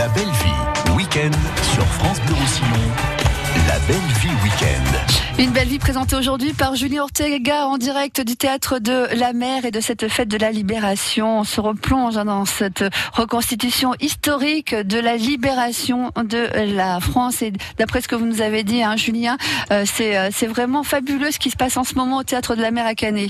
La 0.00 0.08
belle 0.08 0.24
vie, 0.24 0.96
week-end 0.96 1.30
sur 1.74 1.84
France 1.84 2.22
Bleu 2.22 2.34
Roussillon. 2.34 2.88
La 3.68 3.78
belle 3.80 3.96
vie 4.22 4.34
week-end. 4.42 5.38
Une 5.38 5.50
belle 5.50 5.68
vie 5.68 5.78
présentée 5.78 6.16
aujourd'hui 6.16 6.54
par 6.54 6.74
Julien 6.74 7.02
Ortega 7.02 7.66
en 7.66 7.76
direct 7.76 8.22
du 8.22 8.34
théâtre 8.34 8.78
de 8.78 9.14
la 9.14 9.34
mer 9.34 9.66
et 9.66 9.70
de 9.70 9.80
cette 9.80 10.08
fête 10.08 10.28
de 10.28 10.38
la 10.38 10.52
libération. 10.52 11.40
On 11.40 11.44
se 11.44 11.60
replonge 11.60 12.16
hein, 12.16 12.24
dans 12.24 12.46
cette 12.46 12.82
reconstitution 13.12 13.92
historique 14.00 14.74
de 14.74 14.98
la 14.98 15.16
libération 15.16 16.12
de 16.16 16.48
la 16.74 16.98
France. 17.00 17.42
Et 17.42 17.52
d'après 17.76 18.00
ce 18.00 18.08
que 18.08 18.14
vous 18.14 18.24
nous 18.24 18.40
avez 18.40 18.64
dit, 18.64 18.82
hein, 18.82 18.96
Julien, 18.96 19.36
euh, 19.70 19.84
euh, 20.00 20.30
c'est 20.32 20.46
vraiment 20.46 20.82
fabuleux 20.82 21.30
ce 21.30 21.38
qui 21.38 21.50
se 21.50 21.56
passe 21.56 21.76
en 21.76 21.84
ce 21.84 21.94
moment 21.96 22.16
au 22.16 22.24
théâtre 22.24 22.56
de 22.56 22.62
la 22.62 22.70
mer 22.70 22.86
à 22.86 22.94
Canet. 22.94 23.28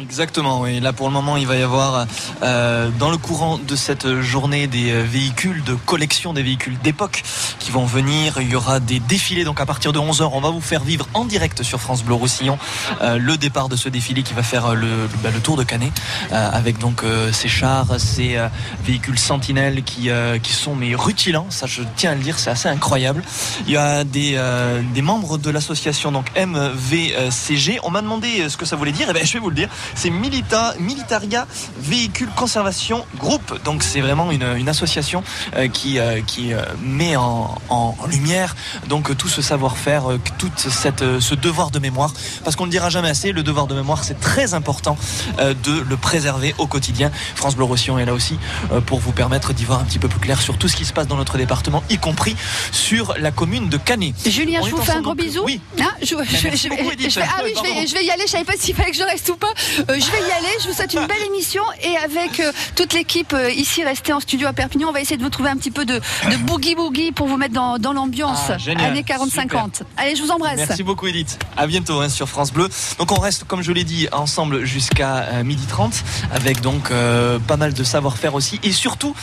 Exactement, 0.00 0.60
oui. 0.60 0.78
Là, 0.78 0.92
pour 0.92 1.08
le 1.08 1.12
moment, 1.12 1.36
il 1.36 1.46
va 1.46 1.56
y 1.56 1.62
avoir, 1.62 2.06
euh, 2.42 2.88
dans 3.00 3.10
le 3.10 3.16
courant 3.16 3.58
de 3.58 3.74
cette 3.74 4.20
journée, 4.20 4.68
des 4.68 4.92
euh, 4.92 5.02
véhicules 5.02 5.64
de 5.64 5.74
collection, 5.74 6.32
des 6.32 6.42
véhicules 6.42 6.78
d'époque 6.78 7.24
qui 7.58 7.72
vont 7.72 7.84
venir. 7.84 8.38
Il 8.40 8.48
y 8.48 8.54
aura 8.54 8.78
des 8.78 9.00
défilés. 9.00 9.42
Donc, 9.42 9.60
à 9.60 9.66
partir 9.66 9.92
de 9.92 9.98
11h, 9.98 10.30
on 10.32 10.40
va 10.40 10.50
vous 10.50 10.60
faire 10.60 10.84
vivre 10.84 11.08
en 11.14 11.24
direct 11.24 11.64
sur 11.64 11.80
France 11.80 12.04
Bleu 12.04 12.14
Roussillon 12.14 12.58
euh, 13.02 13.18
le 13.18 13.36
départ 13.36 13.68
de 13.68 13.74
ce 13.74 13.88
défilé 13.88 14.22
qui 14.22 14.34
va 14.34 14.44
faire 14.44 14.74
le, 14.74 15.08
bah, 15.22 15.30
le 15.34 15.40
tour 15.40 15.56
de 15.56 15.64
Canet 15.64 15.92
avec 16.30 16.78
donc 16.78 17.02
ces 17.32 17.48
chars, 17.48 17.98
ces 17.98 18.38
véhicules 18.84 19.18
sentinelles 19.18 19.82
qui, 19.82 20.10
qui 20.42 20.52
sont 20.52 20.74
mais 20.74 20.94
rutilants. 20.94 21.46
Ça, 21.50 21.66
je 21.66 21.82
tiens 21.96 22.12
à 22.12 22.14
le 22.14 22.20
dire, 22.20 22.38
c'est 22.38 22.50
assez 22.50 22.68
incroyable. 22.68 23.22
Il 23.66 23.72
y 23.72 23.76
a 23.76 24.04
des, 24.04 24.40
des 24.94 25.02
membres 25.02 25.38
de 25.38 25.50
l'association 25.50 26.12
donc 26.12 26.26
MVCG. 26.36 27.80
On 27.82 27.90
m'a 27.90 28.02
demandé 28.02 28.48
ce 28.48 28.56
que 28.56 28.66
ça 28.66 28.76
voulait 28.76 28.92
dire. 28.92 29.08
Et 29.08 29.10
eh 29.10 29.14
ben, 29.14 29.24
je 29.24 29.32
vais 29.32 29.38
vous 29.38 29.50
le 29.50 29.56
dire 29.56 29.68
c'est 29.94 30.10
Milita, 30.10 30.74
Militaria 30.80 31.46
Véhicule 31.80 32.28
Conservation 32.36 33.04
Group. 33.18 33.62
Donc 33.64 33.82
c'est 33.82 34.00
vraiment 34.00 34.30
une, 34.30 34.68
association 34.68 35.22
euh, 35.56 35.68
qui, 35.68 35.98
euh, 35.98 36.20
qui 36.26 36.52
euh, 36.52 36.62
met 36.82 37.16
en, 37.16 37.56
lumière 38.10 38.56
donc 38.88 39.16
tout 39.16 39.28
ce 39.28 39.42
savoir-faire, 39.42 40.04
tout 40.38 40.50
cette, 40.56 41.20
ce 41.20 41.34
devoir 41.34 41.70
de 41.70 41.78
mémoire. 41.78 42.12
Parce 42.44 42.56
qu'on 42.56 42.66
ne 42.66 42.70
dira 42.70 42.90
jamais 42.90 43.08
assez, 43.08 43.32
le 43.32 43.42
devoir 43.42 43.66
de 43.66 43.74
mémoire, 43.74 44.04
c'est 44.04 44.20
très 44.20 44.54
important 44.54 44.96
de 45.38 45.80
le 45.80 45.96
préserver 45.96 46.54
au 46.58 46.66
quotidien. 46.66 47.10
France 47.34 47.56
Bleu 47.56 47.64
Roussillon 47.64 47.98
est 47.98 48.04
là 48.04 48.14
aussi 48.14 48.38
pour 48.86 49.00
vous 49.00 49.12
permettre 49.12 49.52
d'y 49.52 49.64
voir 49.64 49.80
un 49.80 49.84
petit 49.84 49.98
peu 49.98 50.08
plus 50.08 50.20
clair 50.20 50.40
sur 50.40 50.58
tout 50.58 50.68
ce 50.68 50.76
qui 50.76 50.84
se 50.84 50.92
passe 50.92 51.06
dans 51.06 51.16
notre 51.16 51.36
département, 51.36 51.82
y 51.90 51.98
compris 51.98 52.36
sur 52.72 53.14
la 53.18 53.30
commune 53.30 53.68
de 53.68 53.76
Canet. 53.76 54.14
Julien, 54.26 54.60
je 54.64 54.70
vous 54.70 54.82
fais 54.82 54.92
un 54.92 55.02
gros 55.02 55.14
bisou. 55.14 55.42
Oui. 55.44 55.60
je, 56.02 56.16
vais, 56.16 56.24
je 56.24 57.94
vais 57.94 58.04
y 58.04 58.10
aller. 58.10 58.24
Je 58.26 58.30
savais 58.30 58.44
pas 58.44 58.54
s'il 58.58 58.74
fallait 58.74 58.90
que 58.90 58.96
je 58.96 59.02
reste 59.02 59.28
ou 59.28 59.36
pas. 59.36 59.52
Euh, 59.78 59.84
je 59.88 60.10
vais 60.10 60.18
y 60.18 60.32
aller. 60.32 60.48
Je 60.60 60.68
vous 60.68 60.74
souhaite 60.74 60.92
une 60.94 61.06
belle 61.06 61.22
émission 61.26 61.62
et 61.82 61.96
avec 61.98 62.40
euh, 62.40 62.52
toute 62.74 62.92
l'équipe 62.92 63.32
euh, 63.32 63.50
ici 63.50 63.84
restée 63.84 64.12
en 64.12 64.20
studio 64.20 64.48
à 64.48 64.52
Perpignan, 64.52 64.88
on 64.88 64.92
va 64.92 65.00
essayer 65.00 65.16
de 65.16 65.22
vous 65.22 65.30
trouver 65.30 65.50
un 65.50 65.56
petit 65.56 65.70
peu 65.70 65.84
de, 65.84 66.00
boogie 66.46 66.74
boogie 66.74 67.12
pour 67.12 67.28
vous 67.28 67.36
mettre 67.36 67.54
dans, 67.54 67.92
l'ambiance 67.92 68.50
ah, 68.50 68.84
années 68.84 69.02
40-50. 69.02 69.82
Allez, 69.96 70.16
je 70.16 70.22
vous 70.22 70.30
embrasse. 70.30 70.56
Merci 70.56 70.82
beaucoup 70.82 71.06
Edith. 71.06 71.38
À 71.56 71.66
bientôt 71.66 72.00
hein, 72.00 72.08
sur 72.08 72.28
France 72.28 72.52
Bleu. 72.52 72.68
Donc 72.98 73.12
on 73.12 73.20
reste, 73.20 73.44
comme 73.44 73.62
je 73.62 73.72
l'ai 73.72 73.84
dit, 73.84 74.08
ensemble 74.12 74.64
jusqu'à 74.64 75.42
midi 75.44 75.64
30 75.66 75.92
avec 76.32 76.60
donc 76.60 76.90
pas 77.46 77.56
mal 77.56 77.72
de 77.72 77.84
savoir-faire 77.84 78.34
aussi 78.34 78.60
et 78.62 78.72
surtout 78.72 79.14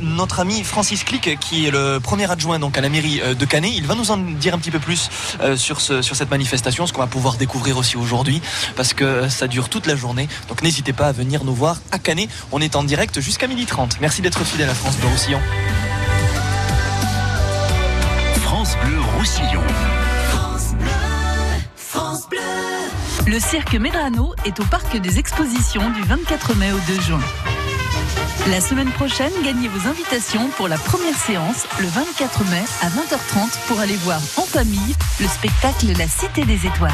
notre 0.00 0.40
ami 0.40 0.62
Francis 0.62 1.04
Click 1.04 1.38
qui 1.40 1.66
est 1.66 1.70
le 1.70 1.98
premier 1.98 2.30
adjoint 2.30 2.58
donc 2.58 2.78
à 2.78 2.80
la 2.80 2.88
mairie 2.88 3.20
de 3.38 3.44
Canet. 3.44 3.72
Il 3.74 3.86
va 3.86 3.94
nous 3.94 4.10
en 4.10 4.16
dire 4.16 4.54
un 4.54 4.58
petit 4.58 4.70
peu 4.70 4.78
plus 4.78 5.10
sur, 5.56 5.80
ce, 5.80 6.02
sur 6.02 6.16
cette 6.16 6.30
manifestation, 6.30 6.86
ce 6.86 6.92
qu'on 6.92 7.00
va 7.00 7.06
pouvoir 7.06 7.36
découvrir 7.36 7.76
aussi 7.76 7.96
aujourd'hui 7.96 8.40
parce 8.76 8.94
que 8.94 9.28
ça 9.28 9.48
dure 9.48 9.68
toute 9.68 9.86
la 9.86 9.91
journée. 9.96 10.28
Donc 10.48 10.62
n'hésitez 10.62 10.92
pas 10.92 11.08
à 11.08 11.12
venir 11.12 11.44
nous 11.44 11.54
voir 11.54 11.80
à 11.90 11.98
Canet. 11.98 12.28
On 12.52 12.60
est 12.60 12.76
en 12.76 12.84
direct 12.84 13.20
jusqu'à 13.20 13.46
12h30. 13.46 13.96
Merci 14.00 14.22
d'être 14.22 14.44
fidèle 14.44 14.68
à 14.68 14.74
France 14.74 14.96
Bleu 14.96 15.08
Roussillon. 15.08 15.40
France 18.40 18.76
Bleu 18.84 19.00
Roussillon. 19.18 19.62
France 20.30 20.74
Bleu, 20.74 20.88
France 21.76 22.28
Bleu. 22.28 22.38
Le 23.26 23.38
cirque 23.38 23.74
Medrano 23.74 24.34
est 24.44 24.58
au 24.60 24.64
parc 24.64 24.96
des 24.96 25.18
expositions 25.18 25.90
du 25.90 26.02
24 26.02 26.54
mai 26.56 26.72
au 26.72 26.78
2 26.94 27.00
juin. 27.00 27.20
La 28.50 28.60
semaine 28.60 28.90
prochaine, 28.90 29.30
gagnez 29.44 29.68
vos 29.68 29.88
invitations 29.88 30.48
pour 30.56 30.66
la 30.66 30.76
première 30.76 31.16
séance 31.16 31.64
le 31.80 31.86
24 31.86 32.44
mai 32.50 32.62
à 32.80 32.88
20h30 32.88 33.68
pour 33.68 33.78
aller 33.78 33.94
voir 33.98 34.18
en 34.36 34.42
famille 34.42 34.96
le 35.20 35.28
spectacle 35.28 35.86
La 35.96 36.08
Cité 36.08 36.44
des 36.44 36.66
Étoiles. 36.66 36.90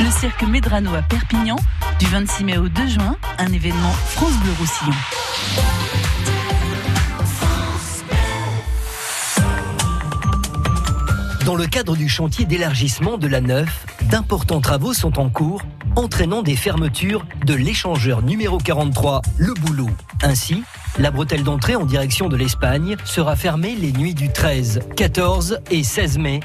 Le 0.00 0.10
cirque 0.10 0.42
Medrano 0.42 0.92
à 0.94 1.02
Perpignan, 1.02 1.56
du 2.00 2.06
26 2.06 2.44
mai 2.44 2.58
au 2.58 2.68
2 2.68 2.88
juin, 2.88 3.16
un 3.38 3.52
événement 3.52 3.92
France 4.08 4.34
Bleu 4.42 4.52
Roussillon. 4.58 4.92
Dans 11.44 11.56
le 11.56 11.66
cadre 11.66 11.94
du 11.94 12.08
chantier 12.08 12.46
d'élargissement 12.46 13.18
de 13.18 13.26
la 13.26 13.42
Neuf, 13.42 13.86
d'importants 14.04 14.62
travaux 14.62 14.94
sont 14.94 15.18
en 15.18 15.28
cours, 15.28 15.62
entraînant 15.94 16.42
des 16.42 16.56
fermetures 16.56 17.26
de 17.44 17.52
l'échangeur 17.52 18.22
numéro 18.22 18.56
43, 18.56 19.20
le 19.36 19.52
Boulot. 19.52 19.90
Ainsi, 20.22 20.62
la 20.98 21.10
bretelle 21.10 21.42
d'entrée 21.42 21.76
en 21.76 21.84
direction 21.84 22.30
de 22.30 22.36
l'Espagne 22.36 22.96
sera 23.04 23.36
fermée 23.36 23.74
les 23.74 23.92
nuits 23.92 24.14
du 24.14 24.32
13, 24.32 24.80
14 24.96 25.58
et 25.70 25.82
16 25.82 26.16
mai 26.16 26.40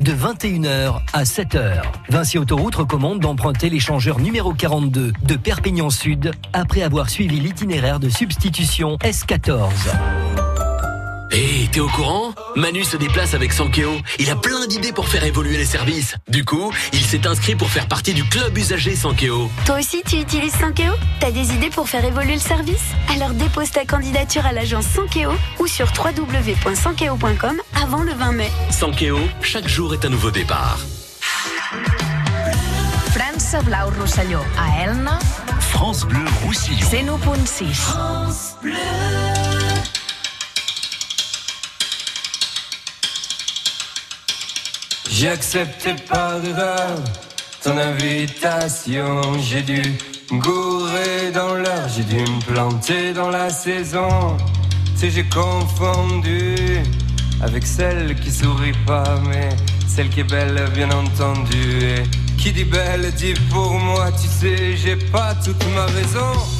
de 0.00 0.12
21h 0.12 1.00
à 1.12 1.22
7h. 1.22 1.82
Vinci 2.08 2.36
Autoroute 2.38 2.74
recommande 2.74 3.20
d'emprunter 3.20 3.70
l'échangeur 3.70 4.18
numéro 4.18 4.52
42 4.52 5.12
de 5.22 5.36
Perpignan 5.36 5.90
Sud 5.90 6.32
après 6.52 6.82
avoir 6.82 7.08
suivi 7.08 7.38
l'itinéraire 7.38 8.00
de 8.00 8.08
substitution 8.08 8.96
S14. 8.96 9.60
Hé, 11.32 11.68
t'es 11.70 11.78
au 11.78 11.88
courant? 11.88 12.34
Manu 12.56 12.82
se 12.82 12.96
déplace 12.96 13.34
avec 13.34 13.52
Sankeo. 13.52 13.92
Il 14.18 14.30
a 14.30 14.36
plein 14.36 14.66
d'idées 14.66 14.92
pour 14.92 15.06
faire 15.06 15.22
évoluer 15.22 15.56
les 15.56 15.64
services. 15.64 16.16
Du 16.28 16.44
coup, 16.44 16.72
il 16.92 17.04
s'est 17.04 17.24
inscrit 17.26 17.54
pour 17.54 17.70
faire 17.70 17.86
partie 17.86 18.14
du 18.14 18.24
club 18.24 18.56
usager 18.58 18.96
Sankeo. 18.96 19.48
Toi 19.64 19.78
aussi, 19.78 20.02
tu 20.04 20.16
utilises 20.16 20.54
Sankeo? 20.54 20.92
T'as 21.20 21.30
des 21.30 21.52
idées 21.52 21.70
pour 21.70 21.88
faire 21.88 22.04
évoluer 22.04 22.34
le 22.34 22.40
service? 22.40 22.82
Alors 23.14 23.30
dépose 23.30 23.70
ta 23.70 23.84
candidature 23.84 24.44
à 24.44 24.52
l'agence 24.52 24.86
Sankeo 24.86 25.32
ou 25.60 25.66
sur 25.68 25.86
www.sankeo.com 25.96 27.60
avant 27.80 28.02
le 28.02 28.12
20 28.12 28.32
mai. 28.32 28.50
Sankeo, 28.70 29.18
chaque 29.40 29.68
jour 29.68 29.94
est 29.94 30.04
un 30.04 30.08
nouveau 30.08 30.32
départ. 30.32 30.80
France 33.10 33.64
Blau 33.64 33.90
Roussillon 34.00 34.40
à 34.58 34.84
Elna. 34.84 35.18
France 35.60 36.04
Bleu 36.04 36.24
Roussillon. 36.44 36.86
101.6. 36.88 37.64
France 37.74 38.56
Bleu. 38.62 38.74
J'ai 45.12 45.28
accepté 45.28 45.94
par 46.08 46.42
erreur 46.44 46.98
ton 47.62 47.76
invitation. 47.76 49.20
J'ai 49.40 49.62
dû 49.62 49.82
gourer 50.30 51.32
dans 51.34 51.54
l'heure, 51.54 51.88
j'ai 51.94 52.04
dû 52.04 52.20
me 52.20 52.40
planter 52.46 53.12
dans 53.12 53.28
la 53.28 53.50
saison. 53.50 54.36
Si 54.94 55.10
j'ai 55.10 55.24
confondu 55.24 56.54
avec 57.42 57.66
celle 57.66 58.14
qui 58.20 58.30
sourit 58.30 58.78
pas, 58.86 59.20
mais 59.28 59.48
celle 59.88 60.10
qui 60.10 60.20
est 60.20 60.30
belle, 60.30 60.70
bien 60.74 60.90
entendu. 60.90 61.82
Et 61.82 62.02
qui 62.38 62.52
dit 62.52 62.64
belle 62.64 63.12
dit 63.12 63.34
pour 63.50 63.72
moi, 63.72 64.12
tu 64.12 64.28
sais, 64.28 64.76
j'ai 64.76 64.96
pas 64.96 65.34
toute 65.44 65.62
ma 65.74 65.86
raison. 65.86 66.59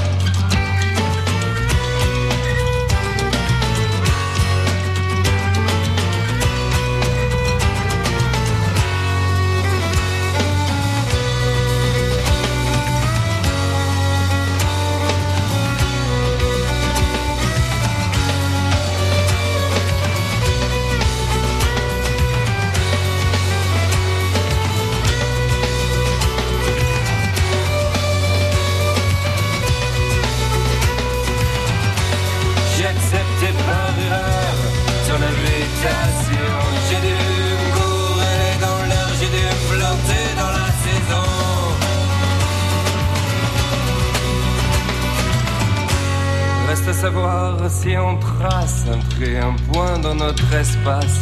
Si 47.81 47.97
on 47.97 48.15
trace 48.17 48.83
un 48.87 48.99
trait, 49.15 49.39
un 49.39 49.55
point 49.71 49.97
dans 49.97 50.13
notre 50.13 50.53
espace. 50.53 51.21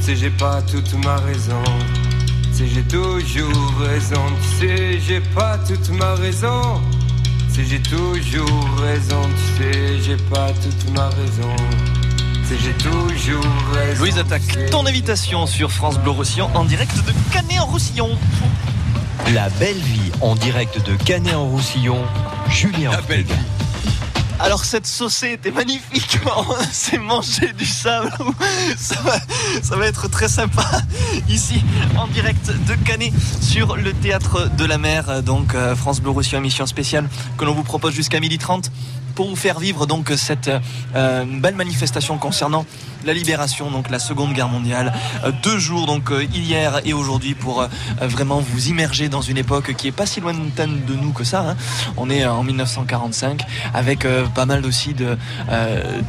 Sais, 0.00 0.16
j'ai 0.16 0.30
pas 0.30 0.60
toute 0.62 0.92
ma 1.04 1.16
raison. 1.16 1.62
Sais, 2.52 2.66
j'ai 2.66 2.82
toujours 2.82 3.72
raison. 3.78 4.20
Tu 4.42 4.66
sais, 4.66 5.00
j'ai 5.00 5.20
pas 5.20 5.56
toute 5.58 5.90
ma 5.90 6.14
raison. 6.14 6.80
Sais, 7.48 7.64
j'ai 7.64 7.80
toujours 7.80 8.68
raison. 8.82 9.22
Tu 9.36 9.62
sais, 9.62 10.00
j'ai 10.00 10.16
pas 10.16 10.48
toute 10.62 10.90
ma 10.96 11.08
raison. 11.10 11.54
Tu 12.42 12.48
sais, 12.48 12.56
j'ai 12.60 12.72
toujours 12.72 13.44
raison. 13.72 14.00
Louise 14.00 14.18
Attaque, 14.18 14.70
ton 14.70 14.86
invitation 14.86 15.46
sur 15.46 15.70
France 15.70 15.98
Bleu 15.98 16.10
Roussillon 16.10 16.50
en 16.54 16.64
direct 16.64 16.96
de 16.96 17.12
Canet 17.32 17.60
en 17.60 17.66
Roussillon. 17.66 18.10
La 19.32 19.48
belle 19.48 19.78
vie 19.78 20.10
en 20.20 20.34
direct 20.34 20.84
de 20.84 20.96
Canet 20.96 21.34
en 21.34 21.44
Roussillon, 21.46 21.98
Julien 22.48 22.90
Ortega. 22.92 23.34
Alors 24.44 24.62
cette 24.62 24.86
saucée 24.86 25.32
était 25.32 25.50
magnifique, 25.50 26.18
c'est 26.70 26.98
manger 26.98 27.54
du 27.54 27.64
sable, 27.64 28.12
ça 28.76 29.00
va, 29.00 29.16
ça 29.62 29.74
va 29.74 29.86
être 29.86 30.06
très 30.08 30.28
sympa 30.28 30.82
ici 31.30 31.64
en 31.96 32.06
direct 32.08 32.50
de 32.66 32.74
Canet 32.84 33.10
sur 33.40 33.74
le 33.76 33.94
théâtre 33.94 34.50
de 34.54 34.66
la 34.66 34.76
mer, 34.76 35.22
donc 35.22 35.54
euh, 35.54 35.74
France 35.74 36.02
Bleu 36.02 36.10
Roussillon 36.10 36.40
émission 36.40 36.66
spéciale 36.66 37.08
que 37.38 37.46
l'on 37.46 37.54
vous 37.54 37.62
propose 37.62 37.94
jusqu'à 37.94 38.20
12h30 38.20 38.64
pour 39.14 39.28
vous 39.28 39.36
faire 39.36 39.58
vivre 39.58 39.86
donc 39.86 40.12
cette 40.16 40.50
euh, 40.94 41.24
belle 41.26 41.54
manifestation 41.54 42.18
concernant 42.18 42.66
la 43.04 43.12
libération, 43.12 43.70
donc 43.70 43.90
la 43.90 43.98
Seconde 43.98 44.32
Guerre 44.32 44.48
mondiale. 44.48 44.92
Euh, 45.24 45.32
deux 45.42 45.58
jours 45.58 45.86
donc 45.86 46.10
euh, 46.10 46.24
hier 46.32 46.80
et 46.84 46.92
aujourd'hui 46.94 47.34
pour 47.34 47.66
vraiment 48.00 48.40
vous 48.40 48.68
immerger 48.68 49.08
dans 49.08 49.20
une 49.20 49.36
époque 49.36 49.74
qui 49.76 49.88
est 49.88 49.92
pas 49.92 50.06
si 50.06 50.20
lointaine 50.20 50.84
de 50.86 50.94
nous 50.94 51.12
que 51.12 51.22
ça. 51.24 51.50
hein. 51.50 51.56
On 51.96 52.08
est 52.10 52.24
en 52.24 52.42
1945 52.42 53.42
avec 53.74 54.06
pas 54.34 54.46
mal 54.46 54.64
aussi 54.66 54.94
de 54.94 55.16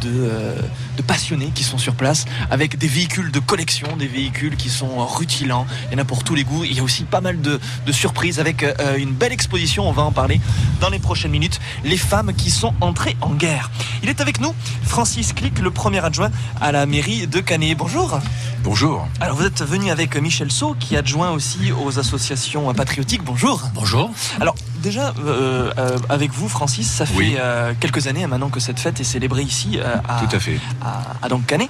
de, 0.01 1.01
passionnés 1.07 1.51
qui 1.53 1.63
sont 1.63 1.77
sur 1.77 1.93
place, 1.93 2.25
avec 2.49 2.77
des 2.79 2.87
véhicules 2.87 3.31
de 3.31 3.39
collection, 3.39 3.95
des 3.95 4.07
véhicules 4.07 4.55
qui 4.55 4.69
sont 4.69 5.05
rutilants. 5.05 5.67
Il 5.91 5.93
y 5.93 5.99
en 5.99 6.01
a 6.01 6.05
pour 6.05 6.23
tous 6.23 6.33
les 6.33 6.43
goûts. 6.43 6.63
Il 6.63 6.73
y 6.75 6.79
a 6.79 6.83
aussi 6.83 7.03
pas 7.03 7.21
mal 7.21 7.41
de, 7.41 7.59
de 7.85 7.91
surprises 7.91 8.39
avec 8.39 8.65
une 8.97 9.11
belle 9.11 9.31
exposition. 9.31 9.87
On 9.87 9.91
va 9.91 10.01
en 10.01 10.11
parler 10.11 10.41
dans 10.81 10.89
les 10.89 10.97
prochaines 10.97 11.29
minutes. 11.31 11.59
Les 11.83 11.97
femmes 11.97 12.33
qui 12.33 12.49
sont 12.49 12.73
en 13.21 13.31
guerre. 13.33 13.69
Il 14.03 14.09
est 14.09 14.21
avec 14.21 14.39
nous, 14.39 14.53
Francis 14.83 15.33
Clic, 15.33 15.59
le 15.59 15.69
premier 15.69 16.03
adjoint 16.03 16.29
à 16.61 16.71
la 16.71 16.85
mairie 16.85 17.27
de 17.27 17.39
Canet. 17.39 17.77
Bonjour. 17.77 18.19
Bonjour. 18.63 19.07
Alors 19.19 19.35
vous 19.35 19.45
êtes 19.45 19.61
venu 19.63 19.91
avec 19.91 20.15
Michel 20.17 20.51
Sau, 20.51 20.75
qui 20.79 20.95
est 20.95 20.97
adjoint 20.99 21.31
aussi 21.31 21.71
aux 21.71 21.99
associations 21.99 22.73
patriotiques. 22.73 23.23
Bonjour. 23.23 23.61
Bonjour. 23.75 24.11
Alors 24.39 24.55
déjà, 24.81 25.13
euh, 25.19 25.71
euh, 25.77 25.97
avec 26.09 26.31
vous, 26.31 26.47
Francis, 26.49 26.89
ça 26.89 27.05
fait 27.05 27.15
Oui. 27.17 27.35
euh, 27.37 27.73
quelques 27.79 28.07
années 28.07 28.23
hein, 28.23 28.27
maintenant 28.27 28.49
que 28.49 28.59
cette 28.59 28.79
fête 28.79 28.99
est 28.99 29.03
célébrée 29.03 29.43
ici 29.43 29.77
à, 29.79 30.21
Tout 30.25 30.35
à 30.35 30.39
fait. 30.39 30.59
à, 30.81 31.03
à 31.21 31.29
donc 31.29 31.45
Canet. 31.45 31.69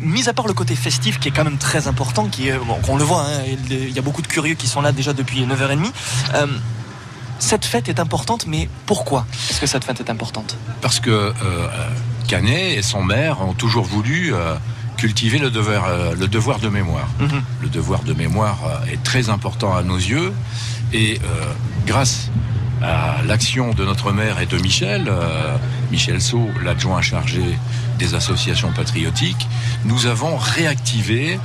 Mis 0.00 0.28
à 0.28 0.32
part 0.32 0.46
le 0.46 0.54
côté 0.54 0.76
festif 0.76 1.18
qui 1.18 1.28
est 1.28 1.32
quand 1.32 1.44
même 1.44 1.58
très 1.58 1.88
important, 1.88 2.26
qui 2.26 2.48
est, 2.48 2.58
bon, 2.58 2.76
on 2.88 2.96
le 2.96 3.04
voit, 3.04 3.22
hein, 3.22 3.40
il 3.70 3.72
il 3.72 3.94
y 3.94 3.98
a 3.98 4.02
beaucoup 4.02 4.22
de 4.22 4.28
curieux 4.28 4.54
qui 4.54 4.68
sont 4.68 4.82
là 4.82 4.92
déjà 4.92 5.12
depuis 5.12 5.44
9h30. 5.44 5.90
Cette 7.38 7.64
fête 7.64 7.88
est 7.88 8.00
importante, 8.00 8.46
mais 8.46 8.68
pourquoi 8.86 9.26
est-ce 9.50 9.60
que 9.60 9.66
cette 9.66 9.84
fête 9.84 10.00
est 10.00 10.10
importante? 10.10 10.56
Parce 10.80 11.00
que 11.00 11.10
euh, 11.10 11.32
Canet 12.28 12.78
et 12.78 12.82
son 12.82 13.02
maire 13.02 13.40
ont 13.42 13.52
toujours 13.52 13.84
voulu 13.84 14.34
euh, 14.34 14.54
cultiver 14.96 15.38
le 15.38 15.50
devoir, 15.50 15.84
euh, 15.84 16.14
le 16.14 16.28
devoir 16.28 16.58
de 16.58 16.68
mémoire. 16.68 17.08
Mhm. 17.20 17.42
Le 17.62 17.68
devoir 17.68 18.02
de 18.02 18.14
mémoire 18.14 18.58
est 18.90 19.02
très 19.02 19.28
important 19.28 19.76
à 19.76 19.82
nos 19.82 19.98
yeux 19.98 20.32
et 20.92 21.20
grâce 21.84 22.30
à 22.82 23.16
l'action 23.26 23.72
de 23.74 23.84
notre 23.84 24.12
maire 24.12 24.40
et 24.40 24.46
de 24.46 24.56
Michel, 24.58 25.10
Michel 25.90 26.20
Sau, 26.20 26.48
l'adjoint 26.62 27.02
chargé 27.02 27.42
des 27.98 28.14
associations 28.14 28.72
patriotiques, 28.72 29.48
nous 29.84 30.06
avons 30.06 30.36
réactivé, 30.36 31.40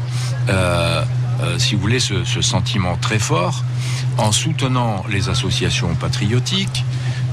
euh, 1.42 1.58
si 1.58 1.76
vous 1.76 1.82
voulez, 1.82 2.00
ce, 2.00 2.24
sentiment 2.42 2.98
très 2.98 3.20
fort 3.20 3.64
en 4.18 4.32
soutenant 4.32 5.04
les 5.10 5.30
associations 5.30 5.96
patriotiques, 5.96 6.86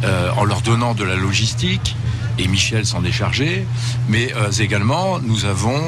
euh, 0.05 0.31
en 0.37 0.45
leur 0.45 0.63
donnant 0.63 0.95
de 0.95 1.05
la 1.05 1.17
logistique, 1.17 1.97
et 2.39 2.47
Michel 2.47 2.87
s'en 2.87 3.05
est 3.05 3.13
chargé, 3.13 3.67
mais 4.09 4.33
euh, 4.37 4.51
également 4.53 5.19
nous 5.19 5.45
avons 5.45 5.81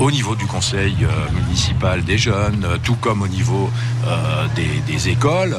au 0.00 0.10
niveau 0.10 0.34
du 0.34 0.46
conseil 0.46 1.06
municipal 1.34 2.02
des 2.02 2.16
jeunes, 2.16 2.66
tout 2.82 2.96
comme 2.96 3.20
au 3.22 3.28
niveau 3.28 3.70
des, 4.56 5.08
écoles, 5.10 5.56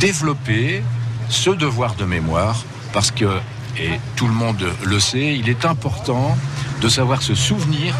développer 0.00 0.82
ce 1.28 1.50
devoir 1.50 1.94
de 1.94 2.04
mémoire 2.04 2.64
parce 2.92 3.12
que, 3.12 3.38
et 3.78 4.00
tout 4.16 4.26
le 4.26 4.34
monde 4.34 4.66
le 4.84 4.98
sait, 4.98 5.36
il 5.36 5.48
est 5.48 5.64
important 5.64 6.36
de 6.82 6.88
savoir 6.88 7.22
se 7.22 7.34
souvenir, 7.34 7.94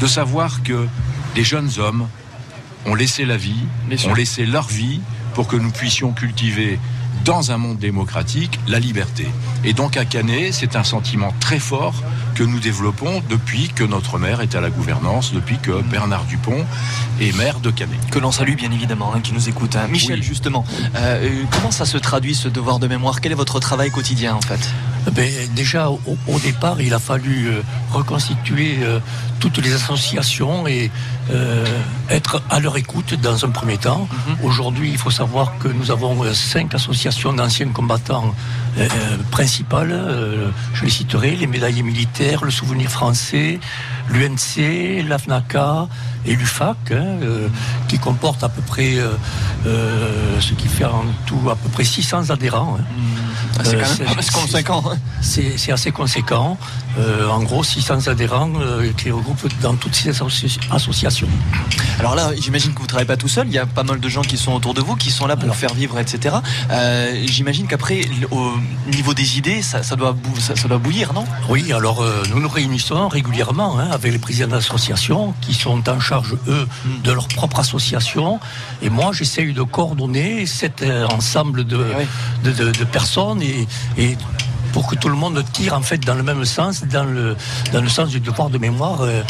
de 0.00 0.06
savoir 0.06 0.62
que 0.62 0.86
des 1.38 1.44
jeunes 1.44 1.70
hommes 1.78 2.08
ont 2.84 2.96
laissé 2.96 3.24
la 3.24 3.36
vie, 3.36 3.62
ont 4.08 4.14
laissé 4.14 4.44
leur 4.44 4.66
vie 4.66 5.00
pour 5.34 5.46
que 5.46 5.54
nous 5.54 5.70
puissions 5.70 6.10
cultiver 6.10 6.80
dans 7.24 7.50
un 7.50 7.56
monde 7.58 7.78
démocratique 7.78 8.58
la 8.66 8.78
liberté. 8.78 9.26
Et 9.64 9.72
donc 9.72 9.96
à 9.96 10.04
Canet, 10.04 10.52
c'est 10.54 10.76
un 10.76 10.84
sentiment 10.84 11.32
très 11.40 11.58
fort 11.58 11.94
que 12.34 12.42
nous 12.44 12.60
développons 12.60 13.22
depuis 13.28 13.68
que 13.68 13.82
notre 13.84 14.18
maire 14.18 14.40
est 14.40 14.54
à 14.54 14.60
la 14.60 14.70
gouvernance, 14.70 15.32
depuis 15.32 15.58
que 15.58 15.82
Bernard 15.82 16.24
Dupont 16.24 16.64
est 17.20 17.36
maire 17.36 17.58
de 17.60 17.70
Canet. 17.70 17.98
Que 18.10 18.18
l'on 18.20 18.30
salue 18.32 18.54
bien 18.54 18.70
évidemment, 18.70 19.12
hein, 19.14 19.20
qui 19.20 19.32
nous 19.32 19.48
écoute. 19.48 19.74
hein. 19.76 19.88
Michel, 19.88 20.20
Oui. 20.20 20.24
justement, 20.24 20.64
euh, 20.94 21.24
euh, 21.24 21.42
comment 21.50 21.70
ça 21.72 21.84
se 21.84 21.98
traduit 21.98 22.34
ce 22.34 22.48
devoir 22.48 22.78
de 22.78 22.86
mémoire? 22.86 23.20
Quel 23.20 23.32
est 23.32 23.36
votre 23.36 23.58
travail 23.58 23.90
quotidien 23.90 24.34
en 24.36 24.40
fait? 24.40 24.60
Ben, 25.12 25.28
déjà, 25.54 25.88
au, 25.90 26.00
au 26.28 26.38
départ, 26.38 26.80
il 26.80 26.92
a 26.94 26.98
fallu 26.98 27.46
euh, 27.48 27.62
reconstituer 27.92 28.78
euh, 28.82 29.00
toutes 29.40 29.58
les 29.58 29.72
associations 29.72 30.66
et 30.66 30.90
euh, 31.30 31.64
être 32.10 32.42
à 32.50 32.60
leur 32.60 32.76
écoute 32.76 33.14
dans 33.20 33.44
un 33.44 33.48
premier 33.50 33.78
temps. 33.78 34.06
Aujourd'hui, 34.42 34.90
il 34.90 34.98
faut 34.98 35.10
savoir 35.10 35.52
que 35.58 35.68
nous 35.68 35.90
avons 35.90 36.22
euh, 36.24 36.34
cinq 36.34 36.74
associations 36.74 37.07
d'anciens 37.08 37.68
combattants 37.68 38.34
euh, 38.78 38.82
euh, 38.82 39.16
principales. 39.30 39.92
Euh, 39.92 40.50
je 40.74 40.84
les 40.84 40.90
citerai 40.90 41.36
les 41.36 41.46
médaillés 41.46 41.82
militaires, 41.82 42.44
le 42.44 42.50
souvenir 42.50 42.90
français, 42.90 43.58
l'UNC, 44.10 45.06
l'AFNACA 45.08 45.88
et 46.26 46.36
l'UFAC, 46.36 46.76
hein, 46.90 47.18
euh, 47.22 47.48
qui 47.88 47.98
comporte 47.98 48.44
à 48.44 48.48
peu 48.48 48.60
près 48.62 48.98
euh, 49.66 50.40
ce 50.40 50.52
qui 50.54 50.68
fait 50.68 50.84
en 50.84 51.04
tout 51.26 51.50
à 51.50 51.56
peu 51.56 51.68
près 51.68 51.84
600 51.84 52.30
adhérents. 52.30 52.76
hein. 52.80 52.84
Ah, 53.58 53.62
C'est 53.64 53.76
Euh, 53.76 53.82
quand 53.82 54.04
même 54.04 54.16
c'est- 54.22 54.32
conséquent. 54.32 54.84
hein. 54.92 54.96
c'est 55.20 55.58
c'est 55.58 55.72
assez 55.72 55.90
conséquent. 55.90 56.56
Euh, 56.98 57.28
en 57.28 57.42
gros, 57.42 57.62
600 57.64 58.06
adhérents 58.08 58.50
qui 58.96 59.10
regroupent 59.10 59.46
dans 59.60 59.74
toutes 59.74 59.94
ces 59.94 60.10
associ- 60.10 60.58
associations. 60.70 61.28
Alors 61.98 62.14
là, 62.14 62.30
j'imagine 62.40 62.72
que 62.72 62.78
vous 62.78 62.84
ne 62.84 62.88
travaillez 62.88 63.06
pas 63.06 63.16
tout 63.16 63.28
seul. 63.28 63.46
Il 63.48 63.52
y 63.52 63.58
a 63.58 63.66
pas 63.66 63.82
mal 63.84 64.00
de 64.00 64.08
gens 64.08 64.22
qui 64.22 64.36
sont 64.36 64.52
autour 64.52 64.74
de 64.74 64.80
vous, 64.80 64.96
qui 64.96 65.10
sont 65.10 65.26
là 65.26 65.34
pour 65.36 65.44
Alors. 65.44 65.56
faire 65.56 65.74
vivre, 65.74 65.98
etc. 65.98 66.36
J'imagine 67.26 67.66
qu'après, 67.66 68.02
au 68.30 68.52
niveau 68.92 69.14
des 69.14 69.38
idées, 69.38 69.62
ça, 69.62 69.82
ça 69.82 69.96
doit, 69.96 70.12
bou- 70.12 70.38
ça, 70.38 70.56
ça 70.56 70.68
doit 70.68 70.78
bouillir, 70.78 71.12
non? 71.12 71.24
Oui, 71.48 71.72
alors 71.72 72.02
euh, 72.02 72.22
nous 72.30 72.40
nous 72.40 72.48
réunissons 72.48 73.08
régulièrement 73.08 73.78
hein, 73.78 73.88
avec 73.92 74.12
les 74.12 74.18
présidents 74.18 74.48
d'associations 74.56 75.34
qui 75.40 75.54
sont 75.54 75.88
en 75.88 76.00
charge, 76.00 76.36
eux, 76.48 76.66
Mm. 76.84 77.02
de 77.02 77.12
leur 77.12 77.28
propre 77.28 77.60
association. 77.60 78.40
Et 78.82 78.90
moi, 78.90 79.12
de 79.54 79.62
coordonner 79.62 80.46
cet 80.46 80.82
euh, 80.82 81.06
ensemble 81.08 81.64
de, 81.64 81.84
Eh 81.92 81.96
oui. 81.98 82.06
de, 82.44 82.52
de- 82.64 82.70
de 82.72 82.84
personnes 82.84 83.42
et, 83.42 83.66
et 83.96 84.16
pour 84.72 84.86
que 84.86 84.94
tout 84.96 85.08
le 85.08 85.14
monde 85.16 85.42
tire 85.54 85.72
en 85.72 85.80
fait 85.80 85.96
dans 85.98 86.14
le 86.14 86.22
même 86.22 86.44
sens, 86.44 86.84
dans 86.84 87.04
le, 87.04 87.36
dans 87.72 87.80
le 87.80 87.88
sens 87.88 88.10
du 88.10 88.20
devoir 88.20 88.50
de 88.50 88.58
mémoire, 88.58 89.00
euh, 89.00 89.22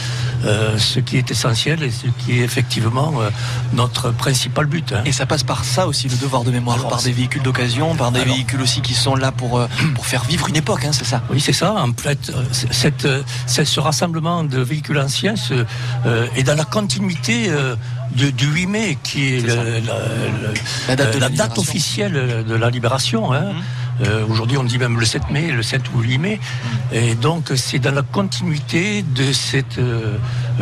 euh, 0.44 0.76
ce 0.78 0.98
qui 0.98 1.16
est 1.16 1.30
essentiel 1.30 1.80
et 1.84 1.92
ce 1.92 2.06
qui 2.18 2.40
est 2.40 2.42
effectivement 2.44 3.14
euh, 3.20 3.30
notre 3.72 4.10
principal 4.10 4.66
but. 4.66 4.92
hein. 4.92 5.02
Et 5.06 5.12
ça 5.12 5.26
passe 5.26 5.44
par 5.44 5.64
ça 5.64 5.86
aussi, 5.86 6.08
le 6.08 6.16
devoir 6.16 6.42
de 6.42 6.50
mémoire, 6.50 6.78
Alors, 6.78 6.90
par 6.90 7.02
des 7.02 7.12
véhicules 7.12 7.42
d'occasion, 7.42 7.94
par 7.94 8.10
des 8.10 8.20
Alors. 8.20 8.34
véhicules 8.34 8.60
aussi 8.60 8.80
qui 8.80 8.94
sont 8.94 9.14
là 9.14 9.30
pour, 9.30 9.64
pour 9.94 10.06
faire 10.06 10.24
vivre 10.24 10.48
une 10.48 10.56
époque, 10.56 10.84
hein, 10.84 10.90
c'est 10.92 11.06
ça? 11.06 11.22
Oui, 11.30 11.40
c'est 11.40 11.52
ça. 11.52 11.72
En 11.74 11.92
fait, 11.96 12.32
cette, 12.72 13.06
ce 13.46 13.80
rassemblement 13.80 14.42
de 14.42 14.58
véhicules 14.60 14.98
anciens 14.98 15.34
est 16.36 16.42
dans 16.42 16.56
la 16.56 16.64
continuité 16.64 17.48
de- 18.16 18.30
du 18.30 18.46
8 18.46 18.66
mai, 18.66 18.98
qui 19.02 19.34
est, 19.34 19.40
C'est 19.40 19.46
le- 19.48 19.54
la, 19.56 19.62
le- 19.64 20.54
La 20.88 20.96
date 20.96 21.16
euh, 21.16 21.20
la 21.20 21.28
date 21.28 21.30
libération. 21.30 21.62
officielle 21.62 22.44
de 22.48 22.54
la 22.54 22.70
libération. 22.70 23.32
hein. 23.32 23.52
Mhm. 23.52 23.62
Euh, 24.02 24.24
Aujourd'hui, 24.28 24.56
on 24.58 24.64
dit 24.64 24.78
même 24.78 24.98
le 25.00 25.06
7 25.06 25.30
mai, 25.30 25.50
le 25.50 25.62
7 25.62 25.82
ou 25.94 26.00
le 26.00 26.08
8 26.08 26.18
mai. 26.18 26.40
Mhm. 26.92 26.96
Et 26.98 27.14
donc, 27.14 27.52
c'est 27.56 27.78
dans 27.78 27.94
la 27.94 28.02
continuité 28.02 29.02
de 29.02 29.32
cette 29.32 29.78
euh, 29.78 30.16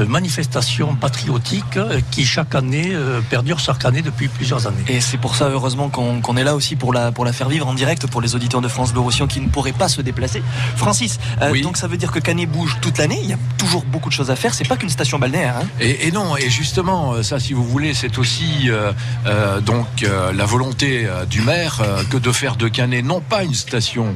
manifestation 0.07 0.95
patriotique 0.95 1.79
qui, 2.11 2.25
chaque 2.25 2.55
année, 2.55 2.91
euh, 2.93 3.21
perdure 3.29 3.59
chaque 3.59 3.85
année 3.85 4.03
depuis 4.03 4.29
plusieurs 4.29 4.67
années. 4.67 4.85
Et 4.89 5.01
c'est 5.01 5.19
pour 5.19 5.35
ça, 5.37 5.49
heureusement, 5.49 5.89
qu'on 5.89 6.37
est 6.37 6.45
là 6.45 6.55
aussi 6.55 6.77
pour 6.77 6.93
la, 6.93 7.13
pour 7.13 7.25
la 7.25 7.33
faire 7.33 7.49
vivre 7.49 7.67
en 7.67 7.75
direct 7.75 8.07
pour 8.07 8.21
les 8.21 8.35
auditeurs 8.35 8.61
de 8.61 8.69
France 8.69 8.93
Bleu 8.93 9.01
Roussillon 9.01 9.27
qui 9.27 9.41
ne 9.41 9.49
pourraient 9.49 9.73
pas 9.73 9.89
se 9.89 10.01
déplacer. 10.03 10.43
Francis, 10.77 11.19
euh, 11.43 11.51
Oui. 11.53 11.63
donc 11.63 11.77
ça 11.77 11.87
veut 11.89 11.97
dire 11.97 12.13
que 12.13 12.19
Canet 12.19 12.49
bouge 12.51 12.77
toute 12.81 12.99
l'année. 12.99 13.19
Il 13.23 13.29
y 13.29 13.33
a 13.33 13.39
toujours 13.59 13.85
beaucoup 13.85 14.09
de 14.09 14.15
choses 14.15 14.31
à 14.31 14.37
faire. 14.37 14.55
C'est 14.55 14.69
pas 14.69 14.77
qu'une 14.77 14.89
station 14.91 15.19
balnéaire. 15.19 15.57
hein. 15.61 15.67
Et, 15.81 16.07
et 16.09 16.13
non, 16.13 16.37
et 16.37 16.49
justement, 16.51 17.23
ça, 17.23 17.39
si 17.41 17.53
vous 17.53 17.65
voulez, 17.65 17.95
c'est 17.95 18.19
aussi 18.19 18.69
euh, 18.71 18.93
euh, 19.27 19.61
donc 19.61 19.87
euh, 20.03 20.33
la 20.33 20.45
volonté 20.47 21.07
euh, 21.07 21.25
du 21.25 21.41
maire 21.41 21.81
euh, 21.81 22.03
que 22.11 22.17
de 22.17 22.33
faire 22.33 22.57
de 22.57 22.69
Canet 22.69 23.05
non 23.05 23.21
pas 23.29 23.43
une 23.43 23.55
station 23.55 24.15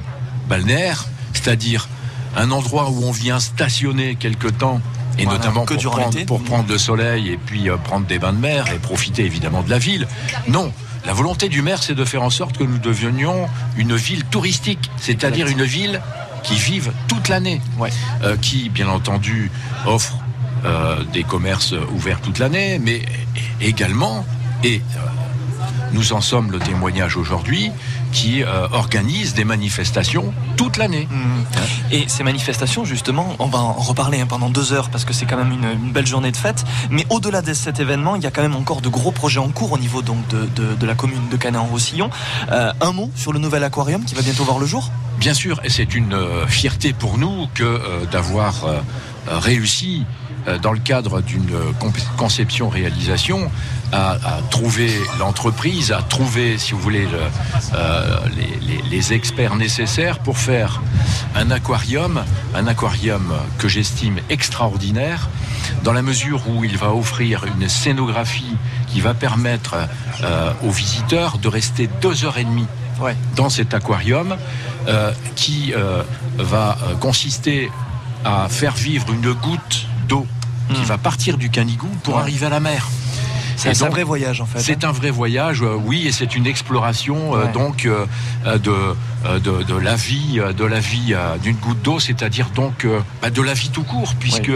balnéaire, 0.48 1.06
c'est-à-dire 1.32 1.88
un 2.36 2.50
endroit 2.50 2.90
où 2.90 3.04
on 3.04 3.12
vient 3.12 3.40
stationner 3.40 4.14
quelque 4.14 4.48
temps 4.48 4.80
et 5.18 5.24
Voilà, 5.24 5.38
notamment 5.38 5.64
que 5.64 5.74
pour, 5.74 5.92
prendre, 5.92 6.10
l'été. 6.10 6.24
pour 6.24 6.42
prendre 6.42 6.68
le 6.68 6.78
soleil 6.78 7.30
et 7.30 7.36
puis 7.36 7.68
euh, 7.68 7.76
prendre 7.76 8.06
des 8.06 8.18
bains 8.18 8.32
de 8.32 8.38
mer 8.38 8.66
et 8.72 8.78
profiter 8.78 9.24
évidemment 9.24 9.62
de 9.62 9.70
la 9.70 9.78
ville. 9.78 10.06
Non, 10.48 10.72
la 11.04 11.12
volonté 11.12 11.48
du 11.48 11.62
maire, 11.62 11.82
c'est 11.82 11.94
de 11.94 12.04
faire 12.04 12.22
en 12.22 12.30
sorte 12.30 12.56
que 12.56 12.64
nous 12.64 12.78
devenions 12.78 13.48
une 13.76 13.96
ville 13.96 14.24
touristique, 14.24 14.90
c'est-à-dire 14.98 15.48
une 15.48 15.64
ville 15.64 16.00
qui 16.42 16.54
vive 16.54 16.92
toute 17.08 17.28
l'année, 17.28 17.60
euh, 18.22 18.36
qui 18.36 18.68
bien 18.68 18.88
entendu 18.88 19.50
offre 19.86 20.16
euh, 20.64 21.02
des 21.12 21.24
commerces 21.24 21.74
ouverts 21.94 22.20
toute 22.20 22.38
l'année, 22.38 22.78
mais 22.78 23.02
également, 23.60 24.24
et 24.62 24.80
nous 25.92 26.12
en 26.12 26.20
sommes 26.20 26.50
le 26.52 26.58
témoignage 26.58 27.16
aujourd'hui, 27.16 27.72
qui 28.12 28.42
euh, 28.42 28.66
organise 28.72 29.34
des 29.34 29.44
manifestations 29.44 30.32
toute 30.56 30.76
l'année. 30.76 31.08
Et 31.90 32.04
ces 32.08 32.22
manifestations, 32.22 32.84
justement, 32.84 33.34
on 33.38 33.46
va 33.46 33.58
en 33.58 33.72
reparler 33.72 34.20
hein, 34.20 34.26
pendant 34.28 34.50
deux 34.50 34.72
heures 34.72 34.90
parce 34.90 35.04
que 35.04 35.12
c'est 35.12 35.26
quand 35.26 35.36
même 35.36 35.52
une, 35.52 35.64
une 35.64 35.92
belle 35.92 36.06
journée 36.06 36.30
de 36.32 36.36
fête. 36.36 36.64
Mais 36.90 37.06
au-delà 37.10 37.42
de 37.42 37.52
cet 37.54 37.80
événement, 37.80 38.16
il 38.16 38.22
y 38.22 38.26
a 38.26 38.30
quand 38.30 38.42
même 38.42 38.56
encore 38.56 38.80
de 38.80 38.88
gros 38.88 39.10
projets 39.12 39.40
en 39.40 39.48
cours 39.48 39.72
au 39.72 39.78
niveau 39.78 40.02
donc 40.02 40.26
de, 40.28 40.46
de- 40.56 40.74
de 40.74 40.86
la 40.86 40.94
commune 40.94 41.28
de 41.30 41.36
Canet-en-Roussillon. 41.36 42.10
Euh, 42.52 42.72
un 42.80 42.92
mot 42.92 43.10
sur 43.14 43.32
le 43.32 43.38
nouvel 43.38 43.64
aquarium 43.64 44.04
qui 44.04 44.14
va 44.14 44.22
bientôt 44.22 44.44
voir 44.44 44.58
le 44.58 44.66
jour? 44.66 44.90
Bien 45.18 45.34
sûr, 45.34 45.60
et 45.64 45.68
c'est 45.70 45.94
une 45.94 46.14
euh, 46.14 46.46
fierté 46.46 46.92
pour 46.92 47.18
nous 47.18 47.46
que 47.54 47.62
euh, 47.64 48.06
d'avoir 48.10 48.54
réussi 49.26 50.04
euh, 50.48 50.58
dans 50.58 50.72
le 50.72 50.78
cadre 50.78 51.20
d'une 51.20 51.52
euh, 51.52 51.72
conception-réalisation 52.16 53.50
à, 53.92 54.12
à 54.12 54.40
trouver 54.50 54.92
l'entreprise, 55.18 55.92
à 55.92 56.02
trouver, 56.02 56.58
si 56.58 56.72
vous 56.72 56.80
voulez, 56.80 57.06
le- 57.06 57.20
euh, 57.74 58.18
les, 58.36 58.66
les- 58.66 58.82
les 58.90 59.12
experts 59.12 59.56
nécessaires 59.56 60.18
pour 60.20 60.38
faire 60.38 60.80
un 61.34 61.50
aquarium, 61.50 62.22
un 62.54 62.66
aquarium 62.66 63.32
que 63.58 63.68
j'estime 63.68 64.18
extraordinaire, 64.30 65.28
dans 65.84 65.92
la 65.92 66.02
mesure 66.02 66.42
où 66.48 66.64
il 66.64 66.76
va 66.76 66.92
offrir 66.94 67.44
une 67.44 67.68
scénographie 67.68 68.56
qui 68.88 69.00
va 69.00 69.14
permettre 69.14 69.76
euh, 70.22 70.52
aux 70.64 70.70
visiteurs 70.70 71.38
de 71.38 71.48
rester 71.48 71.88
deux 72.00 72.24
heures 72.24 72.38
et 72.38 72.44
demie 72.44 72.66
dans 73.34 73.48
cet 73.48 73.72
aquarium 73.72 74.36
euh, 74.88 75.10
qui 75.36 75.72
va 76.38 76.76
consister 77.00 77.70
à 78.26 78.48
faire 78.50 78.74
vivre 78.74 79.10
une 79.12 79.32
goutte 79.32 79.86
d'eau 80.06 80.26
qui 80.74 80.84
va 80.84 80.98
partir 80.98 81.38
du 81.38 81.48
Canigou 81.50 81.88
pour 82.02 82.16
Ouais. 82.16 82.20
arriver 82.20 82.46
à 82.46 82.50
la 82.50 82.60
mer. 82.60 82.86
C'est 83.60 83.82
un 83.82 83.86
donc, 83.86 83.90
vrai 83.94 84.04
voyage 84.04 84.40
en 84.40 84.46
fait. 84.46 84.58
hein. 84.58 84.62
C'est 84.64 84.84
un 84.84 84.92
vrai 84.92 85.10
voyage, 85.10 85.62
euh, 85.62 85.74
oui, 85.74 86.06
et 86.06 86.12
c'est 86.12 86.34
une 86.34 86.46
exploration 86.46 87.34
euh, 87.36 87.44
Ouais. 87.44 87.52
donc 87.52 87.84
euh, 87.86 88.06
de, 88.58 88.72
de 89.24 89.62
de 89.62 89.76
la 89.76 89.96
vie, 89.96 90.40
euh, 90.40 90.52
de 90.52 90.64
la 90.64 90.80
vie 90.80 91.12
euh, 91.14 91.36
d'une 91.38 91.56
goutte 91.56 91.82
d'eau, 91.82 92.00
c'est-à-dire 92.00 92.50
donc 92.50 92.84
euh, 92.84 93.00
bah, 93.22 93.30
de 93.30 93.42
la 93.42 93.54
vie 93.54 93.70
tout 93.70 93.82
court, 93.82 94.14
puisque 94.18 94.52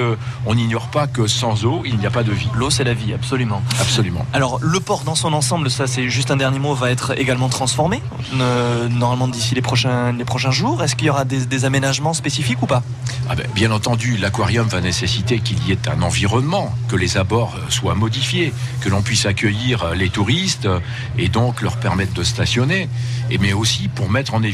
on 0.47 0.55
n'ignore 0.55 0.89
pas 0.89 1.07
que 1.07 1.27
sans 1.27 1.65
eau 1.65 1.83
il 1.85 1.99
n'y 1.99 2.07
a 2.07 2.11
pas 2.11 2.23
de 2.23 2.33
vie. 2.33 2.49
L'eau, 2.55 2.71
c'est 2.71 2.85
la 2.85 2.95
vie, 2.95 3.13
absolument. 3.13 3.63
Absolument. 3.81 4.27
Alors, 4.33 4.59
le 4.61 4.81
port 4.81 5.03
dans 5.05 5.15
son 5.15 5.33
ensemble, 5.33 5.71
ça 5.71 5.87
c'est 5.87 6.09
juste 6.09 6.31
un 6.31 6.37
dernier 6.37 6.59
mot, 6.59 6.75
va 6.75 6.91
être 6.91 7.19
également 7.19 7.49
transformé, 7.49 8.03
euh, 8.35 8.89
normalement 8.89 9.29
d'ici 9.29 9.55
les 9.55 9.63
prochains, 9.63 10.13
les 10.13 10.25
prochains 10.25 10.51
jours. 10.51 10.83
Est-ce 10.83 10.97
qu'il 10.97 11.07
y 11.07 11.11
aura 11.11 11.25
des, 11.25 11.47
des 11.47 11.65
aménagements 11.65 12.15
spécifiques 12.15 12.63
ou 12.63 12.67
pas? 12.67 12.83
Ah 13.29 13.35
ben, 13.35 13.47
bien 13.55 13.71
entendu, 13.71 14.17
l'aquarium 14.17 14.67
va 14.69 14.81
nécessiter 14.81 15.39
qu'il 15.41 15.63
y 15.67 15.73
ait 15.73 15.89
un 15.89 16.03
environnement, 16.03 16.75
que 16.89 16.97
les 16.97 17.17
abords 17.17 17.55
euh, 17.57 17.71
soient 17.71 17.95
modifiés, 17.95 18.53
que 18.81 18.89
l'on 18.89 19.03
puisse 19.03 19.27
accueillir 19.27 19.83
euh, 19.83 19.95
les 19.95 20.11
touristes 20.11 20.67
euh, 20.67 20.81
et 21.17 21.29
donc 21.29 21.63
leur 21.63 21.77
permettre 21.77 22.13
de 22.13 22.23
stationner, 22.23 22.89
et 23.31 23.39
mais 23.39 23.53
aussi 23.53 23.89
pour 23.89 24.11
mettre 24.11 24.35
en 24.35 24.43
évidence 24.43 24.54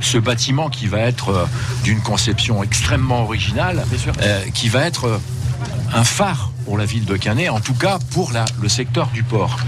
ce 0.00 0.18
bâtiment 0.18 0.68
qui 0.68 0.86
va 0.86 0.98
être 1.00 1.30
euh, 1.30 1.44
d'une 1.84 2.00
conception 2.00 2.62
extrêmement 2.62 3.22
originale, 3.22 3.84
euh, 4.22 4.40
qui 4.54 4.68
va 4.68 4.82
être 4.82 5.04
euh, 5.06 5.18
un 5.94 6.04
phare 6.04 6.50
pour 6.64 6.76
la 6.78 6.84
ville 6.84 7.04
de 7.04 7.16
Canet, 7.16 7.48
en 7.50 7.60
tout 7.60 7.74
cas 7.74 7.98
pour 8.12 8.32
la- 8.32 8.44
le 8.60 8.68
secteur 8.68 9.08
du 9.08 9.22
port. 9.22 9.58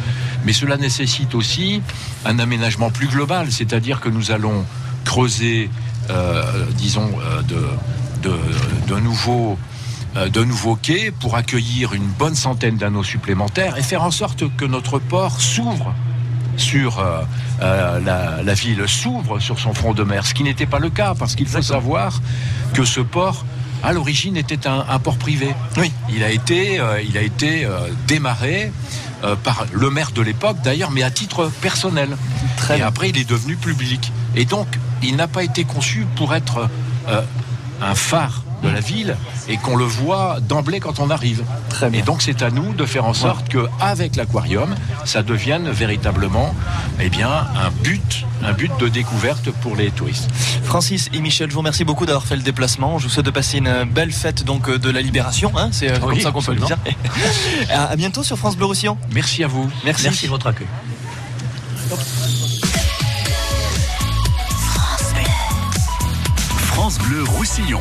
Mais 0.44 0.52
cela 0.52 0.76
nécessite 0.76 1.34
aussi 1.34 1.82
un 2.24 2.38
aménagement 2.38 2.90
plus 2.90 3.08
global, 3.08 3.50
c'est-à-dire 3.50 4.00
que 4.00 4.08
nous 4.08 4.30
allons 4.30 4.64
creuser, 5.04 5.70
euh, 6.10 6.66
disons, 6.76 7.10
de, 7.48 7.66
de, 8.28 8.36
de 8.94 9.00
nouveaux 9.00 9.58
de 10.32 10.42
nouveaux 10.42 10.74
quais 10.74 11.12
pour 11.12 11.36
accueillir 11.36 11.92
une 11.92 12.08
bonne 12.08 12.34
centaine 12.34 12.76
d'anneaux 12.76 13.04
supplémentaires 13.04 13.78
et 13.78 13.82
faire 13.82 14.02
en 14.02 14.10
sorte 14.10 14.42
que 14.56 14.64
notre 14.64 14.98
port 14.98 15.40
s'ouvre 15.40 15.94
sur 16.56 16.98
euh, 16.98 17.22
euh, 17.62 18.00
la, 18.00 18.42
la 18.42 18.54
ville, 18.54 18.84
s'ouvre 18.86 19.38
sur 19.40 19.58
son 19.58 19.74
front 19.74 19.92
de 19.92 20.02
mer, 20.02 20.26
ce 20.26 20.34
qui 20.34 20.42
n'était 20.42 20.66
pas 20.66 20.78
le 20.78 20.90
cas, 20.90 21.14
parce 21.18 21.34
qu'il 21.34 21.46
faut 21.46 21.62
savoir 21.62 22.20
que 22.74 22.84
ce 22.84 23.00
port, 23.00 23.44
à 23.82 23.92
l'origine, 23.92 24.36
était 24.36 24.66
un, 24.66 24.84
un 24.88 24.98
port 24.98 25.16
privé. 25.16 25.54
Oui. 25.76 25.92
Il 26.12 26.22
a 26.22 26.30
été, 26.30 26.80
euh, 26.80 27.00
il 27.02 27.16
a 27.16 27.22
été 27.22 27.64
euh, 27.64 27.88
démarré 28.06 28.72
euh, 29.24 29.36
par 29.36 29.66
le 29.72 29.90
maire 29.90 30.12
de 30.12 30.22
l'époque, 30.22 30.58
d'ailleurs, 30.62 30.90
mais 30.90 31.02
à 31.02 31.10
titre 31.10 31.50
personnel. 31.60 32.16
et 32.76 32.82
après, 32.82 33.10
il 33.10 33.18
est 33.18 33.28
devenu 33.28 33.56
public. 33.56 34.12
Et 34.36 34.44
donc, 34.44 34.66
il 35.02 35.16
n'a 35.16 35.28
pas 35.28 35.44
été 35.44 35.64
conçu 35.64 36.06
pour 36.16 36.34
être 36.34 36.68
un 37.82 37.94
phare 37.94 38.42
de 38.62 38.68
la 38.68 38.80
ville 38.80 39.16
et 39.48 39.56
qu'on 39.56 39.76
le 39.76 39.84
voit 39.84 40.38
d'emblée 40.40 40.80
quand 40.80 41.00
on 41.00 41.10
arrive. 41.10 41.42
Et 41.92 42.02
donc 42.02 42.22
c'est 42.22 42.42
à 42.42 42.50
nous 42.50 42.74
de 42.74 42.84
faire 42.86 43.04
en 43.04 43.14
sorte 43.14 43.48
que 43.48 43.66
avec 43.80 44.16
l'aquarium, 44.16 44.74
ça 45.04 45.22
devienne 45.22 45.70
véritablement 45.70 46.54
eh 47.00 47.08
bien 47.08 47.30
un 47.30 47.70
but, 47.82 48.26
un 48.42 48.52
but 48.52 48.70
de 48.78 48.88
découverte 48.88 49.50
pour 49.50 49.76
les 49.76 49.90
touristes. 49.90 50.28
Francis 50.64 51.08
et 51.12 51.20
Michel, 51.20 51.48
je 51.48 51.54
vous 51.54 51.60
remercie 51.60 51.84
beaucoup 51.84 52.06
d'avoir 52.06 52.24
fait 52.24 52.36
le 52.36 52.42
déplacement. 52.42 52.98
Je 52.98 53.04
vous 53.04 53.10
souhaite 53.10 53.26
de 53.26 53.30
passer 53.30 53.58
une 53.58 53.84
belle 53.84 54.12
fête 54.12 54.44
donc 54.44 54.68
euh, 54.68 54.78
de 54.78 54.90
la 54.90 55.00
Libération. 55.00 55.52
hein, 55.56 55.70
c'est 55.72 55.90
euh, 55.90 55.98
comme 55.98 56.20
ça 56.20 56.30
qu'on 56.30 56.42
peut 56.42 56.54
le 56.54 56.60
dire. 56.60 56.76
à 57.70 57.96
bientôt 57.96 58.22
sur 58.22 58.36
France 58.38 58.56
Bleu 58.56 58.66
Roussillon. 58.66 58.96
Merci 59.12 59.44
à 59.44 59.46
vous. 59.46 59.68
Merci. 59.84 60.04
Merci 60.04 60.26
de 60.26 60.30
votre 60.30 60.46
accueil. 60.46 60.66
France 66.72 66.98
Bleu 66.98 67.24
Roussillon. 67.24 67.80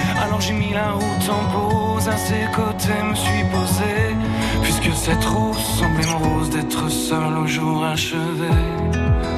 Alors 0.21 0.39
j'ai 0.39 0.53
mis 0.53 0.71
la 0.73 0.91
route 0.91 1.29
en 1.29 1.43
pause, 1.51 2.07
à 2.07 2.17
ses 2.17 2.45
côtés 2.55 3.01
me 3.03 3.15
suis 3.15 3.43
posé. 3.51 4.15
Puisque 4.61 4.93
cette 4.95 5.25
rose 5.25 5.57
semblait 5.57 6.05
morose 6.05 6.49
d'être 6.51 6.89
seule 6.89 7.37
au 7.37 7.47
jour 7.47 7.83
achevé. 7.83 8.53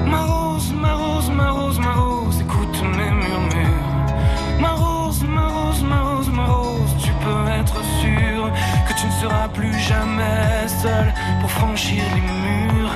Ma 0.06 0.22
rose, 0.26 0.74
ma 0.74 0.94
rose, 0.94 1.30
ma 1.30 1.50
rose, 1.52 1.80
ma 1.80 1.94
rose, 1.94 2.42
écoute 2.42 2.82
mes 2.98 3.12
murmures. 3.12 4.60
Ma 4.60 4.72
rose, 4.72 5.24
ma 5.24 5.48
rose, 5.48 5.84
ma 5.84 6.02
rose, 6.02 6.30
ma 6.30 6.46
rose, 6.46 6.96
tu 7.02 7.12
peux 7.24 7.48
être 7.62 7.80
sûr 8.02 8.52
que 8.88 8.94
tu 9.00 9.06
ne 9.08 9.12
seras 9.22 9.48
plus 9.48 9.74
jamais 9.80 10.68
seul 10.68 11.14
pour 11.40 11.50
franchir 11.50 12.04
les 12.14 12.22
murs. 12.22 12.96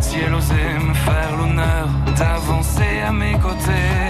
si 0.00 0.16
elle 0.24 0.34
osait 0.34 0.78
me 0.88 0.94
faire 0.94 1.36
l'honneur 1.38 1.88
d'avancer 2.16 3.00
à 3.06 3.12
mes 3.12 3.32
côtés. 3.34 4.08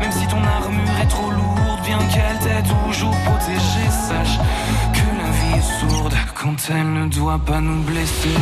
Même 0.00 0.12
si 0.12 0.26
ton 0.26 0.42
armure 0.42 0.98
est 1.02 1.08
trop 1.08 1.30
lourde, 1.30 1.80
bien 1.84 1.98
qu'elle 2.12 2.38
t'ait 2.38 2.62
toujours 2.62 3.16
protégée, 3.28 3.90
sache 4.08 4.38
que 4.92 5.06
la 5.20 5.30
vie 5.38 5.58
est 5.58 5.70
sourde 5.80 6.14
quand 6.34 6.56
elle 6.70 6.92
ne 6.92 7.06
doit 7.06 7.40
pas 7.44 7.60
nous 7.60 7.82
blesser. 7.82 8.38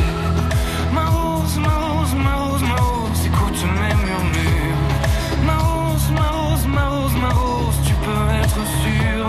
Ma 0.92 1.06
rose, 1.06 1.58
ma 1.58 1.74
rose, 1.86 2.14
ma 2.14 2.34
rose, 2.42 2.62
ma 2.62 2.76
rose, 2.76 3.26
écoute 3.26 3.64
mes 3.80 3.94
murmures. 4.06 4.82
Ma 5.46 5.56
rose, 5.58 6.10
ma 6.18 6.28
rose, 6.36 6.66
ma 6.66 6.84
rose, 6.88 7.16
ma 7.20 7.28
rose, 7.28 7.78
tu 7.86 7.94
peux 8.04 8.26
être 8.42 8.62
sûr 8.84 9.20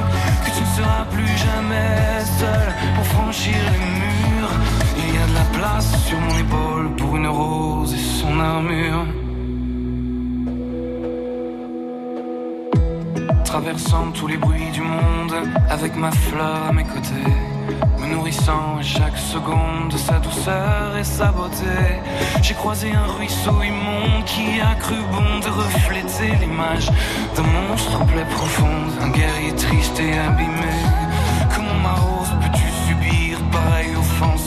que 0.43 0.49
tu 0.55 0.61
ne 0.61 0.71
seras 0.77 1.05
plus 1.11 1.37
jamais 1.47 2.19
seule 2.39 2.73
pour 2.95 3.05
franchir 3.05 3.55
les 3.71 3.85
murs 3.99 4.12
sur 5.79 6.19
mon 6.19 6.37
épaule 6.37 6.95
pour 6.97 7.15
une 7.15 7.27
rose 7.27 7.93
et 7.93 7.97
son 7.97 8.37
armure. 8.39 9.05
Traversant 13.45 14.11
tous 14.13 14.27
les 14.27 14.37
bruits 14.37 14.71
du 14.73 14.81
monde 14.81 15.33
avec 15.69 15.95
ma 15.95 16.11
fleur 16.11 16.67
à 16.69 16.73
mes 16.73 16.83
côtés. 16.83 17.31
Me 17.99 18.07
nourrissant 18.13 18.77
à 18.79 18.81
chaque 18.81 19.17
seconde 19.17 19.89
de 19.91 19.97
sa 19.97 20.19
douceur 20.19 20.97
et 20.99 21.03
sa 21.03 21.31
beauté. 21.31 22.01
J'ai 22.41 22.55
croisé 22.55 22.91
un 22.91 23.07
ruisseau 23.17 23.61
immonde 23.61 24.25
qui 24.25 24.59
a 24.59 24.75
cru 24.75 24.95
bon 25.11 25.39
de 25.39 25.49
refléter 25.49 26.35
l'image 26.41 26.89
d'un 27.35 27.47
monstre 27.69 28.01
en 28.01 28.05
plaie 28.05 28.25
profonde. 28.25 28.91
Un 29.01 29.09
guerrier 29.09 29.55
triste 29.55 29.97
et 29.99 30.17
abîmé. 30.17 31.12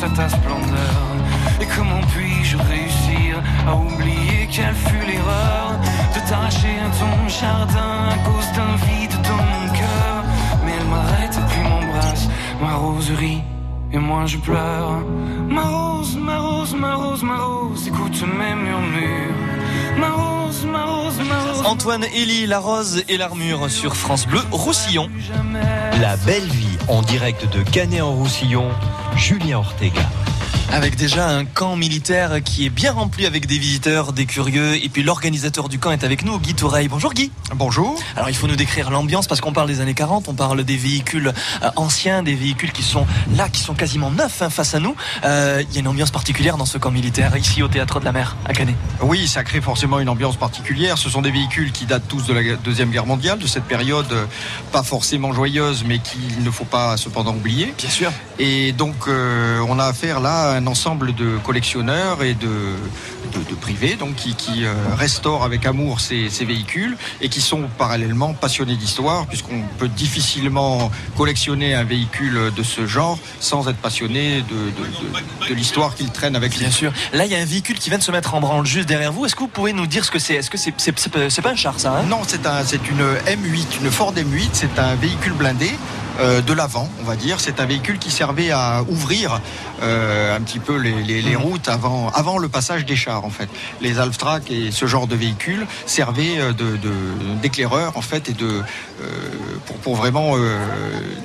À 0.03 0.09
ta 0.09 0.29
splendeur 0.29 1.03
Et 1.61 1.67
comment 1.67 2.01
puis-je 2.15 2.57
réussir 2.59 3.43
à 3.67 3.75
oublier 3.75 4.49
quelle 4.51 4.75
fut 4.75 5.07
l'erreur 5.07 5.79
de 6.15 6.29
t'arracher 6.29 6.77
à 6.85 6.91
ton 6.99 7.29
jardin 7.29 8.09
à 8.11 8.19
cause 8.27 8.53
d'un 8.57 8.77
vide 8.87 9.17
dans 9.23 9.43
mon 9.53 9.73
cœur 9.73 10.25
Mais 10.65 10.73
elle 10.79 10.87
m'arrête 10.87 11.35
et 11.35 11.53
puis 11.53 11.63
m'embrasse, 11.63 12.29
ma 12.61 12.75
rose 12.75 13.11
rit 13.19 13.43
et 13.93 13.99
moi 13.99 14.27
je 14.27 14.37
pleure. 14.39 15.03
Ma 15.49 15.63
rose, 15.63 16.17
ma 16.17 16.39
rose, 16.41 16.75
ma 16.75 16.95
rose, 16.95 17.23
ma 17.23 17.39
rose, 17.39 17.87
écoute 17.87 18.23
mes 18.23 18.55
murmures. 18.55 19.35
Ma 19.99 20.11
rose, 20.11 20.65
ma 20.67 20.85
rose, 20.85 21.19
ma 21.27 21.53
rose. 21.53 21.67
Antoine 21.67 22.05
Elie, 22.05 22.47
La 22.47 22.59
Rose 22.59 23.03
et 23.09 23.17
l'Armure 23.17 23.71
sur 23.71 23.97
France 23.97 24.27
Bleu, 24.27 24.41
Roussillon. 24.51 25.09
La 26.01 26.17
belle 26.17 26.45
vie 26.45 26.77
en 26.89 27.03
direct 27.03 27.51
de 27.51 27.63
Canet 27.63 28.03
en 28.03 28.13
Roussillon, 28.13 28.69
Julien 29.15 29.57
Ortega. 29.57 30.09
Avec 30.73 30.97
déjà 30.97 31.29
un 31.29 31.45
camp 31.45 31.77
militaire 31.77 32.43
qui 32.45 32.67
est 32.67 32.71
bien 32.71 32.93
rempli 32.93 33.25
avec 33.25 33.47
des 33.47 33.57
visiteurs, 33.57 34.13
des 34.13 34.27
curieux, 34.27 34.75
et 34.75 34.89
puis 34.89 35.03
l'organisateur 35.05 35.69
du 35.69 35.79
camp 35.79 35.93
est 35.93 36.03
avec 36.03 36.25
nous, 36.25 36.39
Guy 36.41 36.55
Toureille. 36.55 36.89
Bonjour 36.89 37.15
Guy. 37.15 37.31
Bonjour. 37.55 37.99
Alors 38.17 38.29
il 38.29 38.35
faut 38.35 38.49
nous 38.49 38.57
décrire 38.57 38.91
l'ambiance 38.91 39.27
parce 39.29 39.41
qu'on 39.41 39.53
parle 39.53 39.69
des 39.69 39.81
années 39.81 39.95
40, 39.95 40.29
on 40.29 40.35
parle 40.35 40.65
des 40.65 40.77
véhicules 40.77 41.33
euh, 41.63 41.71
anciens, 41.77 42.23
des 42.23 42.35
véhicules 42.35 42.73
qui 42.73 42.83
sont 42.83 43.07
là, 43.37 43.49
qui 43.49 43.61
sont 43.61 43.75
quasiment 43.75 44.11
neufs 44.11 44.43
hein, 44.43 44.51
face 44.51 44.75
à 44.75 44.81
nous. 44.81 44.97
Euh, 45.25 45.63
Il 45.69 45.75
y 45.75 45.79
a 45.79 45.81
une 45.81 45.89
ambiance 45.89 46.11
particulière 46.11 46.57
dans 46.57 46.67
ce 46.67 46.79
camp 46.79 46.91
militaire, 46.91 47.37
ici 47.37 47.63
au 47.63 47.69
Théâtre 47.69 48.01
de 48.01 48.05
la 48.05 48.13
Mer, 48.13 48.37
à 48.45 48.53
Canet. 48.53 48.75
Oui, 49.01 49.29
ça 49.29 49.45
crée 49.45 49.61
forcément 49.61 50.01
une 50.01 50.09
ambiance 50.09 50.37
particulière. 50.37 50.99
Ce 50.99 51.09
sont 51.09 51.23
des 51.23 51.31
véhicules 51.31 51.71
qui 51.71 51.87
datent 51.87 52.09
tous 52.09 52.27
de 52.27 52.35
la 52.35 52.57
Deuxième 52.57 52.91
Guerre 52.91 53.07
mondiale, 53.07 53.39
de 53.39 53.47
cette 53.47 53.65
période 53.65 54.13
euh, 54.13 54.27
pas 54.73 54.83
forcément 54.83 55.33
joyeuse, 55.33 55.85
mais 55.87 56.01
qu'il 56.01 56.43
ne 56.43 56.51
faut 56.51 56.65
pas 56.65 56.97
cependant 56.97 57.35
oublier. 57.35 57.73
Bien 57.79 57.91
sûr. 57.91 58.13
Et 58.41 58.73
donc, 58.73 58.95
euh, 59.07 59.65
on 59.69 59.79
a 59.79 59.85
affaire 59.85 60.21
là 60.21 60.56
un 60.57 60.67
ensemble 60.67 61.15
de 61.15 61.39
collectionneurs 61.45 62.23
et 62.23 62.35
de, 62.35 62.47
de, 62.47 63.39
de 63.49 63.55
privés 63.55 63.97
donc, 63.97 64.15
qui, 64.17 64.35
qui 64.35 64.65
euh, 64.65 64.73
restaurent 64.97 65.45
avec 65.45 65.67
amour 65.67 66.01
ces, 66.01 66.29
ces 66.31 66.45
véhicules 66.45 66.97
et 67.21 67.29
qui 67.29 67.41
sont 67.41 67.63
parallèlement 67.79 68.35
passionnés 68.35 68.77
d'histoire, 68.77 69.27
puisqu'on 69.27 69.63
peut 69.79 69.89
difficilement 69.89 70.91
collectionner 71.17 71.75
un 71.75 71.85
véhicule 71.85 72.53
de 72.57 72.63
ce 72.63 72.87
genre 72.87 73.19
sans 73.41 73.69
être 73.69 73.77
passionné 73.79 74.43
de, 74.43 75.49
de, 75.49 75.55
l'histoire 75.55 75.95
qu'il 75.95 76.11
traîne 76.11 76.37
avec 76.37 76.53
lui. 76.55 76.61
Bien 76.61 76.71
sûr. 76.71 76.93
Là, 77.13 77.27
il 77.27 77.33
y 77.33 77.35
a 77.35 77.39
un 77.39 77.45
véhicule 77.45 77.79
qui 77.79 77.89
vient 77.91 77.99
de 77.99 78.03
se 78.03 78.13
mettre 78.13 78.35
en 78.35 78.41
branle 78.41 78.67
juste 78.67 78.89
derrière 78.89 79.13
vous. 79.13 79.27
Est-ce 79.27 79.35
que 79.35 79.41
vous 79.41 79.49
pouvez 79.49 79.73
nous 79.73 79.87
dire 79.87 80.05
ce 80.05 80.11
que 80.11 80.19
c'est? 80.19 80.35
Est-ce 80.35 80.51
que 80.51 80.59
c'est 80.59 80.75
c'est 80.79 81.43
pas- 81.43 81.51
un 81.51 81.57
char, 81.57 81.79
ça 81.79 81.93
hein? 81.93 82.03
Non, 82.09 82.21
c'est 82.27 82.47
un, 82.47 82.65
c'est 82.65 82.89
une 82.89 83.03
M8, 83.27 83.83
une 83.83 83.91
Ford 83.91 84.13
M8. 84.15 84.49
C'est 84.53 84.79
un 84.79 84.95
véhicule 84.97 85.33
blindé. 85.33 85.71
Euh, 86.21 86.41
de 86.41 86.53
l'avant, 86.53 86.89
on 87.01 87.05
va 87.05 87.17
dire. 87.17 87.41
C'est 87.41 87.61
un 87.61 87.67
véhicule 87.67 87.99
qui 87.99 88.11
servait 88.11 88.51
à 88.51 88.83
ouvrir 88.89 89.41
euh, 89.83 90.37
un 90.37 90.41
petit 90.41 90.59
peu 90.59 90.77
les, 90.77 91.03
les- 91.03 91.23
les 91.23 91.37
routes 91.37 91.69
avant, 91.69 92.11
avant 92.11 92.39
le 92.39 92.49
passage 92.49 92.85
des 92.87 92.97
chars, 92.97 93.25
en 93.25 93.31
fait. 93.31 93.49
Les 93.81 93.99
Alftrak 93.99 94.51
et 94.51 94.71
ce 94.71 94.87
genre 94.87 95.07
de 95.07 95.17
véhicules 95.17 95.67
servaient 95.87 96.39
euh, 96.39 96.53
de, 96.53 96.77
de- 96.77 97.35
d'éclaireurs, 97.43 97.97
en 97.97 98.03
fait, 98.03 98.29
et 98.29 98.33
de, 98.33 98.63
pour, 99.67 99.77
pour 99.77 99.97
vraiment 99.97 100.33
euh, 100.37 100.59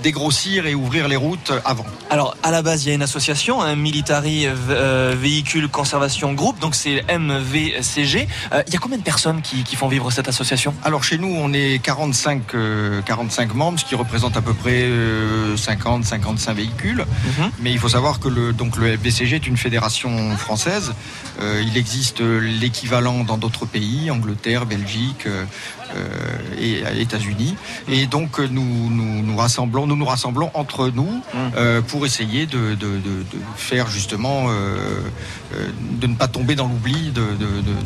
dégrossir 0.03 0.65
et 0.65 0.75
ouvrir 0.75 1.07
les 1.07 1.15
routes 1.15 1.53
avant. 1.65 1.85
Alors, 2.09 2.35
à 2.43 2.51
la 2.51 2.61
base, 2.61 2.85
il 2.85 2.89
y 2.89 2.91
a 2.91 2.95
une 2.95 3.01
association, 3.01 3.61
un 3.61 3.75
Military 3.75 4.45
euh, 4.47 5.15
Véhicule 5.17 5.69
Conservation 5.69 6.33
Group, 6.33 6.59
donc 6.59 6.75
c'est 6.75 7.03
MVCG. 7.07 8.27
Euh, 8.51 8.63
il 8.67 8.73
y 8.73 8.75
a 8.75 8.79
combien 8.79 8.97
de 8.97 9.03
personnes 9.03 9.41
qui, 9.41 9.63
qui 9.63 9.75
font 9.75 9.87
vivre 9.87 10.11
cette 10.11 10.27
association? 10.27 10.73
Alors 10.83 11.03
chez 11.03 11.17
nous, 11.17 11.33
on 11.33 11.53
est 11.53 11.81
45, 11.81 12.55
euh, 12.55 13.01
45 13.03 13.53
membres, 13.53 13.79
ce 13.79 13.85
qui 13.85 13.95
représente 13.95 14.37
à 14.37 14.41
peu 14.41 14.53
près 14.53 14.83
euh, 14.83 15.55
50, 15.55 16.03
55 16.03 16.55
véhicules. 16.55 17.05
Mhm. 17.25 17.51
Mais 17.59 17.71
il 17.71 17.79
faut 17.79 17.89
savoir 17.89 18.19
que 18.19 18.27
le, 18.27 18.53
donc 18.53 18.77
le 18.77 18.97
FBCG 18.97 19.35
est 19.35 19.47
une 19.47 19.57
fédération 19.57 20.35
française. 20.37 20.93
Euh, 21.39 21.63
il 21.65 21.77
existe 21.77 22.21
l'équivalent 22.21 23.23
dans 23.23 23.37
d'autres 23.37 23.65
pays, 23.65 24.11
Angleterre, 24.11 24.65
Belgique 24.65 25.25
euh, 25.25 25.31
euh, 25.41 25.45
et 26.59 26.83
euh, 26.85 26.99
États-Unis. 26.99 27.55
Et 27.87 28.05
donc 28.07 28.39
euh, 28.39 28.47
nous 28.49 28.89
nous, 28.89 29.23
nous 29.23 29.37
rassemblons, 29.37 29.87
nous 29.87 29.95
nous 29.95 30.05
rassemblons 30.05 30.51
entre 30.53 30.89
nous 30.89 31.21
euh, 31.55 31.81
pour 31.81 32.05
essayer 32.05 32.45
de, 32.45 32.75
de- 32.75 32.75
de- 32.75 33.23
de 33.31 33.37
faire 33.55 33.89
justement 33.89 34.45
euh, 34.49 34.99
euh, 35.55 35.67
de 35.99 36.07
ne 36.07 36.15
pas 36.15 36.27
tomber 36.27 36.55
dans 36.55 36.67
l'oubli 36.67 37.11
de, 37.11 37.21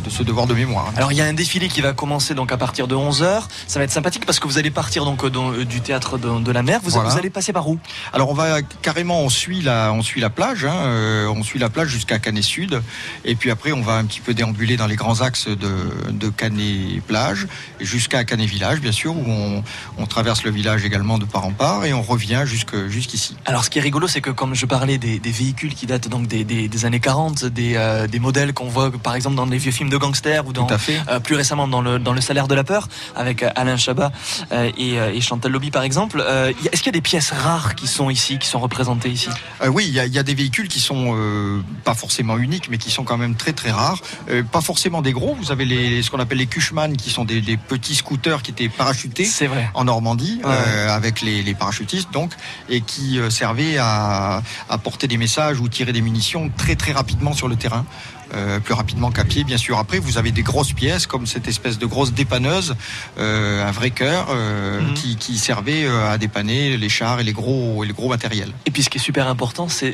ce 0.10 0.24
devoir 0.24 0.48
de 0.48 0.54
mémoire. 0.54 0.92
Alors, 0.96 1.12
il 1.12 1.18
y 1.18 1.22
a 1.22 1.26
un 1.26 1.34
défilé 1.34 1.68
qui 1.68 1.82
va 1.82 1.94
commencer 1.94 2.34
donc 2.36 2.52
à 2.52 2.58
partir 2.58 2.88
de 2.88 2.96
11h. 2.96 3.44
Ça 3.68 3.80
va 3.80 3.86
être 3.86 3.92
sympathique 3.92 4.26
parce 4.26 4.40
que 4.40 4.48
vous 4.48 4.58
allez 4.58 4.72
partir 4.72 5.06
donc 5.06 5.24
euh, 5.24 5.30
dans- 5.30 5.52
euh, 5.52 5.66
du 5.66 5.82
théâtre 5.82 6.18
de, 6.18 6.52
la 6.52 6.64
mer. 6.64 6.80
Vous, 6.84 6.92
Voilà. 6.92 7.10
vous 7.10 7.18
allez 7.18 7.30
passer 7.30 7.54
par 7.54 7.68
où? 7.68 7.78
Alors 8.14 8.30
on 8.30 8.34
va 8.34 8.62
carrément, 8.82 9.22
on 9.22 9.30
suit 9.30 9.62
la, 9.62 9.92
on 9.94 10.02
suit 10.02 10.22
la 10.22 10.30
plage, 10.30 10.66
hein, 10.66 10.76
euh, 10.86 11.28
on 11.28 11.44
suit 11.44 11.60
la 11.60 11.70
plage 11.70 11.90
jusqu'à 11.90 12.20
Canet 12.20 12.44
Sud, 12.44 12.82
et 13.26 13.36
puis 13.36 13.52
après 13.52 13.72
on 13.72 13.82
va 13.82 13.94
un 13.96 14.06
petit 14.06 14.20
peu 14.22 14.34
déambuler 14.34 14.78
dans 14.78 14.88
les 14.88 14.96
grands 14.96 15.22
axes 15.22 15.48
de, 15.48 16.12
de 16.12 16.30
Canet 16.30 17.02
plage 17.08 17.48
jusqu'à 17.96 18.24
Canet 18.24 18.48
village, 18.48 18.80
bien 18.82 18.92
sûr, 18.92 19.16
où 19.16 19.24
on, 19.28 19.64
on 19.98 20.06
traverse 20.06 20.44
le 20.44 20.52
village 20.52 20.84
également 20.86 21.18
de 21.18 21.26
part 21.26 21.46
en 21.46 21.52
part, 21.52 21.86
et 21.86 21.94
on 21.94 22.02
revient 22.02 22.44
jusque 22.46 22.76
jusqu'ici. 22.88 23.36
Alors, 23.46 23.64
ce 23.64 23.70
qui 23.70 23.80
est 23.80 23.82
rigolo, 23.82 24.08
c'est 24.08 24.22
que 24.22 24.30
comme 24.30 24.54
je 24.56 24.66
parlais 24.66 24.98
des, 24.98 25.20
des 25.20 25.32
véhicules 25.32 25.74
qui 25.74 25.86
datent 25.86 26.08
donc 26.10 26.28
des, 26.28 26.44
des- 26.44 26.68
des 26.68 26.86
années 26.86 27.00
40, 27.00 27.46
des, 27.46 27.74
euh, 27.76 28.08
des 28.08 28.20
modèles 28.20 28.54
qu'on 28.54 28.68
voit 28.68 28.92
par 28.92 29.16
exemple 29.16 29.36
dans 29.36 29.46
les 29.46 29.58
vieux 29.58 29.72
films 29.72 29.90
de 29.90 29.98
gangsters 29.98 30.46
ou 30.48 30.54
dans 30.54 30.68
euh, 31.10 31.20
plus 31.20 31.36
récemment 31.36 31.68
dans 31.68 31.82
le, 31.82 32.00
dans 32.00 32.14
le 32.14 32.22
salaire 32.22 32.48
de 32.48 32.56
la 32.56 32.64
peur 32.64 32.88
avec 33.16 33.44
euh, 33.44 33.50
Alain 33.56 33.78
Chabat 33.78 34.12
euh, 34.52 34.72
et, 34.78 34.96
et 34.96 35.22
Chantal 35.22 35.52
Lobby 35.52 35.72
par 35.72 35.84
exemple. 35.84 36.24
Est-ce 36.72 36.82
qu'il 36.82 36.88
y 36.88 36.90
a 36.90 36.92
des 36.92 37.02
pièces 37.02 37.32
rares 37.32 37.76
qui 37.76 37.88
sont 37.88 38.10
ici, 38.10 38.38
qui 38.40 38.48
sont 38.48 38.60
représentées 38.60 39.10
ici? 39.10 39.30
Oui, 39.70 39.86
il 39.88 39.94
y, 39.94 40.00
a- 40.00 40.06
il 40.06 40.14
y 40.14 40.20
a 40.20 40.24
des 40.24 40.34
véhicules 40.36 40.68
qui 40.68 40.80
sont 40.80 41.16
pas 41.84 41.94
forcément 41.94 42.38
uniques, 42.38 42.68
mais 42.70 42.78
qui 42.78 42.92
sont 42.92 43.04
quand 43.04 43.18
même 43.18 43.36
très 43.36 43.54
très 43.54 43.72
rares. 43.72 44.02
Pas 44.52 44.62
forcément 44.62 45.02
des 45.02 45.12
gros. 45.14 45.36
Vous 45.36 45.52
avez 45.52 45.66
les, 45.66 46.02
ce 46.02 46.10
qu'on 46.10 46.20
appelle 46.20 46.38
les 46.40 46.48
Cushman, 46.48 46.98
qui 46.98 47.10
sont 47.10 47.26
des, 47.26 47.42
des 47.42 47.58
petits 47.58 47.85
scooters 47.94 48.42
qui 48.42 48.50
étaient 48.52 48.70
parachutés 48.70 49.26
C'est 49.26 49.46
vrai. 49.48 49.70
en 49.76 49.84
Normandie, 49.84 50.40
Ouais. 50.44 50.50
euh, 50.52 50.90
avec 50.90 51.22
les, 51.22 51.44
les 51.44 51.54
parachutistes 51.54 52.12
donc, 52.12 52.32
et 52.70 52.82
qui 52.82 53.20
euh, 53.20 53.30
servaient 53.30 53.78
à, 53.78 54.42
à 54.70 54.78
porter 54.80 55.08
des 55.08 55.18
messages 55.18 55.60
ou 55.60 55.68
tirer 55.70 55.92
des 55.94 56.02
munitions 56.02 56.50
très 56.58 56.76
très 56.76 56.94
rapidement 56.94 57.34
sur 57.34 57.48
le 57.48 57.56
terrain. 57.58 57.86
Euh, 58.36 58.60
plus 58.60 58.74
rapidement 58.74 59.12
qu'à 59.12 59.24
pied, 59.24 59.44
bien 59.44 59.58
sûr. 59.58 59.78
Après, 59.80 60.00
vous 60.00 60.18
avez 60.18 60.32
des 60.32 60.44
grosses 60.44 60.74
pièces 60.74 61.08
comme 61.08 61.26
cette 61.28 61.48
espèce 61.48 61.78
de 61.80 61.86
grosse 61.86 62.14
dépanneuse, 62.14 62.76
euh, 63.18 63.68
un 63.68 63.72
vrai 63.72 63.92
cœur, 63.92 64.28
euh, 64.30 64.82
Mhm. 64.82 64.94
qui, 64.94 65.16
qui 65.16 65.38
servait 65.38 65.88
à 65.88 66.18
dépanner 66.18 66.78
les 66.78 66.90
chars 66.90 67.20
et 67.20 67.24
les 67.24 67.34
gros 67.34 67.84
et 67.84 67.88
les 67.88 67.94
gros 67.94 68.10
matériels. 68.10 68.52
Et 68.66 68.72
puis 68.72 68.84
ce 68.84 68.90
qui 68.90 68.98
est 68.98 69.02
super 69.02 69.28
important, 69.28 69.68
c'est 69.70 69.94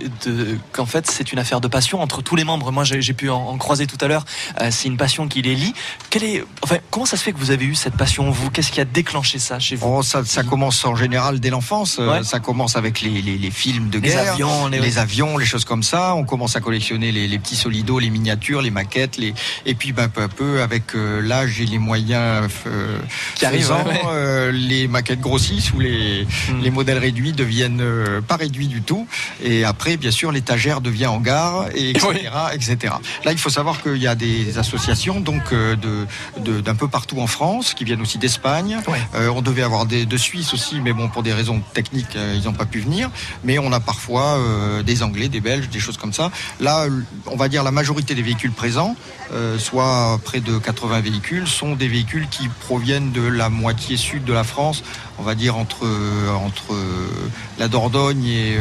qu'en 0.72 0.86
fait 0.86 1.10
c'est 1.10 1.32
une 1.34 1.40
affaire 1.40 1.62
de 1.62 1.68
passion 1.68 2.02
entre 2.02 2.22
tous 2.22 2.36
les 2.36 2.44
membres. 2.44 2.72
Moi 2.72 2.84
j'ai 2.84 3.14
pu 3.14 3.30
en, 3.30 3.38
en 3.38 3.58
croiser 3.58 3.88
tout 3.88 3.98
à 4.02 4.08
l'heure. 4.08 4.26
C'est 4.72 4.88
une 4.88 4.98
passion 4.98 5.28
qui 5.28 5.42
les 5.42 5.56
lie. 5.56 5.74
Quelle 6.10 6.24
est, 6.24 6.44
enfin, 6.64 6.78
comment 6.90 7.06
ça 7.06 7.18
se 7.18 7.24
fait 7.24 7.32
que 7.34 7.38
vous 7.40 7.52
avez 7.52 7.66
eu 7.66 7.76
cette 7.76 7.96
passion 7.96 8.30
vous? 8.32 8.50
Qu'est-ce 8.50 8.72
qui 8.72 8.82
a 8.82 8.86
déclenché 8.86 9.40
ça 9.40 9.60
chez 9.60 9.76
vous? 9.76 9.86
Oh, 9.88 10.04
ça, 10.04 10.24
ça 10.26 10.44
commence 10.44 10.84
en 10.86 10.96
général 10.96 11.40
dès 11.40 11.50
l'enfance. 11.50 11.98
Ouais. 12.00 12.24
Ça 12.24 12.40
commence 12.40 12.76
avec 12.76 13.02
les, 13.02 13.22
les, 13.22 13.38
les 13.38 13.52
films 13.52 13.90
de 13.90 14.00
Les 14.00 14.10
guerre, 14.10 14.34
avions, 14.34 14.68
les- 14.68 14.98
avions, 14.98 15.38
les 15.38 15.46
choses 15.46 15.66
comme 15.66 15.84
ça. 15.84 16.16
On 16.16 16.24
commence 16.24 16.56
à 16.56 16.62
collectionner 16.62 17.12
les, 17.12 17.28
les 17.28 17.40
petits 17.40 17.56
solidos, 17.56 18.00
les 18.00 18.10
miniatures, 18.32 18.62
les 18.62 18.72
maquettes, 18.72 19.18
les 19.18 19.34
et 19.66 19.76
puis 19.76 19.92
ben, 19.92 20.08
peu 20.10 20.22
à 20.22 20.28
peu, 20.28 20.62
avec 20.62 20.96
euh, 20.96 21.22
l'âge 21.22 21.60
et 21.62 21.66
les 21.66 21.78
moyens 21.80 22.50
euh, 22.68 22.98
Qui 23.36 23.46
arrivent, 23.46 23.62
faisant, 23.62 23.84
ouais, 23.84 23.92
ouais. 23.92 24.02
euh, 24.14 24.52
les 24.52 24.88
maquettes 24.88 25.20
grossissent 25.22 25.72
ou 25.74 25.80
les, 25.80 26.26
Hmm. 26.50 26.62
les 26.62 26.72
modèles 26.72 26.98
réduits 26.98 27.34
deviennent 27.34 27.82
euh, 27.82 28.22
pas 28.22 28.36
réduits 28.36 28.68
du 28.68 28.82
tout. 28.82 29.08
Et 29.44 29.64
après, 29.64 29.98
bien 29.98 30.12
sûr, 30.12 30.32
l'étagère 30.32 30.82
devient 30.82 31.08
hangar, 31.08 31.68
et 31.76 31.92
etc., 31.92 32.30
etc. 32.54 32.94
Là, 33.26 33.32
il 33.32 33.38
faut 33.38 33.50
savoir 33.50 33.82
qu'il 33.82 33.98
y 33.98 34.08
a 34.08 34.16
des 34.16 34.58
associations 34.58 35.20
donc 35.20 35.54
de 35.54 36.08
d'un 36.62 36.76
peu 36.76 36.88
partout 36.88 37.20
en 37.20 37.28
France 37.28 37.74
qui 37.74 37.84
viennent 37.84 38.02
aussi 38.02 38.18
d'Espagne. 38.18 38.78
On 39.14 39.42
devait 39.42 39.62
avoir 39.64 39.86
des 39.86 40.06
de 40.06 40.18
Suisse 40.18 40.54
aussi, 40.54 40.80
mais 40.82 40.94
bon, 40.94 41.10
pour 41.10 41.24
des 41.24 41.34
raisons 41.34 41.62
techniques, 41.74 42.16
ils 42.16 42.44
n'ont 42.44 42.54
pas 42.54 42.66
pu 42.66 42.80
venir. 42.80 43.10
Mais 43.44 43.60
on 43.60 43.72
a 43.72 43.80
parfois 43.80 44.38
des 44.84 45.04
Anglais, 45.04 45.28
des 45.30 45.42
Belges, 45.42 45.70
des 45.70 45.80
choses 45.80 45.98
comme 45.98 46.14
ça. 46.14 46.32
Là, 46.60 46.86
on 47.28 47.36
va 47.36 47.48
dire 47.50 47.64
la 47.64 47.72
majorité 47.72 48.11
des 48.16 48.22
véhicules 48.22 48.52
présents, 48.52 48.96
euh, 49.34 49.58
soit 49.60 50.20
près 50.24 50.40
de 50.40 50.58
80 50.58 51.00
véhicules, 51.02 51.48
sont 51.48 51.76
des 51.76 51.88
véhicules 51.88 52.28
qui 52.30 52.48
proviennent 52.48 53.12
de 53.12 53.22
la 53.22 53.50
moitié 53.50 53.98
sud 53.98 54.24
de 54.26 54.34
la 54.34 54.44
France, 54.44 54.84
on 55.20 55.24
va 55.24 55.36
dire 55.36 55.56
entre, 55.58 55.86
entre 56.36 56.76
la 57.60 57.68
Dordogne 57.68 58.26
et, 58.26 58.58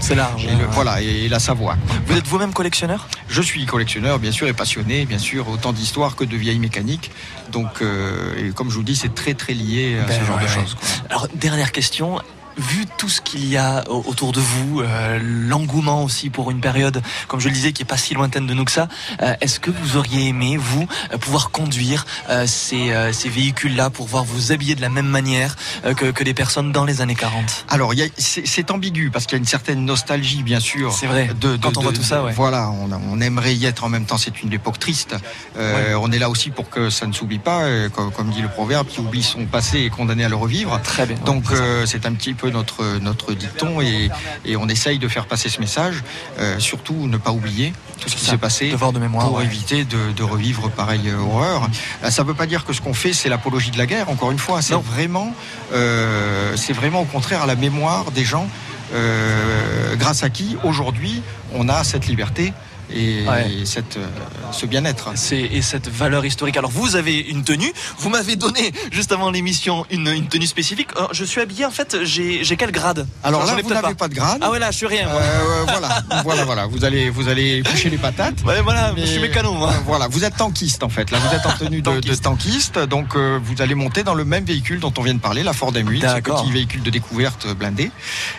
C'est 0.00 0.14
large, 0.14 0.44
et 0.46 0.50
le- 0.54 0.66
voilà, 0.70 1.00
et 1.02 1.28
la 1.28 1.38
Savoie. 1.40 1.76
Vous 2.06 2.16
êtes 2.16 2.26
vous-même 2.26 2.52
collectionneur? 2.52 3.08
Je 3.28 3.42
suis 3.42 3.66
collectionneur, 3.66 4.18
bien 4.18 4.32
sûr, 4.32 4.46
et 4.46 4.52
passionné, 4.52 5.04
bien 5.04 5.18
sûr, 5.18 5.48
autant 5.48 5.72
d'histoires 5.72 6.16
que 6.16 6.24
de 6.24 6.36
vieilles 6.36 6.58
mécaniques. 6.58 7.10
Donc, 7.52 7.82
euh, 7.82 8.34
et 8.48 8.50
comme 8.52 8.70
je 8.70 8.76
vous 8.76 8.82
dis, 8.82 8.96
c'est 8.96 9.14
très 9.14 9.34
très 9.34 9.54
lié 9.54 9.98
à 10.02 10.04
Ben 10.06 10.20
ce 10.20 10.24
genre 10.26 10.36
ouais, 10.38 10.44
de 10.44 10.48
choses. 10.48 10.76
Alors, 11.08 11.26
dernière 11.34 11.72
question. 11.72 12.20
Vu 12.58 12.84
tout 12.98 13.08
ce 13.08 13.20
qu'il 13.20 13.46
y 13.46 13.56
a 13.56 13.84
au- 13.88 14.04
autour 14.06 14.32
de 14.32 14.40
vous, 14.40 14.80
euh, 14.80 15.18
l'engouement 15.22 16.04
aussi 16.04 16.30
pour 16.30 16.50
une 16.50 16.60
période, 16.60 17.00
comme 17.28 17.40
je 17.40 17.48
le 17.48 17.54
disais, 17.54 17.72
qui 17.72 17.82
est 17.82 17.86
pas 17.86 17.96
si 17.96 18.12
lointaine 18.12 18.46
de 18.46 18.52
nous 18.54 18.64
que 18.64 18.72
ça, 18.72 18.88
euh, 19.22 19.34
est-ce 19.40 19.60
que 19.60 19.70
vous 19.70 19.96
auriez 19.96 20.26
aimé, 20.28 20.56
vous, 20.58 20.86
euh, 21.12 21.18
pouvoir 21.18 21.50
conduire 21.50 22.04
euh, 22.28 22.46
ces, 22.46 22.92
ces 23.12 23.28
véhicules-là 23.28 23.88
pour 23.90 24.06
voir 24.06 24.24
vous 24.24 24.52
habiller 24.52 24.74
de 24.74 24.80
la 24.82 24.88
même 24.88 25.06
manière 25.06 25.56
que, 25.96 26.10
que 26.10 26.24
des 26.24 26.34
personnes 26.34 26.72
dans 26.72 26.84
les 26.84 27.00
années 27.00 27.14
40 27.14 27.64
Alors, 27.68 27.92
c'est 28.18 28.70
ambigu 28.70 29.10
parce 29.10 29.24
qu'il 29.26 29.34
y 29.34 29.36
a 29.36 29.38
une 29.38 29.46
certaine 29.46 29.84
nostalgie, 29.84 30.42
bien 30.42 30.60
sûr. 30.60 30.92
C'est 30.92 31.06
vrai. 31.06 31.28
De, 31.40 31.56
de- 31.56 31.62
Quand 31.62 31.76
on 31.76 31.80
de- 31.80 31.84
voit 31.84 31.92
tout 31.92 32.02
ça, 32.02 32.22
ouais. 32.24 32.32
Voilà, 32.32 32.70
on, 32.70 33.20
aimerait 33.20 33.54
y 33.54 33.64
être 33.66 33.84
en 33.84 33.88
même 33.88 34.04
temps. 34.06 34.18
C'est 34.18 34.42
une 34.42 34.52
époque 34.52 34.78
triste. 34.78 35.14
On 35.56 36.12
est 36.12 36.18
là 36.18 36.28
aussi 36.28 36.50
pour 36.50 36.68
que 36.68 36.90
ça 36.90 37.06
ne 37.06 37.12
s'oublie 37.12 37.38
pas, 37.38 37.64
comme, 37.94 38.10
comme 38.10 38.30
dit 38.30 38.42
le 38.42 38.48
proverbe, 38.48 38.86
qui 38.88 39.00
oublie 39.00 39.22
son 39.22 39.46
passé 39.46 39.80
est 39.80 39.90
condamné 39.90 40.24
à 40.24 40.28
le 40.28 40.36
revivre. 40.36 40.80
Très 40.82 41.06
bien. 41.06 41.16
Donc, 41.24 41.44
c'est 41.86 42.04
un 42.06 42.12
petit 42.12 42.34
peu 42.34 42.39
notre 42.48 42.98
notre 42.98 43.34
dicton 43.34 43.80
et, 43.80 44.10
et 44.44 44.56
on 44.56 44.68
essaye 44.68 44.98
de 44.98 45.08
faire 45.08 45.26
passer 45.26 45.48
ce 45.48 45.60
message. 45.60 46.02
Euh, 46.38 46.58
surtout, 46.58 47.06
ne 47.06 47.16
pas 47.16 47.32
oublier 47.32 47.72
tout 48.00 48.08
ce 48.08 48.16
qui 48.16 48.24
s'est 48.24 48.38
passé 48.38 48.70
Devoir 48.70 48.92
de 48.92 48.98
mémoire, 48.98 49.26
pour 49.26 49.36
ouais. 49.38 49.44
éviter 49.44 49.84
de, 49.84 50.12
de 50.16 50.22
revivre 50.22 50.70
pareille 50.70 51.12
horreur. 51.12 51.68
Euh, 52.02 52.10
Ça 52.10 52.22
ne 52.22 52.28
veut 52.28 52.34
pas 52.34 52.46
dire 52.46 52.64
que 52.64 52.72
ce 52.72 52.80
qu'on 52.80 52.94
fait, 52.94 53.12
c'est 53.12 53.28
l'apologie 53.28 53.70
de 53.70 53.78
la 53.78 53.86
guerre. 53.86 54.08
Encore 54.08 54.30
une 54.30 54.38
fois, 54.38 54.62
c'est 54.62 54.74
vraiment, 54.74 55.34
euh, 55.72 56.56
vraiment 56.70 57.02
au 57.02 57.04
contraire 57.04 57.42
à 57.42 57.46
la 57.46 57.56
mémoire 57.56 58.10
des 58.10 58.24
gens, 58.24 58.48
euh, 58.94 59.94
grâce 59.96 60.22
à 60.22 60.30
qui 60.30 60.56
aujourd'hui 60.64 61.22
on 61.54 61.68
a 61.68 61.84
cette 61.84 62.06
liberté 62.06 62.52
et, 62.94 63.24
Ouais. 63.28 63.50
et 63.52 63.64
cette, 63.66 63.96
euh, 63.96 64.06
ce 64.52 64.66
bien-être. 64.66 65.10
C'est 65.14 65.38
et 65.40 65.62
cette 65.62 65.88
valeur 65.88 66.24
historique. 66.24 66.56
Alors 66.56 66.70
vous 66.70 66.96
avez 66.96 67.18
une 67.18 67.44
tenue. 67.44 67.72
Vous 67.98 68.08
m'avez 68.08 68.36
donné 68.36 68.72
juste 68.90 69.12
avant 69.12 69.30
l'émission 69.30 69.86
une, 69.90 70.08
une 70.08 70.28
tenue 70.28 70.46
spécifique. 70.46 70.88
Euh, 70.96 71.06
je 71.12 71.24
suis 71.24 71.40
habillé 71.40 71.64
en 71.66 71.70
fait. 71.70 71.98
J'ai 72.04 72.56
quel 72.56 72.72
grade? 72.72 73.06
Alors 73.22 73.44
là, 73.44 73.56
vous 73.62 73.68
n'avez 73.70 73.94
pas. 73.94 74.08
de 74.08 74.14
grade. 74.14 74.38
Ah 74.42 74.50
ouais 74.50 74.58
là, 74.58 74.70
je 74.70 74.76
suis 74.76 74.86
rien. 74.86 75.08
moi. 75.08 75.20
Euh, 75.20 75.64
voilà, 75.68 76.02
voilà, 76.24 76.44
voilà. 76.44 76.66
Vous 76.66 76.84
allez, 76.84 77.10
vous 77.10 77.28
allez 77.28 77.62
coucher 77.62 77.90
les 77.90 77.98
patates. 77.98 78.42
Ouais, 78.44 78.60
voilà, 78.62 78.92
Mais- 78.94 79.02
je 79.02 79.06
suis 79.06 79.20
mécano 79.20 79.52
moi. 79.52 79.70
Euh, 79.70 79.78
Voilà, 79.86 80.08
vous 80.08 80.24
êtes 80.24 80.36
tankiste 80.36 80.82
en 80.82 80.88
fait. 80.88 81.10
Là, 81.10 81.18
vous 81.18 81.34
êtes 81.34 81.46
en 81.46 81.52
tenue 81.56 81.82
de, 81.82 82.00
de 82.00 82.14
tankiste, 82.14 82.78
donc 82.78 83.14
euh, 83.16 83.38
vous 83.42 83.62
allez 83.62 83.74
monter 83.74 84.02
dans 84.02 84.14
le 84.14 84.24
même 84.24 84.44
véhicule 84.44 84.80
dont 84.80 84.92
on 84.98 85.02
vient 85.02 85.14
de 85.14 85.20
parler, 85.20 85.42
la 85.42 85.52
Ford 85.52 85.72
M8, 85.72 86.16
ce 86.16 86.20
petit 86.20 86.50
véhicule 86.52 86.82
de 86.82 86.90
découverte 86.90 87.46
blindé. 87.54 87.90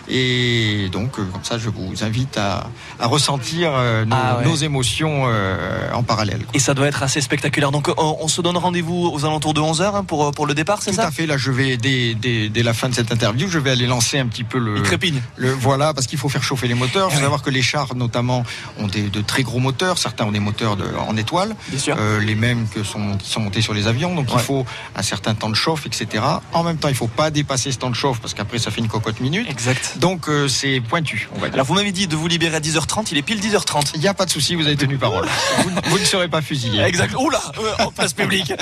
Et 0.08 0.88
donc, 0.92 1.18
euh, 1.18 1.24
comme 1.32 1.44
ça, 1.44 1.58
je 1.58 1.68
vous 1.68 2.04
invite 2.04 2.36
à, 2.36 2.66
à 3.00 3.06
ressentir 3.06 3.70
euh, 3.74 4.04
nos, 4.04 4.14
Ah 4.16 4.38
ouais. 4.38 4.41
Nos 4.44 4.54
émotions 4.56 5.24
euh, 5.26 5.90
en 5.92 6.02
parallèle. 6.02 6.40
Et 6.54 6.58
ça 6.58 6.74
doit 6.74 6.86
être 6.86 7.02
assez 7.02 7.20
spectaculaire. 7.20 7.70
Donc 7.72 7.88
euh, 7.88 7.94
on, 7.96 8.16
on 8.20 8.28
se 8.28 8.40
donne 8.40 8.56
rendez-vous 8.56 9.10
aux 9.12 9.24
alentours 9.24 9.54
de 9.54 9.60
11h 9.60 10.04
pour, 10.04 10.26
euh, 10.26 10.30
pour 10.32 10.46
le 10.46 10.54
départ, 10.54 10.82
c'est 10.82 10.90
Tout 10.90 10.96
ça 10.96 11.06
à 11.08 11.10
fait. 11.10 11.26
Là, 11.26 11.36
je 11.38 11.50
vais 11.50 11.76
dès, 11.76 12.14
dès, 12.14 12.48
dès 12.48 12.62
la 12.62 12.74
fin 12.74 12.88
de 12.88 12.94
cette 12.94 13.12
interview, 13.12 13.48
je 13.48 13.58
vais 13.58 13.70
aller 13.70 13.86
lancer 13.86 14.18
un 14.18 14.26
petit 14.26 14.44
peu 14.44 14.58
le. 14.58 14.76
Il 14.78 14.82
trépigne. 14.82 15.20
Le, 15.36 15.50
voilà, 15.52 15.94
parce 15.94 16.06
qu'il 16.06 16.18
faut 16.18 16.28
faire 16.28 16.42
chauffer 16.42 16.68
les 16.68 16.74
moteurs. 16.74 17.08
Il 17.08 17.12
faut 17.12 17.16
Ouais. 17.18 17.22
savoir 17.22 17.42
que 17.42 17.50
les 17.50 17.62
chars, 17.62 17.94
notamment, 17.94 18.44
ont 18.78 18.86
des, 18.88 19.02
de 19.08 19.20
très 19.20 19.42
gros 19.42 19.58
moteurs. 19.60 19.98
Certains 19.98 20.24
ont 20.24 20.32
des 20.32 20.40
moteurs 20.40 20.76
de, 20.76 20.84
en 21.08 21.16
étoile, 21.16 21.54
Bien 21.68 21.78
sûr. 21.78 21.96
Euh, 21.98 22.20
les 22.20 22.34
mêmes 22.34 22.66
que 22.68 22.82
sont, 22.82 23.16
qui 23.18 23.30
sont 23.30 23.40
montés 23.40 23.62
sur 23.62 23.74
les 23.74 23.86
avions. 23.86 24.14
Donc, 24.14 24.28
il 24.32 24.38
faut 24.40 24.66
un 24.96 25.02
certain 25.02 25.34
temps 25.34 25.50
de 25.50 25.54
chauffe, 25.54 25.86
etc. 25.86 26.24
En 26.52 26.62
même 26.64 26.78
temps, 26.78 26.88
il 26.88 26.94
faut 26.94 27.06
pas 27.06 27.30
dépasser 27.30 27.70
ce 27.72 27.78
temps 27.78 27.90
de 27.90 27.94
chauffe 27.94 28.20
parce 28.20 28.34
qu'après, 28.34 28.58
ça 28.58 28.70
fait 28.70 28.80
une 28.80 28.88
cocotte 28.88 29.20
minute. 29.20 29.48
Exact. 29.48 29.98
Donc, 29.98 30.28
euh, 30.28 30.48
c'est 30.48 30.80
pointu, 30.80 31.28
on 31.34 31.38
va 31.38 31.46
dire. 31.46 31.54
Alors 31.54 31.66
vous 31.66 31.74
m'avez 31.74 31.92
dit 31.92 32.06
de 32.08 32.16
vous 32.16 32.26
libérer 32.28 32.56
à 32.56 32.60
10h30, 32.60 33.08
il 33.12 33.18
est 33.18 33.22
pile 33.22 33.40
10h30. 33.40 33.92
Il 33.94 34.00
n'y 34.00 34.08
a 34.08 34.14
pas 34.14 34.24
de 34.26 34.30
souci, 34.32 34.54
vous 34.54 34.66
avez 34.66 34.76
tenu 34.76 34.96
parole. 34.96 35.28
vous, 35.58 35.70
vous 35.90 35.98
ne 35.98 36.04
serez 36.04 36.28
pas 36.28 36.40
fusillé. 36.40 36.82
Exact. 36.82 37.14
Oula, 37.18 37.40
euh, 37.58 37.84
en 37.84 37.90
place 37.90 38.12
publique. 38.14 38.52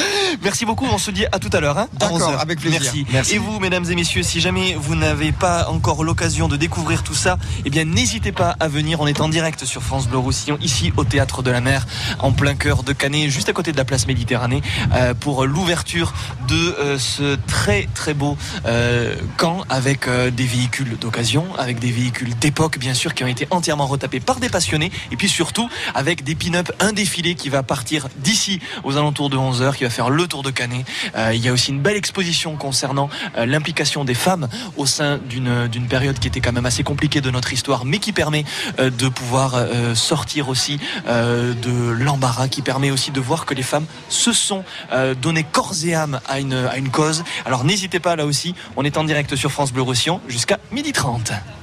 Merci 0.43 0.65
beaucoup. 0.65 0.87
On 0.91 0.99
se 0.99 1.11
dit 1.11 1.27
à 1.31 1.39
tout 1.39 1.51
à 1.53 1.61
l'heure. 1.61 1.79
Hein, 1.79 1.89
D'accord, 1.93 2.17
11 2.17 2.23
heures. 2.23 2.41
avec 2.41 2.61
plaisir. 2.61 2.81
Merci. 2.83 3.07
Merci. 3.13 3.35
Et 3.35 3.39
vous, 3.39 3.61
mesdames 3.61 3.85
et 3.89 3.95
messieurs, 3.95 4.23
si 4.23 4.41
jamais 4.41 4.77
vous 4.79 4.97
n'avez 4.97 5.33
pas 5.33 5.69
encore 5.69 6.03
l'occasion 6.03 6.49
de 6.49 6.57
découvrir 6.57 7.03
tout 7.03 7.15
ça, 7.15 7.39
eh 7.65 7.71
bien 7.71 7.85
n'hésitez 7.85 8.33
pas 8.33 8.57
à 8.59 8.69
venir. 8.69 9.01
On 9.01 9.07
est 9.07 9.21
en 9.21 9.29
direct 9.29 9.65
sur 9.65 9.83
France 9.83 10.09
Bleu 10.09 10.19
Roussillon, 10.19 10.59
ici 10.61 10.93
au 10.97 11.05
Théâtre 11.05 11.43
de 11.43 11.51
la 11.51 11.61
Mer, 11.61 11.87
en 12.19 12.33
plein 12.33 12.55
cœur 12.55 12.83
de 12.83 12.93
Canet, 12.93 13.31
juste 13.31 13.49
à 13.49 13.53
côté 13.53 13.73
de 13.73 13.77
la 13.77 13.85
place 13.85 14.07
Méditerranée, 14.07 14.63
euh, 14.95 15.15
pour 15.15 15.47
l'ouverture 15.47 16.13
de 16.49 16.77
euh, 16.81 16.99
ce 16.99 17.37
très 17.47 17.89
très 17.95 18.15
beau 18.15 18.37
euh, 18.67 19.15
camp 19.37 19.65
avec 19.69 20.09
des 20.09 20.47
véhicules 20.47 20.99
d'occasion, 20.99 21.47
avec 21.59 21.79
des 21.79 21.93
véhicules 21.93 22.37
d'époque 22.39 22.79
bien 22.79 22.95
sûr 22.95 23.15
qui 23.15 23.23
ont 23.25 23.29
été 23.29 23.47
entièrement 23.51 23.87
retapés 23.87 24.21
par 24.21 24.41
des 24.41 24.49
passionnés, 24.49 24.91
et 25.13 25.17
puis 25.17 25.29
surtout 25.29 25.60
avec 25.95 26.25
des 26.25 26.35
pin-up, 26.35 26.71
un 26.81 26.93
défilé 26.93 27.35
qui 27.35 27.49
va 27.49 27.63
partir 27.63 28.09
d'ici 28.19 28.61
aux 28.85 28.97
alentours 28.97 29.31
de 29.31 29.37
11h, 29.37 29.75
qui 29.77 29.85
va 29.85 29.91
faire 29.91 30.11
le 30.11 30.27
tour 30.27 30.43
de 30.43 30.51
Canet. 30.51 30.85
Euh, 31.17 31.33
il 31.35 31.45
y 31.45 31.49
a 31.49 31.53
aussi 31.53 31.71
une 31.71 31.81
belle 31.81 31.97
exposition 31.97 32.57
concernant 32.57 33.11
euh, 33.37 33.47
l'implication 33.47 34.05
des 34.05 34.15
femmes 34.15 34.49
au 34.77 34.87
sein 34.87 35.19
d'une 35.29 35.89
période 35.89 36.19
qui 36.19 36.29
était 36.29 36.41
quand 36.41 36.53
même 36.53 36.67
assez 36.67 36.83
compliquée 36.83 37.21
de 37.21 37.31
notre 37.31 37.53
histoire, 37.53 37.85
mais 37.85 37.99
qui 37.99 38.13
permet 38.13 38.45
euh, 38.79 38.91
de 38.91 39.09
pouvoir 39.09 39.57
sortir 39.95 40.49
aussi 40.49 40.79
de 41.07 41.91
l'embarras, 41.91 42.49
qui 42.49 42.63
permet 42.63 42.91
aussi 42.91 43.11
de 43.11 43.21
voir 43.21 43.47
que 43.47 43.55
les 43.55 43.63
femmes 43.63 43.87
se 44.09 44.33
sont 44.33 44.65
euh, 44.93 45.15
donné 45.15 45.45
corps 45.45 45.75
et 45.85 45.95
âme 45.95 46.21
à 46.29 46.41
une, 46.41 46.55
à 46.55 46.77
une 46.77 46.91
cause. 46.91 47.25
Alors 47.45 47.65
n'hésitez 47.65 48.01
pas 48.01 48.17
là 48.17 48.27
aussi, 48.27 48.55
on 48.77 48.85
est 48.85 48.97
en 48.97 49.05
direct 49.05 49.37
sur 49.37 49.51
France 49.51 49.73
Bleu 49.73 49.83
Roussillon 49.83 50.21
jusqu'à 50.29 50.59
12h30. 50.73 51.60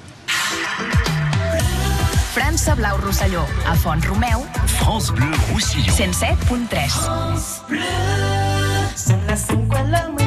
França 2.38 2.76
Blau 2.76 2.96
Rosselló, 3.00 3.44
a 3.66 3.74
Font 3.74 4.00
Romeu, 4.08 4.46
France 4.68 5.12
Bleu 5.12 5.32
Roussillon. 5.52 5.92
107.3. 5.92 6.88
Son 8.96 9.26
las 9.26 9.40
5 9.42 9.76
de 9.76 9.84
la 9.90 10.08
mañana 10.10 10.27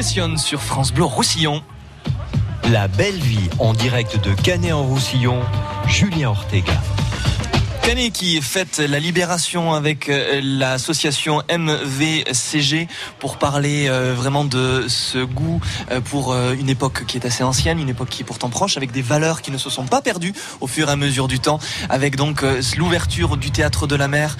Sur 0.00 0.62
France 0.62 0.92
Bleu 0.92 1.02
Roussillon. 1.02 1.60
La 2.70 2.86
belle 2.86 3.18
vie 3.18 3.50
en 3.58 3.72
direct 3.72 4.22
de 4.22 4.32
Canet 4.32 4.72
en 4.72 4.84
Roussillon, 4.84 5.40
Julien 5.88 6.28
Ortega. 6.28 6.80
Canet 7.88 8.12
qui 8.12 8.38
fête 8.42 8.80
la 8.80 8.98
libération 8.98 9.72
avec 9.72 10.10
euh, 10.10 10.42
l'association 10.44 11.42
MVCG 11.50 12.86
pour 13.18 13.38
parler 13.38 13.86
euh, 13.88 14.12
vraiment 14.14 14.44
de 14.44 14.84
ce 14.88 15.24
goût 15.24 15.58
euh, 15.90 16.02
pour 16.02 16.34
une 16.34 16.68
époque 16.68 17.06
qui 17.06 17.16
est 17.16 17.24
assez 17.24 17.42
ancienne, 17.42 17.80
une 17.80 17.88
époque 17.88 18.10
qui 18.10 18.20
est 18.20 18.26
pourtant 18.26 18.50
proche, 18.50 18.76
avec 18.76 18.92
des 18.92 19.00
valeurs 19.00 19.40
qui 19.40 19.50
ne 19.50 19.56
se 19.56 19.70
sont 19.70 19.86
pas 19.86 20.02
perdues 20.02 20.34
au 20.60 20.66
fur 20.66 20.90
et 20.90 20.92
à 20.92 20.96
mesure 20.96 21.28
du 21.28 21.40
temps, 21.40 21.60
avec 21.88 22.16
donc 22.16 22.44
l'ouverture 22.76 23.38
du 23.38 23.50
théâtre 23.50 23.86
de 23.86 23.96
la 23.96 24.06
mer 24.06 24.36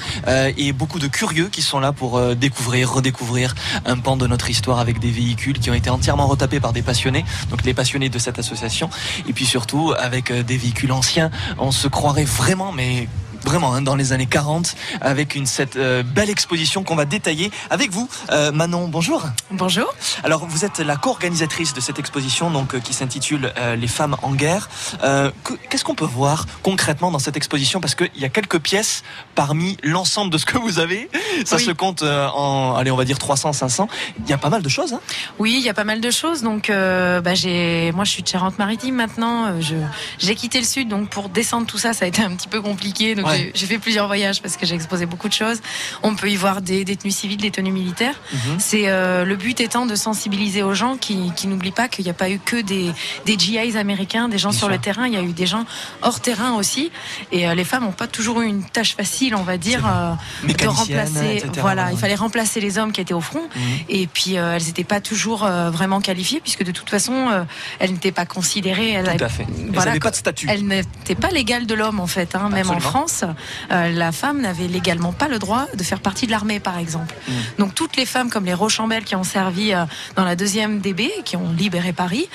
et 0.58 0.72
beaucoup 0.72 0.98
de 0.98 1.06
curieux 1.06 1.48
qui 1.48 1.62
sont 1.62 1.80
là 1.80 1.92
pour 1.92 2.20
découvrir, 2.36 2.92
redécouvrir 2.92 3.54
un 3.86 3.96
pan 3.96 4.18
de 4.18 4.26
notre 4.26 4.50
histoire 4.50 4.78
avec 4.78 4.98
des 4.98 5.10
véhicules 5.10 5.58
qui 5.58 5.70
ont 5.70 5.74
été 5.74 5.88
entièrement 5.88 6.26
retapés 6.26 6.60
par 6.60 6.74
des 6.74 6.82
passionnés, 6.82 7.24
donc 7.48 7.64
les 7.64 7.72
passionnés 7.72 8.10
de 8.10 8.18
cette 8.18 8.38
association, 8.38 8.90
et 9.26 9.32
puis 9.32 9.46
surtout 9.46 9.94
avec 9.98 10.32
des 10.32 10.58
véhicules 10.58 10.92
anciens. 10.92 11.30
On 11.58 11.72
se 11.72 11.88
croirait 11.88 12.24
vraiment, 12.24 12.72
mais 12.72 13.08
vraiment 13.44 13.74
hein, 13.74 13.82
dans 13.82 13.94
les 13.96 14.12
années 14.12 14.26
40 14.26 14.74
avec 15.00 15.34
une 15.34 15.46
cette 15.46 15.76
euh, 15.76 16.02
belle 16.02 16.30
exposition 16.30 16.82
qu'on 16.84 16.96
va 16.96 17.04
détailler 17.04 17.50
avec 17.70 17.90
vous 17.90 18.08
Euh, 18.30 18.52
Manon 18.52 18.88
bonjour 18.88 19.22
bonjour 19.50 19.94
alors 20.24 20.46
vous 20.46 20.64
êtes 20.64 20.78
la 20.80 20.96
co-organisatrice 20.96 21.74
de 21.74 21.80
cette 21.80 21.98
exposition 21.98 22.50
donc 22.50 22.74
euh, 22.74 22.80
qui 22.80 22.92
s'intitule 22.94 23.52
euh, 23.58 23.76
les 23.76 23.88
femmes 23.88 24.16
en 24.22 24.32
guerre 24.32 24.68
Euh, 25.04 25.30
que- 25.44 25.54
qu'est-ce 25.70 25.84
qu'on 25.84 25.94
peut 25.94 26.04
voir 26.04 26.46
concrètement 26.62 27.10
dans 27.10 27.18
cette 27.18 27.36
exposition? 27.36 27.80
Parce 27.80 27.94
qu'il 27.94 28.10
y 28.16 28.24
a 28.24 28.28
quelques 28.28 28.58
pièces 28.58 29.02
parmi 29.34 29.76
l'ensemble 29.82 30.30
de 30.32 30.38
ce 30.38 30.46
que 30.46 30.58
vous 30.58 30.78
avez 30.78 31.08
ça 31.46 31.56
Oui. 31.56 31.64
se 31.64 31.70
compte 31.70 32.02
euh, 32.02 32.26
en 32.28 32.74
allez 32.76 32.90
on 32.90 32.96
va 32.96 33.04
dire 33.04 33.18
300 33.18 33.52
500 33.52 33.88
il 34.24 34.28
y 34.28 34.32
a 34.32 34.38
pas 34.38 34.48
mal 34.50 34.62
de 34.62 34.68
choses 34.68 34.92
hein 34.92 35.00
Oui, 35.38 35.54
il 35.58 35.64
y 35.64 35.68
a 35.68 35.74
pas 35.74 35.84
mal 35.84 36.00
de 36.00 36.10
choses. 36.10 36.42
Donc, 36.42 36.70
euh, 36.70 37.20
bah, 37.20 37.34
j'ai, 37.34 37.92
moi, 37.92 38.04
je 38.04 38.10
suis 38.10 38.22
de 38.22 38.28
Charente-Maritime 38.28 38.94
maintenant. 38.94 39.60
Je, 39.60 39.76
j'ai 40.18 40.34
quitté 40.34 40.58
le 40.58 40.64
sud, 40.66 40.88
donc 40.88 41.08
pour 41.10 41.28
descendre 41.28 41.66
tout 41.66 41.78
ça, 41.78 41.92
ça 41.92 42.04
a 42.04 42.08
été 42.08 42.22
un 42.22 42.34
petit 42.34 42.48
peu 42.48 42.60
compliqué. 42.60 43.14
Donc, 43.14 43.26
Ouais. 43.30 43.52
j'ai, 43.54 43.66
fait 43.66 43.78
plusieurs 43.78 44.06
voyages 44.06 44.40
parce 44.42 44.56
que 44.56 44.66
j'ai 44.66 44.74
exposé 44.74 45.06
beaucoup 45.06 45.28
de 45.28 45.32
choses. 45.34 45.60
On 46.02 46.14
peut 46.14 46.30
y 46.30 46.36
voir 46.36 46.62
des 46.62 46.84
détenus 46.84 47.14
civils, 47.16 47.36
des 47.38 47.50
tenues 47.50 47.72
militaires. 47.72 48.20
Mhm. 48.32 48.38
C'est 48.58 48.88
euh, 48.88 49.24
le 49.24 49.36
but 49.36 49.60
étant 49.60 49.86
de 49.86 49.94
sensibiliser 49.94 50.62
aux 50.62 50.74
gens 50.74 50.96
qui, 50.96 51.32
qui 51.36 51.46
n'oublient 51.46 51.70
pas 51.72 51.88
qu'il 51.88 52.04
n'y 52.04 52.10
a 52.10 52.14
pas 52.14 52.30
eu 52.30 52.38
que 52.38 52.60
des, 52.60 52.90
des 53.26 53.38
GIs 53.38 53.76
américains, 53.76 54.28
des 54.28 54.38
gens 54.38 54.50
Bien 54.50 54.58
sur 54.58 54.66
sûr. 54.68 54.74
le 54.74 54.78
terrain. 54.78 55.06
Il 55.06 55.14
y 55.14 55.16
a 55.16 55.22
eu 55.22 55.32
des 55.32 55.46
gens 55.46 55.64
hors 56.02 56.20
terrain 56.20 56.54
aussi. 56.54 56.90
Et 57.32 57.48
euh, 57.48 57.54
les 57.54 57.64
femmes 57.64 57.84
n'ont 57.84 57.92
pas 57.92 58.06
toujours 58.06 58.40
eu 58.40 58.46
une 58.46 58.64
tâche 58.64 58.94
facile, 58.96 59.34
on 59.34 59.42
va 59.42 59.56
dire, 59.58 59.86
euh, 59.86 60.12
de 60.52 60.66
remplacer. 60.66 61.36
etc., 61.36 61.50
Voilà, 61.60 61.86
ouais. 61.86 61.92
il 61.94 61.98
fallait 61.98 62.14
remplacer 62.14 62.60
les 62.60 62.78
hommes 62.78 62.92
qui 62.92 63.00
étaient 63.00 63.14
au 63.14 63.20
front. 63.20 63.48
Mhm. 63.54 63.62
Et 63.88 64.06
puis 64.06 64.36
euh, 64.38 64.56
elles 64.56 64.64
n'étaient 64.64 64.84
pas 64.84 65.00
toujours 65.00 65.44
euh, 65.44 65.70
vraiment 65.70 66.00
qualifiées 66.00 66.40
puisque 66.40 66.64
de 66.64 66.72
toute 66.72 66.90
façon 66.90 67.12
euh, 67.30 67.44
elles 67.78 67.92
n'étaient 67.92 68.12
pas 68.12 68.26
considérées. 68.26 68.90
Elles 68.92 69.04
tout 69.04 69.10
avaient- 69.10 69.24
à 69.24 69.28
fait 69.28 69.46
elles 69.48 69.70
voilà, 69.72 69.90
n'avaient 69.90 70.00
pas 70.00 70.10
de 70.10 70.16
statut 70.16 70.46
elles 70.48 70.66
n'étaient 70.66 71.14
pas 71.14 71.28
légales 71.30 71.66
de 71.66 71.74
l'homme 71.74 72.00
en 72.00 72.06
fait. 72.06 72.34
hein. 72.34 72.48
Même 72.50 72.70
en 72.70 72.74
Absolument. 72.74 72.80
Euh, 73.24 73.90
la 73.90 74.12
femme 74.12 74.40
n'avait 74.40 74.68
légalement 74.68 75.12
pas 75.12 75.28
le 75.28 75.38
droit 75.38 75.66
de 75.74 75.82
faire 75.82 76.00
partie 76.00 76.26
de 76.26 76.30
l'armée 76.30 76.60
par 76.60 76.78
exemple. 76.78 77.14
Mm. 77.28 77.32
Donc 77.58 77.74
toutes 77.74 77.96
les 77.96 78.06
femmes 78.06 78.30
comme 78.30 78.44
les 78.44 78.54
Rochambeau 78.54 79.00
qui 79.04 79.14
ont 79.16 79.24
servi 79.24 79.72
euh, 79.72 79.84
dans 80.16 80.24
la 80.24 80.36
deuxième 80.36 80.80
DB, 80.80 81.10
qui 81.24 81.36
ont 81.36 81.50
libéré 81.52 81.92
Paris, 81.92 82.28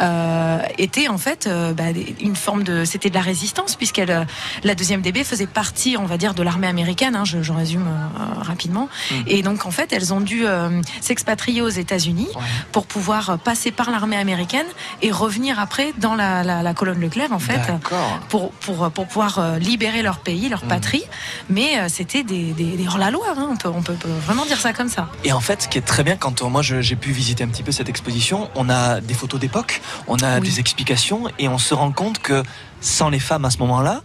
euh, 0.00 0.58
étaient 0.78 1.08
en 1.08 1.18
fait 1.18 1.48
bah, 1.76 1.84
une 2.20 2.36
forme 2.36 2.62
de, 2.64 2.84
c'était 2.84 3.10
de 3.10 3.14
la 3.14 3.20
résistance 3.20 3.76
puisqu'elle, 3.76 4.26
la 4.64 4.74
deuxième 4.74 5.02
DB 5.02 5.24
faisait 5.24 5.46
partie, 5.46 5.96
on 5.98 6.04
va 6.06 6.16
dire, 6.16 6.34
de 6.34 6.42
l'armée 6.42 6.66
américaine. 6.66 7.14
hein, 7.16 7.24
je, 7.24 7.42
je 7.42 7.52
résume 7.52 7.86
rapidement. 8.40 8.88
Mm. 9.10 9.14
Et 9.26 9.42
donc 9.42 9.66
en 9.66 9.70
fait, 9.70 9.92
elles 9.92 10.12
ont 10.12 10.20
dû 10.20 10.44
s'expatrier 11.00 11.62
aux 11.62 11.68
États-Unis 11.68 12.28
pour 12.72 12.86
pouvoir 12.86 13.38
passer 13.38 13.70
par 13.70 13.90
l'armée 13.90 14.16
américaine 14.16 14.66
et 15.02 15.10
revenir 15.12 15.58
après 15.58 15.92
dans 15.98 16.14
la, 16.14 16.42
la- 16.42 16.62
la 16.62 16.74
colonne 16.74 17.00
Leclerc 17.00 17.32
en 17.32 17.38
fait 17.38 17.60
pour, 18.28 18.50
pour, 18.52 18.90
pour 18.90 19.06
pouvoir 19.06 19.56
libérer 19.58 20.02
leur 20.02 20.18
pays, 20.18 20.29
leur 20.48 20.62
patrie. 20.62 21.02
Mais 21.48 21.78
euh, 21.78 21.88
c'était 21.88 22.22
des, 22.22 22.52
des, 22.52 22.76
des 22.76 22.86
hors-la-loi, 22.88 23.26
hein, 23.36 23.48
on, 23.50 23.56
peut, 23.56 23.68
on 23.68 23.82
peut 23.82 23.94
peut 23.94 24.08
vraiment 24.26 24.44
dire 24.46 24.58
ça 24.60 24.72
comme 24.72 24.88
ça. 24.88 25.08
Et 25.24 25.32
en 25.32 25.40
fait, 25.40 25.62
ce 25.62 25.68
qui 25.68 25.78
est 25.78 25.82
très 25.82 26.02
bien, 26.04 26.16
quand 26.16 26.42
euh, 26.42 26.48
moi 26.48 26.62
j'ai 26.62 26.96
pu 26.96 27.10
visiter 27.12 27.44
un 27.44 27.48
petit 27.48 27.62
peu 27.62 27.72
cette 27.72 27.88
exposition, 27.88 28.48
on 28.54 28.68
a 28.70 29.00
des 29.00 29.14
photos 29.14 29.40
d'époque, 29.40 29.80
on 30.06 30.16
a 30.18 30.38
Oui. 30.38 30.48
des 30.48 30.60
explications, 30.60 31.24
et 31.38 31.48
on 31.48 31.58
se 31.58 31.74
rend 31.74 31.92
compte 31.92 32.18
que 32.20 32.42
sans 32.80 33.10
les 33.10 33.18
femmes 33.20 33.44
à 33.44 33.50
ce 33.50 33.58
moment-là, 33.58 34.02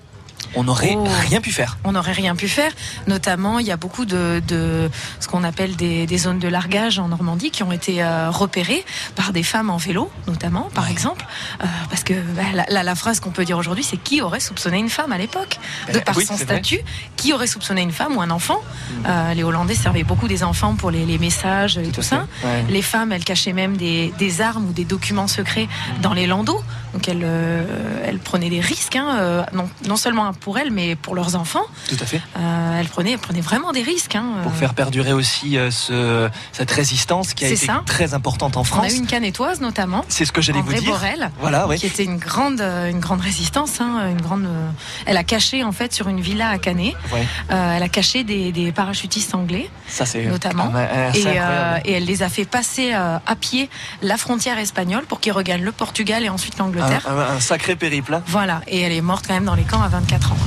on 0.55 0.63
n'aurait 0.65 0.93
Oh. 0.97 1.05
rien 1.29 1.41
pu 1.41 1.51
faire. 1.51 1.77
On 1.83 1.93
n'aurait 1.93 2.11
rien 2.13 2.35
pu 2.35 2.47
faire. 2.47 2.71
Notamment, 3.07 3.59
il 3.59 3.65
y 3.65 3.71
a 3.71 3.77
beaucoup 3.77 4.05
de, 4.05 4.41
de 4.47 4.89
ce 5.19 5.27
qu'on 5.27 5.43
appelle 5.43 5.75
des, 5.75 6.05
des 6.05 6.17
zones 6.17 6.39
de 6.39 6.47
largage 6.47 6.99
en 6.99 7.07
Normandie 7.07 7.51
qui 7.51 7.63
ont 7.63 7.71
été 7.71 8.03
euh, 8.03 8.29
repérées 8.29 8.85
par 9.15 9.33
des 9.33 9.43
femmes 9.43 9.69
en 9.69 9.77
vélo, 9.77 10.11
notamment, 10.27 10.69
par 10.73 10.89
exemple. 10.89 11.25
Euh, 11.63 11.65
parce 11.89 12.03
que 12.03 12.13
bah, 12.13 12.43
la, 12.53 12.65
la- 12.69 12.83
la 12.83 12.95
phrase 12.95 13.19
qu'on 13.19 13.31
peut 13.31 13.45
dire 13.45 13.57
aujourd'hui, 13.57 13.83
c'est 13.83 13.97
qui 13.97 14.21
aurait 14.21 14.39
soupçonné 14.39 14.77
une 14.77 14.89
femme 14.89 15.11
à 15.11 15.17
l'époque? 15.17 15.57
De 15.91 15.97
Eh, 15.97 16.01
par 16.01 16.15
oui, 16.17 16.25
son 16.25 16.35
vrai. 16.35 16.43
statut, 16.45 16.79
qui 17.15 17.33
aurait 17.33 17.47
soupçonné 17.47 17.81
une 17.81 17.91
femme 17.91 18.15
ou 18.17 18.21
un 18.21 18.29
enfant? 18.31 18.59
Mm. 18.61 18.93
Euh, 19.07 19.33
Les 19.33 19.43
Hollandais 19.43 19.75
servaient 19.75 20.03
beaucoup 20.03 20.27
des 20.27 20.43
enfants 20.43 20.75
pour 20.75 20.91
les, 20.91 21.05
les 21.05 21.17
messages 21.17 21.77
et 21.77 21.87
tout, 21.89 22.01
ça. 22.01 22.27
ouais. 22.43 22.63
Les 22.69 22.81
femmes, 22.81 23.11
elles 23.11 23.23
cachaient 23.23 23.53
même 23.53 23.77
des, 23.77 24.13
des 24.17 24.41
armes 24.41 24.69
ou 24.69 24.73
des 24.73 24.85
documents 24.85 25.27
secrets 25.27 25.67
dans 26.01 26.13
les 26.13 26.27
landaux. 26.27 26.61
Donc 26.95 27.09
elles, 27.09 27.23
euh, 27.25 28.05
elles 28.05 28.19
prenaient 28.19 28.49
des 28.49 28.61
risques, 28.61 28.95
hein, 28.95 29.17
euh, 29.19 29.43
non, 29.51 29.69
non 29.85 29.97
seulement 29.97 30.31
pour 30.31 30.57
elles, 30.57 30.71
mais 30.71 30.95
pour 30.95 31.13
leurs 31.13 31.35
enfants. 31.35 31.65
Tout 31.89 31.97
à 31.99 32.05
fait. 32.05 32.21
Euh, 32.39 32.79
elles, 32.79 32.87
prenaient, 32.87 33.11
elles 33.11 33.17
prenaient 33.19 33.41
vraiment 33.41 33.73
des 33.73 33.81
risques. 33.81 34.15
hein, 34.15 34.23
Pour 34.43 34.53
faire 34.53 34.73
perdurer 34.73 35.11
aussi 35.11 35.57
ce, 35.71 36.29
cette 36.53 36.71
résistance 36.71 37.33
qui 37.33 37.43
a 37.43 37.49
été 37.49 37.57
ça. 37.65 37.83
très 37.85 38.13
importante 38.13 38.55
en 38.55 38.61
On 38.61 38.63
a 38.63 38.65
France. 38.65 38.93
eu 38.93 38.95
une 38.95 39.07
canetoise 39.07 39.59
notamment. 39.59 40.05
C'est 40.07 40.23
ce 40.23 40.31
que 40.31 40.41
j'allais 40.41 40.61
vous 40.61 40.71
dire. 40.73 40.83
Borel, 40.89 41.31
Voilà, 41.41 41.67
oui. 41.67 41.77
qui 41.77 41.85
était 41.87 42.05
une 42.05 42.17
grande, 42.17 42.61
une 42.61 43.01
grande 43.01 43.19
résistance, 43.19 43.81
hein, 43.81 44.07
une 44.09 44.21
grande. 44.21 44.47
elle 45.05 45.17
a 45.17 45.25
caché 45.25 45.65
en 45.65 45.73
fait 45.73 45.91
sur 45.93 46.07
une 46.07 46.21
villa 46.21 46.47
à 46.47 46.57
Canet. 46.59 46.93
Ouais. 47.11 47.25
elle 47.49 47.83
a 47.83 47.89
caché 47.89 48.23
des, 48.23 48.53
des 48.53 48.71
parachutistes 48.71 49.35
anglais. 49.35 49.69
Ça, 49.89 50.05
c'est 50.05 50.23
notamment. 50.23 50.71
ah, 50.73 51.09
et, 51.13 51.23
euh, 51.27 51.77
elle 51.85 52.05
les 52.05 52.23
a 52.23 52.29
fait 52.29 52.45
passer 52.45 52.93
euh, 52.93 53.17
à 53.25 53.35
pied 53.35 53.69
la 54.01 54.15
frontière 54.15 54.57
espagnole 54.59 55.03
pour 55.05 55.19
qu'ils 55.19 55.33
regagnent 55.33 55.63
le 55.63 55.73
Portugal 55.73 56.23
et 56.23 56.29
ensuite 56.29 56.57
l'Angleterre. 56.57 56.84
Un, 56.85 57.11
un- 57.11 57.35
un 57.35 57.39
sacré 57.39 57.75
périple. 57.75 58.13
hein. 58.13 58.21
Voilà, 58.27 58.61
et 58.67 58.81
elle 58.81 58.91
est 58.91 59.01
morte 59.01 59.25
quand 59.27 59.33
même 59.33 59.45
dans 59.45 59.55
les 59.55 59.63
camps 59.63 59.81
à 59.81 59.87
24 59.89 60.31
ans. 60.33 60.37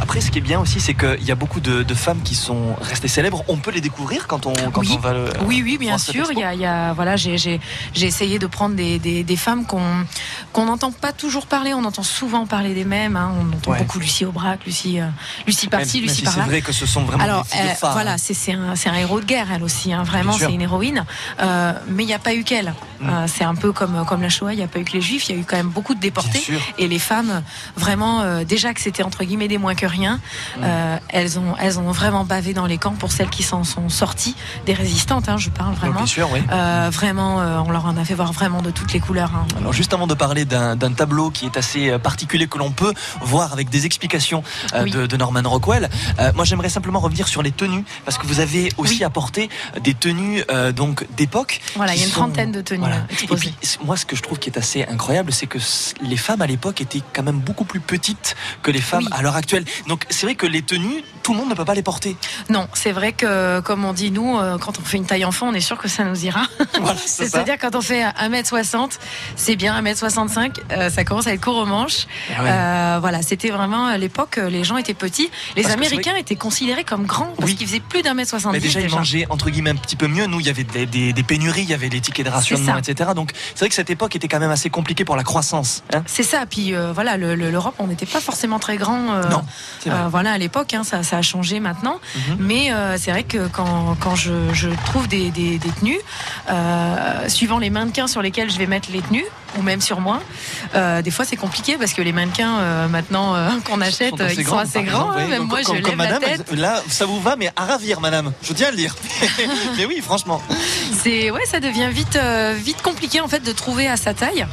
Après, 0.00 0.20
ce 0.20 0.30
qui 0.30 0.38
est 0.38 0.42
bien 0.42 0.60
aussi, 0.60 0.80
c'est 0.80 0.94
qu'il 0.94 1.24
y 1.24 1.30
a 1.30 1.34
beaucoup 1.34 1.60
de, 1.60 1.82
de 1.82 1.94
femmes 1.94 2.20
qui 2.22 2.34
sont 2.34 2.74
restées 2.80 3.08
célèbres. 3.08 3.44
On 3.48 3.56
peut 3.56 3.70
les 3.70 3.80
découvrir 3.80 4.26
quand 4.26 4.46
on, 4.46 4.52
quand 4.72 4.80
oui. 4.80 4.92
on 4.92 4.98
va 4.98 5.12
le. 5.12 5.24
oui, 5.46 5.62
oui, 5.64 5.78
bien 5.78 5.98
sûr. 5.98 6.26
Il 6.32 6.38
y 6.38 6.44
a, 6.44 6.54
il 6.54 6.60
y 6.60 6.66
a- 6.66 6.92
voilà, 6.92 7.16
j'ai, 7.16 7.60
essayé 7.94 8.38
de 8.38 8.46
prendre 8.46 8.76
des, 8.76 8.98
des, 8.98 9.24
des 9.24 9.36
femmes 9.36 9.64
qu'on 9.66 9.82
qu'on 10.52 10.66
n'entend 10.66 10.92
pas 10.92 11.12
toujours 11.12 11.46
parler. 11.46 11.74
On 11.74 11.84
entend 11.84 12.02
souvent 12.02 12.46
parler 12.46 12.74
des 12.74 12.84
mêmes. 12.84 13.16
hein. 13.16 13.32
On 13.40 13.56
entend 13.56 13.70
Ouais. 13.72 13.78
beaucoup 13.78 13.98
Lucie 13.98 14.24
Aubrac, 14.24 14.64
Lucie, 14.64 15.00
euh, 15.00 15.06
Lucie 15.46 15.66
Même- 15.66 15.80
par-ci, 15.80 15.96
même 15.98 16.04
Lucie 16.08 16.16
si 16.18 16.22
par-là. 16.24 16.42
C'est 16.44 16.50
vrai 16.50 16.60
que 16.62 16.72
ce 16.72 16.86
sont 16.86 17.02
vraiment 17.02 17.24
Alors, 17.24 17.44
des 17.44 17.58
euh, 17.58 17.74
phares. 17.74 17.92
voilà, 17.92 18.12
hein. 18.14 18.74
c'est 18.76 18.88
un, 18.90 18.94
héros 18.94 19.20
de 19.20 19.24
guerre, 19.24 19.48
elle 19.54 19.62
aussi. 19.64 19.92
hein, 19.92 20.02
vraiment, 20.04 20.32
c'est 20.32 20.52
une 20.52 20.62
héroïne. 20.62 21.04
Euh, 21.40 21.72
mais 21.88 22.04
il 22.04 22.06
n'y 22.06 22.14
a 22.14 22.18
pas 22.18 22.34
eu 22.34 22.44
qu'elle. 22.44 22.74
Mm. 23.00 23.08
Euh, 23.08 23.26
c'est 23.26 23.44
un 23.44 23.54
peu 23.54 23.72
comme, 23.72 24.04
comme 24.06 24.22
la 24.22 24.28
Shoah, 24.28 24.52
il 24.52 24.58
n'y 24.58 24.62
a 24.62 24.68
pas 24.68 24.78
eu 24.78 24.84
que 24.84 24.92
les 24.92 25.00
Juifs. 25.00 25.28
Il 25.28 25.34
y 25.34 25.38
a 25.38 25.40
eu 25.40 25.44
quand 25.44 25.56
même 25.56 25.68
beaucoup 25.68 25.94
de 25.94 26.00
déportés. 26.00 26.42
Et 26.78 26.86
les 26.88 26.98
femmes, 26.98 27.42
vraiment, 27.76 28.20
euh, 28.20 28.44
déjà 28.44 28.72
que 28.74 28.80
c'était 28.80 29.02
entre 29.02 29.24
guillemets 29.24 29.48
des 29.48 29.58
moins 29.58 29.74
que 29.74 29.85
rien, 29.86 30.20
euh, 30.62 30.96
elles, 31.08 31.38
ont, 31.38 31.54
elles 31.58 31.78
ont 31.78 31.90
vraiment 31.92 32.24
bavé 32.24 32.52
dans 32.54 32.66
les 32.66 32.78
camps 32.78 32.94
pour 32.94 33.12
celles 33.12 33.30
qui 33.30 33.42
s'en 33.42 33.64
sont 33.64 33.88
sorties, 33.88 34.36
des 34.66 34.74
résistantes, 34.74 35.28
hein, 35.28 35.36
je 35.38 35.50
parle 35.50 35.74
vraiment. 35.74 35.94
bien 35.98 36.06
sûr, 36.06 36.28
oui. 36.32 36.40
Euh, 36.52 36.90
vraiment, 36.92 37.40
euh, 37.40 37.58
on 37.66 37.70
leur 37.70 37.86
en 37.86 37.96
a 37.96 38.04
fait 38.04 38.14
voir 38.14 38.32
vraiment 38.32 38.62
de 38.62 38.70
toutes 38.70 38.92
les 38.92 39.00
couleurs. 39.00 39.32
hein. 39.34 39.46
Alors 39.58 39.72
juste 39.72 39.92
avant 39.94 40.06
de 40.06 40.14
parler 40.14 40.44
d'un 40.44 40.76
tableau 40.92 41.30
qui 41.30 41.46
est 41.46 41.56
assez 41.56 41.98
particulier 41.98 42.46
que 42.46 42.58
l'on 42.58 42.70
peut 42.70 42.92
voir 43.20 43.52
avec 43.52 43.68
des 43.70 43.86
explications 43.86 44.42
Oui. 44.82 44.90
de, 44.90 45.06
de 45.06 45.16
Norman 45.16 45.42
Rockwell, 45.44 45.88
moi 46.34 46.44
j'aimerais 46.44 46.68
simplement 46.68 47.00
revenir 47.00 47.28
sur 47.28 47.42
les 47.42 47.52
tenues 47.52 47.84
parce 48.04 48.18
que 48.18 48.26
vous 48.26 48.40
avez 48.40 48.72
aussi 48.76 49.04
apporté 49.04 49.48
des 49.82 49.94
tenues 49.94 50.42
donc 50.74 51.06
d'époque. 51.16 51.60
Voilà, 51.76 51.94
il 51.94 52.00
y 52.00 52.02
a 52.02 52.06
une 52.06 52.10
sont- 52.12 52.20
trentaine 52.20 52.52
de 52.52 52.60
tenues 52.60 52.80
Voilà. 52.80 52.96
euh, 52.96 53.00
Et 53.10 53.12
exposées. 53.14 53.52
puis 53.60 53.78
moi 53.84 53.96
ce 53.96 54.04
que 54.06 54.16
je 54.16 54.22
trouve 54.22 54.38
qui 54.38 54.50
est 54.50 54.58
assez 54.58 54.84
incroyable, 54.84 55.32
c'est 55.32 55.46
que 55.46 55.58
les 56.02 56.16
femmes 56.16 56.42
à 56.42 56.46
l'époque 56.46 56.80
étaient 56.80 57.02
quand 57.12 57.22
même 57.22 57.38
beaucoup 57.40 57.64
plus 57.64 57.80
petites 57.80 58.36
que 58.62 58.70
les 58.70 58.80
femmes 58.80 59.04
Oui. 59.06 59.10
à 59.12 59.22
l'heure 59.22 59.36
actuelle. 59.36 59.64
Donc 59.88 60.04
c'est 60.10 60.26
vrai 60.26 60.34
que 60.34 60.46
les 60.46 60.62
tenues, 60.62 61.02
tout 61.22 61.32
le 61.32 61.38
monde 61.38 61.48
ne 61.50 61.54
peut 61.54 61.64
pas 61.64 61.74
les 61.74 61.82
porter. 61.82 62.16
Non, 62.50 62.68
c'est 62.72 62.92
vrai 62.92 63.12
que, 63.12 63.60
comme 63.60 63.84
on 63.84 63.92
dit, 63.92 64.10
nous, 64.10 64.38
euh, 64.38 64.58
quand 64.58 64.78
on 64.78 64.82
fait 64.82 64.96
une 64.96 65.06
taille 65.06 65.24
enfant, 65.24 65.48
on 65.48 65.54
est 65.54 65.60
sûr 65.60 65.78
que 65.78 65.88
ça 65.88 66.04
nous 66.04 66.24
ira. 66.24 66.42
Voilà. 66.80 66.98
C'est-à-dire, 67.04 67.56
quand 67.58 67.74
on 67.74 67.80
fait 67.80 68.02
1m60, 68.04 68.98
c'est 69.34 69.56
bien 69.56 69.80
1m65, 69.82 70.52
euh, 70.72 70.90
ça 70.90 71.04
commence 71.04 71.26
à 71.26 71.32
être 71.32 71.40
court 71.42 71.56
aux 71.56 71.66
manches. 71.66 72.06
Eh 72.28 72.40
ouais. 72.42 72.48
Euh, 72.50 72.98
voilà, 73.00 73.22
c'était 73.22 73.50
vraiment 73.50 73.86
à 73.86 73.96
l'époque, 73.98 74.36
les 74.48 74.62
gens 74.64 74.76
étaient 74.76 74.94
petits. 74.94 75.30
Les 75.56 75.62
Parce 75.62 75.74
que 75.74 75.80
c'est 75.82 75.86
Américains 75.88 76.16
étaient 76.16 76.36
considérés 76.36 76.84
comme 76.84 77.06
grands 77.06 77.32
parce 77.36 77.50
Oui. 77.50 77.56
qu'ils 77.56 77.66
faisaient 77.66 77.80
plus 77.80 78.02
d'un 78.02 78.14
mètre 78.14 78.30
70 78.30 78.52
Mais 78.54 78.60
déjà, 78.60 78.80
ils 78.80 78.90
mangeaient 78.90 79.26
entre 79.30 79.50
guillemets 79.50 79.70
un 79.70 79.74
petit 79.76 79.96
peu 79.96 80.06
mieux. 80.06 80.26
Nous, 80.26 80.40
il 80.40 80.46
y 80.46 80.50
avait 80.50 80.64
des, 80.64 80.86
des- 80.86 81.12
des 81.12 81.22
pénuries, 81.22 81.62
il 81.62 81.70
y 81.70 81.74
avait 81.74 81.88
les 81.88 82.00
tickets 82.00 82.26
de 82.26 82.30
rationnement 82.30 82.76
etc. 82.78 83.10
Donc 83.14 83.30
c'est 83.54 83.60
vrai 83.60 83.68
que 83.68 83.74
cette 83.74 83.90
époque 83.90 84.14
était 84.16 84.28
quand 84.28 84.38
même 84.38 84.50
assez 84.50 84.70
compliquée 84.70 85.04
pour 85.04 85.16
la 85.16 85.24
croissance. 85.24 85.82
hein. 85.94 86.02
C'est 86.06 86.22
ça. 86.22 86.44
Puis 86.48 86.74
euh, 86.74 86.92
voilà, 86.92 87.16
le- 87.16 87.34
le- 87.34 87.50
l'Europe, 87.50 87.74
on 87.78 87.86
n'était 87.86 88.06
pas 88.06 88.20
forcément 88.20 88.58
très 88.58 88.76
grand. 88.76 89.14
euh, 89.14 89.28
Non. 89.28 89.44
Euh, 89.86 90.08
voilà, 90.10 90.32
à 90.32 90.38
l'époque, 90.38 90.74
hein, 90.74 90.84
ça, 90.84 91.02
ça 91.02 91.18
a 91.18 91.22
changé 91.22 91.60
maintenant. 91.60 92.00
Mhm. 92.14 92.36
Mais 92.40 92.72
euh, 92.72 92.96
c'est 92.98 93.10
vrai 93.10 93.22
que 93.22 93.46
quand, 93.48 93.96
quand 94.00 94.14
je, 94.16 94.52
je 94.52 94.68
trouve 94.86 95.08
des, 95.08 95.30
des, 95.30 95.58
des 95.58 95.70
tenues, 95.70 95.98
euh, 96.50 97.28
suivant 97.28 97.58
les 97.58 97.70
mannequins 97.70 98.06
sur 98.06 98.22
lesquels 98.22 98.50
je 98.50 98.58
vais 98.58 98.66
mettre 98.66 98.90
les 98.92 99.00
tenues, 99.02 99.24
ou 99.58 99.62
même 99.62 99.80
sur 99.80 100.00
moi, 100.00 100.20
euh, 100.74 101.02
des 101.02 101.10
fois 101.10 101.24
c'est 101.24 101.36
compliqué 101.36 101.76
parce 101.78 101.92
que 101.92 102.02
les 102.02 102.12
mannequins 102.12 102.58
euh, 102.58 102.88
maintenant 102.88 103.34
euh, 103.34 103.48
qu'on 103.64 103.80
achète, 103.80 104.10
Sont 104.10 104.20
assez 104.24 104.40
ils 104.40 104.46
sont 104.46 104.58
assez 104.58 104.82
grands. 104.82 105.12
exemple, 105.16 105.18
hein. 105.20 105.26
même 105.28 105.38
Comme- 105.38 105.48
moi, 105.48 105.62
comme- 105.62 105.76
je 105.76 105.82
comme 105.82 105.98
lève 105.98 106.10
la 106.10 106.18
madame, 106.20 106.36
tête. 106.44 106.52
Là, 106.52 106.82
ça 106.88 107.06
vous 107.06 107.20
va, 107.20 107.36
mais 107.36 107.50
à 107.56 107.64
ravir, 107.64 108.00
madame. 108.00 108.32
Je 108.42 108.52
tiens 108.52 108.68
à 108.68 108.70
le 108.70 108.76
dire. 108.76 108.94
mais 109.76 109.86
oui, 109.86 110.00
franchement. 110.02 110.42
C'est 110.92 111.30
ouais, 111.30 111.44
ça 111.46 111.60
devient 111.60 111.88
vite 111.90 112.18
vite 112.56 112.82
compliqué 112.82 113.20
en 113.20 113.28
fait 113.28 113.40
de 113.40 113.52
trouver 113.52 113.88
à 113.88 113.96
sa 113.96 114.14
taille, 114.14 114.46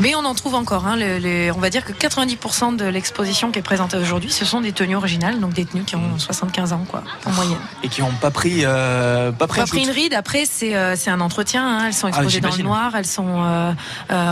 mais 0.00 0.14
on 0.14 0.24
en 0.24 0.34
trouve 0.34 0.54
encore. 0.54 0.86
Hein, 0.86 0.96
les, 0.96 1.18
les- 1.20 1.50
on 1.50 1.58
va 1.58 1.70
dire 1.70 1.84
que 1.84 1.92
90% 1.92 2.76
de 2.76 2.84
l'exposition 2.84 3.50
qui 3.50 3.58
est 3.58 3.62
présentée 3.62 3.96
aujourd'hui, 3.96 4.30
ce 4.32 4.44
sont 4.44 4.60
des 4.60 4.72
tenues 4.72 4.96
originales, 4.96 5.40
donc 5.40 5.52
des 5.52 5.64
tenues 5.64 5.84
qui 5.84 5.96
ont 5.96 6.18
75 6.18 6.72
ans 6.72 6.84
quoi, 6.88 7.02
en 7.26 7.30
moyenne. 7.32 7.58
Et 7.82 7.88
qui 7.88 8.00
n'ont 8.02 8.10
pas 8.20 8.30
pris, 8.30 8.62
pas 8.62 9.46
pris, 9.46 9.60
Pas 9.62 9.76
une 9.78 9.90
ride. 9.90 10.14
Après, 10.14 10.44
c'est 10.50 10.74
c'est 10.96 11.10
un 11.10 11.20
entretien. 11.20 11.66
hein, 11.66 11.84
Elles 11.86 11.94
sont 11.94 12.06
Ah, 12.06 12.10
exposées 12.10 12.40
dans 12.40 12.54
le 12.54 12.62
noir. 12.62 12.92
Elles 12.96 13.06
sont 13.06 13.74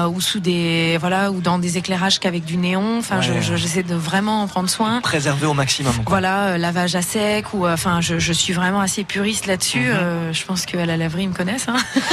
euh, 0.05 0.09
ou 0.09 0.21
sous 0.21 0.41
des 0.41 0.97
voilà 1.01 1.31
ou 1.31 1.41
dans 1.41 1.59
des 1.59 1.79
éclairages 1.79 2.19
qu'avec 2.21 2.45
du 2.45 2.57
néon. 2.57 2.99
Enfin, 2.99 3.21
je- 3.21 3.57
j'essaie 3.57 3.83
de 3.83 3.95
vraiment 3.95 4.43
en 4.43 4.47
prendre 4.47 4.69
soin. 4.71 5.01
Préserver 5.01 5.47
au 5.47 5.55
maximum. 5.55 5.93
quoi. 5.97 6.05
Voilà, 6.09 6.41
euh, 6.55 6.59
lavage 6.59 6.95
à 6.95 7.03
sec 7.03 7.53
ou 7.55 7.67
euh, 7.67 7.75
enfin, 7.75 8.01
je, 8.01 8.19
je 8.19 8.33
suis 8.33 8.53
vraiment 8.53 8.81
assez 8.81 9.05
puriste 9.05 9.47
là-dessus. 9.47 9.89
Mhm. 9.89 10.33
Je 10.33 10.45
pense 10.45 10.67
qu'à 10.67 10.85
la 10.87 10.97
laverie 10.97 11.25
ils 11.25 11.29
me 11.31 11.35
connaissent. 11.35 11.69
Hein. 11.69 11.77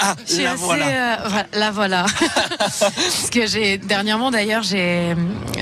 Ah, 0.00 0.14
Je 0.26 0.32
suis 0.34 0.42
la 0.44 0.52
assez, 0.52 0.62
voilà. 0.64 1.46
la 1.52 1.70
voilà. 1.70 2.06
Parce 2.80 3.30
que 3.30 3.46
j'ai 3.46 3.78
dernièrement 3.78 4.30
d'ailleurs 4.30 4.62
j'ai 4.62 5.14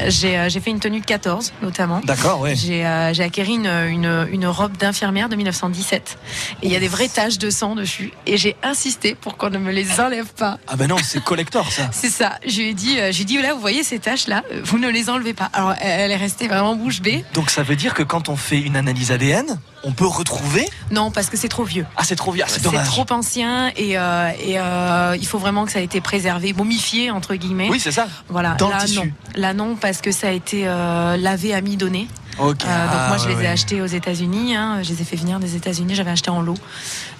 j'ai 0.08 0.60
fait 0.60 0.70
une 0.70 0.80
tenue 0.80 1.00
de 1.00 1.04
14 1.06 1.52
notamment. 1.62 2.00
D'accord, 2.04 2.40
ouais. 2.40 2.54
J'ai 2.54 2.86
j'ai 3.12 3.22
acquéri 3.22 3.54
une, 3.54 3.66
une, 3.66 4.26
une 4.30 4.46
robe 4.46 4.76
d'infirmière 4.76 5.28
de 5.28 5.36
1917 5.36 6.18
et 6.62 6.66
il 6.66 6.72
y 6.72 6.76
a 6.76 6.80
des 6.80 6.88
vraies 6.88 7.08
taches 7.08 7.38
de 7.38 7.50
sang 7.50 7.74
dessus 7.74 8.12
et 8.26 8.36
j'ai 8.36 8.56
insisté 8.62 9.14
pour 9.14 9.36
qu'on 9.36 9.50
ne 9.50 9.58
me 9.58 9.72
les 9.72 10.00
enlève 10.00 10.32
pas. 10.36 10.58
Ah 10.68 10.76
ben 10.76 10.88
non, 10.88 10.96
c'est 11.02 11.19
collector 11.20 11.70
ça. 11.70 11.90
C'est 11.92 12.10
ça. 12.10 12.38
Je 12.46 12.60
lui 12.60 12.68
ai 12.68 12.74
dit, 12.74 12.98
euh, 12.98 13.12
j'ai 13.12 13.24
dit 13.24 13.40
là, 13.40 13.54
vous 13.54 13.60
voyez 13.60 13.82
ces 13.82 13.98
taches 13.98 14.26
là, 14.26 14.42
vous 14.64 14.78
ne 14.78 14.88
les 14.88 15.10
enlevez 15.10 15.34
pas. 15.34 15.50
Alors 15.52 15.74
elle 15.80 16.10
est 16.10 16.16
restée 16.16 16.48
vraiment 16.48 16.74
bouche 16.74 17.00
bée. 17.00 17.24
Donc 17.34 17.50
ça 17.50 17.62
veut 17.62 17.76
dire 17.76 17.94
que 17.94 18.02
quand 18.02 18.28
on 18.28 18.36
fait 18.36 18.60
une 18.60 18.76
analyse 18.76 19.12
ADN, 19.12 19.58
on 19.84 19.92
peut 19.92 20.06
retrouver. 20.06 20.68
Non, 20.90 21.10
parce 21.10 21.30
que 21.30 21.36
c'est 21.36 21.48
trop 21.48 21.64
vieux. 21.64 21.86
Ah, 21.96 22.04
c'est 22.04 22.16
trop 22.16 22.32
vieux, 22.32 22.44
ah, 22.46 22.50
c'est 22.50 22.62
trop 22.62 23.06
ancien 23.10 23.68
et, 23.76 23.98
euh, 23.98 24.30
et 24.42 24.58
euh, 24.58 25.16
il 25.18 25.26
faut 25.26 25.38
vraiment 25.38 25.64
que 25.64 25.72
ça 25.72 25.80
ait 25.80 25.84
été 25.84 26.00
préservé, 26.00 26.52
momifié 26.52 27.10
entre 27.10 27.34
guillemets. 27.34 27.68
Oui, 27.70 27.80
c'est 27.80 27.92
ça. 27.92 28.08
Voilà. 28.28 28.54
Dans 28.54 28.68
le 28.68 28.74
là 28.74 28.84
tissu. 28.84 28.98
non, 28.98 29.12
là 29.36 29.54
non 29.54 29.76
parce 29.76 30.00
que 30.00 30.12
ça 30.12 30.28
a 30.28 30.32
été 30.32 30.62
euh, 30.66 31.16
lavé 31.16 31.54
amidonné. 31.54 32.08
Ok. 32.38 32.64
Euh, 32.64 32.86
donc 32.86 33.08
moi 33.08 33.16
je 33.18 33.24
Ah, 33.24 33.28
les 33.28 33.34
ai 33.34 33.36
ouais. 33.38 33.46
achetés 33.48 33.82
aux 33.82 33.86
États-Unis. 33.86 34.54
Hein. 34.56 34.80
Je 34.82 34.90
les 34.90 35.02
ai 35.02 35.04
fait 35.04 35.16
venir 35.16 35.38
des 35.40 35.56
États-Unis. 35.56 35.94
J'avais 35.94 36.10
acheté 36.10 36.30
en 36.30 36.40
lot. 36.40 36.56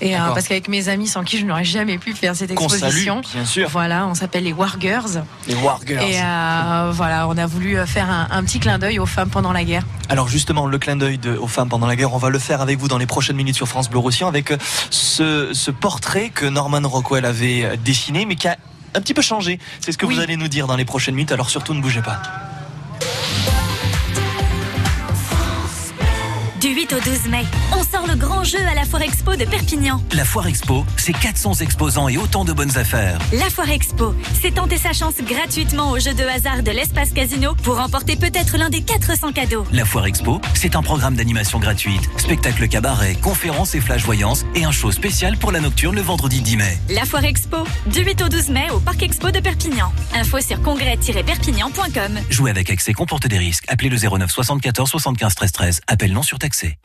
Et 0.01 0.17
euh, 0.17 0.21
parce 0.35 0.49
qu'avec 0.49 0.69
mes 0.69 0.89
amis 0.89 1.09
sans 1.09 1.25
qui 1.25 1.39
je 1.39 1.45
n'aurais 1.45 1.65
jamais 1.65 1.99
pu 1.99 2.15
faire 2.15 2.35
cette 2.37 2.55
Qu'on 2.55 2.69
salue, 2.69 2.83
exposition. 2.85 3.21
bien 3.35 3.45
sûr. 3.45 3.69
Voilà, 3.69 4.07
on 4.07 4.15
s'appelle 4.15 4.45
les 4.45 4.53
Wargers. 4.53 5.21
Les 5.49 5.55
Wargers. 5.57 5.95
Et 6.09 6.21
euh, 6.23 6.91
voilà, 6.95 7.29
on 7.29 7.37
a 7.37 7.47
voulu 7.47 7.77
faire 7.87 8.11
un, 8.11 8.29
un 8.31 8.43
petit 8.45 8.61
clin 8.61 8.79
d'œil 8.79 8.99
aux 8.99 9.07
femmes 9.07 9.31
pendant 9.31 9.53
la 9.53 9.65
guerre. 9.65 9.83
Alors 10.09 10.29
justement, 10.29 10.67
le 10.67 10.79
clin 10.79 10.97
d'œil 10.97 11.21
aux 11.41 11.47
femmes 11.49 11.69
pendant 11.69 11.87
la 11.87 11.97
guerre, 11.97 12.13
on 12.15 12.19
va 12.19 12.31
le 12.31 12.39
faire 12.39 12.61
avec 12.61 12.79
vous 12.79 12.89
dans 12.89 12.99
les 12.99 13.07
prochaines 13.07 13.37
minutes 13.37 13.57
sur 13.57 13.69
France 13.69 13.91
Bleu 13.91 13.99
Roussillon 13.99 14.29
avec 14.29 14.53
ce, 14.91 15.51
ce 15.53 15.71
portrait 15.71 16.31
que 16.31 16.47
Norman 16.47 16.81
Rockwell 16.85 17.25
avait 17.25 17.77
dessiné, 17.85 18.25
mais 18.27 18.37
qui 18.37 18.49
a 18.49 18.57
un 18.95 19.01
petit 19.01 19.15
peu 19.15 19.23
changé. 19.23 19.59
C'est 19.81 19.93
ce 19.93 19.99
que 19.99 20.07
vous 20.07 20.19
allez 20.19 20.37
nous 20.37 20.49
dire 20.49 20.67
dans 20.67 20.77
les 20.77 20.85
prochaines 20.85 21.15
minutes, 21.15 21.31
alors 21.33 21.51
surtout 21.51 21.75
ne 21.75 21.81
bougez 21.81 22.03
pas. 22.03 22.21
Du 26.61 26.69
8 26.75 26.93
au 26.93 27.01
12 27.01 27.29
mai, 27.29 27.47
on 27.73 27.83
sort 27.83 28.07
le 28.07 28.17
grand 28.17 28.45
jeu 28.45 28.59
à 28.71 28.75
la 28.75 28.85
Foire 28.85 29.01
Expo 29.01 29.35
de 29.35 29.47
Perpignan. 29.47 29.99
La 30.13 30.27
Foire 30.27 30.47
Expo, 30.47 30.85
c'est 30.99 31.15
400 31.15 31.55
exposants 31.55 32.09
et 32.09 32.19
autant 32.19 32.45
de 32.45 32.53
bonnes 32.53 32.77
affaires. 32.77 33.19
La 33.33 33.49
Foire 33.49 33.71
Expo, 33.71 34.15
c'est 34.43 34.57
tenter 34.57 34.77
sa 34.77 34.93
chance 34.93 35.15
gratuitement 35.27 35.91
au 35.93 35.99
jeu 35.99 36.13
de 36.13 36.23
hasard 36.23 36.63
de 36.63 36.71
l'espace 36.71 37.13
casino 37.13 37.55
pour 37.63 37.77
remporter 37.77 38.17
peut-être 38.17 38.59
l'un 38.59 38.69
des 38.69 38.83
400 38.83 39.33
cadeaux. 39.33 39.65
La 39.73 39.87
Foire 39.87 40.05
Expo, 40.05 40.39
c'est 40.53 40.77
un 40.77 40.83
programme 40.83 41.15
d'animation 41.15 41.59
gratuite, 41.61 42.03
spectacle 42.19 42.69
cabaret, 42.69 43.15
conférences 43.15 43.75
et 43.75 43.81
flash 43.81 44.05
voyance 44.05 44.45
et 44.55 44.65
un 44.65 44.73
show 44.73 44.93
spécial 44.93 45.39
pour 45.39 45.53
la 45.53 45.61
nocturne 45.61 45.95
le 45.95 46.03
vendredi 46.03 46.43
10 46.43 46.57
mai. 46.59 46.79
La 46.91 47.07
Foire 47.07 47.25
Expo, 47.25 47.65
du 47.87 48.01
8 48.01 48.21
au 48.21 48.29
12 48.29 48.51
mai 48.51 48.67
au 48.75 48.81
Parc 48.81 49.03
Expo 49.03 49.31
de 49.31 49.41
Perpignan. 49.41 49.91
Info 50.15 50.39
sur 50.43 50.61
congrès-perpignan.com. 50.61 52.21
Jouer 52.29 52.51
avec 52.51 52.69
excès 52.69 52.93
comporte 52.93 53.27
des 53.29 53.39
risques. 53.39 53.65
Appelez 53.69 53.89
le 53.89 53.97
09 53.97 54.31
74 54.31 54.91
75 54.91 55.35
13 55.35 55.53
13. 55.53 55.81
Appel 55.87 56.13
non 56.13 56.23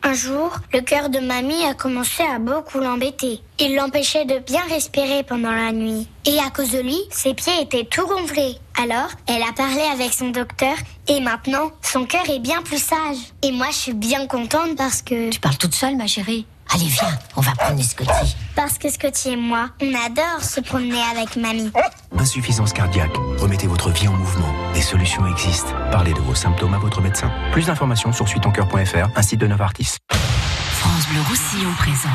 Un 0.03 0.13
jour, 0.13 0.51
le 0.73 0.81
cœur 0.81 1.09
de 1.09 1.19
mamie 1.19 1.63
a 1.65 1.73
commencé 1.73 2.23
à 2.23 2.39
beaucoup 2.39 2.79
l'embêter. 2.79 3.41
Il 3.59 3.75
l'empêchait 3.75 4.25
de 4.25 4.39
bien 4.39 4.61
respirer 4.69 5.23
pendant 5.23 5.51
la 5.51 5.71
nuit. 5.71 6.07
Et 6.25 6.39
à 6.39 6.49
cause 6.49 6.71
de 6.71 6.79
lui, 6.79 6.99
ses 7.11 7.33
pieds 7.33 7.61
étaient 7.61 7.85
tout 7.85 8.07
gonflés. 8.07 8.57
Alors, 8.81 9.09
elle 9.27 9.43
a 9.43 9.53
parlé 9.55 9.81
avec 9.93 10.13
son 10.13 10.29
docteur 10.29 10.75
et 11.07 11.19
maintenant, 11.19 11.71
son 11.81 12.05
cœur 12.05 12.29
est 12.29 12.39
bien 12.39 12.61
plus 12.61 12.83
sage. 12.83 13.17
Et 13.41 13.51
moi, 13.51 13.67
je 13.71 13.77
suis 13.77 13.93
bien 13.93 14.27
contente 14.27 14.75
parce 14.75 15.01
que... 15.01 15.29
Tu 15.29 15.39
parles 15.39 15.57
toute 15.57 15.75
seule, 15.75 15.95
ma 15.95 16.07
chérie 16.07 16.45
Allez, 16.73 16.87
viens, 16.87 17.17
on 17.35 17.41
va 17.41 17.51
promener 17.51 17.83
Scotty. 17.83 18.35
Parce 18.55 18.77
que 18.77 18.89
Scotty 18.89 19.29
et 19.29 19.35
moi, 19.37 19.69
on 19.81 19.87
adore 19.93 20.41
se 20.41 20.59
promener 20.59 21.01
avec 21.11 21.35
mamie. 21.37 21.71
Insuffisance 22.17 22.73
cardiaque. 22.73 23.15
Remettez 23.39 23.67
votre 23.67 23.89
vie 23.91 24.07
en 24.07 24.13
mouvement. 24.13 24.51
Des 24.73 24.81
solutions 24.81 25.25
existent. 25.27 25.71
Parlez 25.91 26.13
de 26.13 26.19
vos 26.19 26.35
symptômes 26.35 26.73
à 26.73 26.77
votre 26.77 27.01
médecin. 27.01 27.31
Plus 27.51 27.67
d'informations 27.67 28.11
sur 28.11 28.27
suitoncoeur.fr, 28.27 29.09
un 29.15 29.21
site 29.21 29.39
de 29.39 29.47
Novartis. 29.47 29.97
France 30.11 31.07
Bleu 31.09 31.21
Roussillon 31.29 31.71
présente 31.77 32.11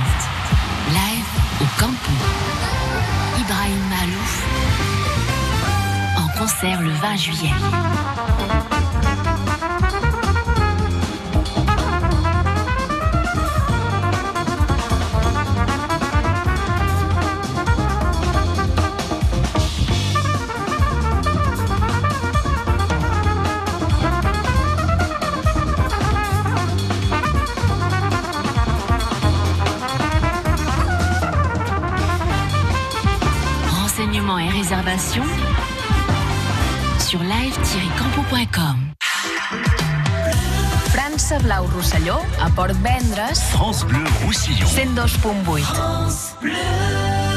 Live 0.91 1.25
au 1.61 1.81
Campo. 1.81 2.13
Ibrahim 3.41 3.81
Malouf 3.89 4.45
en 6.19 6.39
concert 6.39 6.81
le 6.83 6.91
20 6.91 7.17
juillet. 7.17 7.51
Renseignements 34.31 34.39
et 34.39 34.49
réservations 34.49 35.25
sur 36.99 37.21
live-campo.com. 37.21 38.77
França 40.93 41.39
Blau 41.41 41.67
Rosselló 41.75 42.17
a 42.41 42.51
Port 42.51 42.69
Vendres 42.69 43.41
France 43.51 43.85
Bleu 43.85 44.05
Roussillon. 44.25 44.67
102.8. 44.67 46.41
Bebop 46.41 46.41
pieds 46.41 47.30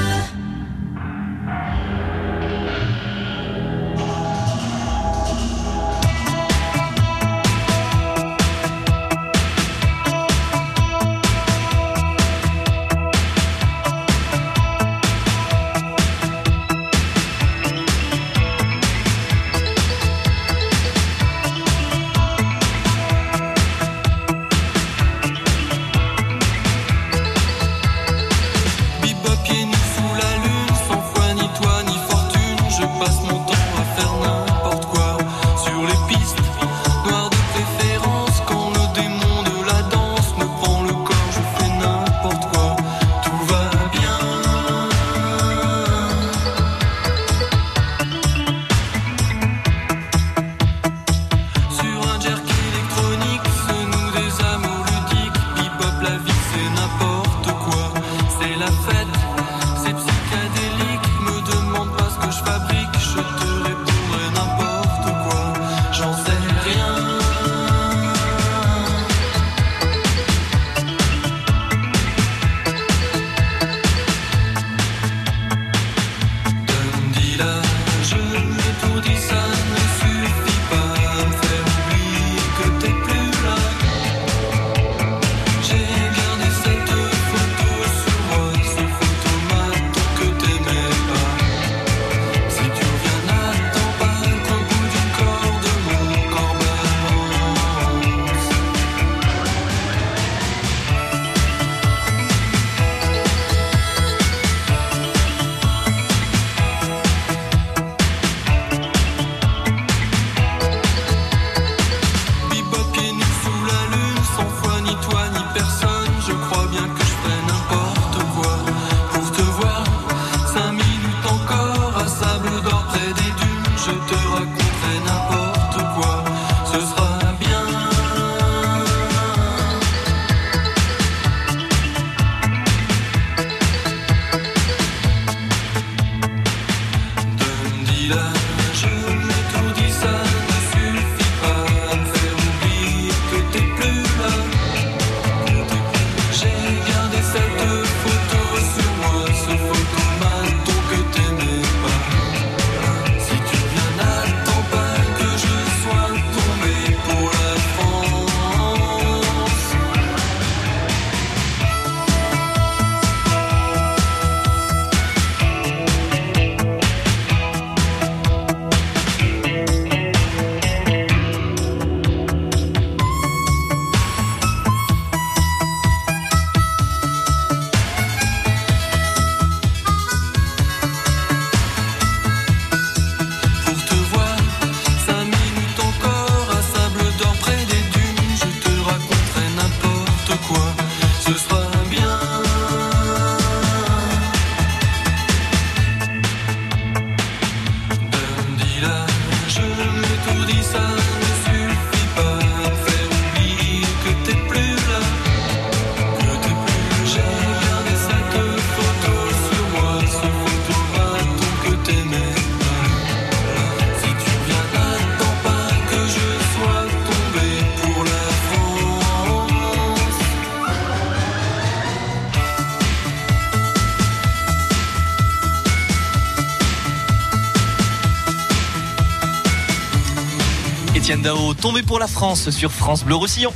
Tombé 231.62 231.84
pour 231.84 232.00
la 232.00 232.08
France 232.08 232.50
sur 232.50 232.72
France 232.72 233.04
Bleu 233.04 233.14
Roussillon. 233.14 233.54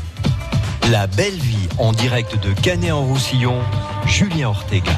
La 0.92 1.08
belle 1.08 1.34
vie 1.34 1.68
en 1.80 1.92
direct 1.92 2.40
de 2.40 2.54
Canet 2.54 2.92
en 2.92 3.04
Roussillon, 3.04 3.60
Julien 4.06 4.50
Ortega. 4.50 4.92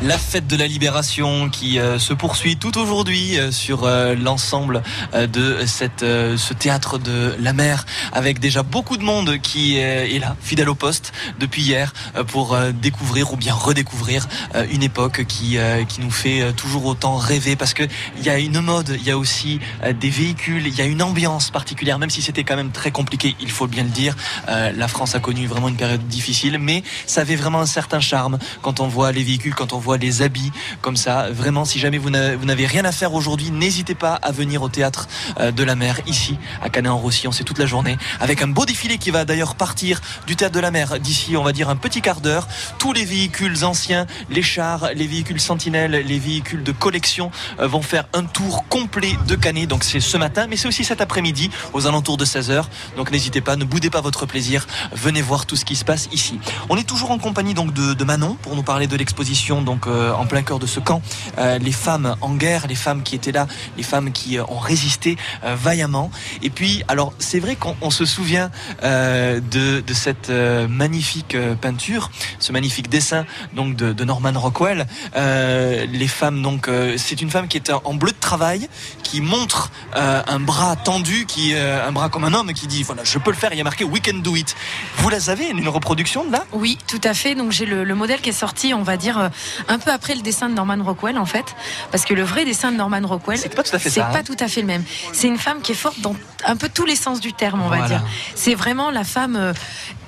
La 0.00 0.16
fête 0.16 0.46
de 0.46 0.56
la 0.56 0.66
libération 0.66 1.50
qui 1.50 1.78
euh, 1.78 1.98
se 1.98 2.14
poursuit 2.14 2.56
tout 2.56 2.78
aujourd'hui 2.78 3.36
euh, 3.36 3.50
sur 3.50 3.84
euh, 3.84 4.14
l'ensemble 4.14 4.82
de 5.12 5.66
cette, 5.66 6.00
ce 6.00 6.54
théâtre 6.54 6.98
de 6.98 7.34
la 7.40 7.52
mer 7.52 7.84
avec 8.12 8.38
déjà 8.38 8.62
beaucoup 8.62 8.96
de 8.96 9.02
monde 9.02 9.38
qui 9.38 9.76
est 9.76 10.18
là, 10.20 10.36
fidèle 10.40 10.68
au 10.68 10.74
poste 10.74 11.12
depuis 11.38 11.62
hier 11.62 11.92
euh, 12.16 12.24
pour 12.24 12.54
euh, 12.54 12.72
découvrir 12.72 13.32
ou 13.32 13.36
bien 13.36 13.54
redécouvrir 13.54 14.26
euh, 14.54 14.66
une 14.70 14.82
époque 14.82 15.24
qui, 15.26 15.56
qui 15.88 16.00
nous 16.00 16.10
fait 16.10 16.52
toujours 16.54 16.86
autant 16.86 17.16
rêver 17.16 17.56
parce 17.56 17.74
que 17.74 17.82
il 18.18 18.24
y 18.24 18.30
a 18.30 18.38
une 18.38 18.60
mode, 18.60 18.96
il 19.00 19.06
y 19.06 19.10
a 19.10 19.18
aussi 19.18 19.60
des 20.00 20.10
véhicules, 20.10 20.66
il 20.66 20.74
y 20.74 20.80
a 20.80 20.84
une 20.84 21.02
ambiance 21.02 21.50
particulière, 21.50 21.98
même 21.98 22.10
si 22.10 22.22
c'était 22.22 22.44
quand 22.44 22.56
même 22.56 22.70
très 22.70 22.90
compliqué, 22.90 23.34
il 23.40 23.50
faut 23.50 23.66
bien 23.66 23.82
le 23.84 23.88
dire. 23.90 24.14
La 24.46 24.88
France 24.88 25.14
a 25.14 25.20
connu 25.20 25.46
vraiment 25.46 25.68
une 25.68 25.76
période 25.76 26.06
difficile, 26.08 26.58
mais 26.58 26.82
ça 27.06 27.22
avait 27.22 27.36
vraiment 27.36 27.60
un 27.60 27.66
certain 27.66 28.00
charme 28.00 28.38
quand 28.62 28.80
on 28.80 28.88
voit 28.88 29.12
les 29.12 29.22
véhicules, 29.24 29.54
quand 29.54 29.72
on 29.72 29.78
voit 29.78 29.96
les 29.98 30.22
habits 30.22 30.52
comme 30.80 30.96
ça. 30.96 31.30
Vraiment, 31.30 31.64
si 31.64 31.78
jamais 31.78 31.98
vous 31.98 32.10
n'a- 32.10 32.36
vous 32.36 32.44
n'avez 32.46 32.66
rien 32.66 32.84
à 32.84 32.92
faire 32.92 33.14
aujourd'hui, 33.14 33.50
n'hésitez 33.50 33.94
pas 33.94 34.14
à 34.14 34.30
venir 34.32 34.62
au 34.62 34.68
théâtre 34.68 35.08
de 35.40 35.64
la 35.64 35.74
mer 35.74 36.00
ici 36.06 36.38
à 36.62 36.68
Canet-en-Roussillon. 36.68 37.32
C'est 37.32 37.44
toute 37.44 37.58
la 37.58 37.66
journée 37.66 37.96
avec 38.20 38.42
un 38.42 38.48
beau 38.48 38.64
défilé 38.64 38.98
qui 38.98 39.10
va 39.10 39.24
d'ailleurs 39.24 39.54
partir 39.54 40.00
du 40.26 40.36
théâtre 40.36 40.54
de 40.54 40.60
la 40.60 40.70
mer 40.70 40.98
d'ici, 41.00 41.36
on 41.36 41.42
va 41.42 41.52
dire 41.52 41.68
un 41.68 41.76
petit 41.76 42.00
quart 42.00 42.20
d'heure. 42.20 42.48
Tous 42.78 42.92
les 42.92 43.04
véhicules 43.04 43.64
anciens, 43.64 44.06
les 44.30 44.42
chars, 44.42 44.90
les 44.94 45.06
véhicules 45.06 45.40
sentinelles, 45.40 45.92
les 45.92 46.18
véhicules 46.18 46.62
de 46.62 46.72
collection 46.72 47.30
euh, 47.60 47.66
vont 47.66 47.82
faire 47.82 48.06
un 48.12 48.24
tour 48.24 48.64
complet 48.68 49.12
de 49.26 49.34
Canet. 49.34 49.68
Donc 49.68 49.84
c'est 49.84 50.00
ce 50.00 50.16
matin, 50.16 50.46
mais 50.48 50.56
c'est 50.56 50.68
aussi 50.68 50.84
cet 50.84 51.00
après-midi 51.00 51.50
aux 51.72 51.86
alentours 51.86 52.16
de 52.16 52.24
16h. 52.24 52.64
Donc 52.96 53.10
n'hésitez 53.10 53.40
pas, 53.40 53.56
ne 53.56 53.64
boudez 53.64 53.90
pas 53.90 54.00
votre 54.00 54.26
plaisir. 54.26 54.66
Venez 54.92 55.22
voir 55.22 55.46
tout 55.46 55.56
ce 55.56 55.64
qui 55.64 55.76
se 55.76 55.84
passe 55.84 56.08
ici. 56.12 56.38
On 56.68 56.76
est 56.76 56.86
toujours 56.86 57.10
en 57.10 57.18
compagnie 57.18 57.54
donc 57.54 57.72
de, 57.72 58.04
Manon 58.08 58.38
pour 58.40 58.56
nous 58.56 58.62
parler 58.62 58.86
de 58.86 58.96
l'exposition 58.96 59.60
donc 59.60 59.86
euh, 59.86 60.14
en 60.14 60.24
plein 60.24 60.42
cœur 60.42 60.58
de 60.58 60.66
ce 60.66 60.80
camp. 60.80 61.02
Euh, 61.36 61.58
les 61.58 61.72
femmes 61.72 62.16
en 62.22 62.34
guerre, 62.34 62.66
les 62.66 62.74
femmes 62.74 63.02
qui 63.02 63.14
étaient 63.14 63.32
là, 63.32 63.46
les 63.76 63.82
femmes 63.82 64.12
qui 64.12 64.38
euh, 64.38 64.44
ont 64.48 64.58
résisté 64.58 65.12
euh, 65.12 65.17
vaillamment. 65.42 66.10
Et 66.42 66.50
puis, 66.50 66.82
alors 66.88 67.12
c'est 67.18 67.40
vrai 67.40 67.56
qu'on 67.56 67.76
on 67.80 67.90
se 67.90 68.04
souvient 68.04 68.50
euh, 68.82 69.40
de, 69.40 69.80
de 69.80 69.94
cette 69.94 70.30
euh, 70.30 70.66
magnifique 70.68 71.34
euh, 71.34 71.54
peinture, 71.54 72.10
ce 72.38 72.52
magnifique 72.52 72.88
dessin 72.88 73.24
donc 73.52 73.76
de, 73.76 73.92
de 73.92 74.04
Norman 74.04 74.32
Rockwell. 74.34 74.86
Euh, 75.16 75.86
les 75.90 76.08
femmes 76.08 76.42
donc, 76.42 76.68
euh, 76.68 76.96
c'est 76.96 77.20
une 77.20 77.30
femme 77.30 77.48
qui 77.48 77.56
est 77.56 77.70
en 77.70 77.94
bleu 77.94 78.12
de 78.12 78.20
travail, 78.20 78.68
qui 79.02 79.20
montre 79.20 79.70
euh, 79.96 80.22
un 80.26 80.40
bras 80.40 80.76
tendu, 80.76 81.26
qui 81.26 81.54
euh, 81.54 81.86
un 81.86 81.92
bras 81.92 82.08
comme 82.08 82.24
un 82.24 82.34
homme, 82.34 82.52
qui 82.52 82.66
dit 82.66 82.82
voilà 82.82 83.04
je 83.04 83.18
peux 83.18 83.30
le 83.30 83.36
faire. 83.36 83.52
Il 83.52 83.58
y 83.58 83.60
a 83.60 83.64
marqué 83.64 83.84
We 83.84 84.02
can 84.04 84.18
do 84.18 84.36
it. 84.36 84.54
Vous 84.98 85.08
la 85.08 85.18
avez 85.28 85.48
une 85.48 85.68
reproduction 85.68 86.24
de 86.24 86.32
là? 86.32 86.44
Oui, 86.52 86.78
tout 86.86 87.00
à 87.04 87.12
fait. 87.12 87.34
Donc 87.34 87.52
j'ai 87.52 87.66
le, 87.66 87.84
le 87.84 87.94
modèle 87.94 88.20
qui 88.20 88.30
est 88.30 88.32
sorti, 88.32 88.72
on 88.72 88.82
va 88.82 88.96
dire, 88.96 89.18
euh, 89.18 89.28
un 89.68 89.78
peu 89.78 89.90
après 89.90 90.14
le 90.14 90.22
dessin 90.22 90.48
de 90.48 90.54
Norman 90.54 90.78
Rockwell, 90.82 91.18
en 91.18 91.26
fait. 91.26 91.54
Parce 91.90 92.04
que 92.04 92.14
le 92.14 92.22
vrai 92.22 92.44
dessin 92.44 92.72
de 92.72 92.76
Norman 92.76 93.00
Rockwell, 93.04 93.36
c'est 93.36 93.54
pas 93.54 93.62
tout 93.62 93.74
à 93.74 93.78
fait 93.78 93.90
c'est 93.90 94.00
ça, 94.00 94.06
pas 94.06 94.18
hein. 94.18 94.22
tout 94.24 94.36
à 94.38 94.48
fait 94.48 94.60
le 94.60 94.66
même. 94.68 94.84
C'est 95.12 95.28
une 95.28 95.38
femme 95.38 95.60
qui 95.62 95.72
est 95.72 95.76
forte 95.76 96.00
dans 96.00 96.14
un 96.44 96.56
peu 96.56 96.68
tous 96.68 96.84
les 96.84 96.96
sens 96.96 97.20
du 97.20 97.32
terme, 97.32 97.60
on 97.62 97.68
va 97.68 97.78
Voilà. 97.78 97.88
dire. 97.98 98.02
C'est 98.34 98.54
vraiment 98.54 98.90
la 98.90 99.04
femme. 99.04 99.52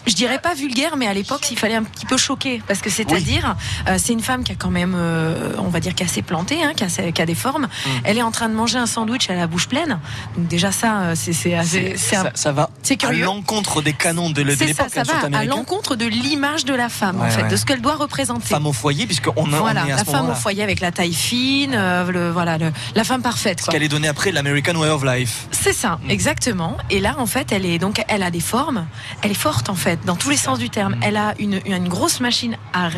Je 0.06 0.14
dirais 0.14 0.38
pas 0.38 0.54
vulgaire, 0.54 0.96
mais 0.96 1.06
à 1.06 1.14
l'époque, 1.14 1.46
il 1.50 1.58
fallait 1.58 1.74
un 1.76 1.82
petit 1.82 2.06
peu 2.06 2.16
choquer. 2.16 2.62
Parce 2.66 2.80
que 2.80 2.90
c'est-à-dire, 2.90 3.56
euh, 3.88 3.96
c'est 3.98 4.12
une 4.12 4.20
femme 4.22 4.44
qui 4.44 4.52
a 4.52 4.54
quand 4.56 4.70
même, 4.70 4.94
euh, 4.96 5.52
on 5.58 5.68
va 5.68 5.80
dire, 5.80 5.94
qui 5.94 6.02
a 6.02 6.06
assez 6.06 6.22
planté, 6.22 6.62
hein, 6.62 6.72
qui, 6.74 6.84
a, 6.84 7.12
qui 7.12 7.22
a 7.22 7.26
des 7.26 7.34
formes. 7.34 7.64
Mm. 7.64 7.88
Elle 8.04 8.18
est 8.18 8.22
en 8.22 8.30
train 8.30 8.48
de 8.48 8.54
manger 8.54 8.78
un 8.78 8.86
sandwich 8.86 9.28
à 9.30 9.34
la 9.34 9.46
bouche 9.46 9.68
pleine. 9.68 9.98
Donc 10.36 10.48
déjà, 10.48 10.72
ça, 10.72 11.00
euh, 11.00 11.14
c'est 11.16 11.54
assez- 11.54 11.94
c'est 11.96 12.16
un- 12.16 12.24
ça, 12.24 12.30
ça 12.34 12.52
va 12.52 12.70
c'est 12.82 12.94
à 13.04 13.08
curieux. 13.08 13.24
l'encontre 13.24 13.82
des 13.82 13.92
canons 13.92 14.30
de, 14.30 14.42
C'est 14.50 14.56
ça, 14.56 14.64
l'époque 14.66 14.86
ça 14.92 15.00
hein, 15.02 15.28
va 15.30 15.38
à 15.38 15.44
l'encontre 15.44 15.96
de 15.96 16.06
l'image 16.06 16.64
de 16.64 16.74
la 16.74 16.88
femme, 16.88 17.20
en 17.20 17.28
fait, 17.28 17.42
ouais. 17.42 17.48
de 17.48 17.56
ce 17.56 17.64
qu'elle 17.64 17.80
doit 17.80 17.96
représenter. 17.96 18.48
Femme 18.48 18.66
au 18.66 18.72
foyer, 18.72 19.06
puisqu'on 19.06 19.32
on 19.36 19.44
voilà, 19.44 19.86
est 19.86 19.92
à 19.92 19.96
la 19.96 20.04
ce 20.04 20.10
femme 20.10 20.30
au 20.30 20.34
foyer 20.34 20.62
avec 20.62 20.80
la 20.80 20.90
taille 20.92 21.12
fine, 21.14 21.74
euh, 21.74 22.10
le, 22.10 22.30
voilà, 22.30 22.58
le- 22.58 22.72
la 22.94 23.04
femme 23.04 23.22
parfaite. 23.22 23.60
Ce 23.64 23.70
qu'elle 23.70 23.82
est 23.82 23.88
donnée 23.88 24.08
après 24.08 24.32
l'American 24.32 24.74
Way 24.76 24.88
of 24.88 25.04
Life. 25.04 25.46
C'est 25.50 25.72
ça, 25.72 25.98
Mm. 26.04 26.10
exactement. 26.10 26.76
Et 26.90 27.00
là, 27.00 27.16
en 27.18 27.26
fait, 27.26 27.52
elle 27.52 27.66
est 27.66 27.78
donc, 27.78 28.02
elle 28.08 28.22
a 28.22 28.30
des 28.30 28.40
formes. 28.40 28.86
Elle 29.22 29.30
est 29.32 29.34
forte, 29.34 29.68
en 29.68 29.74
fait, 29.74 29.89
dans 30.04 30.16
tous 30.16 30.30
les 30.30 30.36
sens 30.36 30.58
du 30.58 30.70
terme. 30.70 30.96
Elle 31.02 31.16
a 31.16 31.34
une, 31.38 31.60
une 31.66 31.88
grosse 31.88 32.20
machine 32.20 32.56
à, 32.72 32.86
à, 32.86 32.90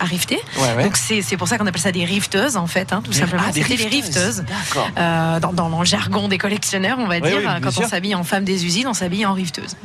à 0.00 0.04
rifter. 0.04 0.38
Ouais, 0.58 0.74
ouais. 0.76 0.84
Donc 0.84 0.96
c'est 0.96 1.22
c'est 1.22 1.36
pour 1.36 1.48
ça 1.48 1.58
qu'on 1.58 1.66
appelle 1.66 1.80
ça 1.80 1.92
des 1.92 2.04
rifteuses, 2.04 2.56
en 2.56 2.66
fait, 2.66 2.92
hein, 2.92 3.00
tout 3.04 3.10
Des- 3.12 3.18
simplement. 3.18 3.42
ah, 3.46 3.52
des 3.52 3.62
C'était 3.62 3.76
les 3.76 3.86
rifteuses. 3.88 4.40
rifteuses. 4.40 4.44
D'accord. 4.66 4.88
Euh, 4.98 5.40
dans, 5.40 5.52
dans 5.52 5.78
le 5.78 5.84
jargon 5.84 6.28
des 6.28 6.38
collectionneurs, 6.38 6.98
on 6.98 7.06
va 7.06 7.16
Oui, 7.16 7.22
dire, 7.22 7.36
oui, 7.38 7.42
bien 7.44 7.60
quand 7.60 7.70
sûr. 7.70 7.82
on 7.84 7.88
s'habille 7.88 8.14
en 8.14 8.24
femme 8.24 8.44
des 8.44 8.64
usines, 8.64 8.86
on 8.88 8.94
s'habille 8.94 9.26
en 9.26 9.32
rifteuse. 9.34 9.76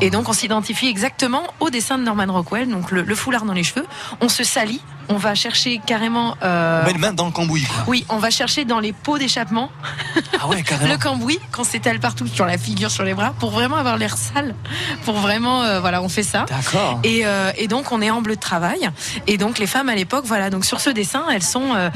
Et 0.00 0.10
donc 0.10 0.28
on 0.28 0.32
s'identifie 0.32 0.88
exactement 0.88 1.42
au 1.60 1.70
dessin 1.70 1.98
de 1.98 2.04
Norman 2.04 2.26
Rockwell, 2.28 2.68
donc 2.68 2.90
le, 2.90 3.02
le 3.02 3.14
foulard 3.14 3.44
dans 3.44 3.52
les 3.54 3.64
cheveux. 3.64 3.86
On 4.20 4.28
se 4.28 4.44
salit 4.44 4.80
on 5.08 5.16
va 5.16 5.34
chercher 5.34 5.80
carrément. 5.84 6.36
euh, 6.42 6.82
On 6.82 6.86
met 6.86 6.92
les 6.92 6.98
mains 6.98 7.12
dans 7.12 7.26
le 7.26 7.32
cambouis. 7.32 7.64
Quoi. 7.64 7.84
oui, 7.86 8.04
on 8.08 8.18
va 8.18 8.30
chercher 8.30 8.64
dans 8.64 8.80
les 8.80 8.92
pots 8.92 9.18
d'échappement 9.18 9.70
Ah 10.40 10.46
ouais, 10.48 10.62
carrément. 10.64 10.92
le 10.92 10.98
cambouis 10.98 11.38
qu'on 11.52 11.64
s'étale 11.64 11.98
partout 12.00 12.26
sur 12.26 12.46
la 12.46 12.58
figure, 12.58 12.90
sur 12.90 13.04
les 13.04 13.14
bras, 13.14 13.32
pour 13.38 13.50
vraiment 13.50 13.76
avoir 13.76 13.96
l'air 13.96 14.16
sale. 14.16 14.54
Pour 15.04 15.16
vraiment, 15.16 15.62
euh, 15.62 15.80
voilà, 15.80 16.02
on 16.02 16.08
fait 16.08 16.22
ça. 16.22 16.44
D'accord. 16.48 17.00
Et, 17.04 17.22
euh, 17.26 17.50
et 17.56 17.68
donc 17.68 17.92
on 17.92 18.02
est 18.02 18.10
en 18.10 18.20
bleu 18.22 18.34
de 18.36 18.40
travail. 18.40 18.90
Et 19.26 19.38
donc 19.38 19.58
les 19.58 19.66
femmes 19.66 19.88
à 19.88 19.94
l'époque, 19.94 20.24
voilà, 20.26 20.50
donc 20.50 20.64
sur 20.64 20.80
ce 20.80 20.90
dessin, 20.90 21.24
elles 21.32 21.42
sont, 21.42 21.74
euh, 21.74 21.90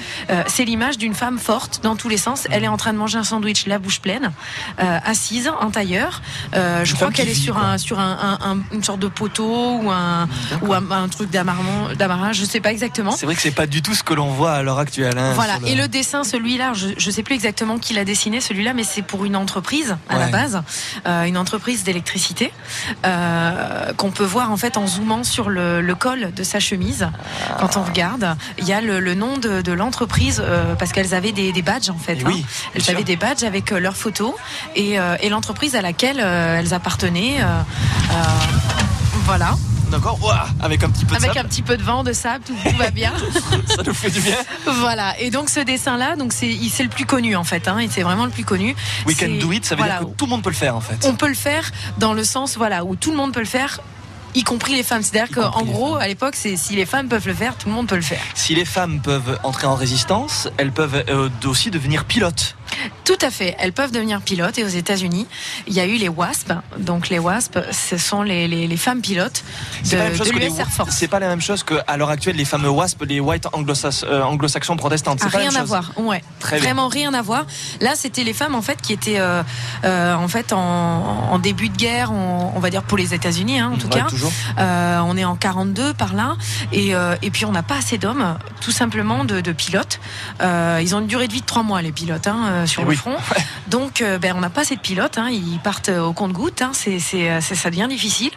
c'est 0.47 0.65
l'image 0.65 0.99
d'une 0.99 1.15
femme 1.15 1.39
forte 1.39 1.81
dans 1.83 1.97
tous 1.97 2.09
les 2.09 2.17
sens. 2.19 2.47
Elle 2.51 2.65
est 2.65 2.69
en 2.69 2.77
train 2.77 2.93
de 2.93 2.99
manger 2.99 3.19
un 3.19 3.25
sandwich, 3.25 3.67
la 3.67 3.79
bouche 3.79 4.01
pleine, 4.01 4.33
assise 4.79 5.51
en 5.61 5.71
tailleur. 5.71 6.23
Je 6.55 6.95
crois 6.95 7.11
qu'elle 7.11 7.29
est 7.29 7.33
vit, 7.33 7.41
sur 7.41 7.55
quoi. 7.55 7.65
un 7.65 7.79
sur 7.79 7.99
un, 8.01 8.39
un- 8.41 8.51
un- 8.53 8.59
une 8.73 8.83
sorte 8.85 9.01
de 9.01 9.09
poteau 9.09 9.79
ou 9.83 9.91
un 9.91 10.29
ou 10.63 10.73
un, 10.73 10.91
un 10.91 11.09
truc 11.09 11.31
d'amarrage, 11.31 12.37
je 12.37 12.45
sais 12.45 12.61
pas 12.61 12.71
exactement. 12.73 13.02
C'est 13.11 13.27
vrai 13.27 13.35
que 13.35 13.43
c'est 13.43 13.51
pas 13.51 13.67
du 13.67 13.83
tout 13.83 13.95
ce 13.95 14.03
que 14.05 14.15
l'on 14.15 14.29
voit 14.29 14.53
à 14.53 14.63
l'heure 14.63 14.79
actuelle. 14.79 15.19
hein, 15.19 15.33
Voilà, 15.35 15.55
et 15.67 15.75
le 15.75 15.89
dessin, 15.89 16.23
celui-là, 16.25 16.73
je, 16.75 16.89
je 16.97 17.11
sais 17.11 17.23
plus 17.23 17.35
exactement 17.35 17.79
qui 17.79 17.95
l'a 17.95 18.05
dessiné, 18.05 18.41
celui-là, 18.41 18.73
mais 18.75 18.85
c'est 18.85 19.03
pour 19.03 19.25
une 19.25 19.35
entreprise 19.37 19.97
à 20.09 20.19
la 20.19 20.29
base, 20.29 20.63
euh, 21.07 21.25
une 21.25 21.37
entreprise 21.37 21.83
d'électricité, 21.85 22.53
euh, 23.05 23.93
qu'on 23.97 24.11
peut 24.11 24.25
voir 24.25 24.51
en 24.53 24.57
fait 24.57 24.77
en 24.77 24.87
zoomant 24.87 25.25
sur 25.25 25.51
le, 25.51 25.81
le 25.81 25.95
col 25.95 26.33
de 26.33 26.43
sa 26.45 26.61
chemise. 26.61 27.09
Quand 27.59 27.77
on 27.77 27.83
regarde, 27.83 28.37
il 28.59 28.67
y 28.67 28.73
a 28.73 28.81
le, 28.81 29.01
le 29.01 29.15
nom 29.15 29.37
de, 29.39 29.61
de 29.63 29.73
l'entreprise 29.73 30.41
euh, 30.45 30.75
parce 30.77 30.93
qu'elles 30.93 31.15
avaient 31.15 31.33
des, 31.33 31.53
des 31.53 31.63
badges 31.63 31.91
en 31.91 31.99
fait. 31.99 32.15
Et 32.15 32.21
hein. 32.21 32.27
oui, 32.27 32.47
elles 32.75 32.83
sûr. 32.83 32.95
avaient 32.95 33.05
des 33.05 33.17
badges 33.17 33.43
avec 33.43 33.71
leurs 33.71 33.97
photos 33.97 34.33
et, 34.77 34.97
et 35.21 35.29
l'entreprise 35.29 35.75
à 35.75 35.83
laquelle 35.83 36.21
elles 36.21 36.75
appartenaient. 36.75 37.39
voilà. 39.25 39.57
D'accord 39.93 40.18
Avec 40.61 40.82
un 40.84 40.88
petit 40.88 41.05
peu 41.05 41.11
de 41.11 41.16
Avec 41.16 41.34
sable. 41.34 41.47
un 41.47 41.49
petit 41.49 41.61
peu 41.61 41.76
de 41.76 41.82
vent, 41.82 42.03
de 42.03 42.14
sable, 42.14 42.43
tout, 42.47 42.57
tout 42.64 42.76
va 42.76 42.90
bien. 42.90 43.12
Ça 43.66 43.82
nous 43.84 43.93
fait 43.93 44.11
du 44.11 44.20
bien. 44.20 44.36
Voilà. 44.66 45.18
Et 45.20 45.30
donc 45.30 45.51
ce 45.51 45.61
dessin-là, 45.61 46.16
donc 46.16 46.32
c'est 46.32 46.47
le 46.47 46.88
plus 46.88 47.05
connu 47.05 47.36
en 47.36 47.45
fait. 47.45 47.68
Hein, 47.68 47.78
et 47.78 47.88
c'est 47.90 48.03
vraiment 48.03 48.24
le 48.24 48.30
plus 48.30 48.45
connu. 48.45 48.74
We 49.07 49.16
can 49.16 49.36
do 49.38 49.53
it, 49.53 49.66
ça 49.66 49.74
veut 49.74 49.82
voilà, 49.82 49.99
dire 49.99 50.09
que 50.09 50.14
tout 50.16 50.24
le 50.24 50.30
monde 50.30 50.43
peut 50.43 50.51
le 50.51 50.57
faire 50.57 50.76
en 50.76 50.80
fait. 50.80 51.05
On 51.05 51.14
peut 51.14 51.28
le 51.28 51.34
faire 51.34 51.70
dans 51.99 52.14
le 52.14 52.24
sens 52.24 52.57
voilà 52.57 52.84
où 52.84 52.97
tout 52.97 53.11
le 53.11 53.18
monde 53.18 53.32
peut 53.34 53.40
le 53.40 53.47
faire. 53.47 53.80
Y 54.34 54.45
compris 54.45 54.74
les 54.74 54.82
femmes. 54.82 55.03
C'est-à-dire 55.03 55.30
qu'en 55.34 55.62
gros, 55.62 55.97
à 55.97 56.09
l'époque, 56.09 56.36
c'est 56.36 56.57
si 56.57 56.74
les 56.74 56.86
femmes 56.86 57.07
peuvent 57.07 57.26
le 57.26 57.34
faire, 57.34 57.55
tout 57.55 57.68
le 57.68 57.74
monde 57.74 57.86
peut 57.86 57.97
le 57.97 58.01
faire. 58.01 58.22
Si 58.34 58.55
les 58.55 58.64
femmes 58.64 59.01
peuvent 59.01 59.38
entrer 59.43 59.66
en 59.66 59.74
résistance, 59.74 60.49
elles 60.57 60.72
peuvent 60.72 61.05
euh, 61.11 61.28
aussi 61.45 61.70
devenir 61.70 62.07
pilotes. 62.07 62.57
Tout 63.05 63.18
à 63.20 63.31
fait. 63.31 63.55
Elles 63.59 63.73
peuvent 63.73 63.93
devenir 63.93 64.20
pilotes. 64.20 64.59
Et 64.59 64.64
aux 64.64 64.68
États-Unis, 64.68 65.27
il 65.66 65.75
y 65.75 65.81
a 65.81 65.87
eu 65.87 65.97
les 65.97 66.09
WASP. 66.09 66.53
Donc 66.79 67.09
les 67.09 67.18
WASP, 67.18 67.59
ce 67.70 67.97
sont 67.99 68.23
les, 68.23 68.49
les, 68.49 68.66
les 68.66 68.77
femmes 68.77 69.01
pilotes 69.01 69.45
de, 69.85 69.89
C'est 69.89 69.97
pas 69.97 69.99
la 69.99 70.09
même 70.09 70.16
chose 70.18 70.29
de 70.29 70.39
l'US 70.39 70.59
Air 70.59 70.70
Force. 70.70 70.97
C'est 70.97 71.09
pas 71.09 71.18
la 71.20 71.29
même 71.29 71.41
chose 71.41 71.62
qu'à 71.64 71.97
l'heure 71.97 72.11
actuelle 72.11 72.37
les 72.37 72.45
fameux 72.45 72.68
WASP, 72.70 73.03
les 73.05 73.20
White 73.20 73.47
euh, 73.47 74.23
Anglo-Saxons 74.23 74.77
protestantes. 74.77 75.18
Ah, 75.23 75.27
C'est 75.27 75.33
pas 75.33 75.39
la 75.39 75.43
rien 75.45 75.51
même 75.53 75.57
à 75.57 75.61
chose. 75.61 75.68
voir, 75.68 75.93
ouais. 75.99 76.23
Très 76.41 76.57
bien. 76.57 76.64
Vraiment 76.66 76.89
rien 76.89 77.12
à 77.14 77.23
voir. 77.23 77.45
Là, 77.81 77.93
c'était 77.95 78.25
les 78.25 78.33
femmes 78.33 78.55
en 78.55 78.62
fait 78.62 78.81
qui 78.81 78.93
étaient 78.93 79.18
euh, 79.18 79.43
euh, 79.85 80.14
en 80.14 80.29
fait 80.29 80.53
en, 80.53 80.59
en 80.59 81.39
début 81.39 81.68
de 81.68 81.77
guerre, 81.77 82.12
on 82.12 82.59
va 82.61 82.70
dire 82.70 82.83
pour 82.83 82.99
les 82.99 83.14
États-Unis 83.14 83.59
hein, 83.61 83.73
en 83.75 83.79
tout 83.79 83.87
Ouais, 83.89 84.01
cas. 84.01 84.07
toujours. 84.09 84.33
Euh, 84.59 85.01
on 85.05 85.16
est 85.16 85.25
en 85.25 85.37
42 85.37 85.95
par 85.95 86.14
là, 86.14 86.37
et, 86.73 86.95
euh, 86.95 87.14
et 87.23 87.31
puis 87.31 87.45
on 87.45 87.53
n'a 87.53 87.62
pas 87.62 87.77
assez 87.77 87.99
d'hommes, 87.99 88.37
tout 88.61 88.70
simplement 88.70 89.25
de, 89.25 89.41
de 89.41 89.53
pilotes. 89.53 90.01
Euh, 90.41 90.81
ils 90.83 90.95
ont 90.95 91.01
une 91.01 91.07
durée 91.07 91.29
de 91.29 91.33
vie 91.33 91.41
de 91.41 91.47
trois 91.47 91.62
mois 91.62 91.83
les 91.83 91.93
pilotes 91.93 92.27
hein, 92.27 92.37
euh, 92.47 92.62
sur 92.67 92.83
Eh 92.83 92.85
le 92.85 92.91
oui. 92.91 92.97
front. 92.97 93.17
Donc, 93.69 94.01
euh, 94.03 94.19
ben, 94.19 94.35
on 94.37 94.41
n'a 94.41 94.51
pas 94.51 94.63
assez 94.63 94.77
de 94.77 94.81
pilotes. 94.81 95.19
hein, 95.19 95.29
ils 95.31 95.59
partent 95.61 95.89
euh, 95.89 96.01
au 96.03 96.13
compte-goutte. 96.13 96.63
Hein, 96.63 96.71
c'est, 96.73 96.99
c'est, 96.99 97.31
euh, 97.31 97.41
ça 97.41 97.71
devient 97.71 97.87
difficile. 97.89 98.31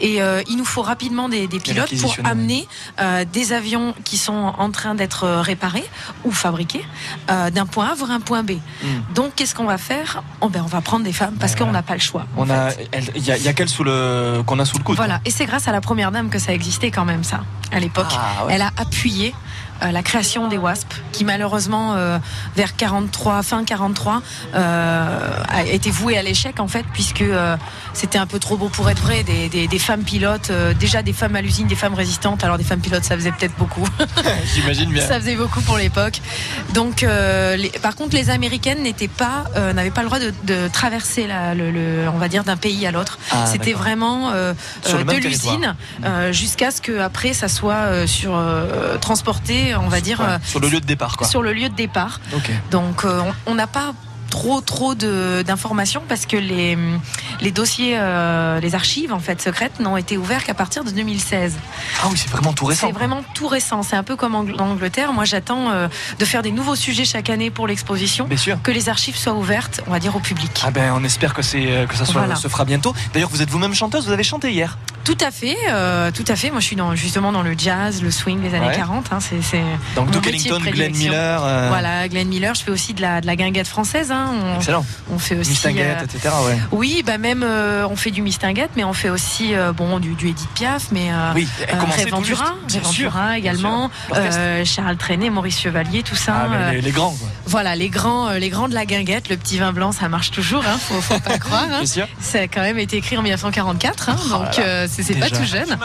Et 0.00 0.22
euh, 0.22 0.42
il 0.48 0.56
nous 0.56 0.64
faut 0.64 0.82
rapidement 0.82 1.28
des, 1.28 1.46
des 1.46 1.60
pilotes 1.60 1.92
pour 2.00 2.14
amener 2.24 2.66
euh, 3.00 3.24
des 3.24 3.52
avions 3.52 3.94
qui 4.04 4.16
sont 4.18 4.54
en 4.58 4.70
train 4.70 4.94
d'être 4.94 5.24
euh, 5.24 5.40
réparés 5.40 5.84
ou 6.24 6.30
fabriqués 6.32 6.84
euh, 7.30 7.50
d'un 7.50 7.66
point 7.66 7.88
A 7.90 7.94
vers 7.94 8.10
un 8.10 8.20
point 8.20 8.42
B. 8.42 8.52
Hmm. 8.82 8.86
Donc, 9.14 9.34
qu'est-ce 9.36 9.54
qu'on 9.54 9.64
va 9.66 9.78
faire? 9.78 10.22
Oh, 10.40 10.48
ben, 10.48 10.62
On 10.62 10.66
va 10.66 10.80
prendre 10.80 11.04
des 11.04 11.12
femmes 11.12 11.36
parce 11.38 11.54
qu'on 11.54 11.72
n'a 11.72 11.82
pas 11.82 11.94
le 11.94 12.00
choix. 12.00 12.26
On 12.36 12.48
a, 12.50 12.70
elle- 12.92 13.10
il 13.16 13.24
y 13.24 13.30
a, 13.32 13.36
il 13.36 13.42
y 13.42 13.48
a 13.48 13.52
qu'elle 13.52 13.68
sous 13.68 13.84
le 13.84 14.42
qu'on 14.46 14.58
a 14.58 14.64
sous 14.64 14.78
le 14.78 14.84
coude. 14.84 14.96
Voilà, 14.96 15.20
et 15.24 15.30
c'est 15.30 15.46
grâce 15.46 15.68
à 15.68 15.72
la 15.72 15.80
première 15.80 16.12
dame 16.12 16.30
que 16.30 16.38
ça 16.38 16.52
existait 16.52 16.90
quand 16.90 17.04
même, 17.04 17.24
ça, 17.24 17.40
à 17.72 17.80
l'époque. 17.80 18.06
Ah, 18.12 18.46
ouais. 18.46 18.54
Elle 18.54 18.62
a 18.62 18.70
appuyé 18.76 19.28
euh, 19.28 19.47
la 19.80 20.02
création 20.02 20.48
des 20.48 20.58
WASP, 20.58 20.92
qui 21.12 21.24
malheureusement, 21.24 21.94
euh, 21.96 22.18
vers 22.56 22.76
43, 22.76 23.42
fin 23.42 23.64
43, 23.64 24.22
euh, 24.54 25.30
a 25.48 25.62
été 25.64 25.90
vouée 25.90 26.16
à 26.18 26.22
l'échec, 26.22 26.60
en 26.60 26.68
fait, 26.68 26.84
puisque 26.92 27.22
euh, 27.22 27.56
c'était 27.92 28.18
un 28.18 28.26
peu 28.26 28.38
trop 28.38 28.56
beau 28.56 28.68
pour 28.68 28.88
être 28.90 29.00
vrai. 29.02 29.22
Des, 29.22 29.48
des- 29.48 29.68
des 29.68 29.78
femmes 29.78 30.02
pilotes, 30.02 30.50
euh, 30.50 30.74
déjà 30.74 31.02
des 31.02 31.12
femmes 31.12 31.36
à 31.36 31.42
l'usine, 31.42 31.66
des 31.66 31.74
femmes 31.74 31.94
résistantes. 31.94 32.44
Alors, 32.44 32.58
des 32.58 32.64
femmes 32.64 32.80
pilotes, 32.80 33.04
ça 33.04 33.14
faisait 33.16 33.32
peut-être 33.32 33.56
beaucoup. 33.56 33.86
J'imagine 34.54 34.90
bien. 34.90 35.06
Ça 35.06 35.18
faisait 35.20 35.36
beaucoup 35.36 35.60
pour 35.62 35.76
l'époque. 35.76 36.20
Donc, 36.74 37.02
euh, 37.02 37.56
les- 37.56 37.68
par 37.70 37.94
contre, 37.96 38.14
les 38.14 38.30
Américaines 38.30 38.82
n'étaient 38.82 39.08
pas, 39.08 39.44
euh, 39.56 39.72
n'avaient 39.72 39.90
pas 39.90 40.02
le 40.02 40.06
droit 40.08 40.18
de, 40.18 40.32
de 40.44 40.68
traverser, 40.68 41.26
la- 41.26 41.54
le, 41.54 41.70
le- 41.70 42.08
on 42.12 42.18
va 42.18 42.28
dire, 42.28 42.44
d'un 42.44 42.56
pays 42.56 42.86
à 42.86 42.90
l'autre. 42.92 43.18
Ah, 43.30 43.46
C'était 43.46 43.72
vraiment 43.72 44.30
euh, 44.30 44.52
euh, 44.86 45.04
de 45.04 45.20
l'usine 45.28 45.74
euh, 46.04 46.32
jusqu'à 46.32 46.70
ce 46.70 46.80
que 46.80 46.98
après 47.00 47.32
ça 47.32 47.48
soit 47.48 47.74
euh, 47.74 48.06
sur 48.06 48.36
euh, 48.36 48.96
on 49.74 49.88
va 49.88 50.00
dire, 50.00 50.20
Ouais, 50.20 50.26
euh, 50.26 50.38
sur 50.44 50.60
le 50.60 50.68
lieu 50.68 50.80
de 50.80 50.86
départ 50.86 51.16
quoi. 51.16 51.26
sur 51.26 51.42
le 51.42 51.52
lieu 51.52 51.68
de 51.68 51.74
départ. 51.74 52.20
Donc, 52.70 53.04
euh, 53.04 53.22
on 53.46 53.54
n'a 53.54 53.66
pas 53.66 53.92
trop 54.30 54.60
trop 54.60 54.94
d'informations 54.94 56.02
parce 56.06 56.26
que 56.26 56.36
les, 56.36 56.76
les 57.40 57.50
dossiers, 57.50 57.94
euh, 57.98 58.60
les 58.60 58.74
archives 58.74 59.10
en 59.12 59.20
fait 59.20 59.40
secrètes 59.40 59.80
n'ont 59.80 59.96
été 59.96 60.18
ouverts 60.18 60.44
qu'à 60.44 60.52
partir 60.52 60.84
de 60.84 60.90
2016. 60.90 61.56
Ah 62.02 62.08
oui, 62.10 62.18
c'est 62.18 62.28
vraiment 62.30 62.52
tout 62.52 62.66
récent. 62.66 62.88
C'est 62.88 62.92
vraiment 62.92 63.22
tout 63.34 63.48
récent. 63.48 63.82
C'est 63.82 63.96
un 63.96 64.02
peu 64.02 64.16
comme 64.16 64.34
en 64.34 64.44
Angl- 64.44 64.60
en 64.60 64.70
Angleterre. 64.70 65.14
Moi, 65.14 65.24
j'attends 65.24 65.70
euh, 65.70 65.88
de 66.18 66.24
faire 66.26 66.42
des 66.42 66.52
nouveaux 66.52 66.76
sujets 66.76 67.06
chaque 67.06 67.30
année 67.30 67.50
pour 67.50 67.66
l'exposition. 67.66 68.28
Que 68.62 68.70
les 68.70 68.90
archives 68.90 69.16
soient 69.16 69.32
ouvertes, 69.34 69.80
on 69.86 69.92
va 69.92 69.98
dire, 69.98 70.14
au 70.14 70.20
public. 70.20 70.62
Ah 70.62 70.70
ben 70.70 70.92
on 70.94 71.02
espère 71.04 71.32
que 71.32 71.40
c'est 71.42 71.86
que 71.88 71.94
ça 71.96 72.04
soit, 72.04 72.20
Voilà. 72.20 72.36
se 72.36 72.48
fera 72.48 72.66
bientôt. 72.66 72.94
D'ailleurs 73.14 73.30
vous 73.30 73.40
êtes 73.40 73.48
vous-même 73.50 73.74
chanteuse, 73.74 74.06
vous 74.06 74.12
avez 74.12 74.24
chanté 74.24 74.52
hier. 74.52 74.76
Tout 75.08 75.24
à 75.24 75.30
fait, 75.30 75.56
euh, 75.70 76.10
tout 76.10 76.24
à 76.28 76.36
fait. 76.36 76.50
Moi, 76.50 76.60
je 76.60 76.66
suis 76.66 76.76
dans, 76.76 76.94
justement 76.94 77.32
dans 77.32 77.40
le 77.42 77.54
jazz, 77.56 78.02
le 78.02 78.10
swing 78.10 78.42
des 78.42 78.54
années 78.54 78.66
Ouais. 78.66 78.76
40. 78.76 79.06
hein. 79.10 79.20
c'est, 79.20 79.40
c'est 79.40 79.62
Donc 79.96 80.10
Duke 80.10 80.26
Ellington, 80.26 80.60
Glenn. 80.60 80.92
Miller. 80.94 81.40
euh, 81.42 81.68
Voilà, 81.70 82.06
Glenn 82.08 82.28
Miller. 82.28 82.54
Je 82.54 82.62
fais 82.62 82.70
aussi 82.70 82.92
de 82.92 83.00
la, 83.00 83.22
de 83.22 83.26
la 83.26 83.34
guinguette 83.34 83.68
française. 83.68 84.12
hein. 84.12 84.26
On, 84.54 84.56
Excellent. 84.58 84.84
on 85.10 85.18
fait 85.18 85.36
aussi. 85.38 85.52
Mistinguett, 85.52 85.96
euh, 86.02 86.04
etc. 86.04 86.34
Ouais. 86.46 86.58
Oui, 86.72 87.02
bah 87.06 87.16
même 87.16 87.42
on 87.42 87.96
fait 87.96 88.10
du 88.10 88.20
Mistinguett, 88.20 88.70
mais 88.76 88.84
on 88.84 88.92
fait 88.92 89.08
aussi 89.08 89.54
bon 89.76 89.98
du, 89.98 90.12
du 90.14 90.28
Edith 90.28 90.48
Piaf, 90.54 90.88
mais 90.92 91.08
Oui. 91.34 91.48
Ventura, 92.10 92.54
Ventura 92.68 93.38
également, 93.38 93.90
Charles 94.66 94.96
Trenet, 94.98 95.30
Maurice 95.30 95.58
Chevalier, 95.58 96.02
tout 96.02 96.16
ça. 96.16 96.34
Ah, 96.44 96.48
mais 96.50 96.74
les, 96.74 96.80
les 96.82 96.90
grands. 96.90 97.12
Quoi. 97.18 97.28
voilà, 97.46 97.74
les 97.76 97.88
grands, 97.88 98.32
les 98.32 98.50
grands 98.50 98.68
de 98.68 98.74
la 98.74 98.84
guinguette, 98.84 99.30
le 99.30 99.38
petit 99.38 99.56
vin 99.58 99.72
blanc, 99.72 99.92
ça 99.92 100.10
marche 100.10 100.30
toujours, 100.32 100.64
hein, 100.66 100.76
faut, 100.78 101.00
faut 101.00 101.18
pas 101.20 101.38
croire. 101.38 101.64
Hein. 101.72 101.84
Ça 102.20 102.40
a 102.40 102.42
quand 102.42 102.60
même 102.60 102.78
été 102.78 102.98
écrit 102.98 103.16
en 103.16 103.22
1944, 103.22 104.10
hein, 104.10 104.16
donc 104.28 104.58
c'est 105.02 105.14
c'est 105.14 105.20
pas 105.20 105.30
tout 105.30 105.44
jeune. 105.44 105.78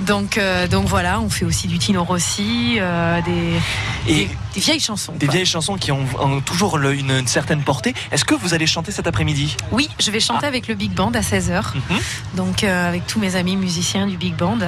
Donc, 0.00 0.36
euh, 0.36 0.66
donc 0.66 0.86
voilà, 0.86 1.20
on 1.20 1.30
fait 1.30 1.44
aussi 1.44 1.68
du 1.68 1.78
Tino 1.78 2.02
Rossi, 2.04 2.76
euh, 2.78 3.20
des, 3.22 4.12
Et 4.12 4.26
des, 4.26 4.36
des 4.54 4.60
vieilles 4.60 4.80
chansons. 4.80 5.12
des 5.16 5.26
quoi. 5.26 5.32
vieilles 5.34 5.46
chansons 5.46 5.76
qui 5.76 5.92
ont, 5.92 6.04
ont 6.20 6.40
toujours 6.40 6.78
le- 6.78 6.94
une, 6.94 7.10
une 7.10 7.26
certaine 7.26 7.62
portée. 7.62 7.94
Est-ce 8.12 8.24
que 8.24 8.34
vous 8.34 8.54
allez 8.54 8.66
chanter 8.66 8.92
cet 8.92 9.06
après-midi? 9.06 9.56
Oui, 9.72 9.88
je 10.00 10.10
vais 10.10 10.18
Ah. 10.20 10.26
chanter 10.34 10.46
avec 10.46 10.66
le 10.68 10.74
Big 10.74 10.92
Band 10.92 11.12
à 11.14 11.20
16h, 11.22 11.62
Mhm. 11.74 11.98
donc 12.34 12.64
euh, 12.64 12.88
avec 12.88 13.06
tous 13.06 13.18
mes 13.20 13.36
amis 13.36 13.56
musiciens 13.56 14.06
du 14.06 14.16
Big 14.16 14.34
Band. 14.34 14.58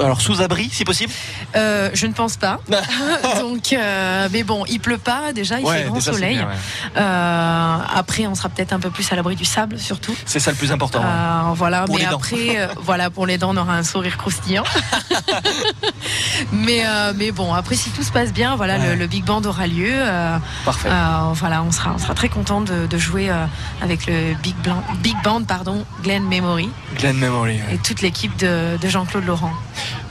Alors 0.00 0.20
sous 0.20 0.40
abri, 0.40 0.68
si 0.72 0.84
possible? 0.84 1.12
Euh, 1.56 1.90
je 1.94 2.06
ne 2.06 2.12
pense 2.12 2.36
pas. 2.36 2.60
donc, 3.40 3.72
euh, 3.72 4.28
mais 4.32 4.42
bon, 4.42 4.64
il 4.68 4.80
pleut 4.80 4.98
pas 4.98 5.32
déjà, 5.32 5.58
il 5.60 5.66
Ouais, 5.66 5.78
fait 5.78 5.84
grand 5.84 5.94
déjà, 5.98 6.12
soleil. 6.12 6.36
bien, 6.36 6.46
ouais. 6.48 7.02
Après, 7.94 8.26
on 8.26 8.34
sera 8.34 8.48
peut-être 8.48 8.72
un 8.72 8.80
peu 8.80 8.90
plus 8.90 9.10
à 9.12 9.16
l'abri 9.16 9.36
du 9.36 9.44
sable, 9.44 9.78
surtout. 9.78 10.14
C'est 10.26 10.40
ça 10.40 10.50
le 10.50 10.56
plus 10.56 10.72
important. 10.72 11.02
Euh, 11.04 11.52
voilà, 11.54 11.84
Pour 11.84 11.96
mais 11.96 12.02
les 12.02 12.08
dents. 12.08 12.16
après, 12.16 12.58
euh, 12.60 12.66
voilà, 12.80 13.10
pour 13.10 13.26
les 13.26 13.38
dents, 13.38 13.50
on 13.54 13.56
aura 13.56 13.74
un 13.74 13.82
sourire 13.82 14.16
croustillant. 14.16 14.64
mais, 16.52 16.82
mais 17.16 17.32
bon, 17.32 17.52
après, 17.54 17.74
si 17.76 17.90
tout 17.90 18.02
se 18.02 18.12
passe 18.12 18.32
bien, 18.32 18.56
voilà, 18.56 18.76
Ouais. 18.78 18.90
le, 18.90 18.94
le 18.96 19.06
Big 19.06 19.15
Band 19.24 19.42
aura 19.44 19.66
lieu. 19.66 19.88
euh, 19.90 20.38
Parfait. 20.64 20.88
euh, 20.90 21.32
voilà, 21.34 21.62
on 21.62 21.72
sera, 21.72 21.92
on 21.94 21.98
sera 21.98 22.14
très 22.14 22.28
content 22.28 22.60
de, 22.60 22.86
de 22.86 22.98
jouer 22.98 23.30
euh, 23.30 23.44
avec 23.82 24.06
le 24.06 24.34
Big, 24.42 24.54
Big 25.02 25.16
Band, 25.24 25.42
pardon, 25.44 25.84
Glenn 26.02 26.24
Memory 26.24 26.68
Glenn 26.98 27.16
Memory. 27.16 27.56
ouais. 27.56 27.74
et 27.74 27.78
toute 27.78 28.02
l'équipe 28.02 28.36
de, 28.38 28.76
de 28.80 28.88
Jean-Claude 28.88 29.24
Laurent. 29.24 29.52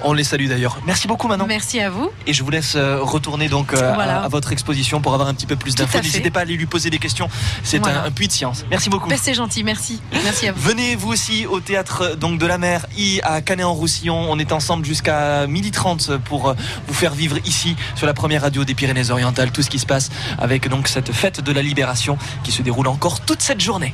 On 0.03 0.13
les 0.13 0.23
salue 0.23 0.47
d'ailleurs. 0.47 0.77
Merci 0.85 1.07
beaucoup 1.07 1.27
Manon. 1.27 1.45
Merci 1.47 1.79
à 1.79 1.89
vous. 1.89 2.11
Et 2.27 2.33
je 2.33 2.43
vous 2.43 2.49
laisse 2.51 2.75
retourner 2.75 3.47
donc 3.49 3.73
Voilà. 3.73 4.21
à, 4.21 4.25
à 4.25 4.27
votre 4.27 4.51
exposition 4.51 5.01
pour 5.01 5.13
avoir 5.13 5.27
un 5.29 5.33
petit 5.33 5.47
peu 5.47 5.55
plus 5.55 5.73
d'infos. 5.73 5.97
N'hésitez 5.99 6.29
pas 6.29 6.39
à 6.39 6.41
aller 6.43 6.55
lui 6.57 6.67
poser 6.67 6.89
des 6.91 6.99
questions. 6.99 7.27
C'est 7.63 7.79
Voilà. 7.79 8.03
un, 8.03 8.05
un 8.05 8.11
puits 8.11 8.27
de 8.27 8.31
science. 8.33 8.65
Merci 8.69 8.89
beaucoup. 8.89 9.09
Ben, 9.09 9.17
C'est 9.19 9.33
gentil, 9.33 9.63
merci. 9.63 10.01
Merci 10.23 10.47
à 10.47 10.51
vous. 10.51 10.59
Venez 10.61 10.95
vous 10.95 11.09
aussi 11.11 11.47
au 11.47 11.59
théâtre 11.59 12.15
donc 12.17 12.39
de 12.39 12.45
la 12.45 12.57
mer 12.59 12.85
I 12.97 13.19
à 13.23 13.41
Canet-en-Roussillon. 13.41 14.27
On 14.29 14.37
est 14.37 14.51
ensemble 14.51 14.85
jusqu'à 14.85 15.47
12h30 15.47 16.19
pour 16.19 16.53
vous 16.87 16.93
faire 16.93 17.13
vivre 17.13 17.37
ici 17.45 17.75
sur 17.95 18.05
la 18.05 18.13
première 18.13 18.43
radio 18.43 18.63
des 18.63 18.75
Pyrénées-Orientales 18.95 19.51
tout 19.51 19.61
ce 19.61 19.69
qui 19.69 19.79
se 19.79 19.85
passe 19.85 20.09
avec 20.37 20.69
donc 20.69 20.87
cette 20.87 21.11
fête 21.11 21.41
de 21.41 21.51
la 21.51 21.61
libération 21.61 22.17
qui 22.43 22.51
se 22.51 22.61
déroule 22.61 22.87
encore 22.87 23.19
toute 23.19 23.41
cette 23.41 23.59
journée. 23.59 23.93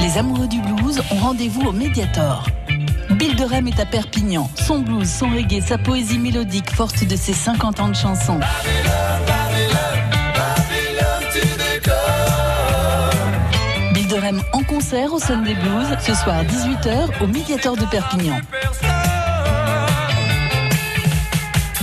Les 0.00 0.18
amoureux 0.18 0.48
du 0.48 0.60
blues 0.60 1.00
ont 1.10 1.16
rendez-vous 1.16 1.62
au 1.62 1.72
Mediator. 1.72 2.46
Bill 3.10 3.34
de 3.36 3.44
Rem 3.44 3.68
est 3.68 3.80
à 3.80 3.86
Perpignan. 3.86 4.50
Son 4.54 4.80
blues, 4.80 5.08
son 5.08 5.30
reggae, 5.30 5.62
sa 5.62 5.78
poésie 5.78 6.18
mélodique, 6.18 6.70
forte 6.70 7.04
de 7.04 7.16
ses 7.16 7.32
50 7.32 7.80
ans 7.80 7.88
de 7.88 7.96
chansons. 7.96 8.40
Bill 13.94 14.08
de 14.08 14.14
Rem 14.14 14.42
en 14.52 14.62
concert 14.62 15.12
au 15.12 15.18
Sunday 15.18 15.54
Blues, 15.54 15.86
ce 16.00 16.14
soir 16.14 16.44
18h 16.44 17.22
au 17.22 17.26
Médiateur 17.26 17.76
de 17.76 17.86
Perpignan. 17.86 18.38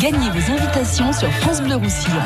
Gagnez 0.05 0.29
vos 0.29 0.51
invitations 0.51 1.11
sur 1.13 1.31
France 1.31 1.61
Bleu 1.63 1.77
Roussillon. 1.77 2.21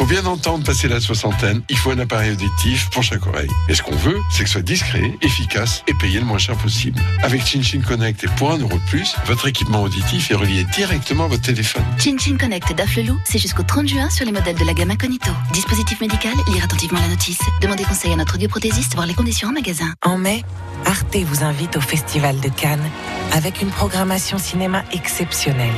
Pour 0.00 0.08
bien 0.08 0.24
entendre 0.24 0.64
passer 0.64 0.88
la 0.88 0.98
soixantaine, 0.98 1.60
il 1.68 1.76
faut 1.76 1.90
un 1.90 1.98
appareil 1.98 2.32
auditif 2.32 2.88
pour 2.88 3.02
chaque 3.02 3.26
oreille. 3.26 3.50
Et 3.68 3.74
ce 3.74 3.82
qu'on 3.82 3.94
veut, 3.94 4.16
c'est 4.30 4.44
que 4.44 4.48
ce 4.48 4.54
soit 4.54 4.62
discret, 4.62 5.12
efficace 5.20 5.84
et 5.88 5.92
payé 5.92 6.18
le 6.18 6.24
moins 6.24 6.38
cher 6.38 6.56
possible. 6.56 6.98
Avec 7.22 7.44
ChinChin 7.44 7.82
Connect 7.82 8.24
et 8.24 8.28
pour 8.38 8.50
un 8.50 8.56
euro 8.56 8.78
de 8.78 8.84
plus, 8.88 9.14
votre 9.26 9.46
équipement 9.46 9.82
auditif 9.82 10.30
est 10.30 10.34
relié 10.34 10.64
directement 10.74 11.24
à 11.24 11.28
votre 11.28 11.42
téléphone. 11.42 11.84
ChinChin 11.98 12.38
Connect 12.38 12.74
d'Afflelou, 12.74 13.18
c'est 13.26 13.38
jusqu'au 13.38 13.62
30 13.62 13.88
juin 13.88 14.08
sur 14.08 14.24
les 14.24 14.32
modèles 14.32 14.56
de 14.56 14.64
la 14.64 14.72
gamme 14.72 14.90
Incognito. 14.90 15.32
Dispositif 15.52 16.00
médical, 16.00 16.32
lire 16.50 16.64
attentivement 16.64 17.00
la 17.00 17.08
notice. 17.08 17.40
Demandez 17.60 17.84
conseil 17.84 18.14
à 18.14 18.16
notre 18.16 18.36
audioprothésiste, 18.36 18.94
voir 18.94 19.06
les 19.06 19.12
conditions 19.12 19.48
en 19.48 19.52
magasin. 19.52 19.92
En 20.02 20.16
mai, 20.16 20.44
Arte 20.86 21.14
vous 21.14 21.44
invite 21.44 21.76
au 21.76 21.82
Festival 21.82 22.40
de 22.40 22.48
Cannes 22.48 22.88
avec 23.32 23.60
une 23.60 23.68
programmation 23.68 24.38
cinéma 24.38 24.82
exceptionnelle. 24.92 25.68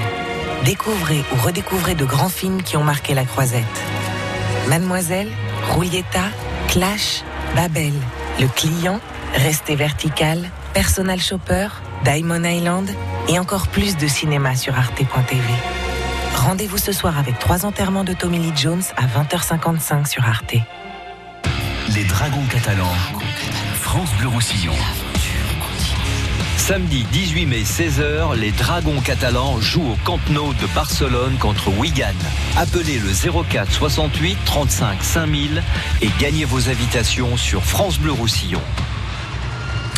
Découvrez 0.64 1.24
ou 1.32 1.44
redécouvrez 1.44 1.96
de 1.96 2.04
grands 2.04 2.28
films 2.28 2.62
qui 2.62 2.76
ont 2.76 2.84
marqué 2.84 3.14
la 3.14 3.24
croisette. 3.24 3.64
Mademoiselle, 4.68 5.30
Roulietta, 5.70 6.24
Clash, 6.68 7.22
Babel, 7.54 7.92
Le 8.40 8.46
Client, 8.48 9.00
Restez 9.34 9.76
Vertical, 9.76 10.50
Personal 10.72 11.20
Shopper, 11.20 11.68
Diamond 12.04 12.44
Island 12.44 12.88
et 13.28 13.38
encore 13.38 13.68
plus 13.68 13.96
de 13.96 14.06
cinéma 14.06 14.56
sur 14.56 14.76
arte.tv. 14.76 15.42
Rendez-vous 16.34 16.78
ce 16.78 16.92
soir 16.92 17.18
avec 17.18 17.38
trois 17.38 17.66
enterrements 17.66 18.04
de 18.04 18.12
Tommy 18.12 18.38
Lee 18.38 18.52
Jones 18.56 18.82
à 18.96 19.06
20h55 19.06 20.06
sur 20.06 20.24
Arte. 20.24 20.54
Les 21.94 22.04
Dragons 22.04 22.46
catalans. 22.50 22.94
France 23.74 24.10
Bleu 24.18 24.28
Roussillon. 24.28 24.72
Samedi 26.64 27.04
18 27.10 27.46
mai 27.46 27.62
16h, 27.64 28.36
les 28.36 28.52
Dragons 28.52 29.00
catalans 29.00 29.60
jouent 29.60 29.90
au 29.90 29.96
Camp 30.04 30.20
Nou 30.30 30.54
de 30.54 30.66
Barcelone 30.76 31.36
contre 31.40 31.76
Wigan. 31.76 32.14
Appelez 32.56 33.00
le 33.00 33.42
04 33.42 33.68
68 33.68 34.38
35 34.44 35.02
5000 35.02 35.62
et 36.02 36.08
gagnez 36.20 36.44
vos 36.44 36.68
invitations 36.68 37.36
sur 37.36 37.64
France 37.64 37.98
Bleu 37.98 38.12
Roussillon. 38.12 38.60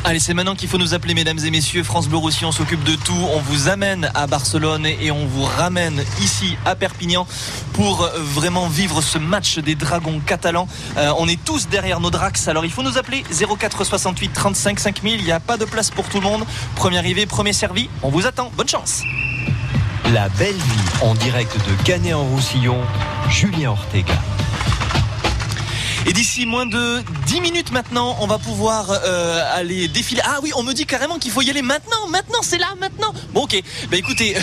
Allez, 0.07 0.19
c'est 0.19 0.35
maintenant 0.35 0.55
qu'il 0.55 0.69
faut 0.69 0.77
nous 0.77 0.93
appeler, 0.93 1.15
mesdames 1.15 1.39
et 1.43 1.51
messieurs. 1.51 1.83
France 1.83 2.09
Bleu 2.09 2.19
Roussillon 2.19 2.53
s'occupe 2.53 2.85
de 2.85 2.95
tout. 2.95 3.17
On 3.33 3.41
vous 3.41 3.69
amène 3.71 4.11
à 4.15 4.27
Barcelone 4.27 4.85
et 4.85 5.11
on 5.11 5.25
vous 5.25 5.45
ramène 5.45 6.05
ici 6.21 6.59
à 6.67 6.75
Perpignan 6.75 7.27
pour 7.73 8.03
euh, 8.03 8.11
vraiment 8.19 8.69
vivre 8.69 9.01
ce 9.01 9.17
match 9.17 9.59
des 9.59 9.75
Dragons 9.75 10.21
catalans. 10.21 10.69
Euh, 10.99 11.11
on 11.17 11.27
est 11.27 11.43
tous 11.43 11.69
derrière 11.69 12.01
nos 12.01 12.11
Drax. 12.11 12.49
Alors, 12.49 12.67
il 12.67 12.71
faut 12.71 12.83
nous 12.83 12.99
appeler 12.99 13.25
04 13.59 13.85
68 13.85 14.29
35 14.35 14.79
5000. 14.79 15.21
Il 15.21 15.25
n'y 15.25 15.33
a 15.33 15.41
pas 15.41 15.57
de 15.57 15.65
place 15.65 15.91
pour 15.91 16.07
tout 16.07 16.21
le 16.21 16.25
monde. 16.25 16.45
Premier 16.77 16.99
arrivé, 16.99 17.25
premier 17.25 17.55
servi. 17.55 17.89
On 18.03 18.11
vous 18.11 18.27
attend. 18.27 18.53
Bonne 18.59 18.69
chance. 18.69 19.05
La 20.13 20.29
belle 20.29 20.55
vie 20.55 21.01
en 21.01 21.15
direct 21.15 21.57
de 21.57 21.83
Canet 21.83 22.13
en 22.13 22.25
Roussillon, 22.25 22.77
Julien 23.31 23.71
Ortega. 23.71 24.13
Et 26.07 26.13
d'ici 26.13 26.45
moins 26.45 26.67
de 26.67 27.03
10 27.27 27.41
minutes 27.41 27.73
maintenant, 27.73 28.17
on 28.21 28.27
va 28.27 28.39
pouvoir 28.39 28.91
euh, 28.91 29.41
aller 29.55 29.89
défiler. 29.89 30.21
Ah 30.25 30.39
oui, 30.43 30.53
on 30.55 30.63
me 30.63 30.75
dit 30.75 30.85
carrément 30.85 31.19
qu'il 31.19 31.31
faut 31.31 31.41
y 31.41 31.49
aller 31.49 31.63
maintenant, 31.63 32.09
maintenant, 32.11 32.41
c'est 32.43 32.59
là, 32.59 32.75
maintenant. 32.79 33.15
Bon 33.33 33.45
ok, 33.45 33.63
bah 33.91 33.97
écoutez, 33.97 34.37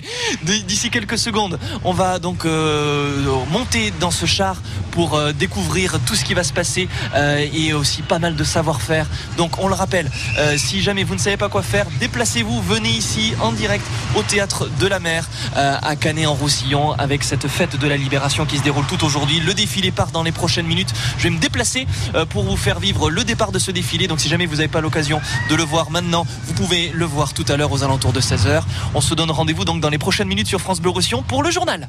d'ici 0.42 0.90
quelques 0.90 1.18
secondes, 1.18 1.58
on 1.82 1.92
va 1.92 2.20
donc 2.20 2.44
euh, 2.44 3.24
monter 3.50 3.92
dans 3.98 4.12
ce 4.12 4.26
char 4.26 4.56
pour 4.98 5.14
euh, 5.14 5.32
découvrir 5.32 6.00
tout 6.06 6.16
ce 6.16 6.24
qui 6.24 6.34
va 6.34 6.42
se 6.42 6.52
passer 6.52 6.88
euh, 7.14 7.46
et 7.54 7.72
aussi 7.72 8.02
pas 8.02 8.18
mal 8.18 8.34
de 8.34 8.42
savoir-faire. 8.42 9.06
Donc 9.36 9.58
on 9.58 9.68
le 9.68 9.74
rappelle, 9.74 10.10
euh, 10.38 10.56
si 10.58 10.82
jamais 10.82 11.04
vous 11.04 11.14
ne 11.14 11.20
savez 11.20 11.36
pas 11.36 11.48
quoi 11.48 11.62
faire, 11.62 11.86
déplacez-vous, 12.00 12.60
venez 12.62 12.90
ici 12.90 13.32
en 13.40 13.52
direct 13.52 13.84
au 14.16 14.22
théâtre 14.22 14.68
de 14.80 14.86
la 14.88 14.98
mer 14.98 15.28
à 15.54 15.94
Canet 15.94 16.26
en 16.26 16.34
Roussillon 16.34 16.92
avec 16.92 17.22
cette 17.22 17.46
fête 17.48 17.78
de 17.78 17.86
la 17.86 17.96
libération 17.96 18.44
qui 18.44 18.58
se 18.58 18.62
déroule 18.62 18.86
tout 18.86 19.04
aujourd'hui. 19.04 19.40
Le 19.40 19.54
défilé 19.54 19.90
part 19.90 20.10
dans 20.10 20.22
les 20.22 20.32
prochaines 20.32 20.66
minutes. 20.66 20.92
Je 21.16 21.24
vais 21.24 21.30
me 21.30 21.38
déplacer 21.38 21.86
euh, 22.14 22.24
pour 22.26 22.44
vous 22.44 22.56
faire 22.56 22.80
vivre 22.80 23.10
le 23.10 23.24
départ 23.24 23.52
de 23.52 23.58
ce 23.58 23.70
défilé. 23.70 24.06
Donc 24.06 24.20
si 24.20 24.28
jamais 24.28 24.46
vous 24.46 24.56
n'avez 24.56 24.68
pas 24.68 24.80
l'occasion 24.80 25.20
de 25.48 25.54
le 25.54 25.62
voir 25.62 25.90
maintenant, 25.90 26.26
vous 26.44 26.54
pouvez 26.54 26.90
le 26.94 27.04
voir 27.04 27.32
tout 27.32 27.44
à 27.48 27.56
l'heure 27.56 27.72
aux 27.72 27.82
alentours 27.82 28.12
de 28.12 28.20
16h. 28.20 28.62
On 28.94 29.00
se 29.00 29.14
donne 29.14 29.30
rendez-vous 29.30 29.64
donc 29.64 29.80
dans 29.80 29.90
les 29.90 29.98
prochaines 29.98 30.28
minutes 30.28 30.48
sur 30.48 30.60
France 30.60 30.80
Bleu 30.80 30.90
Roussillon 30.90 31.22
pour 31.22 31.42
le 31.42 31.50
journal. 31.50 31.88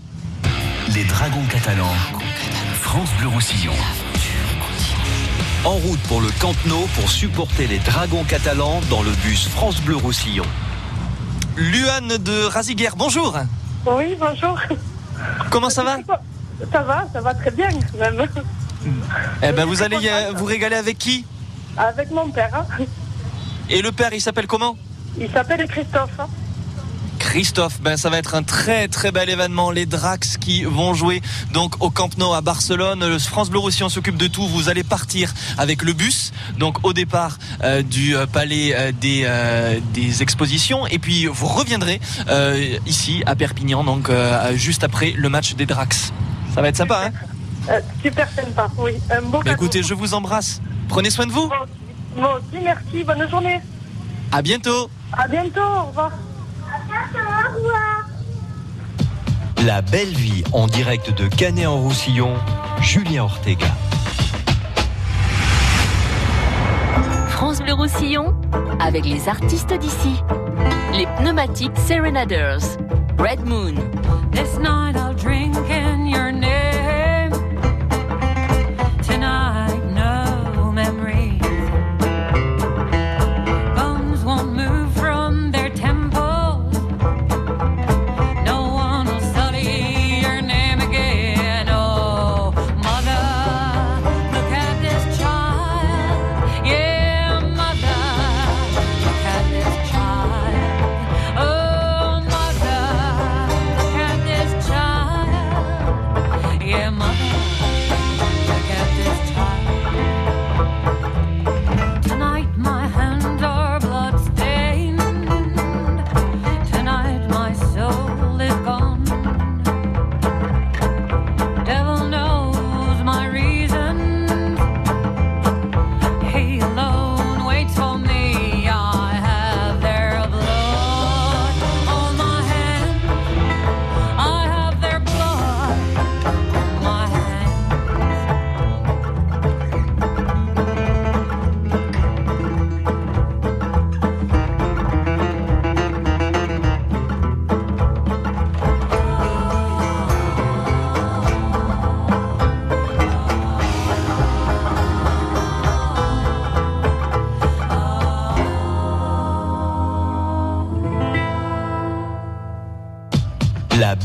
Les 0.94 1.04
Dragons 1.04 1.46
catalans. 1.52 1.94
France 2.82 3.10
Bleu 3.20 3.28
Roussillon. 3.28 3.74
En 5.66 5.72
route 5.72 6.00
pour 6.08 6.22
le 6.22 6.30
Camp 6.40 6.56
Nou 6.66 6.88
pour 6.96 7.10
supporter 7.10 7.68
les 7.68 7.80
Dragons 7.80 8.24
catalans 8.24 8.80
dans 8.90 9.04
le 9.04 9.12
bus 9.24 9.48
France 9.48 9.82
Bleu 9.82 9.98
Roussillon. 9.98 10.46
Luane 11.58 12.18
de 12.18 12.46
Raziguer, 12.46 12.90
bonjour. 12.98 13.38
Oui, 13.86 14.16
bonjour. 14.20 14.58
Comment 15.50 15.70
ça 15.70 15.84
va? 15.84 15.98
Ça 16.72 16.82
va, 16.82 17.06
ça 17.12 17.22
va 17.22 17.34
très 17.34 17.52
bien 17.52 17.70
même. 17.98 18.26
Eh 19.44 19.52
ben 19.52 19.66
vous 19.66 19.82
allez 19.84 19.98
vous 20.36 20.46
régaler 20.46 20.76
avec 20.76 20.98
qui? 20.98 21.26
Avec 21.78 22.12
mon 22.12 22.30
père. 22.30 22.50
hein. 22.54 22.86
Et 23.70 23.82
le 23.82 23.92
père, 23.92 24.14
il 24.14 24.22
s'appelle 24.22 24.48
comment? 24.48 24.76
Il 25.20 25.30
s'appelle 25.30 25.68
Christophe. 25.68 26.12
hein. 26.20 26.28
Christophe, 27.20 27.82
ben 27.82 27.98
ça 27.98 28.10
va 28.10 28.18
être 28.18 28.34
un 28.34 28.44
très 28.44 28.88
très 28.88 29.12
bel 29.12 29.30
événement. 29.30 29.72
Les 29.72 29.86
Drax 29.86 30.38
qui 30.38 30.64
vont 30.64 30.94
jouer 30.94 31.22
donc 31.54 31.76
au 31.84 31.90
Camp 31.90 32.18
Nou 32.18 32.34
à 32.34 32.40
Barcelone. 32.42 33.06
Le 33.08 33.20
France 33.20 33.50
Bleu 33.50 33.60
Roussillon 33.60 33.90
s'occupe 33.90 34.16
de 34.18 34.28
tout. 34.28 34.48
Vous 34.48 34.70
allez 34.70 34.84
partir 34.84 35.34
avec 35.58 35.84
le 35.84 35.92
bus, 35.94 36.32
donc 36.58 36.84
au 36.86 36.94
départ 36.94 37.38
euh, 37.64 37.82
du 37.84 38.16
euh, 38.16 38.26
palais 38.26 38.74
euh, 38.74 38.92
des, 38.94 39.24
euh, 39.26 39.80
des 39.94 40.24
expositions, 40.24 40.88
et 40.88 40.98
puis 40.98 41.26
vous 41.28 41.48
reviendrez 41.48 42.00
euh, 42.30 42.78
ici 42.88 43.22
à 43.26 43.36
Perpignan, 43.36 43.84
donc 43.84 44.10
euh, 44.10 44.56
juste 44.56 44.86
après 44.86 45.12
le 45.16 45.28
match 45.30 45.56
des 45.56 45.66
Drax. 45.66 46.14
Ça 46.56 46.62
va 46.62 46.70
être 46.70 46.78
sympa, 46.78 47.08
hein? 47.08 47.12
Euh, 47.70 47.80
super 48.02 48.28
sympa, 48.30 48.68
oui. 48.78 48.94
Un 49.12 49.22
beau 49.22 49.40
Bah, 49.40 49.44
cadeau. 49.52 49.56
Écoutez, 49.56 49.84
je 49.84 49.94
vous 49.94 50.14
embrasse. 50.14 50.62
Prenez 50.88 51.10
soin 51.10 51.28
de 51.28 51.32
vous. 51.32 51.50
Moi 52.16 52.36
aussi, 52.40 52.64
merci. 52.64 53.04
Bonne 53.04 53.30
journée. 53.30 53.62
À 54.32 54.42
bientôt. 54.42 54.90
À 55.14 55.28
bientôt. 55.28 55.62
Au 55.62 55.84
revoir. 55.88 56.12
À 56.12 56.80
bientôt. 56.88 57.28
Au 57.28 57.56
revoir. 57.58 58.06
La 59.66 59.82
belle 59.82 60.14
vie 60.14 60.44
en 60.54 60.68
direct 60.68 61.12
de 61.16 61.28
Canet 61.28 61.68
en 61.68 61.78
Roussillon, 61.78 62.34
Julien 62.82 63.24
Ortega. 63.24 63.68
France 67.30 67.60
Bleu 67.60 67.74
Roussillon 67.74 68.34
avec 68.80 69.06
les 69.06 69.28
artistes 69.28 69.74
d'ici. 69.74 70.22
Les 70.94 71.08
pneumatiques 71.18 71.78
Serenaders. 71.88 72.60
Red 73.18 73.46
Moon. 73.46 73.74
This 74.32 74.58
night 74.60 74.96
I'll 74.96 75.14
drink 75.16 75.56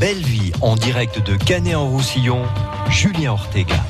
belle 0.05 0.22
vie 0.22 0.52
en 0.61 0.76
direct 0.76 1.18
de 1.24 1.34
Canet-en-Roussillon, 1.34 2.42
Julien 2.90 3.32
Ortega. 3.32 3.84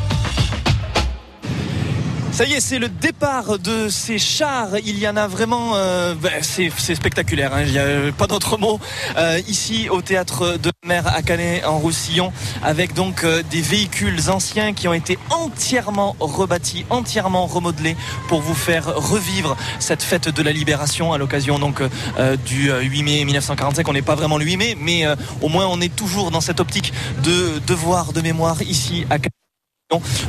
Ça 2.35 2.47
y 2.47 2.55
est, 2.55 2.61
c'est 2.61 2.81
le 2.81 2.89
départ 2.89 3.61
de 3.61 3.89
ces 3.89 4.19
chars. 4.19 4.77
Il 4.85 4.99
y 4.99 5.07
en 5.07 5.17
a 5.17 5.29
vraiment, 5.29 5.77
euh, 5.77 6.17
ben, 6.21 6.33
c'est 6.43 6.69
spectaculaire. 6.97 7.55
hein. 7.55 7.63
Il 7.65 7.71
n'y 7.71 7.79
a 7.79 8.11
pas 8.11 8.27
d'autre 8.27 8.59
mot. 8.59 8.81
Euh, 9.17 9.41
ici, 9.47 9.89
au 9.89 10.03
théâtre 10.03 10.57
de 10.61 10.73
mer 10.85 11.07
à 11.07 11.23
Canet 11.23 11.65
en 11.65 11.79
Roussillon, 11.79 12.33
avec 12.65 12.93
donc 12.93 13.23
euh, 13.23 13.45
des 13.53 13.61
véhicules 13.61 14.31
anciens 14.31 14.73
qui 14.73 14.89
ont 14.89 14.95
été 14.95 15.17
entièrement 15.31 16.17
rebâtis, 16.19 16.85
entièrement 16.91 17.47
remodelés 17.47 17.97
pour 18.27 18.41
vous 18.41 18.55
faire 18.55 18.87
revivre 18.97 19.57
cette 19.79 20.03
fête 20.03 20.29
de 20.29 20.43
la 20.43 20.51
libération 20.51 21.13
à 21.13 21.19
l'occasion 21.19 21.61
donc 21.61 21.83
euh, 22.19 22.37
du 22.37 22.73
euh, 22.73 22.81
8 22.81 23.03
mai 23.05 23.25
1945. 23.27 23.89
On 23.89 23.93
n'est 23.93 24.03
pas 24.03 24.17
vraiment 24.17 24.39
le 24.39 24.45
8 24.45 24.57
mai, 24.57 24.77
mais 24.81 25.07
euh, 25.07 25.15
au 25.41 25.49
moins 25.49 25.69
on 25.69 25.81
est 25.81 25.95
toujours 25.95 26.33
dans 26.33 26.41
cette 26.41 26.59
optique 26.59 26.93
de 27.23 27.61
devoir 27.69 28.13
de 28.13 28.21
mémoire 28.23 28.61
ici 28.63 29.07
à 29.09 29.19
Canet 29.21 29.34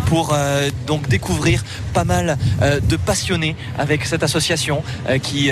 pour 0.06 0.34
euh, 0.34 0.70
donc 0.88 1.08
découvrir 1.08 1.64
pas 1.94 2.04
mal 2.04 2.38
euh, 2.62 2.80
de 2.80 2.98
passionnés 2.98 3.56
avec 3.78 4.06
cette 4.06 4.24
association 4.24 4.84
euh, 5.10 5.18
qui 5.20 5.52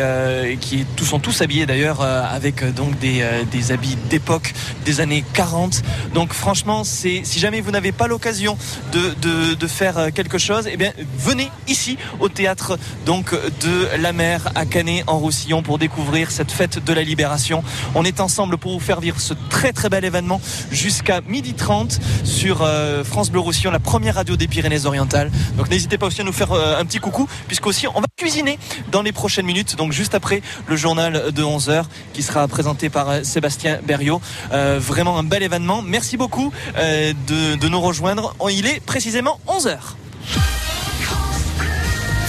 qui 0.59 0.86
tous 0.95 1.05
sont 1.05 1.20
tous 1.20 1.41
habillés 1.41 1.66
d'ailleurs 1.66 2.01
avec 2.01 2.64
donc 2.74 2.97
des, 2.99 3.24
des 3.51 3.72
habits 3.72 3.97
d'époque 4.09 4.53
des 4.86 4.99
années 4.99 5.24
40 5.34 5.82
donc 6.14 6.34
franchement 6.34 6.84
c'est 6.84 7.22
si 7.24 7.39
jamais 7.39 7.61
vous 7.61 7.72
n'avez 7.72 7.91
pas 7.91 8.07
l'occasion 8.07 8.57
de, 8.91 9.14
de, 9.22 9.53
de 9.53 9.68
faire 9.68 10.11
quelque 10.14 10.38
chose 10.38 10.68
eh 10.72 10.78
bien 10.78 10.91
venez 11.18 11.49
ici 11.68 11.97
au 12.20 12.30
théâtre 12.30 12.78
donc 13.05 13.34
de 13.34 13.88
la 14.01 14.14
mer 14.14 14.51
à 14.55 14.66
Canet 14.66 15.03
en 15.07 15.18
Roussillon 15.18 15.61
pour 15.64 15.78
découvrir 15.78 16.32
cette 16.32 16.51
fête 16.51 16.84
de 16.84 16.93
la 16.93 17.03
libération. 17.03 17.64
On 17.95 18.03
est 18.03 18.20
ensemble 18.20 18.57
pour 18.57 18.74
vous 18.74 18.80
faire 18.80 18.99
vivre 18.99 19.20
ce 19.20 19.34
très 19.49 19.72
très 19.72 19.89
bel 19.89 20.05
événement 20.05 20.41
jusqu'à 20.72 21.22
midi 21.22 21.53
30 21.53 21.99
sur 22.24 22.68
France 23.03 23.30
Bleu 23.30 23.39
Roussillon 23.39 23.72
la 23.72 23.80
première 23.80 24.02
radio 24.11 24.35
des 24.35 24.47
Pyrénées-Orientales. 24.47 25.31
Donc 25.57 25.69
n'hésitez 25.69 25.97
pas 25.97 26.07
aussi 26.07 26.21
à 26.21 26.23
nous 26.23 26.33
faire 26.33 26.51
euh, 26.51 26.79
un 26.79 26.85
petit 26.85 26.99
coucou, 26.99 27.27
puisqu'aussi 27.47 27.87
on 27.87 27.99
va 27.99 28.07
cuisiner 28.17 28.59
dans 28.91 29.01
les 29.01 29.11
prochaines 29.11 29.45
minutes, 29.45 29.75
donc 29.75 29.91
juste 29.91 30.15
après 30.15 30.41
le 30.67 30.75
journal 30.75 31.31
de 31.31 31.43
11h 31.43 31.85
qui 32.13 32.23
sera 32.23 32.47
présenté 32.47 32.89
par 32.89 33.09
euh, 33.09 33.23
Sébastien 33.23 33.79
Berriot. 33.83 34.21
Euh, 34.51 34.79
vraiment 34.79 35.17
un 35.17 35.23
bel 35.23 35.43
événement. 35.43 35.81
Merci 35.81 36.17
beaucoup 36.17 36.51
euh, 36.77 37.13
de, 37.27 37.67
nous 37.67 37.81
rejoindre. 37.81 38.35
Il 38.51 38.67
est 38.67 38.79
précisément 38.79 39.39
11h. 39.47 39.77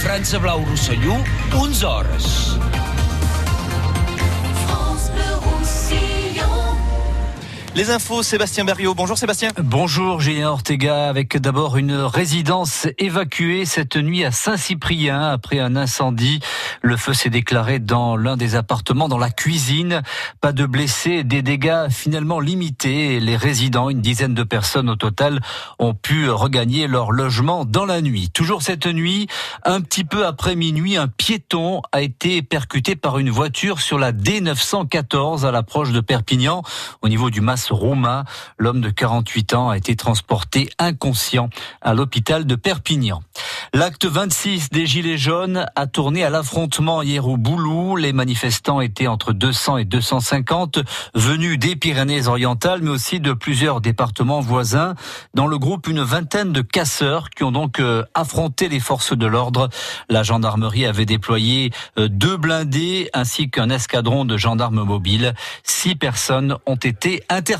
France 0.03 0.35
Blau 0.35 0.57
Roussillon, 0.69 1.23
11 1.53 1.85
Les 7.75 7.91
infos, 7.91 8.23
Sébastien 8.23 8.63
Berriot. 8.63 8.93
Bonjour 8.93 9.17
Sébastien. 9.17 9.49
Bonjour 9.57 10.21
Julien 10.21 10.51
Ortega, 10.51 11.09
avec 11.09 11.35
d'abord 11.35 11.75
une 11.75 11.91
résidence 11.91 12.87
évacuée 12.97 13.65
cette 13.65 13.97
nuit 13.97 14.23
à 14.23 14.31
Saint-Cyprien 14.31 15.21
après 15.21 15.59
un 15.59 15.75
incendie. 15.75 16.39
Le 16.81 16.95
feu 16.95 17.13
s'est 17.13 17.29
déclaré 17.29 17.79
dans 17.79 18.15
l'un 18.15 18.37
des 18.37 18.55
appartements, 18.55 19.09
dans 19.09 19.17
la 19.17 19.29
cuisine. 19.29 20.03
Pas 20.39 20.53
de 20.53 20.65
blessés, 20.65 21.25
des 21.25 21.41
dégâts 21.41 21.89
finalement 21.89 22.39
limités. 22.39 23.19
Les 23.19 23.35
résidents, 23.35 23.89
une 23.89 23.99
dizaine 23.99 24.33
de 24.33 24.43
personnes 24.43 24.89
au 24.89 24.95
total, 24.95 25.41
ont 25.77 25.93
pu 25.93 26.29
regagner 26.29 26.87
leur 26.87 27.11
logement 27.11 27.65
dans 27.65 27.85
la 27.85 28.01
nuit. 28.01 28.29
Toujours 28.29 28.61
cette 28.61 28.87
nuit, 28.87 29.27
un 29.65 29.81
petit 29.81 30.05
peu 30.05 30.25
après 30.25 30.55
minuit, 30.55 30.95
un 30.95 31.09
piéton 31.09 31.81
a 31.91 32.01
été 32.01 32.41
percuté 32.41 32.95
par 32.95 33.19
une 33.19 33.31
voiture 33.31 33.81
sur 33.81 33.99
la 33.99 34.13
D914 34.13 35.45
à 35.45 35.51
l'approche 35.51 35.91
de 35.91 35.99
Perpignan, 35.99 36.63
au 37.01 37.09
niveau 37.09 37.29
du 37.29 37.41
L'homme 38.57 38.81
de 38.81 38.89
48 38.89 39.53
ans 39.53 39.69
a 39.69 39.77
été 39.77 39.95
transporté 39.95 40.69
inconscient 40.79 41.49
à 41.81 41.93
l'hôpital 41.93 42.45
de 42.45 42.55
Perpignan. 42.55 43.21
L'acte 43.73 44.05
26 44.05 44.69
des 44.69 44.85
Gilets 44.85 45.17
jaunes 45.17 45.65
a 45.75 45.87
tourné 45.87 46.23
à 46.23 46.29
l'affrontement 46.29 47.01
hier 47.01 47.27
au 47.27 47.35
Boulou. 47.35 47.97
Les 47.97 48.13
manifestants 48.13 48.79
étaient 48.79 49.07
entre 49.07 49.33
200 49.33 49.79
et 49.79 49.85
250 49.85 50.79
venus 51.13 51.59
des 51.59 51.75
Pyrénées-Orientales, 51.75 52.81
mais 52.81 52.89
aussi 52.89 53.19
de 53.19 53.33
plusieurs 53.33 53.81
départements 53.81 54.39
voisins. 54.39 54.95
Dans 55.33 55.47
le 55.47 55.57
groupe, 55.57 55.87
une 55.87 56.01
vingtaine 56.01 56.53
de 56.53 56.61
casseurs 56.61 57.29
qui 57.31 57.43
ont 57.43 57.51
donc 57.51 57.79
euh, 57.79 58.03
affronté 58.13 58.69
les 58.69 58.79
forces 58.79 59.17
de 59.17 59.25
l'ordre. 59.25 59.69
La 60.09 60.23
gendarmerie 60.23 60.85
avait 60.85 61.05
déployé 61.05 61.71
euh, 61.97 62.07
deux 62.07 62.37
blindés 62.37 63.09
ainsi 63.13 63.49
qu'un 63.49 63.69
escadron 63.69 64.25
de 64.25 64.37
gendarmes 64.37 64.83
mobiles. 64.83 65.33
Six 65.63 65.95
personnes 65.95 66.55
ont 66.65 66.75
été 66.75 67.23
interpellées. 67.29 67.54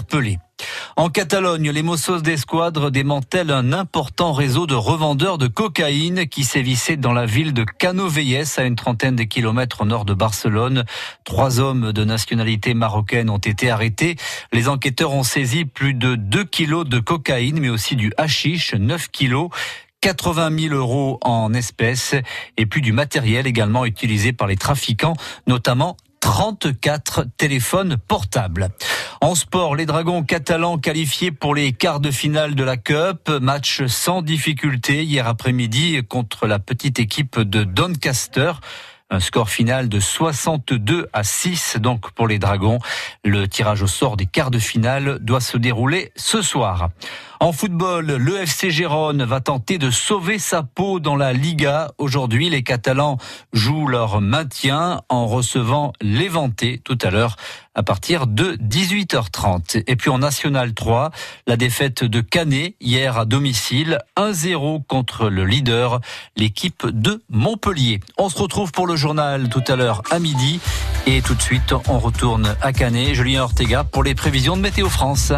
En 0.98 1.10
Catalogne, 1.10 1.72
les 1.72 1.84
Mossos 1.84 2.22
d'Esquadre 2.22 2.90
démantèlent 2.90 3.52
un 3.52 3.74
important 3.74 4.32
réseau 4.32 4.66
de 4.66 4.76
revendeurs 4.76 5.38
de 5.38 5.48
cocaïne 5.48 6.28
qui 6.28 6.46
sévissait 6.46 6.96
dans 6.96 7.12
la 7.12 7.26
ville 7.26 7.54
de 7.54 7.66
Canovelles, 7.66 8.46
à 8.56 8.64
une 8.64 8.78
trentaine 8.78 9.18
de 9.18 9.24
kilomètres 9.24 9.82
au 9.82 9.86
nord 9.86 10.06
de 10.06 10.14
Barcelone. 10.14 10.86
Trois 11.26 11.60
hommes 11.60 11.92
de 11.92 12.06
nationalité 12.06 12.74
marocaine 12.74 13.30
ont 13.30 13.38
été 13.38 13.70
arrêtés. 13.70 14.16
Les 14.54 14.70
enquêteurs 14.70 15.14
ont 15.14 15.24
saisi 15.24 15.66
plus 15.66 15.94
de 15.94 16.16
2 16.16 16.46
kilos 16.46 16.88
de 16.88 17.00
cocaïne, 17.00 17.60
mais 17.60 17.70
aussi 17.70 17.98
du 17.98 18.14
hashish, 18.18 18.74
9 18.74 19.10
kilos. 19.10 19.50
80 20.02 20.68
000 20.70 20.76
euros 20.76 21.18
en 21.24 21.52
espèces 21.56 22.14
et 22.58 22.68
puis 22.68 22.82
du 22.82 22.92
matériel 22.92 23.48
également 23.48 23.86
utilisé 23.86 24.34
par 24.34 24.48
les 24.48 24.56
trafiquants, 24.56 25.16
notamment 25.48 25.98
34 26.26 27.28
téléphones 27.38 27.98
portables. 27.98 28.70
En 29.22 29.36
sport, 29.36 29.76
les 29.76 29.86
Dragons 29.86 30.24
catalans 30.24 30.80
qualifiés 30.80 31.32
pour 31.32 31.54
les 31.54 31.72
quarts 31.72 32.00
de 32.00 32.10
finale 32.10 32.56
de 32.56 32.64
la 32.64 32.78
Cup. 32.78 33.30
Match 33.30 33.86
sans 33.86 34.24
difficulté 34.24 35.04
hier 35.04 35.28
après-midi 35.28 36.02
contre 36.10 36.48
la 36.48 36.58
petite 36.58 36.98
équipe 36.98 37.40
de 37.40 37.64
Doncaster. 37.64 38.54
Un 39.12 39.20
score 39.20 39.52
final 39.52 39.88
de 39.88 40.00
62 40.00 41.10
à 41.14 41.24
6 41.24 41.78
donc 41.80 42.10
pour 42.14 42.28
les 42.28 42.40
Dragons. 42.40 42.80
Le 43.24 43.48
tirage 43.48 43.84
au 43.84 43.88
sort 43.88 44.18
des 44.18 44.26
quarts 44.26 44.50
de 44.50 44.58
finale 44.58 45.20
doit 45.22 45.42
se 45.42 45.60
dérouler 45.60 46.12
ce 46.16 46.42
soir. 46.42 46.90
En 47.42 47.52
football, 47.52 48.06
le 48.06 48.38
FC 48.38 48.72
Gérone 48.72 49.24
va 49.24 49.42
tenter 49.42 49.78
de 49.78 49.92
sauver 49.92 50.40
sa 50.40 50.64
peau 50.64 51.00
dans 51.00 51.18
la 51.18 51.34
Liga. 51.34 51.92
Aujourd'hui, 51.98 52.50
les 52.50 52.64
Catalans 52.64 53.18
jouent 53.52 53.88
leur 53.88 54.22
maintien 54.22 55.02
en 55.10 55.28
recevant 55.28 55.92
l'Éventé 56.02 56.82
tout 56.84 56.98
à 57.02 57.12
l'heure 57.12 57.36
à 57.76 57.84
partir 57.84 58.26
de 58.26 58.56
18h30. 58.56 59.84
Et 59.86 59.98
puis 59.98 60.10
en 60.10 60.20
National 60.20 60.74
3, 60.74 61.12
la 61.46 61.58
défaite 61.58 62.06
de 62.06 62.22
Canet 62.22 62.76
hier 62.80 63.18
à 63.18 63.26
domicile, 63.26 64.00
1-0 64.18 64.86
contre 64.86 65.30
le 65.30 65.44
leader, 65.44 66.00
l'équipe 66.38 66.88
de 66.88 67.22
Montpellier. 67.30 68.00
On 68.18 68.30
se 68.30 68.40
retrouve 68.40 68.72
pour 68.72 68.88
le 68.88 68.96
journal 68.96 69.50
tout 69.50 69.64
à 69.68 69.76
l'heure 69.76 70.02
à 70.10 70.20
midi. 70.20 70.62
Et 71.06 71.22
tout 71.22 71.36
de 71.36 71.42
suite, 71.42 71.74
on 71.90 72.00
retourne 72.00 72.56
à 72.62 72.72
Canet. 72.72 73.14
Julien 73.14 73.44
Ortega 73.44 73.84
pour 73.84 74.04
les 74.04 74.16
prévisions 74.16 74.56
de 74.56 74.62
Météo 74.62 74.90
France. 74.90 75.34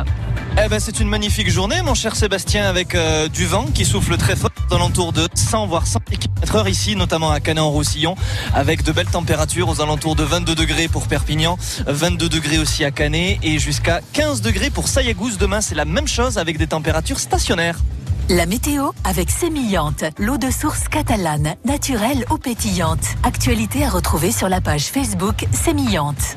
Eh 0.63 0.69
ben, 0.69 0.79
c'est 0.79 0.99
une 0.99 1.07
magnifique 1.07 1.49
journée, 1.51 1.81
mon 1.87 1.93
cher 1.93 2.17
Sébastien, 2.17 2.65
avec 2.65 2.95
euh, 2.95 3.29
du 3.29 3.45
vent 3.45 3.65
qui 3.73 3.85
souffle 3.85 4.17
très 4.17 4.35
fort 4.35 4.51
dans 4.69 4.77
l'entour 4.77 5.13
de 5.13 5.25
100 5.33 5.67
voire 5.67 5.87
100 5.87 6.01
km 6.19 6.55
heure 6.57 6.67
ici, 6.67 6.97
notamment 6.97 7.31
à 7.31 7.39
Canet-en-Roussillon, 7.39 8.15
avec 8.53 8.83
de 8.83 8.91
belles 8.91 9.07
températures 9.07 9.69
aux 9.69 9.79
alentours 9.79 10.17
de 10.17 10.23
22 10.23 10.53
degrés 10.53 10.89
pour 10.89 11.07
Perpignan, 11.07 11.57
22 11.87 12.27
degrés 12.27 12.57
aussi 12.57 12.83
à 12.83 12.91
Canet 12.91 13.39
et 13.41 13.57
jusqu'à 13.57 14.01
15 14.11 14.41
degrés 14.41 14.69
pour 14.69 14.89
Sayagouz. 14.89 15.37
Demain, 15.37 15.61
c'est 15.61 15.75
la 15.75 15.85
même 15.85 16.09
chose 16.09 16.37
avec 16.37 16.57
des 16.57 16.67
températures 16.67 17.19
stationnaires. 17.19 17.79
La 18.27 18.45
météo 18.45 18.89
avec 19.05 19.29
Sémillante, 19.29 20.03
l'eau 20.19 20.37
de 20.37 20.51
source 20.51 20.89
catalane, 20.89 21.55
naturelle 21.63 22.25
ou 22.29 22.37
pétillante. 22.37 23.15
Actualité 23.23 23.85
à 23.85 23.89
retrouver 23.89 24.33
sur 24.33 24.49
la 24.49 24.59
page 24.59 24.87
Facebook 24.87 25.45
Sémillante. 25.53 26.35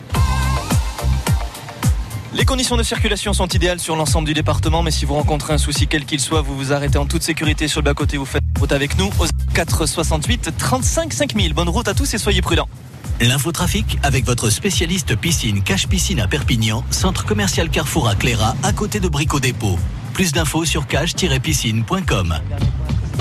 Les 2.33 2.45
conditions 2.45 2.76
de 2.76 2.85
circulation 2.85 3.33
sont 3.33 3.49
idéales 3.49 3.81
sur 3.81 3.97
l'ensemble 3.97 4.28
du 4.28 4.35
département, 4.35 4.85
mais 4.85 4.93
si 4.93 5.05
vous 5.05 5.14
rencontrez 5.14 5.53
un 5.53 5.59
souci 5.59 5.89
quel 5.89 6.05
qu'il 6.05 6.20
soit, 6.20 6.43
vous 6.43 6.57
vous 6.57 6.72
arrêtez 6.72 6.97
en 6.97 7.05
toute 7.05 7.24
sécurité 7.24 7.66
sur 7.66 7.81
le 7.81 7.87
bas-côté, 7.87 8.18
vous 8.18 8.24
faites 8.24 8.43
route 8.59 8.70
avec 8.70 8.97
nous 8.99 9.07
au 9.07 9.26
4 9.53 9.87
68 9.87 10.51
35 10.57 11.12
5000. 11.12 11.55
Bonne 11.55 11.68
route 11.68 11.89
à 11.89 11.95
tous 11.95 12.14
et 12.14 12.18
soyez 12.18 12.41
prudents. 12.41 12.68
L'infotrafic 13.20 13.99
avec 14.05 14.24
votre 14.24 14.49
spécialiste 14.49 15.16
piscine 15.16 15.62
Cache 15.62 15.89
Piscine 15.89 16.20
à 16.20 16.28
Perpignan, 16.28 16.85
centre 16.91 17.26
commercial 17.26 17.68
Carrefour 17.68 18.09
à 18.09 18.14
Cléra, 18.14 18.55
à 18.62 18.72
côté 18.72 19.01
de 19.01 19.09
Brico 19.09 19.41
Dépôt. 19.41 19.76
Plus 20.14 20.31
d'infos 20.31 20.64
sur 20.64 20.87
cache-piscine.com. 20.87 22.39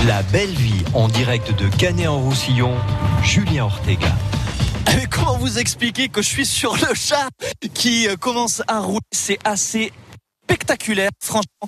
La 0.05 0.21
belle 0.23 0.53
vie 0.53 0.83
en 0.93 1.07
direct 1.07 1.59
de 1.59 1.67
Canet-en-Roussillon, 1.67 2.73
Julien 3.23 3.65
Ortega. 3.65 4.15
Comment 5.11 5.37
vous 5.37 5.59
expliquer 5.59 6.09
que 6.09 6.21
je 6.21 6.27
suis 6.27 6.45
sur 6.45 6.75
le 6.75 6.93
chat 6.93 7.29
qui 7.73 8.07
euh, 8.07 8.15
commence 8.15 8.61
à 8.67 8.79
rouler? 8.79 8.99
C'est 9.11 9.39
assez 9.43 9.91
spectaculaire, 10.43 11.11
franchement. 11.21 11.67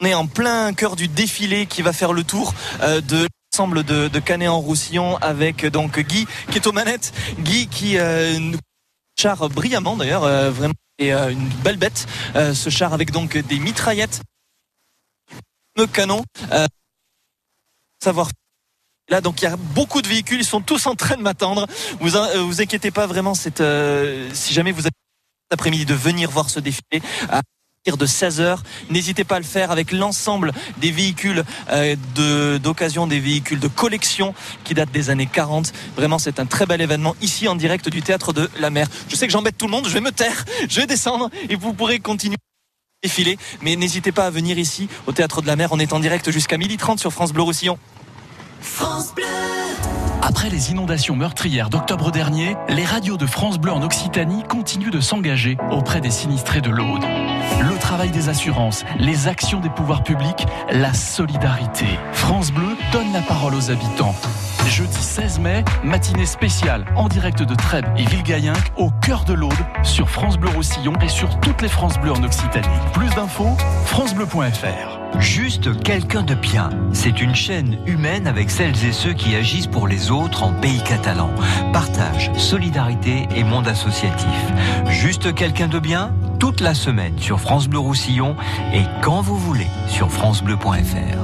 On 0.00 0.06
est 0.06 0.14
en 0.14 0.26
plein 0.26 0.72
cœur 0.72 0.96
du 0.96 1.08
défilé 1.08 1.66
qui 1.66 1.82
va 1.82 1.92
faire 1.92 2.12
le 2.12 2.24
tour 2.24 2.54
euh, 2.80 3.00
de 3.00 3.26
l'ensemble 3.52 3.84
de, 3.84 4.08
de 4.08 4.18
Canet 4.18 4.48
en 4.48 4.60
Roussillon 4.60 5.16
avec 5.18 5.64
euh, 5.64 5.70
donc 5.70 5.98
Guy 5.98 6.26
qui 6.50 6.58
est 6.58 6.66
aux 6.66 6.72
manettes. 6.72 7.12
Guy 7.38 7.68
qui 7.68 7.98
euh, 7.98 8.38
nous 8.38 8.58
char 9.18 9.48
brillamment 9.48 9.96
d'ailleurs, 9.96 10.24
euh, 10.24 10.50
vraiment 10.50 10.74
et 10.98 11.12
euh, 11.12 11.30
une 11.30 11.48
belle 11.64 11.76
bête. 11.76 12.06
Ce 12.34 12.70
char 12.70 12.92
avec 12.92 13.10
donc 13.10 13.36
des 13.36 13.58
mitraillettes, 13.58 14.22
de 15.76 15.84
canons, 15.84 16.24
euh, 16.52 16.66
savoir. 18.02 18.28
Là, 19.12 19.20
donc 19.20 19.42
il 19.42 19.44
y 19.44 19.48
a 19.48 19.56
beaucoup 19.56 20.00
de 20.00 20.08
véhicules, 20.08 20.40
ils 20.40 20.44
sont 20.46 20.62
tous 20.62 20.86
en 20.86 20.94
train 20.94 21.18
de 21.18 21.22
m'attendre. 21.22 21.66
Vous 22.00 22.16
euh, 22.16 22.42
vous 22.44 22.62
inquiétez 22.62 22.90
pas 22.90 23.06
vraiment. 23.06 23.34
Euh, 23.60 24.30
si 24.32 24.54
jamais 24.54 24.72
vous 24.72 24.80
avez 24.80 24.90
cet 25.50 25.52
après-midi 25.52 25.84
de 25.84 25.92
venir 25.92 26.30
voir 26.30 26.48
ce 26.48 26.60
défilé 26.60 27.02
à 27.28 27.42
partir 27.84 27.98
de 27.98 28.06
16h. 28.06 28.60
N'hésitez 28.88 29.24
pas 29.24 29.36
à 29.36 29.38
le 29.38 29.44
faire 29.44 29.70
avec 29.70 29.92
l'ensemble 29.92 30.52
des 30.78 30.90
véhicules 30.90 31.44
euh, 31.68 32.58
d'occasion, 32.58 33.06
des 33.06 33.20
véhicules 33.20 33.60
de 33.60 33.68
collection 33.68 34.34
qui 34.64 34.72
datent 34.72 34.92
des 34.92 35.10
années 35.10 35.28
40. 35.30 35.74
Vraiment, 35.94 36.18
c'est 36.18 36.40
un 36.40 36.46
très 36.46 36.64
bel 36.64 36.80
événement 36.80 37.14
ici 37.20 37.48
en 37.48 37.54
direct 37.54 37.90
du 37.90 38.00
théâtre 38.00 38.32
de 38.32 38.48
la 38.60 38.70
mer. 38.70 38.88
Je 39.10 39.16
sais 39.16 39.26
que 39.26 39.32
j'embête 39.34 39.58
tout 39.58 39.66
le 39.66 39.72
monde, 39.72 39.86
je 39.86 39.92
vais 39.92 40.00
me 40.00 40.12
taire, 40.12 40.46
je 40.70 40.80
vais 40.80 40.86
descendre 40.86 41.28
et 41.50 41.54
vous 41.54 41.74
pourrez 41.74 42.00
continuer 42.00 42.36
à 42.36 43.06
défiler. 43.06 43.36
Mais 43.60 43.76
n'hésitez 43.76 44.10
pas 44.10 44.24
à 44.24 44.30
venir 44.30 44.58
ici 44.58 44.88
au 45.06 45.12
théâtre 45.12 45.42
de 45.42 45.46
la 45.46 45.56
mer. 45.56 45.68
On 45.72 45.78
est 45.78 45.92
en 45.92 46.00
direct 46.00 46.30
jusqu'à 46.30 46.56
12h30 46.56 46.96
sur 46.96 47.12
France 47.12 47.34
Bleu 47.34 47.42
Roussillon. 47.42 47.78
France 48.62 49.12
Bleu. 49.14 49.24
Après 50.22 50.48
les 50.48 50.70
inondations 50.70 51.16
meurtrières 51.16 51.68
d'octobre 51.68 52.12
dernier, 52.12 52.56
les 52.68 52.84
radios 52.84 53.16
de 53.16 53.26
France 53.26 53.58
Bleu 53.58 53.72
en 53.72 53.82
Occitanie 53.82 54.44
continuent 54.44 54.90
de 54.90 55.00
s'engager 55.00 55.56
auprès 55.70 56.00
des 56.00 56.10
sinistrés 56.10 56.60
de 56.60 56.70
l'Aude. 56.70 57.02
Le 57.60 57.76
travail 57.78 58.10
des 58.10 58.28
assurances, 58.28 58.84
les 58.98 59.26
actions 59.26 59.58
des 59.58 59.68
pouvoirs 59.68 60.04
publics, 60.04 60.46
la 60.70 60.94
solidarité. 60.94 61.86
France 62.12 62.52
Bleu 62.52 62.76
donne 62.92 63.12
la 63.12 63.22
parole 63.22 63.54
aux 63.54 63.70
habitants. 63.70 64.14
Jeudi 64.68 65.02
16 65.02 65.40
mai, 65.40 65.64
matinée 65.82 66.26
spéciale 66.26 66.84
en 66.94 67.08
direct 67.08 67.42
de 67.42 67.54
Trèbes 67.56 67.92
et 67.96 68.04
Villegayenc 68.04 68.54
au 68.76 68.90
cœur 68.90 69.24
de 69.24 69.34
l'Aude 69.34 69.52
sur 69.82 70.08
France 70.08 70.38
Bleu 70.38 70.50
Roussillon 70.50 70.94
et 71.02 71.08
sur 71.08 71.40
toutes 71.40 71.60
les 71.62 71.68
France 71.68 71.98
Bleu 71.98 72.12
en 72.12 72.22
Occitanie. 72.22 72.68
Plus 72.92 73.10
d'infos, 73.10 73.56
francebleu.fr. 73.86 75.01
Juste 75.18 75.80
quelqu'un 75.82 76.22
de 76.22 76.34
bien. 76.34 76.70
C'est 76.92 77.20
une 77.20 77.34
chaîne 77.34 77.78
humaine 77.86 78.26
avec 78.26 78.50
celles 78.50 78.84
et 78.84 78.92
ceux 78.92 79.12
qui 79.12 79.34
agissent 79.34 79.66
pour 79.66 79.86
les 79.86 80.10
autres 80.10 80.42
en 80.42 80.52
pays 80.52 80.82
catalan. 80.82 81.30
Partage, 81.72 82.30
solidarité 82.36 83.28
et 83.34 83.44
monde 83.44 83.68
associatif. 83.68 84.28
Juste 84.88 85.34
quelqu'un 85.34 85.68
de 85.68 85.78
bien 85.78 86.12
toute 86.38 86.60
la 86.60 86.74
semaine 86.74 87.18
sur 87.18 87.40
France 87.40 87.68
Bleu 87.68 87.78
Roussillon 87.78 88.36
et 88.74 88.82
quand 89.00 89.20
vous 89.20 89.38
voulez 89.38 89.68
sur 89.88 90.10
francebleu.fr. 90.10 91.22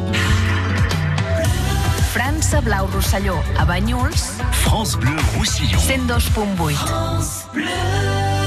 Blau 2.63 2.87
Rosselló, 2.95 3.35
a 3.59 3.65
Banyuls, 3.67 4.15
France 4.53 4.97
Bleu 4.97 5.17
Roussillon. 5.37 5.79
102.8. 5.79 7.49
Sorry's 7.59 8.38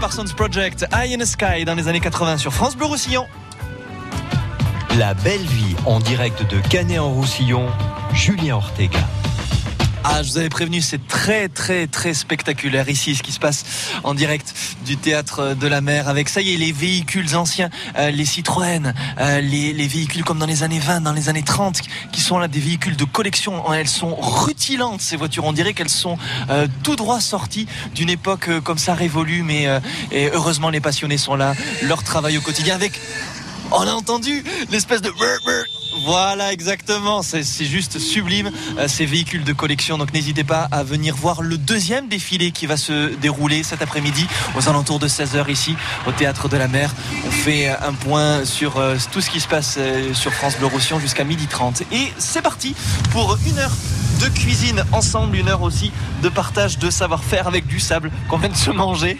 Parsons 0.00 0.34
Project, 0.36 0.86
Eye 0.92 1.14
in 1.14 1.18
the 1.18 1.24
Sky 1.24 1.64
dans 1.64 1.74
les 1.74 1.88
années 1.88 2.00
80 2.00 2.38
sur 2.38 2.52
France 2.52 2.76
Bleu 2.76 2.86
Roussillon. 2.86 3.26
La 4.98 5.14
belle 5.14 5.40
vie 5.40 5.74
en 5.86 6.00
direct 6.00 6.42
de 6.50 6.60
Canet 6.68 6.98
en 6.98 7.10
Roussillon, 7.10 7.66
Julien 8.12 8.56
Ortega. 8.56 8.98
Ah, 10.02 10.22
je 10.22 10.30
vous 10.30 10.38
avais 10.38 10.48
prévenu, 10.48 10.80
c'est 10.80 11.06
très 11.06 11.48
très 11.48 11.86
très 11.86 12.14
spectaculaire 12.14 12.88
ici 12.88 13.14
ce 13.14 13.22
qui 13.22 13.32
se 13.32 13.38
passe 13.38 13.64
en 14.02 14.14
direct 14.14 14.54
du 14.86 14.96
théâtre 14.96 15.54
de 15.54 15.66
la 15.66 15.82
mer 15.82 16.08
avec 16.08 16.30
ça 16.30 16.40
y 16.40 16.54
est 16.54 16.56
les 16.56 16.72
véhicules 16.72 17.36
anciens, 17.36 17.68
euh, 17.98 18.10
les 18.10 18.24
Citroën, 18.24 18.94
euh, 19.20 19.40
les, 19.40 19.74
les 19.74 19.86
véhicules 19.86 20.24
comme 20.24 20.38
dans 20.38 20.46
les 20.46 20.62
années 20.62 20.78
20, 20.78 21.02
dans 21.02 21.12
les 21.12 21.28
années 21.28 21.42
30 21.42 21.82
qui 22.12 22.22
sont 22.22 22.38
là 22.38 22.48
des 22.48 22.60
véhicules 22.60 22.96
de 22.96 23.04
collection. 23.04 23.72
Elles 23.74 23.88
sont 23.88 24.14
rutilantes 24.14 25.02
ces 25.02 25.16
voitures, 25.16 25.44
on 25.44 25.52
dirait 25.52 25.74
qu'elles 25.74 25.90
sont 25.90 26.16
euh, 26.48 26.66
tout 26.82 26.96
droit 26.96 27.20
sorties 27.20 27.66
d'une 27.94 28.08
époque 28.08 28.48
comme 28.64 28.78
ça 28.78 28.94
révolue 28.94 29.42
mais 29.42 29.66
et 30.10 30.30
heureusement 30.32 30.70
les 30.70 30.80
passionnés 30.80 31.18
sont 31.18 31.34
là, 31.34 31.54
leur 31.82 32.02
travail 32.02 32.38
au 32.38 32.40
quotidien 32.40 32.74
avec 32.74 32.98
on 33.70 33.82
a 33.82 33.92
entendu 33.92 34.44
l'espèce 34.70 35.02
de 35.02 35.10
voilà 36.04 36.52
exactement, 36.52 37.22
c'est 37.22 37.64
juste 37.64 37.98
sublime 37.98 38.50
euh, 38.78 38.88
ces 38.88 39.06
véhicules 39.06 39.44
de 39.44 39.52
collection. 39.52 39.98
Donc 39.98 40.12
n'hésitez 40.12 40.44
pas 40.44 40.68
à 40.70 40.82
venir 40.82 41.14
voir 41.14 41.42
le 41.42 41.58
deuxième 41.58 42.08
défilé 42.08 42.50
qui 42.50 42.66
va 42.66 42.76
se 42.76 43.14
dérouler 43.16 43.62
cet 43.62 43.82
après-midi 43.82 44.26
aux 44.56 44.68
alentours 44.68 44.98
de 44.98 45.08
16h 45.08 45.50
ici 45.50 45.76
au 46.06 46.12
théâtre 46.12 46.48
de 46.48 46.56
la 46.56 46.68
mer. 46.68 46.94
On 47.26 47.30
fait 47.30 47.68
euh, 47.68 47.74
un 47.82 47.92
point 47.92 48.44
sur 48.44 48.78
euh, 48.78 48.96
tout 49.12 49.20
ce 49.20 49.30
qui 49.30 49.40
se 49.40 49.48
passe 49.48 49.78
sur 50.14 50.32
France 50.32 50.56
Bleu 50.56 50.66
Roussillon 50.66 51.00
jusqu'à 51.00 51.24
12h30 51.24 51.82
et 51.92 52.12
c'est 52.18 52.42
parti 52.42 52.74
pour 53.12 53.38
une 53.46 53.58
heure 53.58 53.72
de 54.20 54.28
cuisine 54.28 54.84
ensemble, 54.92 55.36
une 55.36 55.48
heure 55.48 55.62
aussi 55.62 55.92
de 56.22 56.28
partage 56.28 56.78
de 56.78 56.90
savoir-faire 56.90 57.46
avec 57.46 57.66
du 57.66 57.80
sable 57.80 58.10
qu'on 58.28 58.36
vient 58.38 58.48
de 58.50 58.56
se 58.56 58.70
manger 58.70 59.18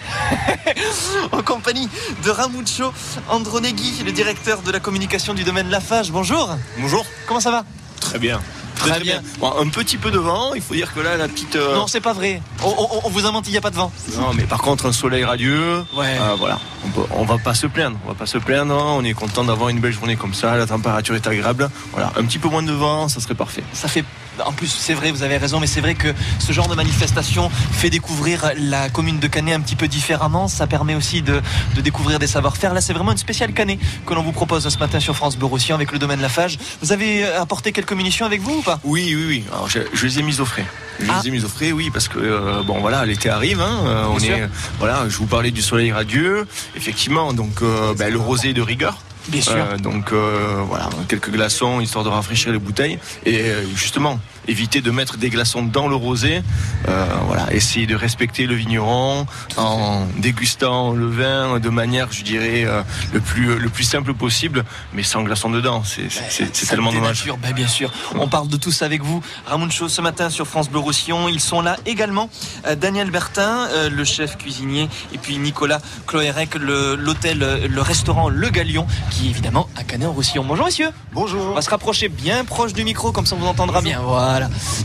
en 1.33 1.43
compagnie 1.43 1.89
de 2.25 2.31
Ramucho 2.31 2.93
Andronegui, 3.29 4.03
le 4.05 4.13
directeur 4.13 4.63
de 4.63 4.71
la 4.71 4.81
communication 4.81 5.35
du 5.35 5.45
domaine 5.45 5.71
Lafage. 5.71 6.11
Bonjour. 6.11 6.51
Bonjour. 6.79 7.05
Comment 7.27 7.41
ça 7.41 7.51
va? 7.51 7.65
Très 8.01 8.19
bien. 8.19 8.41
Très 8.77 8.99
bien. 9.01 9.21
Bon, 9.41 9.53
un 9.61 9.69
petit 9.69 9.99
peu 9.99 10.11
de 10.11 10.19
vent, 10.19 10.55
il 10.55 10.63
faut 10.63 10.73
dire 10.75 10.95
que 10.95 11.01
là, 11.01 11.19
la 11.19 11.29
petite. 11.29 11.55
euh, 11.57 11.75
Non, 11.75 11.87
c'est 11.87 12.01
pas 12.01 12.15
vrai. 12.15 12.41
On, 12.63 12.69
on- 12.79 13.01
on 13.05 13.11
vous 13.11 13.27
a 13.27 13.31
menti, 13.31 13.51
il 13.51 13.53
n'y 13.53 13.59
a 13.59 13.61
pas 13.61 13.69
de 13.71 13.77
vent. 13.77 13.93
Non, 14.17 14.33
mais 14.35 14.45
par 14.45 14.61
contre, 14.63 14.87
un 14.87 14.93
soleil 14.93 15.23
radieux. 15.23 15.85
Ouais. 15.95 16.17
euh, 16.19 16.35
voilà. 16.39 16.59
On, 16.87 16.89
peut- 16.89 17.07
on 17.11 17.25
va 17.27 17.37
pas 17.37 17.53
se 17.53 17.67
plaindre. 17.67 17.99
On 18.07 18.09
va 18.09 18.15
pas 18.15 18.25
se 18.25 18.39
plaindre. 18.39 18.75
hein. 18.75 18.95
On 18.97 19.05
est 19.05 19.13
content 19.13 19.45
d'avoir 19.45 19.69
une 19.69 19.81
belle 19.81 19.93
journée 19.93 20.17
comme 20.17 20.33
ça. 20.33 20.57
La 20.57 20.65
température 20.67 21.15
est 21.15 21.27
agréable. 21.27 21.69
Voilà. 21.93 22.11
Un 22.17 22.25
petit 22.25 22.39
peu 22.39 22.49
moins 22.49 22.63
de 22.63 22.73
vent, 22.73 23.09
ça 23.09 23.21
serait 23.21 23.35
parfait. 23.35 23.63
Ça 23.75 23.87
fait. 23.89 24.03
En 24.47 24.53
plus, 24.53 24.69
c'est 24.69 24.95
vrai, 24.95 25.11
vous 25.11 25.23
avez 25.23 25.37
raison, 25.37 25.61
mais 25.61 25.67
c'est 25.67 25.81
vrai 25.81 25.95
que 25.95 26.09
ce 26.39 26.53
genre 26.53 26.69
de 26.69 26.75
manifestation 26.75 27.51
fait 27.73 27.91
découvrir 27.91 28.53
la 28.57 28.89
commune 28.89 29.19
de 29.19 29.27
Canet 29.27 29.55
un 29.55 29.61
petit 29.61 29.77
peu 29.77 29.89
différemment. 29.89 30.49
Ça 30.49 30.67
permet 30.67 30.95
aussi 30.95 31.23
de, 31.23 31.41
de 31.75 31.81
découvrir 31.81 32.19
des 32.19 32.27
savoir-faire. 32.27 32.75
Là, 32.75 32.81
c'est 32.81 32.93
vraiment 32.93 33.13
une 33.13 33.19
spéciale 33.19 33.53
Canet 33.53 33.79
que 34.07 34.15
l'on 34.15 34.23
vous 34.23 34.33
propose 34.33 34.69
ce 34.69 34.79
matin 34.79 35.01
sur 35.01 35.17
France 35.17 35.37
Bleu 35.37 35.47
Roussillon 35.47 35.75
avec 35.77 35.93
le 35.93 35.99
domaine 35.99 36.21
Lafage. 36.21 36.59
Vous 36.83 36.93
avez 36.93 37.25
euh, 37.25 37.41
apporté 37.43 37.73
quelques 37.73 37.93
munitions 37.93 38.27
avec 38.27 38.41
vous 38.41 38.59
ou 38.59 38.63
pas? 38.63 38.81
Oui, 38.85 39.15
oui, 39.17 39.25
oui. 39.29 39.45
Alors, 39.53 39.69
je, 39.69 39.81
je 39.93 40.07
les 40.07 40.19
ai 40.19 40.23
mis 40.23 40.41
au 40.41 40.45
frais. 40.45 40.67
Je 41.01 41.07
Ah. 41.11 41.21
les 41.23 41.29
ai 41.29 41.31
mis 41.31 41.45
au 41.45 41.49
frais, 41.49 41.73
oui, 41.73 41.91
parce 41.93 42.09
que 42.09 42.19
euh, 42.19 42.63
bon, 42.63 42.81
voilà, 42.81 43.07
l'été 43.07 43.31
arrive. 43.31 43.61
Hein, 43.61 43.79
euh, 43.87 44.05
on 44.11 44.19
est, 44.19 44.49
voilà, 44.79 45.05
je 45.09 45.17
vous 45.17 45.27
parlais 45.27 45.51
du 45.51 45.63
soleil 45.63 45.93
radieux. 45.93 46.47
Effectivement, 46.77 47.33
donc 47.33 47.63
euh, 47.63 47.95
ben, 47.95 48.13
le 48.13 48.19
rosé 48.19 48.53
de 48.53 48.61
rigueur. 48.63 48.99
Bien 49.31 49.41
sûr. 49.41 49.55
Euh, 49.55 49.77
donc 49.79 50.13
euh, 50.13 50.63
voilà, 50.67 50.89
quelques 51.09 51.31
glaçons 51.31 51.81
histoire 51.81 52.05
de 52.05 52.09
rafraîchir 52.09 52.53
les 52.53 52.59
bouteilles 52.59 52.99
et 53.25 53.41
euh, 53.43 53.65
justement 53.75 54.19
éviter 54.49 54.81
de 54.81 54.91
mettre 54.91 55.17
des 55.17 55.31
glaçons 55.31 55.63
dans 55.63 55.89
le 55.89 55.95
rosé. 55.97 56.43
Euh, 56.89 57.07
voilà, 57.27 57.53
essayer 57.53 57.87
de 57.87 57.95
respecter 57.95 58.47
le 58.47 58.55
vigneron 58.55 59.27
en 59.57 60.07
dégustant 60.19 60.93
le 60.93 61.07
vin 61.09 61.59
de 61.61 61.69
manière, 61.69 62.09
je 62.13 62.23
dirais, 62.23 62.65
euh, 62.65 62.83
le 63.13 63.21
plus 63.21 63.59
le 63.59 63.69
plus 63.69 63.85
simple 63.85 64.15
possible, 64.15 64.65
mais 64.95 65.03
sans 65.03 65.23
glaçons 65.23 65.51
dedans. 65.51 65.83
C'est 65.85 66.11
c'est- 66.11 66.25
c'est- 66.31 66.49
c'est 66.55 66.67
Ça 66.67 66.71
tellement 66.75 66.93
dommage. 66.93 67.25
ben, 67.43 67.53
bien 67.53 67.69
sûr. 67.69 67.93
On 68.15 68.29
parle 68.29 68.49
de 68.49 68.57
tout 68.57 68.73
ça 68.73 68.85
avec 68.87 69.03
vous. 69.03 69.23
Ramon 69.47 69.69
Chaud 69.71 69.89
ce 69.89 70.01
matin 70.01 70.31
sur 70.31 70.47
France 70.47 70.69
Bleu 70.71 70.81
Roussillon. 70.81 71.29
Ils 71.29 71.41
sont 71.41 71.61
là 71.61 71.77
également. 71.87 72.29
Euh, 72.67 72.75
Daniel 72.75 73.11
Bertin, 73.11 73.69
euh, 73.73 73.91
le 73.91 74.05
chef 74.05 74.37
cuisinier, 74.39 74.89
et 75.13 75.19
puis 75.19 75.37
Nicolas 75.39 75.81
Cloérec, 76.07 76.55
le- 76.55 76.95
l'hôtel, 76.97 77.43
euh, 77.43 77.69
le 77.69 77.83
restaurant 77.83 78.29
Le 78.29 78.49
Galion, 78.51 78.87
qui 79.11 79.27
est 79.27 79.31
évidemment 79.31 79.69
à 79.77 79.85
Canet 79.85 80.09
en 80.09 80.13
Roussillon. 80.13 80.45
Bonjour 80.45 80.67
messieurs. 80.67 80.91
Bonjour. 81.13 81.49
On 81.51 81.55
va 81.55 81.63
se 81.63 81.71
rapprocher 81.71 82.09
bien 82.09 82.45
proche 82.45 82.73
du 82.73 82.85
micro, 82.85 83.13
comme 83.13 83.27
ça 83.27 83.37
on 83.37 83.39
vous 83.39 83.47
entendra 83.47 83.81
bien. 83.83 84.01
Voilà. 84.01 84.30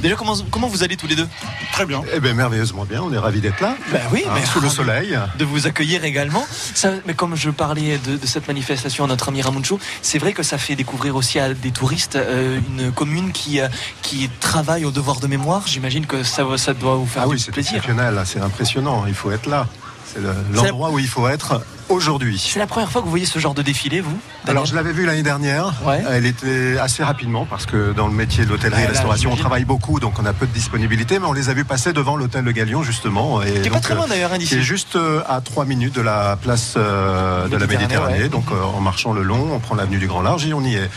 Déjà, 0.01 0.15
comment, 0.15 0.35
comment 0.51 0.67
vous 0.67 0.83
allez 0.83 0.95
tous 0.97 1.07
les 1.07 1.15
deux? 1.15 1.27
Très 1.73 1.85
bien. 1.85 2.01
Eh 2.13 2.19
bien, 2.19 2.33
merveilleusement 2.33 2.85
bien. 2.85 3.01
On 3.01 3.11
est 3.13 3.17
ravis 3.17 3.41
d'être 3.41 3.59
là. 3.61 3.75
Ben 3.91 4.01
oui, 4.11 4.23
Hein, 4.27 4.31
mais 4.35 4.45
sous 4.45 4.59
le 4.61 4.69
soleil. 4.69 5.17
De 5.37 5.45
vous 5.45 5.67
accueillir 5.67 6.03
également. 6.03 6.45
Ça, 6.73 6.91
mais 7.05 7.13
comme 7.13 7.35
je 7.35 7.49
parlais 7.49 7.97
de, 7.97 8.17
de 8.17 8.25
cette 8.25 8.47
manifestation 8.47 9.03
à 9.03 9.07
notre 9.07 9.29
ami 9.29 9.41
Ramuncho, 9.41 9.79
c'est 10.01 10.17
vrai 10.19 10.33
que 10.33 10.43
ça 10.43 10.57
fait 10.57 10.75
découvrir 10.75 11.15
aussi 11.15 11.39
à 11.39 11.53
des 11.53 11.71
touristes 11.71 12.15
euh, 12.15 12.59
une 12.69 12.91
commune 12.91 13.31
qui, 13.31 13.59
euh, 13.59 13.67
qui 14.01 14.29
travaille 14.39 14.85
au 14.85 14.91
devoir 14.91 15.19
de 15.19 15.27
mémoire. 15.27 15.63
J'imagine 15.67 16.05
que 16.05 16.23
ça, 16.23 16.43
ça 16.57 16.73
doit 16.73 16.95
vous 16.95 17.05
faire 17.05 17.23
Ah 17.23 17.27
du 17.27 17.33
oui, 17.33 17.39
c'est 17.39 17.51
plaisir. 17.51 17.73
exceptionnel. 17.75 18.21
C'est 18.25 18.39
impressionnant. 18.41 19.05
Il 19.07 19.13
faut 19.13 19.31
être 19.31 19.47
là. 19.47 19.67
C'est 20.13 20.21
le- 20.21 20.33
l'endroit 20.53 20.91
où 20.91 20.99
il 20.99 21.07
faut 21.07 21.27
être 21.27 21.61
aujourd'hui. 21.89 22.41
C'est 22.51 22.59
la 22.59 22.67
première 22.67 22.91
fois 22.91 23.01
que 23.01 23.05
vous 23.05 23.11
voyez 23.11 23.25
ce 23.25 23.39
genre 23.39 23.53
de 23.53 23.61
défilé, 23.61 24.01
vous 24.01 24.17
Alors, 24.47 24.65
je 24.65 24.75
l'avais 24.75 24.91
vu 24.91 25.05
l'année 25.05 25.23
dernière. 25.23 25.73
Elle 26.09 26.25
était 26.25 26.77
assez 26.79 27.03
rapidement 27.03 27.45
parce 27.49 27.65
que 27.65 27.93
dans 27.93 28.07
le 28.07 28.13
métier 28.13 28.45
de 28.45 28.49
l'hôtellerie 28.49 28.83
et 28.83 28.87
restauration, 28.87 29.31
on 29.31 29.35
travaille 29.35 29.65
beaucoup, 29.65 29.99
donc 29.99 30.19
on 30.19 30.25
a 30.25 30.33
peu 30.33 30.45
de 30.47 30.51
disponibilité. 30.53 31.19
Mais 31.19 31.25
on 31.27 31.33
les 31.33 31.49
a 31.49 31.53
vus 31.53 31.65
passer 31.65 31.93
devant 31.93 32.15
l'hôtel 32.15 32.43
Le 32.43 32.51
Galion, 32.51 32.83
justement. 32.83 33.41
Et 33.41 33.51
Qui 33.51 33.57
est 33.59 33.61
pas 33.69 33.75
donc, 33.75 33.81
très 33.83 33.95
loin, 33.95 34.05
euh, 34.05 34.09
d'ailleurs, 34.09 34.33
hein. 34.33 34.37
Qui 34.39 34.55
est 34.55 34.61
juste 34.61 34.95
euh, 34.95 35.21
à 35.27 35.41
3 35.41 35.65
minutes 35.65 35.95
de 35.95 36.01
la 36.01 36.37
place 36.41 36.73
euh, 36.77 37.47
de 37.47 37.57
la 37.57 37.67
Méditerranée, 37.67 38.23
ouais. 38.23 38.29
Donc, 38.29 38.45
euh, 38.51 38.61
en 38.63 38.81
marchant 38.81 39.13
le 39.13 39.23
long, 39.23 39.49
on 39.53 39.59
prend 39.59 39.75
l'avenue 39.75 39.97
du 39.97 40.07
Grand 40.07 40.21
Large 40.21 40.45
et 40.45 40.53
on 40.53 40.61
y 40.61 40.75
est. 40.75 40.89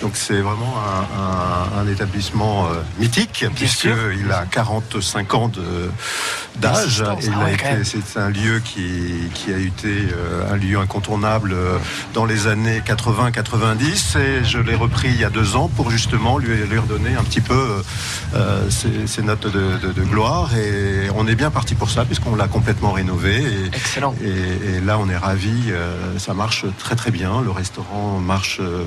Donc, 0.00 0.12
c'est 0.14 0.40
vraiment 0.40 0.74
un, 0.78 1.78
un- 1.78 1.82
un 1.82 1.88
établissement 1.92 2.66
euh, 2.66 2.74
mythique, 2.98 3.44
puisqu'il 3.54 4.30
a 4.32 4.44
45 4.50 5.34
ans 5.34 5.50
d'âge. 6.56 7.02
Ah 7.06 7.14
ouais, 7.14 7.56
c'est 7.84 8.18
un 8.20 8.30
lieu 8.30 8.60
qui, 8.64 9.28
qui 9.34 9.52
a 9.52 9.58
été 9.58 10.08
euh, 10.12 10.33
un 10.50 10.56
lieu 10.56 10.78
incontournable 10.78 11.52
euh, 11.52 11.78
dans 12.12 12.24
les 12.24 12.46
années 12.46 12.82
80-90 12.84 14.18
et 14.18 14.44
je 14.44 14.58
l'ai 14.58 14.74
repris 14.74 15.08
il 15.08 15.20
y 15.20 15.24
a 15.24 15.30
deux 15.30 15.56
ans 15.56 15.68
pour 15.68 15.90
justement 15.90 16.38
lui, 16.38 16.56
lui 16.68 16.78
redonner 16.78 17.14
un 17.14 17.22
petit 17.22 17.40
peu 17.40 17.82
euh, 18.34 18.70
ses, 18.70 19.06
ses 19.06 19.22
notes 19.22 19.46
de, 19.46 19.78
de- 19.86 19.92
de 19.92 20.02
gloire. 20.02 20.50
Et 20.56 21.08
on 21.16 21.26
est 21.26 21.34
bien 21.34 21.50
parti 21.50 21.74
pour 21.74 21.90
ça 21.90 22.04
puisqu'on 22.04 22.36
l'a 22.36 22.48
complètement 22.48 22.92
rénové. 22.92 23.42
Et, 23.42 23.66
Excellent. 23.76 24.14
et, 24.22 24.76
et 24.76 24.80
là 24.80 24.98
on 24.98 25.08
est 25.08 25.16
ravis, 25.16 25.70
euh, 25.70 26.18
ça 26.18 26.34
marche 26.34 26.64
très 26.78 26.96
très 26.96 27.10
bien, 27.10 27.40
le 27.42 27.50
restaurant 27.50 28.18
marche 28.20 28.58
euh, 28.60 28.84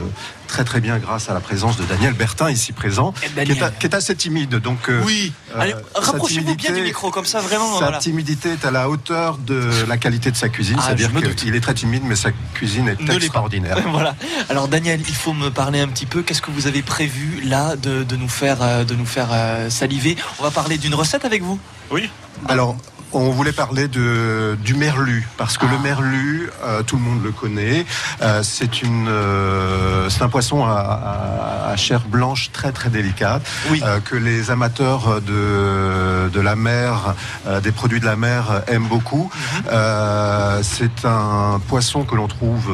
très 0.47 0.63
très 0.63 0.79
bien 0.81 0.97
grâce 0.97 1.29
à 1.29 1.33
la 1.33 1.39
présence 1.39 1.77
de 1.77 1.83
Daniel 1.83 2.13
Bertin 2.13 2.49
ici 2.49 2.71
présent 2.71 3.11
qui 3.11 3.25
est, 3.25 3.29
Daniel. 3.29 3.63
a- 3.63 3.69
qui 3.71 3.85
est 3.85 3.93
assez 3.93 4.15
timide 4.15 4.55
donc 4.55 4.89
euh, 4.89 5.01
Oui. 5.05 5.31
euh, 5.55 5.73
rapprochez-vous 5.95 6.55
bien 6.55 6.71
du 6.73 6.81
micro, 6.81 7.11
comme 7.11 7.25
ça, 7.25 7.39
vraiment. 7.41 7.73
sa 7.79 7.85
voilà. 7.85 7.97
timidité 7.99 8.53
est 8.53 8.65
à 8.65 8.71
la 8.71 8.89
hauteur 8.89 9.37
de 9.37 9.69
la 9.87 9.97
qualité 9.97 10.31
de 10.31 10.35
sa 10.37 10.49
cuisine, 10.49 10.77
Ah, 10.79 10.83
c'est-à-dire 10.87 11.11
qu'il 11.35 11.55
est 11.55 11.59
très 11.61 11.73
timide, 11.73 12.03
mais 12.05 12.15
sa 12.15 12.31
cuisine 12.53 12.87
est 12.87 12.99
Ne 13.01 13.13
extraordinaire. 13.13 13.77
voilà. 13.91 14.15
Alors 14.49 14.67
Daniel, 14.67 15.01
il 15.07 15.15
faut 15.15 15.33
me 15.33 15.49
parler 15.49 15.79
un 15.81 15.87
petit 15.87 16.05
peu. 16.05 16.21
Qu'est-ce 16.23 16.41
que 16.41 16.51
vous 16.51 16.67
avez 16.67 16.81
prévu 16.81 17.41
là 17.43 17.75
de, 17.75 18.03
de 18.03 18.15
nous 18.15 18.29
faire, 18.29 18.57
euh, 18.61 18.83
de 18.83 18.95
nous 18.95 19.05
faire 19.05 19.29
saliver? 19.69 20.15
On 20.39 20.43
va 20.43 20.51
parler 20.51 20.77
d'une 20.77 20.95
recette 20.95 21.25
avec 21.25 21.43
vous. 21.43 21.59
Oui. 21.91 22.09
Alors, 22.47 22.75
on 23.17 23.31
voulait 23.31 23.51
parler 23.51 23.87
de, 23.87 24.57
du 24.63 24.73
merlu, 24.75 25.27
parce 25.37 25.57
que 25.57 25.65
Ah. 25.67 25.71
le 25.73 25.79
merlu, 25.79 26.49
euh, 26.63 26.83
tout 26.83 26.95
le 26.97 27.01
monde 27.01 27.23
le 27.23 27.31
connaît. 27.31 27.85
Euh, 28.21 28.41
c'est 28.43 28.81
une, 28.81 29.07
euh, 29.09 30.09
c'est 30.09 30.21
un 30.23 30.29
poisson 30.29 30.63
à, 30.65 30.71
à- 30.71 31.71
à 31.71 31.75
chair 31.75 32.01
blanche 32.07 32.49
très 32.53 32.71
très 32.71 32.89
délicate, 32.89 33.41
euh, 33.71 33.99
que 33.99 34.15
les 34.15 34.51
amateurs 34.51 35.21
de, 35.21 36.29
de 36.29 36.39
la 36.41 36.55
mer, 36.55 37.15
euh, 37.47 37.59
des 37.59 37.71
produits 37.71 37.99
de 37.99 38.05
la 38.05 38.15
mer 38.15 38.61
aiment 38.67 38.87
beaucoup. 38.87 39.29
Mhm. 39.33 39.63
Euh, 39.71 40.59
c'est 40.63 41.05
un 41.05 41.59
poisson 41.67 42.03
que 42.03 42.15
l'on 42.15 42.27
trouve 42.27 42.71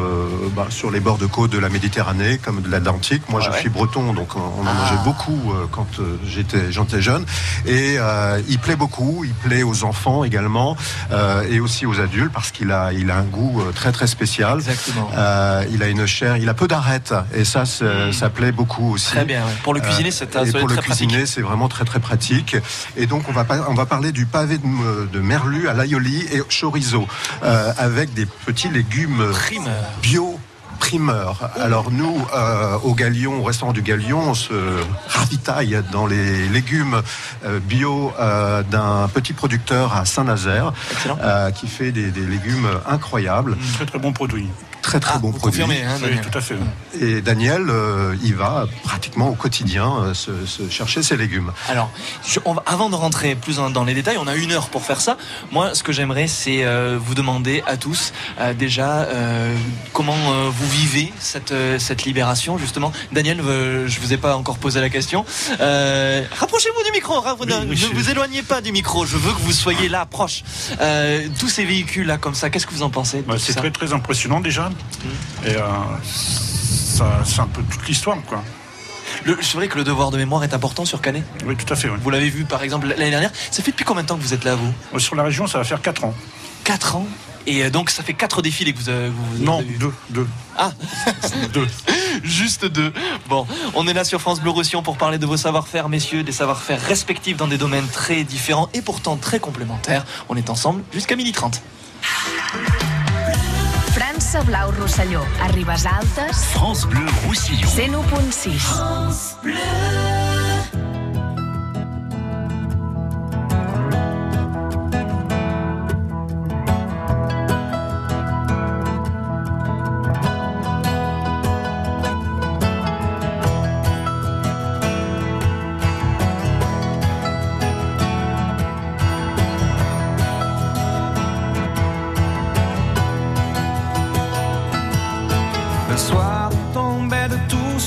bah, 0.55 0.67
sur 0.69 0.91
les 0.91 0.99
bords 0.99 1.17
de 1.17 1.25
côte 1.25 1.51
de 1.51 1.59
la 1.59 1.69
Méditerranée, 1.69 2.37
comme 2.37 2.61
de 2.61 2.69
l'Atlantique. 2.69 3.23
Moi, 3.29 3.39
Ah 3.43 3.47
je 3.47 3.51
ouais. 3.51 3.59
suis 3.59 3.69
breton, 3.69 4.13
donc 4.13 4.35
on 4.35 4.39
en 4.39 4.65
Ah. 4.67 4.73
mangeait 4.73 5.03
beaucoup 5.03 5.51
euh, 5.53 5.65
quand 5.71 5.87
j'étais 6.25 6.71
jeune. 7.01 7.25
Et 7.65 7.95
euh, 7.97 8.41
il 8.49 8.59
plaît 8.59 8.75
beaucoup, 8.75 9.23
il 9.25 9.33
plaît 9.33 9.63
aux 9.63 9.83
enfants 9.83 10.23
également, 10.33 10.75
euh, 11.11 11.43
et 11.49 11.59
aussi 11.59 11.85
aux 11.85 11.99
adultes, 11.99 12.31
parce 12.33 12.49
qu'il 12.51 12.71
a, 12.71 12.91
il 12.91 13.11
a 13.11 13.17
un 13.17 13.23
goût 13.23 13.61
euh, 13.61 13.71
très 13.71 13.91
très 13.91 14.07
spécial. 14.07 14.57
Exactement. 14.57 15.09
Euh, 15.15 15.63
il 15.71 15.83
a 15.83 15.87
une 15.87 16.05
chair, 16.07 16.37
il 16.37 16.49
a 16.49 16.55
peu 16.55 16.67
d'arêtes, 16.67 17.13
et 17.35 17.45
ça, 17.45 17.63
ça 17.65 18.29
plaît 18.31 18.51
beaucoup 18.51 18.93
aussi. 18.93 19.11
Très 19.11 19.25
bien. 19.25 19.43
Pour 19.63 19.73
le 19.75 19.79
cuisiner, 19.81 20.09
c'est- 20.11 20.25
pour 20.59 20.67
le 20.67 20.75
très 20.75 20.83
cuisiner, 20.85 21.25
c'est 21.27 21.41
vraiment 21.41 21.67
très 21.67 21.85
très 21.85 21.99
pratique. 21.99 22.55
Et 22.97 23.05
donc, 23.05 23.29
on 23.29 23.31
va, 23.31 23.43
pas- 23.43 23.65
on 23.69 23.75
va 23.75 23.85
parler 23.85 24.11
du 24.11 24.25
pavé 24.25 24.57
de, 24.57 24.65
me- 24.65 25.07
de 25.13 25.19
merlu 25.19 25.67
à 25.67 25.73
l'aioli 25.73 26.25
et 26.31 26.41
chorizo, 26.49 27.07
avec 27.77 28.13
des 28.15 28.25
petits 28.25 28.69
légumes 28.69 29.23
bio 30.01 30.39
primeur. 30.83 31.49
Alors 31.61 31.91
nous, 31.91 32.17
euh, 32.35 32.77
au 32.83 32.93
Galion, 32.93 33.39
au 33.39 33.43
restaurant 33.43 33.71
du 33.71 33.81
Galion, 33.81 34.19
on 34.31 34.33
se 34.33 34.53
ravitaille 35.07 35.81
dans 35.93 36.05
les 36.05 36.49
légumes 36.49 37.01
euh, 37.45 37.59
bio 37.61 38.11
euh, 38.19 38.63
d'un 38.63 39.07
petit 39.07 39.31
producteur 39.31 39.95
à 39.95 40.03
Saint-Nazaire 40.03 40.73
euh, 41.21 41.51
qui 41.51 41.67
fait 41.67 41.93
des, 41.93 42.11
des 42.11 42.25
légumes 42.25 42.67
incroyables. 42.85 43.55
Très 43.75 43.85
très 43.85 43.99
bon 43.99 44.11
produit. 44.11 44.49
Très 44.83 44.99
très 44.99 45.17
bon 45.17 45.31
produit. 45.31 45.61
confirmez, 45.61 45.81
hein, 45.83 45.97
Oui, 46.03 46.17
tout 46.29 46.37
à 46.37 46.41
fait. 46.41 46.55
Et 47.01 47.21
Daniel, 47.21 47.63
euh, 47.69 48.15
il 48.21 48.35
va 48.35 48.67
pratiquement 48.83 49.29
au 49.29 49.33
quotidien 49.33 49.91
euh, 50.03 50.13
se, 50.13 50.45
se 50.45 50.69
chercher 50.69 51.01
ses 51.01 51.15
légumes. 51.17 51.51
Alors, 51.69 51.89
je- 52.27 52.39
on 52.45 52.53
va- 52.53 52.63
avant 52.67 52.89
de 52.89 52.95
rentrer 52.95 53.33
plus 53.35 53.55
dans, 53.55 53.69
dans 53.69 53.85
les 53.85 53.93
détails, 53.95 54.17
on 54.19 54.27
a 54.27 54.35
une 54.35 54.51
heure 54.51 54.67
pour 54.69 54.83
faire 54.83 54.99
ça. 55.01 55.17
Moi, 55.51 55.73
ce 55.73 55.83
que 55.83 55.91
j'aimerais, 55.93 56.27
c'est 56.27 56.65
euh, 56.65 56.99
vous 57.01 57.15
demander 57.15 57.63
à 57.65 57.77
tous 57.77 58.11
euh, 58.39 58.53
déjà 58.53 59.03
euh, 59.03 59.55
comment 59.93 60.13
euh, 60.33 60.49
vous 60.51 60.69
vivez 60.69 61.11
cette, 61.17 61.53
euh, 61.53 61.79
cette 61.79 62.03
libération, 62.03 62.57
justement. 62.57 62.91
Daniel, 63.13 63.39
euh, 63.39 63.87
je 63.87 63.99
vous 64.01 64.11
ai 64.13 64.17
pas 64.17 64.35
encore 64.35 64.57
posé 64.57 64.81
la 64.81 64.89
question. 64.89 65.25
Euh, 65.61 66.23
Rapprochez-vous 66.39 66.83
du 66.83 66.91
micro, 66.91 67.19
ra- 67.21 67.35
oui, 67.39 67.47
ne 67.47 67.93
vous 67.95 68.09
éloignez 68.09 68.43
pas 68.43 68.59
du 68.61 68.71
micro. 68.73 69.05
Je 69.05 69.15
veux 69.17 69.31
que 69.31 69.39
vous 69.39 69.53
soyez 69.53 69.87
là, 69.87 70.05
proche. 70.05 70.43
Euh, 70.81 71.25
tous 71.39 71.47
ces 71.49 71.63
véhicules 71.63 72.05
là, 72.05 72.17
comme 72.17 72.35
ça, 72.35 72.49
qu'est-ce 72.49 72.67
que 72.67 72.73
vous 72.73 72.83
en 72.83 72.89
pensez 72.89 73.23
Bah, 73.25 73.35
c'est 73.39 73.53
ça 73.53 73.61
très 73.61 73.71
très 73.71 73.93
impressionnant 73.93 74.41
déjà. 74.41 74.69
Et 75.45 75.55
euh, 75.55 75.61
ça, 76.03 77.05
c'est 77.25 77.39
un 77.41 77.47
peu 77.47 77.61
toute 77.63 77.87
l'histoire, 77.87 78.17
quoi. 78.27 78.43
C'est 79.41 79.55
vrai 79.55 79.67
que 79.67 79.77
le 79.77 79.83
devoir 79.83 80.11
de 80.11 80.17
mémoire 80.17 80.43
est 80.43 80.53
important 80.53 80.85
sur 80.85 81.01
Canet. 81.01 81.23
Oui, 81.45 81.55
tout 81.55 81.71
à 81.71 81.75
fait. 81.75 81.87
oui. 81.89 81.97
Vous 82.01 82.09
l'avez 82.09 82.29
vu 82.29 82.45
par 82.45 82.63
exemple 82.63 82.87
l'année 82.87 83.11
dernière. 83.11 83.31
Ça 83.51 83.61
fait 83.63 83.71
depuis 83.71 83.85
combien 83.85 84.03
de 84.03 84.07
temps 84.07 84.17
que 84.17 84.21
vous 84.23 84.33
êtes 84.33 84.43
là, 84.43 84.55
vous? 84.55 84.73
Euh, 84.93 84.99
Sur 84.99 85.15
la 85.15 85.23
région, 85.23 85.45
ça 85.47 85.59
va 85.59 85.63
faire 85.63 85.81
4 85.81 86.05
ans. 86.05 86.13
4 86.63 86.95
ans? 86.95 87.07
Et 87.45 87.63
euh, 87.63 87.69
donc 87.69 87.89
ça 87.89 88.03
fait 88.03 88.13
4 88.13 88.41
défilés 88.41 88.73
que 88.73 88.79
vous 88.79 88.89
avez, 88.89 89.09
vous, 89.09 89.43
Non, 89.43 89.59
avez 89.59 89.67
vu. 89.67 89.77
deux, 89.77 89.93
deux. 90.09 90.27
Ah 90.57 90.71
Deux. 91.53 91.67
Juste 92.23 92.65
deux. 92.65 92.91
Bon, 93.29 93.45
on 93.75 93.87
est 93.87 93.93
là 93.93 94.03
sur 94.03 94.19
France 94.21 94.39
Bleu 94.41 94.49
Roussillon 94.51 94.81
pour 94.81 94.97
parler 94.97 95.17
de 95.19 95.25
vos 95.25 95.37
savoir-faire, 95.37 95.89
messieurs, 95.89 96.23
des 96.23 96.31
savoir-faire 96.31 96.81
respectifs 96.81 97.37
dans 97.37 97.47
des 97.47 97.57
domaines 97.57 97.87
très 97.87 98.23
différents 98.23 98.69
et 98.73 98.81
pourtant 98.81 99.17
très 99.17 99.39
complémentaires. 99.39 100.05
On 100.29 100.35
est 100.37 100.49
ensemble 100.49 100.83
jusqu'à 100.93 101.15
12h30. 101.15 101.59
França 104.33 104.45
Blau 104.45 104.71
Rosselló. 104.71 105.21
A 105.41 105.47
Ribes 105.49 105.85
Altes. 105.85 106.45
France 106.53 106.87
Bleu 106.87 107.05
Roussillon. 107.27 107.69
101.6. 107.69 109.37
Le 109.43 110.32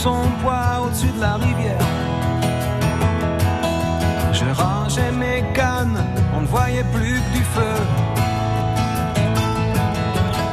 au-dessus 0.09 1.11
de 1.17 1.21
la 1.21 1.35
rivière. 1.35 1.87
Je 4.33 4.45
rangeais 4.63 5.13
mes 5.13 5.43
cannes, 5.55 5.99
on 6.37 6.43
ne 6.43 6.47
voyait 6.47 6.85
plus 6.95 7.21
que 7.21 7.33
du 7.37 7.45
feu. 7.45 7.77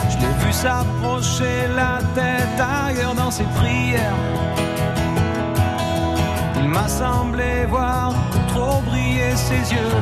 Je 0.09 0.17
l'ai 0.17 0.45
vu 0.45 0.51
s'approcher 0.51 1.67
la 1.75 1.99
tête 2.15 2.59
ailleurs 2.59 3.13
dans 3.13 3.31
ses 3.31 3.43
prières. 3.59 4.15
Il 6.57 6.69
m'a 6.69 6.88
semblé 6.88 7.65
voir 7.67 8.13
trop 8.47 8.81
briller 8.81 9.35
ses 9.35 9.73
yeux. 9.73 9.97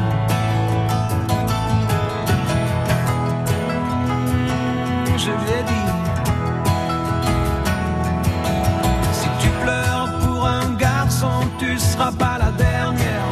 Je 5.18 5.32
lui 5.32 5.52
ai 5.60 5.64
dit. 5.64 6.01
Seras 11.82 12.12
pas 12.12 12.38
la 12.38 12.52
dernière. 12.52 13.32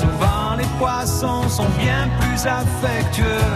Souvent 0.00 0.56
les 0.56 0.70
poissons 0.78 1.48
sont 1.48 1.70
bien 1.78 2.08
plus 2.20 2.46
affectueux. 2.46 3.50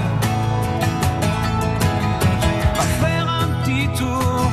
Va 2.77 2.87
faire 3.05 3.27
un 3.43 3.49
petit 3.63 3.89
tour, 3.99 4.51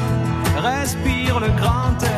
respire 0.57 1.39
le 1.39 1.49
grand 1.61 1.95
air. 2.03 2.16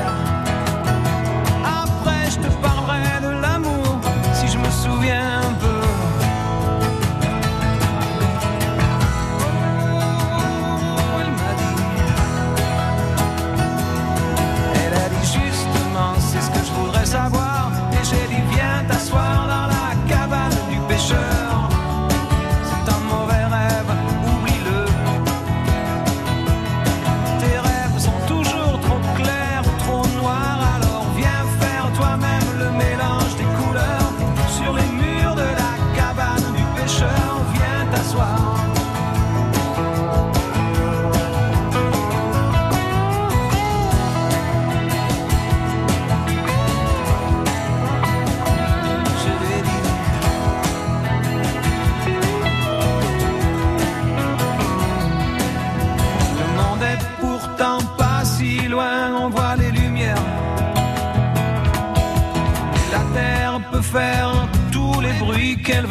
Qu'elle. 65.81 65.89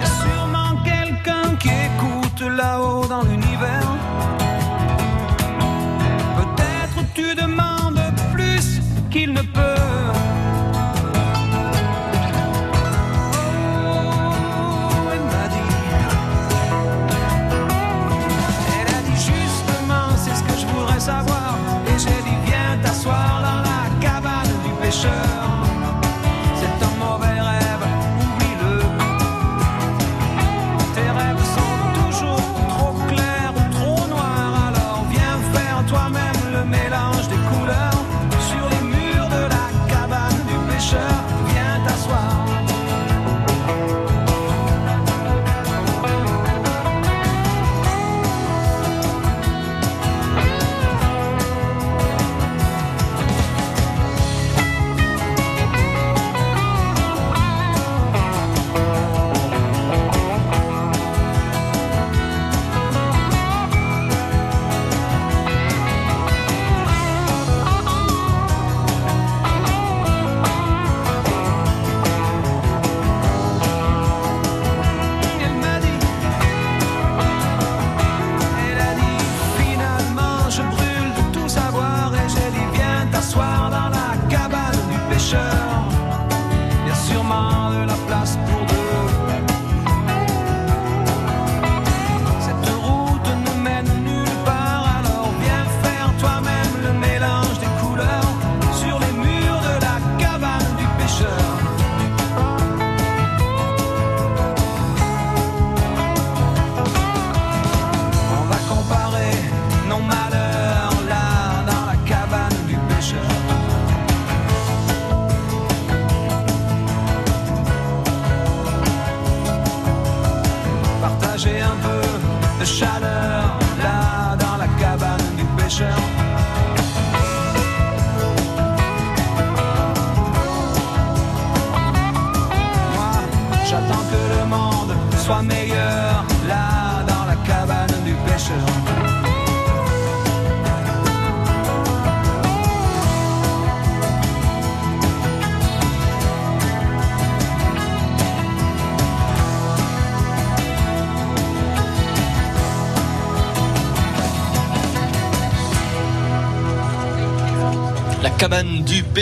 Y 0.00 0.04
a 0.04 0.06
sûrement 0.06 0.82
quelqu'un 0.84 1.56
qui 1.58 1.68
écoute 1.68 2.40
là-haut 2.40 3.06
dans 3.06 3.22
l'univers. 3.22 3.88
Peut-être 6.38 7.04
tu 7.14 7.34
demandes 7.34 8.00
plus 8.32 8.80
qu'il 9.10 9.32
ne 9.32 9.42
peut. 9.42 9.60
Oh. 13.86 14.10
Elle 18.76 18.88
a 18.88 19.00
dit 19.02 19.16
justement, 19.16 20.08
c'est 20.16 20.34
ce 20.34 20.42
que 20.42 20.58
je 20.60 20.66
voudrais 20.66 21.00
savoir. 21.00 21.58
Et 21.88 21.98
j'ai 21.98 22.22
dit, 22.28 22.36
viens 22.46 22.78
t'asseoir 22.82 23.42
dans 23.42 23.60
la 23.62 23.80
cabane 24.00 24.54
du 24.64 24.72
pêcheur. 24.82 25.33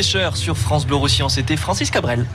Sur 0.02 0.56
France 0.58 0.84
Bleu 0.84 0.96
Roussillon, 0.96 1.28
c'était 1.28 1.56
Francis 1.56 1.90
Cabrel. 1.90 2.26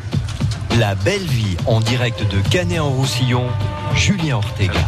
La 0.80 0.96
belle 0.96 1.26
vie 1.26 1.58
en 1.66 1.82
direct 1.82 2.22
de 2.32 2.40
Canet 2.50 2.80
en 2.80 2.90
Roussillon, 2.90 3.46
Julien 3.94 4.38
Ortega. 4.38 4.80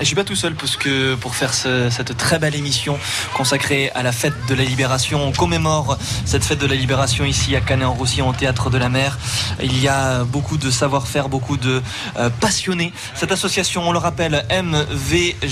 Je 0.00 0.04
suis 0.04 0.16
pas 0.16 0.24
tout 0.24 0.34
seul 0.36 0.54
parce 0.54 0.76
que 0.76 1.14
pour 1.14 1.34
faire 1.34 1.54
ce- 1.54 1.88
cette 1.88 2.16
très 2.18 2.38
belle 2.38 2.54
émission 2.56 2.98
consacrée 3.32 3.90
à 3.94 4.02
la 4.02 4.12
fête 4.12 4.34
de 4.48 4.54
la 4.54 4.64
Libération, 4.64 5.22
on 5.26 5.32
commémore 5.32 5.96
cette 6.26 6.44
fête 6.44 6.58
de 6.58 6.66
la 6.66 6.74
Libération 6.74 7.24
ici 7.24 7.54
à 7.56 7.60
Canet-en-Roussillon 7.60 8.28
au 8.28 8.32
théâtre 8.34 8.68
de 8.70 8.76
la 8.76 8.88
Mer. 8.90 9.16
Il 9.62 9.80
y 9.80 9.88
a 9.88 10.24
beaucoup 10.24 10.56
de 10.56 10.70
savoir-faire, 10.70 11.28
beaucoup 11.28 11.56
de 11.56 11.82
euh, 12.16 12.30
passionnés. 12.40 12.92
Cette 13.14 13.32
association, 13.32 13.88
on 13.88 13.92
le 13.92 13.98
rappelle, 13.98 14.44
MVCG, 14.50 15.44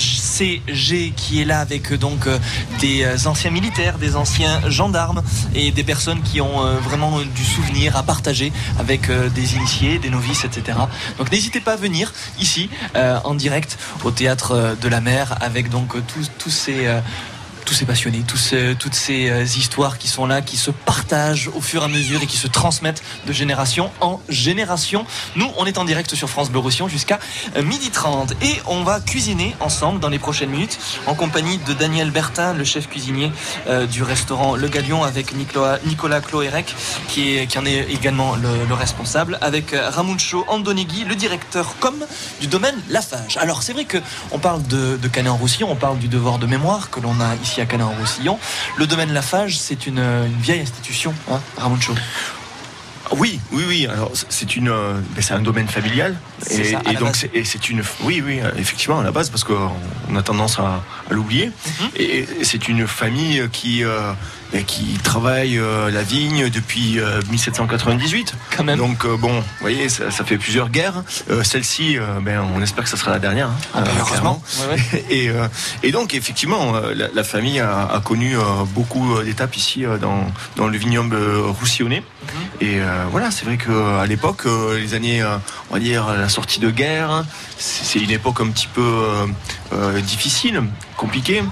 qui 1.16 1.41
est 1.41 1.45
là 1.45 1.61
avec 1.61 1.93
euh, 1.93 1.99
donc 1.99 2.27
euh, 2.27 2.39
des 2.81 3.27
anciens 3.27 3.51
militaires, 3.51 3.99
des 3.99 4.16
anciens 4.16 4.61
gendarmes 4.69 5.23
et 5.55 5.70
des 5.70 5.85
personnes 5.85 6.23
qui 6.23 6.41
ont 6.41 6.62
vraiment 6.81 7.20
du 7.20 7.45
souvenir 7.45 7.97
à 7.97 8.03
partager 8.03 8.53
avec 8.79 9.11
des 9.11 9.55
initiés, 9.55 9.99
des 9.99 10.11
novices, 10.11 10.45
etc. 10.45 10.79
Donc 11.19 11.31
n'hésitez 11.31 11.61
pas 11.61 11.74
à 11.74 11.77
venir 11.77 12.12
ici 12.39 12.70
en 12.95 13.35
direct 13.35 13.79
au 14.05 14.11
théâtre 14.11 14.77
de 14.81 14.89
la 14.89 15.01
mer 15.01 15.37
avec 15.41 15.69
donc 15.70 15.95
tous, 16.39 16.51
ces 16.51 17.85
passionnés, 17.87 18.24
toutes 18.27 18.95
ces 18.95 19.59
histoires 19.59 19.99
qui 19.99 20.09
sont 20.09 20.27
là, 20.27 20.43
qui 20.43 20.57
se 20.57 20.70
partagent 20.70 21.49
au 21.55 21.61
fur 21.61 21.83
et 21.83 21.85
à 21.85 21.89
mesure 21.89 22.23
et 22.23 22.27
qui 22.27 22.39
se 22.39 22.49
transmettent 22.49 23.02
de 23.27 23.32
génération 23.32 23.90
en 24.01 24.20
génération. 24.28 25.05
Nous, 25.36 25.51
on 25.59 25.66
est 25.66 25.78
en 25.78 25.85
direct 25.85 26.15
sur 26.15 26.28
France 26.28 26.51
Bleu 26.51 26.61
Roussillon 26.61 26.89
jusqu'à 26.89 27.19
euh, 27.57 27.62
midi 27.62 27.90
30 27.90 28.32
et 28.43 28.55
on 28.66 28.82
va 28.82 29.01
cuisiner 29.01 29.55
ensemble 29.61 30.01
dans 30.01 30.09
les 30.09 30.19
prochaines 30.19 30.51
minutes 30.51 30.78
en 31.07 31.15
compagnie 31.15 31.59
de 31.59 31.73
Daniel 31.73 32.11
Bertin, 32.11 32.55
le 32.55 32.65
chef 32.65 32.89
cuisinier 32.89 33.32
euh, 33.69 33.86
du 33.86 34.03
restaurant 34.03 34.57
Le 34.57 34.69
Galion 34.69 35.05
avec 35.05 35.35
Nicolas, 35.35 35.78
Nicolas 35.86 36.20
Cloérec 36.20 36.74
qui, 37.09 37.47
qui 37.47 37.59
en 37.59 37.66
est 37.66 37.90
également 37.90 38.36
le, 38.36 38.66
le 38.69 38.74
responsable 38.74 39.39
avec 39.40 39.73
euh, 39.73 39.90
Ramuncho 39.90 40.44
Andonegui, 40.49 41.05
le 41.05 41.15
directeur 41.15 41.77
com 41.81 41.94
du 42.40 42.47
domaine 42.47 42.77
Lafage. 42.89 43.36
Alors 43.39 43.62
c'est 43.62 43.73
vrai 43.73 43.85
que 43.85 43.99
on 44.31 44.39
parle 44.39 44.62
de, 44.66 44.97
de 44.97 45.09
Canet-en-Roussillon, 45.09 45.69
on 45.70 45.77
parle 45.77 45.99
du 45.99 46.09
devoir 46.09 46.39
de 46.39 46.47
mémoire 46.47 46.90
que 46.90 47.01
l'on 47.01 47.20
a 47.20 47.35
ici 47.43 47.61
à 47.61 47.66
Canet-en-Roussillon. 47.66 48.39
Le 48.78 48.86
domaine 48.86 49.12
Lafage, 49.12 49.59
c'est 49.59 49.86
une, 49.86 49.99
une 49.99 50.40
vieille 50.40 50.61
institution, 50.61 51.15
hein, 51.31 51.40
Ramuncho. 51.57 51.94
Oui, 53.53 53.65
oui. 53.66 53.87
Alors 53.87 54.11
c'est 54.29 54.57
une, 54.57 54.69
euh, 54.69 54.95
ben, 55.15 55.23
c'est 55.23 55.35
un 55.35 55.41
domaine 55.43 55.69
familial 55.69 56.16
et, 56.51 56.65
ça, 56.65 56.79
donc 56.99 57.16
c'est, 57.16 57.69
une, 57.70 57.83
oui, 58.03 58.23
oui, 58.24 58.41
euh, 58.41 58.51
effectivement 58.59 59.01
à 59.01 59.03
la 59.05 59.11
base 59.12 59.31
parce 59.31 59.45
qu'on 59.45 59.70
on 60.11 60.16
a 60.16 60.23
tendance 60.23 60.59
à, 60.59 60.83
à 61.11 61.15
l'oublier. 61.15 61.47
Mhm. 61.81 61.89
Et, 61.97 62.19
et 62.41 62.45
c'est 62.45 62.69
une 62.69 62.87
famille 62.87 63.47
qui 63.53 63.85
euh, 63.85 64.12
qui 64.66 64.99
travaille 65.03 65.57
euh, 65.59 65.91
la 65.91 66.03
vigne 66.03 66.51
depuis 66.51 66.99
euh, 67.01 67.23
1798. 67.31 68.35
Quand 68.57 68.65
même. 68.65 68.79
Donc 68.79 69.05
euh, 69.07 69.16
bon, 69.16 69.33
vous 69.41 69.45
voyez, 69.61 69.89
ça, 69.89 70.11
ça 70.11 70.24
fait 70.24 70.37
plusieurs 70.37 70.69
guerres. 70.69 71.05
Euh, 71.31 71.43
celle-ci, 71.43 71.97
euh, 71.99 72.20
ben, 72.20 72.43
on 72.55 72.61
espère 72.62 72.85
que 72.85 72.91
ça 72.91 72.97
sera 72.99 73.11
la 73.12 73.19
dernière. 73.19 73.49
hein, 73.49 73.57
Ah 73.74 73.81
ben, 73.81 73.89
euh, 73.91 73.95
heureusement. 74.01 74.43
clairement. 74.57 74.74
Ouais, 74.74 74.83
ouais. 74.93 75.05
Et, 75.11 75.29
euh, 75.31 75.47
et 75.83 75.91
donc 75.93 76.15
effectivement, 76.15 76.74
euh, 76.77 76.95
la, 76.95 77.09
la 77.15 77.24
famille 77.24 77.61
a, 77.61 77.87
a 77.87 78.01
connu 78.01 78.37
euh, 78.37 78.41
beaucoup 78.74 79.16
euh, 79.16 79.24
d'étapes 79.24 79.57
ici 79.57 79.85
euh, 79.87 79.97
dans, 79.99 80.27
dans 80.57 80.69
le 80.69 80.77
vignoble 80.79 81.16
euh, 81.16 81.43
roussillonnais. 81.47 82.03
Et 82.61 82.81
euh, 82.81 83.07
voilà, 83.11 83.31
c'est 83.31 83.44
vrai 83.44 83.57
qu'à 83.57 84.07
l'époque, 84.07 84.47
euh, 84.47 84.78
les 84.78 84.94
années, 84.94 85.23
euh, 85.23 85.36
on 85.70 85.74
va 85.74 85.81
dire 85.81 86.09
la 86.12 86.28
sortie 86.28 86.61
de 86.61 86.70
guerre, 86.70 87.24
c'est 87.59 87.85
c'est 87.85 87.99
une 87.99 88.11
époque 88.11 88.40
un 88.40 88.49
petit 88.49 88.69
peu 88.69 88.81
euh, 88.81 89.27
euh, 89.73 90.01
difficile, 90.01 90.62
compliquée. 90.97 91.43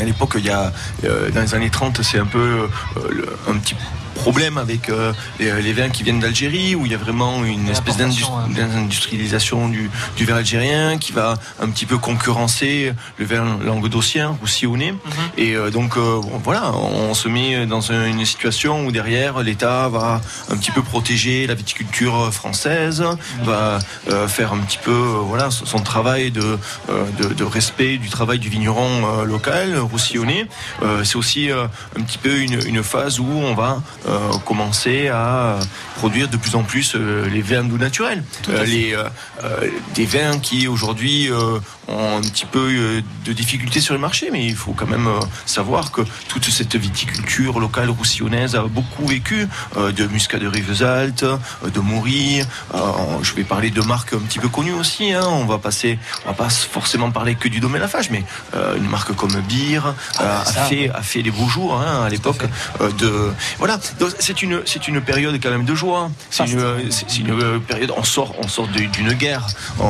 À 0.00 0.04
l'époque, 0.04 0.34
il 0.36 0.46
y 0.46 0.50
a, 0.50 0.72
euh, 1.04 1.30
dans 1.30 1.40
les 1.40 1.54
années 1.54 1.70
30, 1.70 2.02
c'est 2.02 2.18
un 2.18 2.26
peu 2.26 2.68
euh, 2.96 3.36
un 3.48 3.58
petit 3.58 3.74
problème 4.20 4.58
avec 4.58 4.88
euh, 4.90 5.12
les, 5.38 5.50
les 5.62 5.72
vins 5.72 5.88
qui 5.88 6.02
viennent 6.02 6.20
d'Algérie, 6.20 6.74
où 6.74 6.84
il 6.86 6.92
y 6.92 6.94
a 6.94 6.98
vraiment 6.98 7.42
une 7.44 7.68
espèce 7.68 7.96
d'industrialisation 7.96 9.68
du, 9.68 9.90
du 10.16 10.24
vin 10.24 10.36
algérien 10.36 10.98
qui 10.98 11.12
va 11.12 11.34
un 11.60 11.68
petit 11.70 11.86
peu 11.86 11.98
concurrencer 11.98 12.92
le 13.18 13.24
vin 13.24 13.58
languedocien, 13.64 14.36
roussillonnais. 14.40 14.94
Et 15.36 15.54
euh, 15.56 15.70
donc, 15.70 15.96
euh, 15.96 16.20
bon, 16.20 16.40
voilà, 16.44 16.72
on 16.74 17.14
se 17.14 17.28
met 17.28 17.66
dans 17.66 17.92
un- 17.92 18.06
une 18.06 18.24
situation 18.26 18.86
où 18.86 18.92
derrière, 18.92 19.40
l'État 19.42 19.88
va 19.88 20.20
un 20.50 20.56
petit 20.56 20.70
peu 20.70 20.82
protéger 20.82 21.46
la 21.46 21.54
viticulture 21.54 22.32
française, 22.32 23.02
va 23.44 23.78
euh, 24.10 24.28
faire 24.28 24.52
un 24.52 24.58
petit 24.58 24.78
peu 24.78 24.90
euh, 24.90 25.20
voilà, 25.24 25.50
son 25.50 25.80
travail 25.80 26.30
de, 26.30 26.42
euh, 26.90 27.04
de, 27.20 27.28
de 27.34 27.44
respect 27.44 27.96
du 27.96 28.08
travail 28.10 28.38
du 28.38 28.48
vigneron 28.48 28.90
euh, 29.20 29.24
local, 29.24 29.78
roussillonnais. 29.78 30.46
Euh, 30.82 31.04
C'est 31.04 31.16
aussi 31.16 31.50
euh, 31.50 31.64
un 31.98 32.02
petit 32.02 32.18
peu 32.18 32.34
une, 32.40 32.58
une 32.66 32.82
phase 32.82 33.18
où 33.18 33.26
on 33.50 33.54
va 33.54 33.82
euh, 34.08 34.09
commencer 34.44 35.08
à 35.08 35.58
produire 35.96 36.28
de 36.28 36.36
plus 36.36 36.54
en 36.54 36.62
plus 36.62 36.94
euh, 36.94 37.28
les 37.28 37.42
vins 37.42 37.64
doux 37.64 37.78
naturels. 37.78 38.22
Euh, 38.48 38.64
les, 38.64 38.94
euh, 38.94 39.04
euh, 39.44 39.68
des 39.94 40.06
vins 40.06 40.38
qui 40.38 40.66
aujourd'hui 40.68 41.30
euh, 41.30 41.58
ont 41.88 42.16
un 42.18 42.20
petit 42.20 42.46
peu 42.46 42.68
euh, 42.70 43.00
de 43.24 43.32
difficultés 43.32 43.80
sur 43.80 43.94
le 43.94 44.00
marché, 44.00 44.30
mais 44.32 44.46
il 44.46 44.54
faut 44.56 44.72
quand 44.72 44.86
même 44.88 45.06
euh, 45.08 45.20
savoir 45.46 45.90
que 45.92 46.02
toute 46.28 46.44
cette 46.48 46.76
viticulture 46.76 47.60
locale 47.60 47.90
roussillonnaise 47.90 48.54
a 48.54 48.62
beaucoup 48.62 49.06
vécu 49.06 49.46
euh, 49.76 49.92
de 49.92 50.06
Muscat 50.06 50.38
de 50.38 50.46
Rivesaltes, 50.46 51.22
euh, 51.24 51.36
de 51.72 51.80
Maury. 51.80 52.42
euh, 52.74 52.78
je 53.22 53.34
vais 53.34 53.44
parler 53.44 53.70
de 53.70 53.82
marques 53.82 54.12
un 54.14 54.18
petit 54.18 54.38
peu 54.38 54.48
connues 54.48 54.72
aussi. 54.72 55.12
hein. 55.12 55.22
On 55.26 55.44
va 55.46 55.58
passer, 55.58 55.98
on 56.24 56.28
va 56.30 56.34
pas 56.34 56.48
forcément 56.50 57.10
parler 57.10 57.34
que 57.34 57.48
du 57.48 57.60
domaine 57.60 57.80
Lafage, 57.82 58.10
mais 58.10 58.24
euh, 58.54 58.76
une 58.76 58.88
marque 58.88 59.14
comme 59.14 59.32
Beer 59.48 59.80
euh, 59.86 59.92
Ah, 60.18 60.40
a 60.46 60.52
fait 60.68 60.90
a 60.90 61.02
fait 61.02 61.22
des 61.22 61.30
beaux 61.30 61.48
jours 61.48 61.80
hein, 61.80 62.04
à 62.04 62.08
l'époque 62.08 62.42
euh, 62.80 62.90
de 62.92 63.30
voilà. 63.58 63.78
Donc, 64.00 64.10
C'est 64.18 64.42
une 64.42 64.62
c'est 64.64 64.88
une 64.88 65.00
période 65.00 65.38
quand 65.42 65.50
même 65.50 65.64
de 65.64 65.74
joie. 65.74 66.10
C'est 66.30 66.46
une 66.46 66.90
c'est 66.90 67.18
une 67.18 67.30
euh, 67.30 67.58
période. 67.58 67.92
On 67.96 68.02
sort 68.02 68.34
on 68.38 68.48
sort 68.48 68.66
d'une 68.68 69.12
guerre. 69.12 69.46
On, 69.78 69.88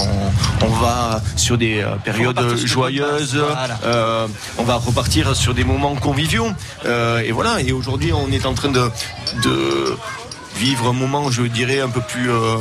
on 0.63 0.69
va 0.69 1.23
sur 1.37 1.57
des 1.57 1.81
euh, 1.81 1.95
périodes 2.05 2.57
joyeuses. 2.57 3.37
voilà. 3.37 3.79
Euh, 3.85 4.27
on 4.59 4.65
va 4.65 4.77
repartir 4.77 5.35
sur 5.37 5.55
des 5.55 5.65
moments 5.65 5.95
conviviaux. 5.95 6.49
Euh, 6.85 7.21
et 7.21 7.33
voilà. 7.33 7.61
Et 7.61 7.73
aujourd'hui, 7.73 8.13
on 8.13 8.31
est 8.33 8.47
en 8.47 8.55
train 8.55 8.71
de, 8.71 8.91
de 9.45 9.97
vivre 10.57 10.89
un 10.89 10.93
moment, 10.93 11.31
je 11.31 11.43
dirais, 11.43 11.81
un 11.81 11.89
peu 11.89 12.01
plus, 12.01 12.31
euh, 12.31 12.57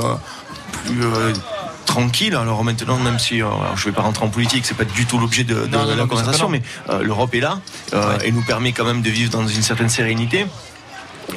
plus 0.85 1.01
tranquille. 1.89 2.35
Alors 2.35 2.63
maintenant, 2.63 2.97
même 2.97 3.19
si 3.19 3.41
euh, 3.41 3.47
alors, 3.47 3.76
je 3.76 3.85
ne 3.88 3.91
vais 3.91 3.95
pas 3.95 4.03
rentrer 4.03 4.23
en 4.26 4.30
politique, 4.30 4.65
c'est 4.65 4.77
pas 4.77 4.85
du 4.85 5.05
tout 5.05 5.17
l'objet 5.17 5.43
de, 5.43 5.67
la 5.71 5.95
non, 5.95 6.07
conversation, 6.07 6.47
mais 6.47 6.61
euh, 6.89 7.01
l'Europe 7.01 7.34
est 7.34 7.39
là 7.39 7.59
euh, 7.93 8.17
et 8.23 8.31
nous 8.31 8.43
permet 8.43 8.71
quand 8.71 8.85
même 8.85 9.01
de 9.01 9.09
vivre 9.09 9.31
dans 9.31 9.47
une 9.47 9.63
certaine 9.63 9.89
sérénité. 9.89 10.45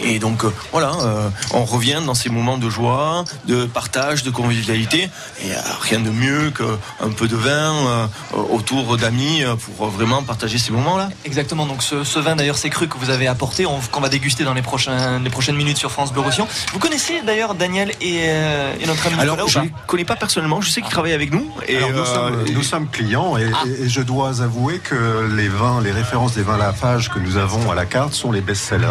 Et 0.02 0.19
donc 0.19 0.44
euh, 0.44 0.51
voilà, 0.73 0.93
euh, 1.02 1.28
on 1.52 1.64
revient 1.64 2.01
dans 2.05 2.14
ces 2.14 2.28
moments 2.28 2.59
de 2.59 2.69
joie, 2.70 3.24
de 3.47 3.64
partage, 3.66 4.23
de 4.23 4.31
convivialité. 4.31 5.09
Et 5.44 5.52
euh, 5.52 5.56
rien 5.81 6.01
de 6.01 6.10
mieux 6.10 6.51
qu'un 6.51 7.10
peu 7.10 7.28
de 7.28 7.36
vin 7.36 7.73
euh, 7.86 8.06
autour 8.51 8.97
d'amis 8.97 9.43
euh, 9.44 9.55
pour 9.77 9.89
vraiment 9.89 10.23
partager 10.23 10.59
ces 10.59 10.73
moments-là. 10.73 11.09
Exactement, 11.24 11.66
donc 11.66 11.82
ce, 11.82 12.05
ce 12.05 12.19
vin 12.19 12.36
d'ailleurs 12.36 12.56
c'est 12.59 12.70
cru 12.70 12.89
que 12.89 12.97
vous 12.98 13.10
avez 13.10 13.27
apporté, 13.27 13.66
on- 13.66 13.81
qu'on 13.90 14.01
va 14.01 14.09
déguster 14.09 14.44
dans 14.44 14.55
les, 14.55 14.62
prochains, 14.62 15.19
les 15.20 15.31
prochaines 15.31 15.56
minutes 15.56 15.77
sur 15.78 15.90
France 15.93 16.12
Bleu 16.12 16.23
Roussillon. 16.23 16.47
Vous 16.73 16.78
connaissez 16.78 17.20
d'ailleurs 17.27 17.55
Daniel 17.55 17.90
et, 18.01 18.20
euh, 18.27 18.74
et 18.81 18.86
notre 18.86 19.06
ami 19.06 19.16
Alors, 19.20 19.36
Nicolas 19.36 19.51
je 19.52 19.59
ne 19.59 19.64
les 19.64 19.73
connais 19.86 20.05
pas 20.05 20.16
personnellement, 20.16 20.60
je 20.60 20.70
sais 20.70 20.81
qu'ils 20.81 20.90
travaillent 20.90 21.12
avec 21.12 21.32
nous. 21.32 21.47
Et 21.69 21.77
Alors, 21.77 21.90
nous, 21.90 21.98
euh, 21.98 22.05
sommes, 22.05 22.44
nous 22.55 22.62
sommes 22.62 22.89
clients 22.89 23.36
et, 23.36 23.51
et 23.82 23.89
je 23.89 24.01
dois 24.01 24.43
avouer 24.43 24.78
que 24.78 25.28
les 25.36 25.48
vins, 25.48 25.81
les 25.82 25.93
références 25.93 26.32
des 26.35 26.43
vins 26.43 26.56
Lafage 26.56 27.10
que 27.10 27.19
nous 27.19 27.36
avons 27.36 27.70
à 27.70 27.74
la 27.74 27.85
carte 27.86 28.14
sont 28.14 28.32
les 28.32 28.40
best-sellers. 28.40 28.86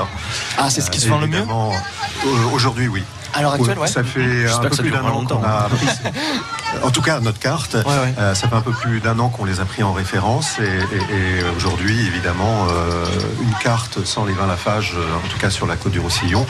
Ah, 0.57 0.69
c'est 0.69 0.81
ce 0.81 0.90
qui 0.91 0.99
se 0.99 1.09
vend 1.09 1.19
le 1.19 1.27
mieux 1.27 1.43
Aujourd'hui, 2.53 2.87
oui. 2.87 3.03
À 3.33 3.41
l'heure 3.41 3.53
actuelle, 3.53 3.79
ouais. 3.79 3.87
Ça 3.87 4.03
fait 4.03 4.45
un 4.51 4.59
peu 4.59 4.69
plus 4.83 4.91
d'un 4.91 5.03
an 5.05 5.25
qu'on 5.25 5.43
a 5.43 5.69
pris. 5.69 5.87
En 6.83 6.89
tout 6.89 7.01
cas, 7.01 7.19
notre 7.19 7.37
carte, 7.37 7.75
euh, 8.17 8.33
ça 8.33 8.47
fait 8.47 8.55
un 8.55 8.61
peu 8.61 8.71
plus 8.71 9.01
d'un 9.01 9.19
an 9.19 9.27
qu'on 9.27 9.43
les 9.43 9.59
a 9.59 9.65
pris 9.65 9.83
en 9.83 9.91
référence 9.91 10.57
et, 10.59 10.63
et- 10.63 11.39
et 11.41 11.43
aujourd'hui, 11.57 11.99
évidemment, 12.07 12.65
euh, 12.69 13.05
une 13.41 13.53
carte 13.61 14.05
sans 14.05 14.23
les 14.23 14.31
vins 14.31 14.47
Lafage, 14.47 14.93
euh, 14.95 15.03
en 15.17 15.27
tout 15.27 15.37
cas 15.37 15.49
sur 15.49 15.67
la 15.67 15.75
côte 15.75 15.91
du 15.91 15.99
Roussillon, 15.99 16.45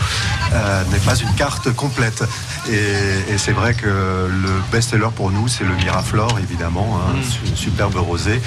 euh, 0.54 0.84
n'est 0.92 1.00
pas 1.00 1.16
une 1.16 1.34
carte 1.34 1.72
complète. 1.74 2.24
Et, 2.70 3.34
et 3.34 3.38
c'est 3.40 3.52
vrai 3.52 3.74
que 3.74 3.88
le 3.88 4.62
best-seller 4.72 5.10
pour 5.16 5.32
nous, 5.32 5.48
c'est 5.48 5.64
le 5.64 5.74
Miraflore, 5.74 6.38
évidemment, 6.38 7.00
un 7.10 7.18
Mm. 7.18 7.24
su- 7.24 7.56
superbe 7.56 7.96
rosé. 7.96 8.40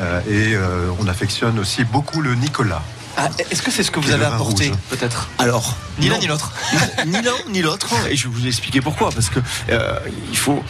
Euh, 0.00 0.20
et 0.30 0.54
euh, 0.54 0.88
on 0.98 1.08
affectionne 1.08 1.58
aussi 1.58 1.84
beaucoup 1.84 2.22
le 2.22 2.34
Nicolas. 2.36 2.80
Ah, 3.20 3.28
Est-ce 3.50 3.62
que 3.62 3.70
c'est 3.72 3.82
ce 3.82 3.90
que 3.90 3.98
vous 3.98 4.12
avez 4.12 4.24
apporté, 4.24 4.70
peut-être 4.90 5.28
Alors, 5.38 5.76
Ni 5.98 6.08
l'un 6.08 6.18
ni 6.18 6.26
l'autre. 6.28 6.52
ni 7.06 7.20
l'un 7.20 7.32
ni 7.48 7.62
l'autre. 7.62 7.88
Et 8.08 8.14
je 8.16 8.28
vais 8.28 8.34
vous 8.34 8.46
expliquer 8.46 8.80
pourquoi. 8.80 9.10
Parce 9.10 9.28
que 9.28 9.40
euh, 9.70 9.98
il 10.30 10.36
faut. 10.38 10.62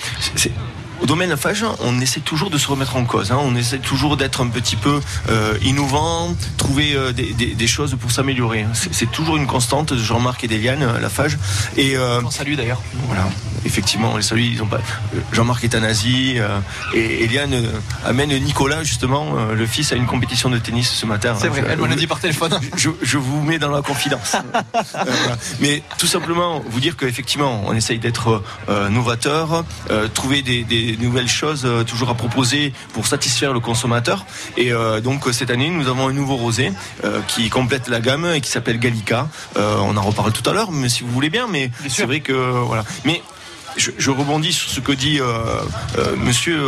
Au 1.01 1.07
domaine 1.07 1.31
Lafage, 1.31 1.65
on 1.81 2.01
essaie 2.01 2.21
toujours 2.21 2.51
de 2.51 2.59
se 2.59 2.69
remettre 2.69 2.97
en 2.97 3.05
cause. 3.05 3.33
hein. 3.33 3.39
On 3.41 3.55
essaie 3.57 3.79
toujours 3.79 4.17
d'être 4.17 4.41
un 4.43 4.49
petit 4.49 4.77
peu 4.77 5.01
euh, 5.29 5.55
innovant, 5.63 6.35
trouver 6.57 6.95
euh, 6.95 7.13
des, 7.13 7.33
des- 7.33 7.55
des 7.55 7.67
choses 7.67 7.97
pour 8.01 8.11
s'améliorer. 8.11 8.67
C'est 8.75 8.93
c'est 8.95 9.11
toujours 9.11 9.37
une 9.37 9.47
constante 9.47 9.93
de 9.93 10.03
Jean-Marc 10.03 10.45
et 10.45 10.49
d'Eliane, 10.49 10.83
euh, 10.83 10.99
Lafage. 11.01 11.39
Et 11.77 11.97
euh, 11.97 12.21
On 12.25 12.31
salue 12.31 12.55
d'ailleurs. 12.55 12.83
voilà. 13.07 13.29
Effectivement, 13.65 14.13
on 14.13 14.17
les 14.17 14.23
salue. 14.23 14.41
Ils 14.53 14.63
ont 14.63 14.67
pas. 14.67 14.77
euh, 14.77 15.19
Jean-Marc 15.33 15.65
est 15.65 15.75
un 15.75 15.81
nazi 15.81 16.35
euh, 16.37 16.59
et 16.95 17.25
Eliane 17.25 17.55
amène 18.05 18.31
Nicolas 18.43 18.83
justement, 18.85 19.35
euh, 19.37 19.55
le 19.55 19.67
fils, 19.67 19.93
à 19.93 19.97
une 19.97 20.07
compétition 20.07 20.49
de 20.51 20.59
tennis 20.59 20.89
ce 20.91 21.07
matin. 21.07 21.35
C'est 21.39 21.49
vrai, 21.49 21.63
Je- 21.67 21.73
elle 21.73 21.79
me 21.79 21.87
l'a 21.89 21.97
dit 21.97 22.07
par 22.07 22.21
téléphone. 22.21 22.59
je, 22.77 22.91
je 23.03 23.19
vous 23.19 23.43
mets 23.43 23.59
dans 23.59 23.71
la 23.71 23.83
confidence. 23.83 24.37
Voilà. 24.93 25.37
Mais 25.61 25.83
tout 25.99 26.07
simplement, 26.07 26.63
vous 26.69 26.81
dire 26.81 26.97
qu'effectivement, 26.97 27.63
on 27.67 27.73
essaye 27.75 27.99
d'être 27.99 28.43
euh, 28.69 28.89
novateur, 28.89 29.65
euh, 29.91 30.09
trouver 30.09 30.43
des, 30.43 30.65
des 30.65 30.88
nouvelles 30.97 31.29
choses 31.29 31.63
euh, 31.65 31.85
toujours 31.85 32.11
à 32.11 32.15
proposer 32.15 32.73
pour 32.93 33.07
satisfaire 33.07 33.53
le 33.53 33.61
consommateur. 33.61 34.27
Et 34.57 34.73
euh, 34.73 35.01
donc 35.01 35.25
cette 35.33 35.51
année, 35.51 35.71
nous 35.71 35.89
avons 35.89 36.09
un 36.09 36.13
nouveau 36.13 36.37
rosé 36.37 36.73
euh, 37.05 37.21
qui 37.29 37.49
complète 37.49 37.89
la 37.89 38.01
gamme 38.01 38.27
et 38.35 38.41
qui 38.41 38.51
s'appelle 38.51 38.79
Gallica. 38.79 39.29
Euh, 39.57 39.77
on 39.81 39.97
en 39.97 40.03
reparle 40.03 40.33
tout 40.33 40.49
à 40.49 40.53
l'heure, 40.53 40.71
mais 40.71 40.89
si 40.89 41.03
vous 41.03 41.11
voulez 41.11 41.31
bien. 41.31 41.47
Mais 41.49 41.71
c'est 41.89 42.05
vrai 42.05 42.21
que 42.21 42.33
voilà. 42.33 42.85
Mais 43.05 43.23
je, 43.79 43.91
je 43.97 44.11
rebondis 44.11 44.53
sur 44.53 44.69
ce 44.71 44.81
que 44.81 44.93
dit 44.93 45.21
euh, 45.21 45.25
euh, 45.99 46.17
Monsieur. 46.17 46.61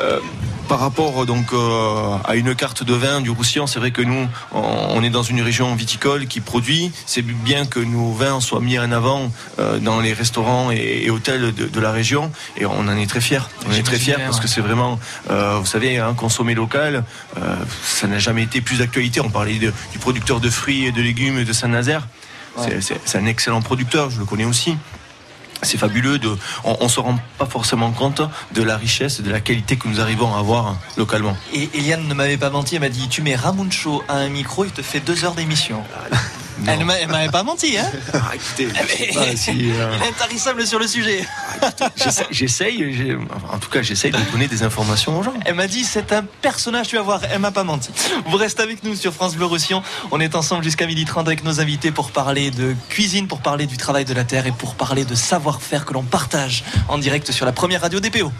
euh, 0.00 0.20
par 0.68 0.80
rapport 0.80 1.26
donc 1.26 1.52
euh, 1.52 2.16
à 2.24 2.34
une 2.34 2.56
carte 2.56 2.82
de 2.82 2.92
vin 2.92 3.20
du 3.20 3.30
Roussillon, 3.30 3.68
c'est 3.68 3.78
vrai 3.78 3.92
que 3.92 4.02
nous, 4.02 4.26
on, 4.52 4.60
on 4.96 5.02
est 5.04 5.10
dans 5.10 5.22
une 5.22 5.40
région 5.40 5.72
viticole 5.76 6.26
qui 6.26 6.40
produit. 6.40 6.90
C'est 7.06 7.22
bien 7.22 7.66
que 7.66 7.78
nos 7.78 8.10
vins 8.12 8.40
soient 8.40 8.58
mis 8.60 8.76
en 8.76 8.90
avant 8.90 9.30
euh, 9.60 9.78
dans 9.78 10.00
les 10.00 10.12
restaurants 10.12 10.72
et, 10.72 11.02
et 11.04 11.10
hôtels 11.10 11.54
de, 11.54 11.66
de 11.68 11.80
la 11.80 11.92
région, 11.92 12.32
et 12.56 12.66
on 12.66 12.80
en 12.80 12.96
est 12.96 13.06
très 13.06 13.20
fiers. 13.20 13.38
On 13.68 13.72
est 13.72 13.84
très 13.84 13.96
fiers 13.96 14.16
parce 14.26 14.40
que 14.40 14.48
c'est 14.48 14.60
vraiment, 14.60 14.98
euh, 15.30 15.58
vous 15.60 15.66
savez, 15.66 15.98
hein, 15.98 16.14
consommer 16.16 16.56
local, 16.56 17.04
euh, 17.36 17.54
ça 17.84 18.08
n'a 18.08 18.18
jamais 18.18 18.42
été 18.42 18.60
plus 18.60 18.78
d'actualité. 18.78 19.20
On 19.20 19.30
parlait 19.30 19.60
de- 19.60 19.72
du 19.92 19.98
producteur 20.00 20.40
de 20.40 20.50
fruits 20.50 20.86
et 20.86 20.90
de 20.90 21.00
légumes 21.00 21.44
de 21.44 21.52
Saint-Nazaire. 21.52 22.08
C'est 22.58 23.18
un 23.18 23.26
excellent 23.26 23.62
producteur, 23.62 24.10
je 24.10 24.18
le 24.18 24.24
connais 24.24 24.46
aussi. 24.46 24.76
C'est 25.62 25.78
fabuleux. 25.78 26.18
De, 26.18 26.28
on, 26.64 26.76
on 26.80 26.88
se 26.88 27.00
rend 27.00 27.18
pas 27.38 27.46
forcément 27.46 27.90
compte 27.92 28.22
de 28.52 28.62
la 28.62 28.76
richesse, 28.76 29.20
de 29.20 29.30
la 29.30 29.40
qualité 29.40 29.76
que 29.76 29.88
nous 29.88 30.00
arrivons 30.00 30.34
à 30.34 30.38
avoir 30.38 30.76
localement. 30.96 31.36
Et 31.52 31.68
Eliane 31.74 32.06
ne 32.06 32.14
m'avait 32.14 32.36
pas 32.36 32.50
menti, 32.50 32.76
elle 32.76 32.82
m'a 32.82 32.88
dit 32.88 33.08
Tu 33.08 33.22
mets 33.22 33.36
Ramuncho 33.36 34.02
à 34.08 34.16
un 34.16 34.28
micro, 34.28 34.64
il 34.64 34.70
te 34.70 34.82
fait 34.82 35.00
deux 35.00 35.24
heures 35.24 35.34
d'émission. 35.34 35.82
Elle 36.66 36.84
m'avait 36.84 37.28
pas 37.28 37.42
menti, 37.42 37.76
hein 37.76 37.84
Ah, 38.14 38.32
écoutez, 38.34 38.66
pas 38.66 39.36
si, 39.36 39.50
euh, 39.72 39.92
Il 39.96 40.02
est 40.02 40.08
intarissable 40.08 40.66
sur 40.66 40.78
le 40.78 40.86
sujet. 40.86 41.24
j'essaie- 41.96 42.26
j'essaye, 42.30 43.16
en 43.52 43.58
tout 43.58 43.68
cas, 43.70 43.82
j'essaye 43.82 44.10
de 44.10 44.18
donner 44.32 44.48
des 44.48 44.62
informations 44.62 45.18
aux 45.18 45.22
gens. 45.22 45.34
Elle 45.44 45.54
m'a 45.54 45.66
dit 45.66 45.84
c'est 45.84 46.12
un 46.12 46.24
personnage, 46.42 46.88
tu 46.88 46.96
vas 46.96 47.02
voir, 47.02 47.20
elle 47.30 47.40
m'a 47.40 47.50
pas 47.50 47.64
menti. 47.64 47.90
Vous 48.26 48.36
restez 48.36 48.62
avec 48.62 48.82
nous 48.84 48.94
sur 48.96 49.12
France 49.12 49.36
Bleu 49.36 49.46
Roussillon. 49.46 49.82
On 50.10 50.20
est 50.20 50.34
ensemble 50.34 50.64
jusqu'à 50.64 50.86
12h30 50.86 51.20
avec 51.26 51.44
nos 51.44 51.60
invités 51.60 51.90
pour 51.90 52.10
parler 52.10 52.50
de 52.50 52.74
cuisine, 52.88 53.26
pour 53.28 53.40
parler 53.40 53.66
du 53.66 53.76
travail 53.76 54.04
de 54.04 54.14
la 54.14 54.24
terre 54.24 54.46
et 54.46 54.52
pour 54.52 54.74
parler 54.74 55.04
de 55.04 55.14
savoir-faire 55.14 55.84
que 55.84 55.92
l'on 55.92 56.02
partage 56.04 56.64
en 56.88 56.98
direct 56.98 57.30
sur 57.32 57.44
la 57.46 57.52
première 57.52 57.82
radio 57.82 58.00
DPO. 58.00 58.32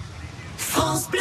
France 0.77 1.09
Bleu. 1.11 1.20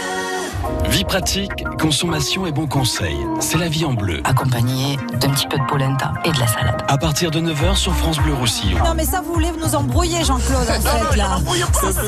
Vie 0.90 1.06
pratique, 1.06 1.64
consommation 1.80 2.46
et 2.46 2.52
bons 2.52 2.68
conseils. 2.68 3.26
C'est 3.40 3.58
la 3.58 3.70
vie 3.70 3.86
en 3.86 3.94
bleu. 3.94 4.20
Accompagné 4.26 4.98
d'un 5.14 5.30
petit 5.30 5.48
peu 5.48 5.58
de 5.58 5.64
polenta 5.64 6.12
et 6.26 6.32
de 6.32 6.40
la 6.40 6.48
salade. 6.48 6.84
À 6.90 6.98
partir 6.98 7.32
de 7.32 7.40
9h 7.40 7.76
sur 7.76 7.96
France 7.96 8.18
Bleu 8.18 8.34
Roussillon. 8.34 8.78
Non 8.84 8.94
mais 8.94 9.06
ça 9.06 9.22
vous 9.22 9.34
voulez 9.34 9.52
nous 9.58 9.74
embrouiller 9.74 10.26
Jean-Claude 10.26 10.68
en 10.70 10.82
fait 10.82 11.16
là. 11.16 11.40
Ça. 11.82 12.02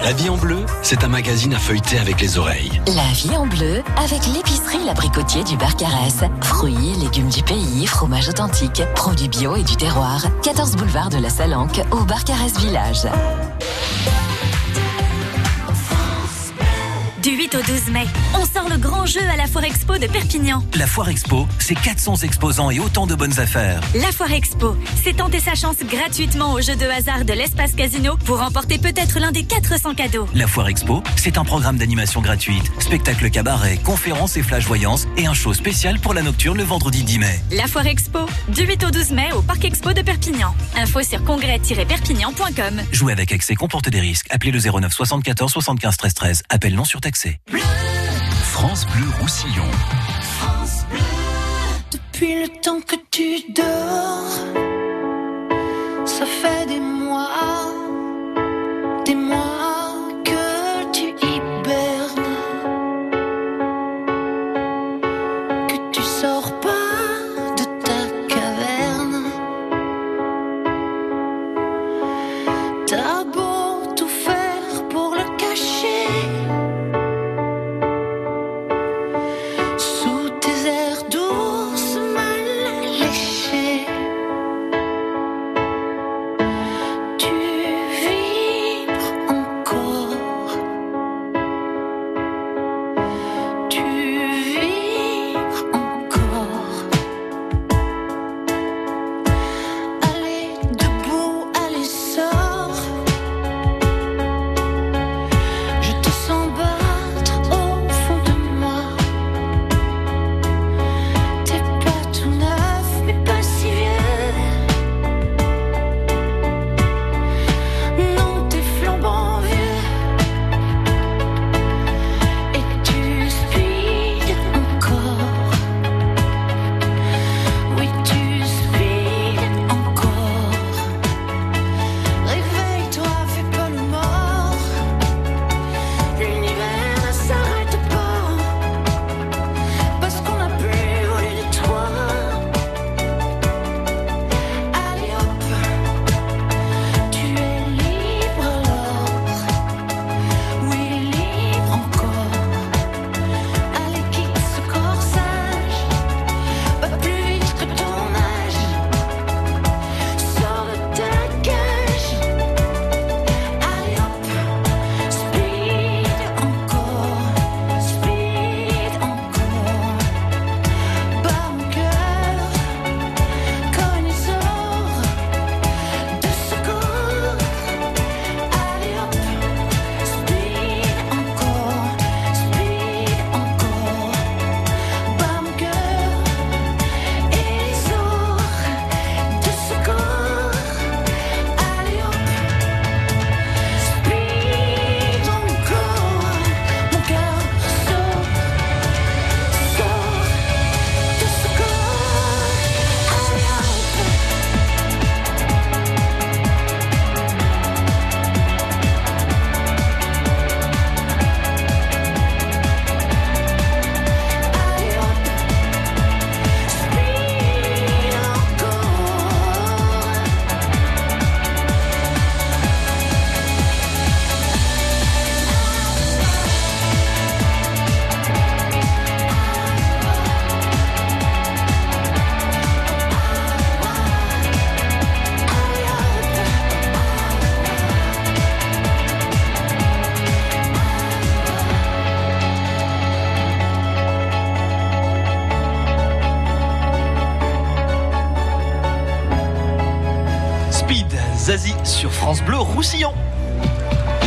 La 0.00 0.12
vie 0.12 0.28
en 0.28 0.36
bleu, 0.36 0.64
c'est 0.82 1.02
un 1.02 1.08
magazine 1.08 1.54
à 1.54 1.58
feuilleter 1.58 1.98
avec 1.98 2.20
les 2.20 2.38
oreilles. 2.38 2.80
La 2.86 3.12
vie 3.12 3.36
en 3.36 3.46
bleu 3.46 3.82
avec 3.96 4.24
l'épicerie 4.32 4.84
L'Abricotier 4.86 5.42
du 5.42 5.56
Barcarès. 5.56 6.22
Fruits, 6.40 6.94
légumes 7.00 7.30
du 7.30 7.42
pays, 7.42 7.86
fromage 7.86 8.28
authentique, 8.28 8.82
produits 8.94 9.28
bio 9.28 9.56
et 9.56 9.64
du 9.64 9.74
terroir. 9.74 10.22
14 10.44 10.76
boulevard 10.76 11.08
de 11.08 11.18
la 11.18 11.30
Salanque 11.30 11.80
au 11.90 12.04
Barcarès 12.04 12.56
Village. 12.60 13.08
Du 17.24 17.30
8 17.30 17.54
au 17.54 17.62
12 17.62 17.88
mai, 17.90 18.04
on 18.34 18.44
sort 18.44 18.68
le 18.68 18.76
grand 18.76 19.06
jeu 19.06 19.22
à 19.32 19.36
la 19.36 19.46
Foire 19.46 19.64
Expo 19.64 19.96
de 19.96 20.06
Perpignan. 20.06 20.62
La 20.74 20.86
Foire 20.86 21.08
Expo, 21.08 21.48
c'est 21.58 21.74
400 21.74 22.16
exposants 22.16 22.70
et 22.70 22.78
autant 22.78 23.06
de 23.06 23.14
bonnes 23.14 23.40
affaires. 23.40 23.80
La 23.94 24.12
Foire 24.12 24.32
Expo, 24.32 24.76
c'est 25.02 25.16
tenter 25.16 25.40
sa 25.40 25.54
chance 25.54 25.76
gratuitement 25.90 26.52
au 26.52 26.60
jeu 26.60 26.76
de 26.76 26.84
hasard 26.84 27.24
de 27.24 27.32
l'espace 27.32 27.72
casino 27.72 28.18
pour 28.26 28.40
remporter 28.40 28.76
peut-être 28.76 29.20
l'un 29.20 29.32
des 29.32 29.44
400 29.44 29.94
cadeaux. 29.94 30.28
La 30.34 30.46
Foire 30.46 30.68
Expo, 30.68 31.02
c'est 31.16 31.38
un 31.38 31.44
programme 31.44 31.78
d'animation 31.78 32.20
gratuite, 32.20 32.70
spectacle 32.78 33.30
cabaret, 33.30 33.78
conférences 33.78 34.36
et 34.36 34.42
flash 34.42 34.66
voyance 34.66 35.06
et 35.16 35.24
un 35.24 35.32
show 35.32 35.54
spécial 35.54 36.00
pour 36.00 36.12
la 36.12 36.20
nocturne 36.20 36.58
le 36.58 36.64
vendredi 36.64 37.04
10 37.04 37.18
mai. 37.20 37.40
La 37.52 37.66
Foire 37.68 37.86
Expo, 37.86 38.26
du 38.48 38.66
8 38.66 38.84
au 38.84 38.90
12 38.90 39.12
mai 39.12 39.32
au 39.32 39.40
Parc 39.40 39.64
Expo 39.64 39.94
de 39.94 40.02
Perpignan. 40.02 40.54
Info 40.76 41.02
sur 41.02 41.24
congrès-perpignan.com. 41.24 42.82
Jouer 42.92 43.12
avec 43.12 43.32
excès 43.32 43.54
comporte 43.54 43.88
des 43.88 44.00
risques. 44.00 44.26
Appelez 44.28 44.50
le 44.50 44.60
09 44.60 44.92
74 44.92 45.50
75 45.50 45.96
13 45.96 46.14
13. 46.14 46.42
Appel 46.50 46.74
non 46.74 46.84
France 48.42 48.86
Bleu 48.86 49.06
Roussillon. 49.20 49.70
Depuis 51.92 52.42
le 52.42 52.48
temps 52.60 52.80
que 52.80 52.96
tu 53.10 53.52
dors, 53.54 54.30
ça 56.04 56.26
fait 56.26 56.66
des 56.66 56.80
mois, 56.80 57.03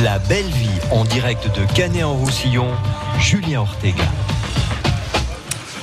La 0.03 0.17
belle 0.17 0.47
vie 0.47 0.79
en 0.89 1.05
direct 1.05 1.45
de 1.55 1.63
Canet 1.75 2.03
en 2.03 2.13
Roussillon, 2.13 2.67
Julien 3.19 3.59
Ortega. 3.61 4.03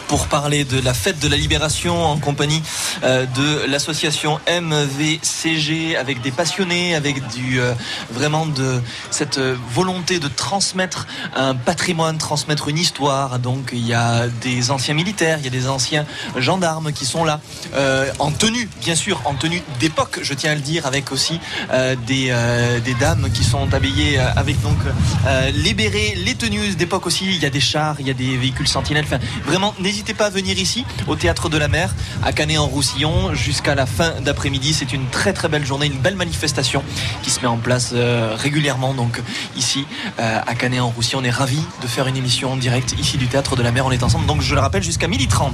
pour 0.09 0.27
parler 0.27 0.65
de 0.65 0.81
la 0.81 0.95
fête 0.95 1.19
de 1.21 1.29
la 1.29 1.37
libération 1.37 2.05
en 2.05 2.19
compagnie 2.19 2.63
euh, 3.03 3.27
de 3.27 3.67
l'association 3.67 4.39
MVCG 4.49 5.97
avec 5.97 6.21
des 6.21 6.31
passionnés, 6.31 6.95
avec 6.95 7.27
du 7.29 7.61
euh, 7.61 7.75
vraiment 8.11 8.47
de 8.47 8.81
cette 9.11 9.39
euh, 9.39 9.57
volonté 9.71 10.19
de 10.21 10.29
transmettre 10.29 11.07
un 11.35 11.55
patrimoine, 11.55 12.19
transmettre 12.19 12.69
une 12.69 12.79
histoire. 12.79 13.39
Donc 13.39 13.71
il 13.73 13.87
y 13.87 13.95
a 13.95 14.27
des 14.43 14.71
anciens 14.71 14.95
militaires, 14.95 15.39
il 15.39 15.45
y 15.45 15.49
a 15.49 15.51
des 15.51 15.69
anciens 15.69 16.07
gendarmes 16.37 16.93
qui 16.93 17.05
sont 17.05 17.25
là 17.25 17.41
euh, 17.75 18.11
en 18.19 18.31
tenue, 18.31 18.69
bien 18.81 18.95
sûr, 18.95 19.21
en 19.25 19.35
tenue 19.35 19.63
d'époque, 19.81 20.21
je 20.23 20.35
tiens 20.35 20.53
à 20.53 20.55
le 20.55 20.61
dire, 20.61 20.87
avec 20.87 21.13
aussi 21.13 21.41
euh, 21.73 21.97
des, 22.07 22.29
euh, 22.31 22.81
des 22.81 22.95
dames 22.95 23.29
qui 23.33 23.45
sont 23.45 23.73
habillées 23.75 24.19
euh, 24.19 24.27
avec 24.37 24.61
donc 24.61 24.79
euh, 25.27 25.51
les 25.55 25.75
bérets, 25.75 26.15
les 26.17 26.35
tenues 26.35 26.75
d'époque 26.75 27.07
aussi. 27.07 27.25
Il 27.27 27.43
y 27.43 27.47
a 27.47 27.51
des 27.51 27.61
chars, 27.61 27.97
il 27.99 28.07
y 28.07 28.11
a 28.11 28.15
des 28.15 28.37
véhicules 28.37 28.69
sentinelles. 28.69 29.05
Enfin, 29.07 29.19
vraiment, 29.45 29.75
n'hésitez 29.81 30.15
pas 30.15 30.27
à 30.27 30.31
venir 30.31 30.59
ici 30.59 30.85
au 31.07 31.17
théâtre 31.17 31.49
de 31.49 31.59
la 31.59 31.69
mer 31.69 31.95
à 32.23 32.33
Canet 32.33 32.59
en 32.59 32.67
Roussillon 32.67 33.35
jusqu'à 33.35 33.75
la 33.75 33.87
fin 33.87 34.21
d'après-midi. 34.21 34.75
C'est 34.75 34.93
une 34.93 35.07
très 35.09 35.33
très 35.33 35.49
belle 35.49 35.65
journée, 35.65 35.87
une 35.87 36.01
belle 36.01 36.17
manifestation 36.17 36.83
qui 37.23 37.31
se 37.31 37.41
met 37.41 37.47
en 37.47 37.57
place 37.57 37.91
euh, 37.93 38.35
régulièrement. 38.37 38.95
Donc 38.95 39.21
ici 39.57 39.87
à 40.19 40.55
Canet 40.55 40.81
en 40.81 40.89
Roussillon, 40.89 41.21
on 41.25 41.27
est 41.27 41.31
ravis 41.31 41.63
de 41.81 41.87
faire 41.87 42.07
une 42.07 42.19
émission 42.19 42.53
en 42.53 42.57
direct 42.57 42.95
ici 42.99 43.17
du 43.17 43.29
théâtre 43.29 43.57
de 43.57 43.63
la 43.63 43.73
mer. 43.73 43.87
On 43.87 43.91
est 43.91 44.03
ensemble, 44.03 44.27
donc 44.27 44.43
je 44.43 44.55
le 44.55 44.61
rappelle, 44.61 44.83
jusqu'à 44.83 45.09
12h30. 45.09 45.53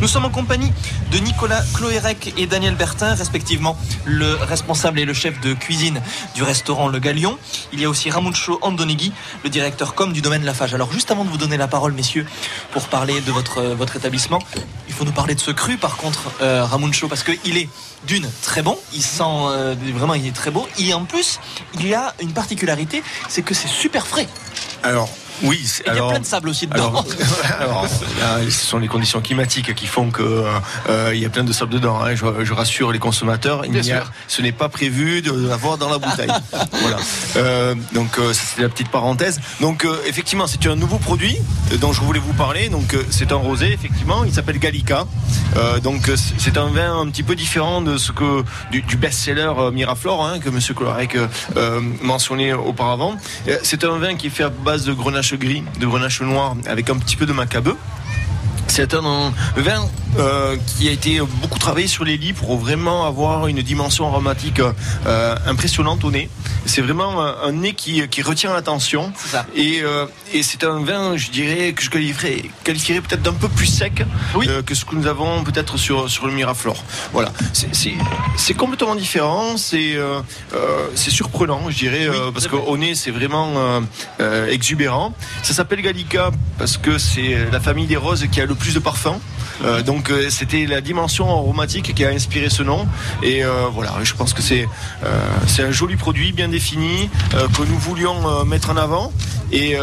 Nous 0.00 0.08
sommes 0.08 0.24
en 0.24 0.30
compagnie 0.30 0.72
de 1.12 1.18
Nicolas 1.18 1.62
Cloérec 1.74 2.32
et 2.38 2.46
Daniel 2.46 2.74
Bertin, 2.74 3.14
respectivement 3.14 3.76
le 4.06 4.34
responsable 4.34 4.98
et 4.98 5.04
le 5.04 5.12
chef 5.12 5.38
de 5.42 5.52
cuisine 5.52 6.00
du 6.34 6.42
restaurant 6.42 6.88
Le 6.88 6.98
Galion. 7.00 7.38
Il 7.74 7.80
y 7.80 7.84
a 7.84 7.90
aussi 7.90 8.08
Ramuncho 8.08 8.58
Andonegui, 8.62 9.12
le 9.42 9.50
directeur 9.50 9.94
com 9.94 10.10
du 10.10 10.22
domaine 10.22 10.42
Lafage. 10.42 10.72
Alors 10.72 10.90
juste 10.90 11.10
avant 11.10 11.26
de 11.26 11.28
vous 11.28 11.38
donner 11.38 11.58
la 11.58 11.68
parole, 11.68 11.92
messieurs, 11.92 12.24
pour 12.72 12.88
parler 12.88 13.20
de 13.20 13.30
votre, 13.30 13.60
votre 13.62 13.96
établissement, 13.96 14.38
il 14.88 14.94
faut 14.94 15.04
nous 15.04 15.12
parler 15.12 15.34
de 15.34 15.40
ce 15.40 15.50
cru 15.50 15.76
par 15.76 15.98
contre, 15.98 16.30
euh, 16.40 16.64
Ramuncho, 16.64 17.08
parce 17.08 17.24
qu'il 17.24 17.58
est 17.58 17.68
d'une 18.06 18.28
très 18.42 18.62
bon, 18.62 18.78
il 18.94 19.02
sent 19.02 19.22
euh, 19.24 19.74
vraiment 19.94 20.14
il 20.14 20.26
est 20.26 20.34
très 20.34 20.50
beau, 20.50 20.66
et 20.78 20.94
en 20.94 21.04
plus 21.04 21.40
il 21.74 21.86
y 21.86 21.94
a 21.94 22.14
une 22.20 22.32
particularité, 22.32 23.02
c'est 23.28 23.42
que 23.42 23.54
c'est 23.54 23.68
super 23.68 24.06
frais. 24.06 24.28
Alors, 24.94 25.23
oui, 25.44 25.64
il 25.86 25.94
y 25.94 25.98
a 25.98 26.06
plein 26.08 26.18
de 26.20 26.24
sable 26.26 26.48
aussi 26.48 26.66
dedans. 26.66 26.88
alors, 26.88 27.04
alors, 27.60 27.82
là, 28.20 28.38
ce 28.44 28.50
sont 28.66 28.78
les 28.78 28.88
conditions 28.88 29.20
climatiques 29.20 29.74
qui 29.74 29.86
font 29.86 30.10
que 30.10 30.22
euh, 30.22 30.44
euh, 30.88 31.10
il 31.14 31.20
y 31.20 31.24
a 31.24 31.28
plein 31.30 31.44
de 31.44 31.52
sable 31.52 31.72
dedans. 31.72 32.00
hein. 32.02 32.14
Je, 32.14 32.24
je 32.44 32.52
rassure 32.52 32.92
les 32.92 32.98
consommateurs, 32.98 33.64
il 33.64 33.72
a- 33.78 33.82
ce 34.28 34.42
n'est 34.42 34.52
pas 34.52 34.68
prévu 34.68 35.22
de 35.22 35.30
l'avoir 35.48 35.78
dans 35.78 35.88
la 35.90 35.98
bouteille. 35.98 36.30
voilà. 36.72 36.96
Euh, 37.36 37.74
donc 37.92 38.18
euh, 38.18 38.32
c'est 38.32 38.60
la 38.62 38.68
petite 38.68 38.90
parenthèse. 38.90 39.40
Donc 39.60 39.84
euh, 39.84 39.96
effectivement, 40.06 40.46
c'est 40.46 40.64
un 40.66 40.76
nouveau 40.76 40.98
produit 40.98 41.36
euh, 41.72 41.76
dont 41.76 41.92
je 41.92 42.00
voulais 42.00 42.20
vous 42.20 42.32
parler. 42.34 42.68
Donc 42.68 42.94
euh, 42.94 43.02
c'est 43.10 43.32
un 43.32 43.36
rosé, 43.36 43.72
effectivement. 43.72 44.24
Il 44.24 44.32
s'appelle 44.32 44.58
Gallica. 44.58 45.06
Euh, 45.56 45.78
donc 45.80 46.08
euh, 46.08 46.16
c'est- 46.16 46.54
un 46.54 46.68
vin 46.68 47.00
un 47.00 47.08
petit 47.08 47.24
peu 47.24 47.34
différent 47.34 47.80
de 47.80 47.96
ce 47.98 48.12
que 48.12 48.44
du, 48.70 48.80
du 48.82 48.96
best-seller 48.96 49.50
euh, 49.58 49.70
Miraflore 49.72 50.24
hein, 50.24 50.38
que 50.38 50.48
Monsieur 50.50 50.72
Colorec 50.72 51.16
euh, 51.16 51.26
euh, 51.56 51.80
mentionnait 52.00 52.52
auparavant. 52.52 53.16
Euh, 53.48 53.58
C'est 53.64 53.82
un 53.82 53.98
vin 53.98 54.14
qui 54.14 54.28
est 54.28 54.30
fait 54.30 54.44
à 54.44 54.50
base 54.50 54.84
de 54.84 54.92
grenache 54.92 55.33
gris, 55.36 55.62
de 55.80 55.86
grenache 55.86 56.20
noire, 56.22 56.56
avec 56.66 56.90
un 56.90 56.96
petit 56.96 57.16
peu 57.16 57.26
de 57.26 57.32
macabeu. 57.32 57.76
C'est 58.66 58.94
un 58.94 59.32
vin 59.56 59.88
euh, 60.18 60.56
qui 60.66 60.88
a 60.88 60.92
été 60.92 61.20
beaucoup 61.40 61.58
travaillé 61.58 61.86
sur 61.86 62.04
les 62.04 62.16
lits 62.16 62.32
pour 62.32 62.56
vraiment 62.56 63.06
avoir 63.06 63.46
une 63.46 63.62
dimension 63.62 64.06
aromatique 64.06 64.60
euh, 65.06 65.36
impressionnante 65.46 66.02
au 66.04 66.10
nez. 66.10 66.28
C'est 66.66 66.80
vraiment 66.80 67.20
un, 67.20 67.52
nez 67.52 67.74
qui, 67.74 68.06
qui 68.08 68.22
retient 68.22 68.52
l'attention. 68.52 69.12
Et, 69.54 69.80
euh, 69.82 70.06
et 70.32 70.42
c'est 70.42 70.64
un 70.64 70.82
vin, 70.82 71.16
je 71.16 71.30
dirais, 71.30 71.72
que 71.72 71.82
je 71.82 71.90
qualifierais, 71.90 72.42
qualifierais 72.64 73.00
peut-être 73.00 73.22
d'un 73.22 73.34
peu 73.34 73.48
plus 73.48 73.66
sec 73.66 74.04
euh, 74.48 74.62
que 74.62 74.74
ce 74.74 74.84
que 74.84 74.94
nous 74.96 75.06
avons 75.06 75.44
peut-être 75.44 75.76
sur, 75.76 76.08
sur 76.08 76.26
le 76.26 76.32
Miraflore. 76.32 76.82
Voilà, 77.12 77.30
C'est- 77.52 78.54
complètement 78.54 78.94
différent, 78.94 79.56
c'est 79.56 79.96
c'est 80.94 81.10
surprenant, 81.10 81.60
je 81.68 81.76
dirais, 81.76 82.08
parce 82.32 82.46
qu'au 82.46 82.76
nez, 82.78 82.94
c'est 82.94 83.10
vraiment 83.10 83.80
exubérant. 84.50 85.12
Ça 85.42 85.52
s'appelle 85.54 85.82
Gallica 85.82 86.30
parce 86.58 86.76
que 86.78 86.98
c'est 86.98 87.50
la 87.52 87.60
famille 87.60 87.86
des 87.86 87.96
roses 87.96 88.26
qui 88.30 88.33
a 88.40 88.46
le 88.46 88.54
plus 88.54 88.74
de 88.74 88.80
parfum. 88.80 89.18
Euh, 89.62 89.82
donc 89.82 90.10
euh, 90.10 90.30
c'était 90.30 90.66
la 90.66 90.80
dimension 90.80 91.30
aromatique 91.30 91.94
qui 91.94 92.04
a 92.04 92.08
inspiré 92.08 92.50
ce 92.50 92.62
nom 92.62 92.88
et 93.22 93.44
euh, 93.44 93.68
voilà 93.72 93.92
je 94.02 94.12
pense 94.14 94.32
que 94.32 94.42
c'est 94.42 94.66
c'est 95.46 95.62
un 95.62 95.70
joli 95.70 95.96
produit 95.96 96.32
bien 96.32 96.48
défini 96.48 97.08
que 97.30 97.62
nous 97.62 97.78
voulions 97.78 98.44
mettre 98.44 98.70
en 98.70 98.76
avant 98.76 99.12
et, 99.52 99.76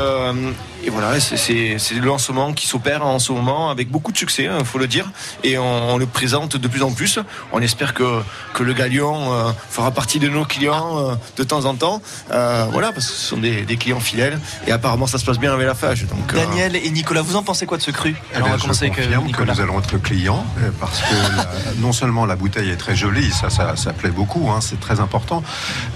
et 0.85 0.89
voilà 0.89 1.19
c'est- 1.19 1.37
c'est 1.37 1.77
c'est 1.79 1.95
le 1.95 2.01
lancement 2.05 2.53
qui 2.53 2.67
s'opère 2.67 3.05
en 3.05 3.19
ce 3.19 3.31
moment 3.31 3.69
avec 3.69 3.89
beaucoup 3.89 4.11
de 4.11 4.17
succès 4.17 4.49
il 4.59 4.65
faut 4.65 4.77
le 4.79 4.87
dire. 4.87 5.09
Et 5.43 5.57
on, 5.57 5.93
on 5.93 5.97
le 5.97 6.05
présente 6.05 6.57
de 6.57 6.67
plus 6.67 6.83
en 6.83 6.91
plus. 6.91 7.19
On 7.51 7.61
espère 7.61 7.93
que, 7.93 8.21
que 8.53 8.63
le 8.63 8.73
Galion 8.73 9.33
euh, 9.33 9.51
fera 9.69 9.91
partie 9.91 10.19
de 10.19 10.27
nos 10.29 10.45
clients 10.45 10.97
euh, 10.99 11.15
de 11.37 11.43
temps 11.43 11.65
en 11.65 11.75
temps. 11.75 12.01
Euh, 12.31 12.65
voilà 12.71 12.91
parce 12.91 13.07
que 13.07 13.13
ce 13.13 13.25
sont 13.27 13.37
des, 13.37 13.63
des 13.63 13.77
clients 13.77 13.99
fidèles. 13.99 14.39
Et 14.67 14.71
apparemment 14.71 15.07
ça 15.07 15.17
se 15.17 15.25
passe 15.25 15.37
bien 15.39 15.53
avec 15.53 15.65
la 15.67 15.75
fage 15.75 16.05
donc 16.05 16.33
euh, 16.33 16.35
Daniel 16.45 16.75
et 16.75 16.89
Nicolas, 16.91 17.21
vous 17.21 17.35
en 17.35 17.43
pensez 17.43 17.65
quoi 17.65 17.77
de 17.77 17.83
ce 17.83 17.91
cru? 17.91 18.15
Eh 18.33 18.35
Alors 18.35 18.47
on 18.47 18.49
bien, 18.49 18.51
va 18.51 18.57
je 18.57 18.61
commencer 18.63 18.85
avec 18.85 18.95
confirme 18.95 19.21
que 19.23 19.27
Nicolas. 19.27 19.53
nous 19.53 19.61
allons 19.61 19.79
être 19.79 19.97
clients 19.97 20.45
parce 20.79 20.99
que 21.01 21.13
la- 21.37 21.45
non 21.79 21.91
seulement 21.93 22.25
la 22.25 22.35
bouteille 22.35 22.69
est 22.69 22.75
très 22.77 22.95
jolie, 22.95 23.31
ça, 23.31 23.49
ça, 23.49 23.75
ça 23.75 23.93
plaît 23.93 24.09
beaucoup, 24.11 24.49
hein, 24.49 24.59
c'est 24.61 24.79
très 24.79 24.99
important, 24.99 25.43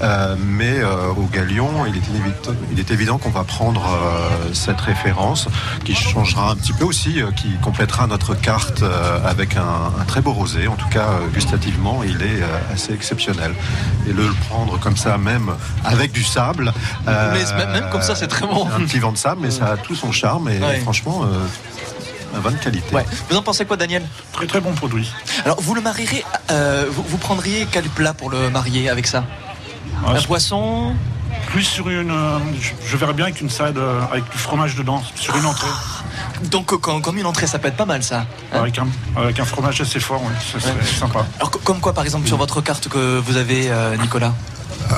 euh, 0.02 0.36
mais 0.40 0.80
euh, 0.80 1.10
au 1.16 1.24
Galion, 1.32 1.86
il 1.88 1.96
est, 1.96 1.98
évident, 1.98 2.56
il 2.72 2.80
est 2.80 2.92
évident 2.92 3.18
qu'on 3.18 3.30
va 3.32 3.44
prendre 3.44 3.86
euh, 3.86 4.54
cette 4.76 4.86
référence 4.86 5.48
qui 5.86 5.96
changera 5.96 6.52
un 6.52 6.56
petit 6.56 6.74
peu 6.74 6.84
aussi, 6.86 7.22
euh, 7.22 7.32
qui 7.32 7.50
complétera 7.62 8.08
notre 8.08 8.36
carte 8.36 8.82
euh, 8.84 9.20
avec 9.26 9.56
un, 9.56 9.92
un 10.00 10.04
très 10.06 10.22
beau 10.22 10.34
rosé. 10.34 10.68
En 10.68 10.76
tout 10.76 10.90
cas, 10.90 11.08
euh, 11.08 11.28
gustativement, 11.34 12.02
il 12.04 12.22
est 12.22 12.42
euh, 12.42 12.74
assez 12.74 12.94
exceptionnel. 12.94 13.54
Et 14.08 14.12
le 14.14 14.30
prendre 14.50 14.78
comme 14.80 14.98
ça, 14.98 15.18
même 15.18 15.52
avec 15.86 16.12
du 16.12 16.24
sable. 16.24 16.74
euh, 17.08 17.32
Mais 17.34 17.58
même- 17.58 17.72
même 17.72 17.90
comme 17.92 18.02
ça, 18.02 18.16
c'est 18.16 18.28
très 18.28 18.46
bon. 18.46 18.68
Un 18.76 18.82
petit 18.82 19.00
vent 19.00 19.12
de 19.14 19.18
sable, 19.18 19.42
mais 19.44 19.52
ça 19.52 19.68
a 19.68 19.78
tout 19.78 19.96
son 19.96 20.12
charme 20.12 20.50
et 20.50 20.60
Ouais. 20.60 20.80
franchement, 20.80 21.22
euh, 21.24 22.36
un 22.36 22.40
vin 22.40 22.52
de 22.52 22.58
qualité. 22.58 22.94
Ouais. 22.94 23.06
Vous 23.30 23.38
en 23.38 23.42
pensez 23.42 23.66
quoi, 23.66 23.78
Daniel? 23.78 24.04
Très 24.34 24.48
très 24.48 24.60
bon 24.60 24.74
produit. 24.74 25.10
Alors, 25.46 25.62
vous 25.62 25.74
le 25.76 25.82
marierez, 25.82 26.26
euh, 26.52 26.86
vous, 26.92 27.04
vous 27.08 27.18
prendriez 27.18 27.68
quel 27.72 27.86
plat 27.86 28.14
pour 28.14 28.30
le 28.30 28.50
marier 28.50 28.90
avec 28.90 29.08
ça? 29.08 29.24
Ah, 30.06 30.12
Un 30.12 30.18
je- 30.20 30.28
poisson? 30.28 30.94
Plus 31.48 31.64
sur 31.64 31.90
une. 31.90 32.12
euh, 32.12 32.38
je, 32.60 32.72
je 32.86 32.98
verrais 32.98 33.14
bien 33.14 33.26
avec 33.26 33.40
une 33.42 33.50
salade 33.50 33.78
euh, 33.78 34.02
avec 34.12 34.30
du 34.30 34.38
fromage 34.38 34.76
dedans, 34.76 35.02
sur 35.16 35.36
une 35.38 35.46
entrée. 35.46 35.68
Donc, 36.52 36.74
euh, 36.74 36.78
comme, 36.78 37.02
comme 37.02 37.18
une 37.18 37.26
entrée, 37.26 37.48
ça 37.48 37.60
peut 37.60 37.70
être 37.70 37.78
pas 37.78 37.86
mal, 37.86 38.04
ça. 38.04 38.26
hein 38.52 38.60
Avec 38.60 38.78
un, 38.78 38.88
avec 39.16 39.40
un 39.40 39.46
fromage 39.46 39.80
assez 39.80 40.00
fort, 40.00 40.22
oui, 40.24 40.34
Ouais. 40.56 40.72
sympa. 41.00 41.26
Alors, 41.38 41.52
co- 41.52 41.60
comme 41.64 41.80
quoi, 41.80 41.94
par 41.94 42.04
exemple, 42.04 42.28
sur 42.28 42.38
votre 42.38 42.60
carte 42.62 42.90
que 42.90 43.20
vous 43.20 43.38
avez, 43.38 43.70
euh, 43.72 43.96
Nicolas 43.98 44.34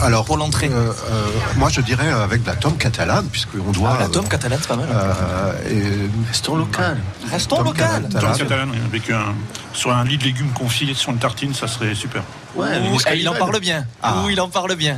Alors, 0.02 0.26
Pour 0.26 0.38
l'entrée 0.38 0.68
euh, 0.72 0.92
euh, 1.12 1.26
moi, 1.56 1.70
je 1.70 1.82
dirais 1.82 2.10
avec 2.10 2.44
de 2.44 2.48
la 2.48 2.56
tome 2.56 2.78
catalane, 2.78 3.28
puisqu'on 3.32 3.72
doit. 3.72 3.96
Ah, 3.98 4.02
la 4.04 4.10
tome 4.10 4.28
catalane, 4.28 4.60
c'est 4.62 4.68
pas 4.68 4.76
mal. 4.76 4.88
euh, 4.92 5.54
et- 5.70 6.28
restons 6.30 6.56
local. 6.58 6.98
Restons 7.32 7.58
Tom 7.58 7.66
local. 7.66 8.04
catalane. 8.04 8.32
Le 8.34 8.38
catalane, 8.38 8.70
oui, 8.72 8.78
avec 8.86 9.10
un, 9.10 9.34
sur 9.74 9.92
un 9.96 10.04
lit 10.04 10.18
de 10.18 10.24
légumes 10.26 10.52
confits 10.52 10.94
sur 10.94 11.12
une 11.12 11.20
tartine, 11.20 11.54
ça 11.54 11.68
serait 11.68 11.96
super. 11.96 12.24
Ouais, 12.56 12.66
Ouh, 12.92 12.98
il 13.16 13.30
en 13.30 13.36
parle 13.36 13.60
bien. 13.60 13.86
Ah. 14.02 14.16
Ouh, 14.24 14.30
il 14.32 14.42
en 14.42 14.50
parle 14.50 14.76
bien. 14.76 14.98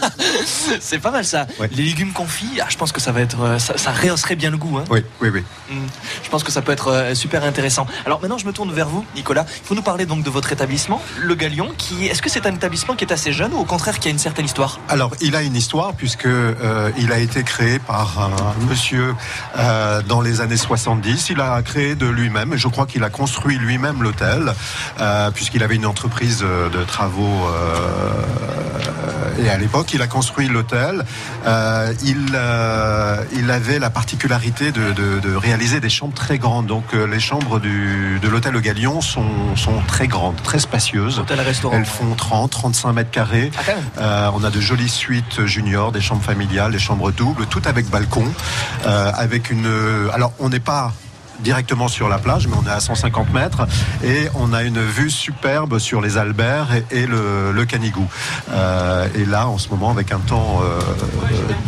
c'est 0.80 0.98
pas 0.98 1.10
mal 1.10 1.24
ça. 1.24 1.46
Ouais. 1.60 1.68
Les 1.72 1.82
légumes 1.84 2.12
confits, 2.12 2.58
ah, 2.60 2.66
je 2.68 2.76
pense 2.76 2.90
que 2.92 3.00
ça 3.00 3.12
va 3.12 3.20
être, 3.20 3.40
euh, 3.42 3.58
ça, 3.58 3.76
ça 3.76 3.92
rehausserait 3.92 4.36
bien 4.36 4.50
le 4.50 4.56
goût. 4.56 4.78
Hein. 4.78 4.84
Oui, 4.90 5.00
oui, 5.20 5.28
oui. 5.32 5.42
Mm. 5.70 5.86
Je 6.22 6.30
pense 6.30 6.42
que 6.42 6.50
ça 6.50 6.62
peut 6.62 6.72
être 6.72 6.88
euh, 6.90 7.14
super 7.14 7.44
intéressant. 7.44 7.86
Alors 8.06 8.20
maintenant, 8.20 8.38
je 8.38 8.46
me 8.46 8.52
tourne 8.52 8.72
vers 8.72 8.88
vous, 8.88 9.04
Nicolas. 9.14 9.44
Il 9.62 9.66
faut 9.66 9.74
nous 9.74 9.82
parler 9.82 10.06
donc 10.06 10.22
de 10.22 10.30
votre 10.30 10.52
établissement, 10.52 11.02
le 11.20 11.34
Galion. 11.34 11.70
Qui 11.76 12.06
est-ce 12.06 12.22
que 12.22 12.30
c'est 12.30 12.46
un 12.46 12.54
établissement 12.54 12.94
qui 12.94 13.04
est 13.04 13.12
assez 13.12 13.32
jeune 13.32 13.52
ou 13.52 13.58
au 13.58 13.64
contraire 13.64 13.95
qui 13.98 14.08
a 14.08 14.10
une 14.10 14.18
certaine 14.18 14.44
histoire 14.44 14.78
Alors, 14.88 15.12
il 15.20 15.34
a 15.36 15.42
une 15.42 15.56
histoire 15.56 15.94
puisque 15.94 16.26
euh, 16.26 16.90
il 16.98 17.12
a 17.12 17.18
été 17.18 17.42
créé 17.42 17.78
par 17.78 18.18
un 18.20 18.54
monsieur 18.68 19.14
euh, 19.58 20.02
dans 20.02 20.20
les 20.20 20.40
années 20.40 20.56
70. 20.56 21.30
Il 21.30 21.40
a 21.40 21.60
créé 21.62 21.94
de 21.94 22.06
lui-même, 22.06 22.52
et 22.54 22.58
je 22.58 22.68
crois 22.68 22.86
qu'il 22.86 23.02
a 23.04 23.10
construit 23.10 23.56
lui-même 23.58 24.02
l'hôtel, 24.02 24.52
euh, 25.00 25.30
puisqu'il 25.30 25.62
avait 25.62 25.76
une 25.76 25.86
entreprise 25.86 26.40
de 26.40 26.84
travaux. 26.84 27.46
et 29.38 29.48
à 29.50 29.56
l'époque, 29.58 29.92
il 29.92 30.00
a 30.02 30.06
construit 30.06 30.48
l'hôtel. 30.48 31.04
Il, 32.02 32.38
il 33.38 33.50
avait 33.50 33.78
la 33.78 33.90
particularité 33.90 34.72
de, 34.72 34.92
de- 34.92 35.20
de 35.20 35.34
réaliser 35.34 35.80
des 35.80 35.88
chambres 35.90 36.14
très 36.14 36.38
grandes. 36.38 36.66
Donc, 36.66 36.84
les 36.92 37.20
chambres 37.20 37.58
du, 37.60 38.18
de 38.20 38.28
l'hôtel 38.28 38.52
Le 38.52 38.60
Galion 38.60 39.00
sont, 39.00 39.56
sont 39.56 39.80
très 39.86 40.08
grandes, 40.08 40.40
très 40.42 40.58
spacieuses. 40.58 41.18
Hôtel-restaurant. 41.20 41.76
Elles 41.76 41.84
font 41.86 42.14
30, 42.14 42.50
35 42.50 42.92
mètres 42.92 43.10
carrés. 43.10 43.50
Ah, 43.58 43.62
quand 43.66 43.74
même. 43.74 43.84
Euh, 43.98 44.30
on 44.34 44.44
a 44.44 44.50
de 44.50 44.60
jolies 44.60 44.88
suites 44.88 45.44
juniors, 45.46 45.92
des 45.92 46.00
chambres 46.00 46.22
familiales, 46.22 46.72
des 46.72 46.78
chambres 46.78 47.12
doubles, 47.12 47.46
tout 47.46 47.62
avec 47.64 47.88
balcon, 47.88 48.26
euh, 48.86 49.12
avec 49.14 49.50
une. 49.50 49.68
Alors, 50.12 50.32
on 50.38 50.48
n'est 50.48 50.60
pas 50.60 50.92
directement 51.40 51.88
sur 51.88 52.08
la 52.08 52.18
plage, 52.18 52.46
mais 52.48 52.56
on 52.62 52.66
est 52.66 52.72
à 52.72 52.80
150 52.80 53.32
mètres 53.32 53.66
et 54.04 54.28
on 54.34 54.52
a 54.52 54.62
une 54.62 54.80
vue 54.80 55.10
superbe 55.10 55.78
sur 55.78 56.00
les 56.00 56.18
Alberts 56.18 56.68
et, 56.74 57.02
et 57.02 57.06
le, 57.06 57.52
le 57.52 57.64
Canigou. 57.64 58.06
Euh, 58.50 59.06
et 59.14 59.24
là, 59.24 59.48
en 59.48 59.58
ce 59.58 59.68
moment, 59.68 59.90
avec 59.90 60.12
un 60.12 60.18
temps 60.18 60.60
euh, 60.62 60.80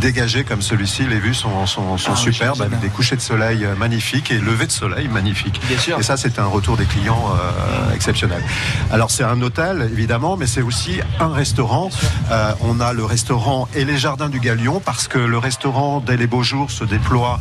dégagé 0.01 0.45
comme 0.45 0.63
celui-ci, 0.63 1.07
les 1.07 1.19
vues 1.19 1.35
sont, 1.35 1.67
sont, 1.67 1.99
sont 1.99 2.13
Ah 2.15 2.17
superbes, 2.17 2.63
avec 2.63 2.81
des 2.81 2.89
couchers 2.89 3.17
de 3.17 3.21
soleil 3.21 3.65
euh, 3.65 3.75
magnifiques 3.77 4.31
et 4.31 4.39
levées 4.39 4.67
de 4.67 4.73
soleil 4.73 5.09
magnifiques. 5.09 5.61
Bien 5.67 5.79
sûr. 5.79 5.99
Et 5.99 6.03
ça, 6.03 6.17
c'est 6.17 6.39
un 6.39 6.47
retour 6.47 6.77
des 6.77 6.85
clients 6.85 7.33
euh, 7.33 7.95
exceptionnel. 7.95 8.43
Alors, 8.91 9.11
c'est 9.11 9.25
un 9.25 9.41
hôtel, 9.43 9.89
évidemment, 9.93 10.37
mais 10.37 10.47
c'est 10.47 10.63
aussi 10.63 11.01
un 11.21 11.33
restaurant. 11.33 11.91
Euh, 12.31 12.53
on 12.63 12.81
a 12.81 12.93
le 12.93 13.05
restaurant 13.05 13.69
et 13.75 13.85
les 13.85 13.97
jardins 13.99 14.29
du 14.29 14.41
Galion, 14.41 14.81
parce 14.85 15.09
que 15.09 15.19
le 15.19 15.39
restaurant, 15.39 16.01
dès 16.05 16.17
les 16.17 16.27
beaux 16.27 16.43
jours, 16.43 16.71
se 16.71 16.85
déploie 16.85 17.41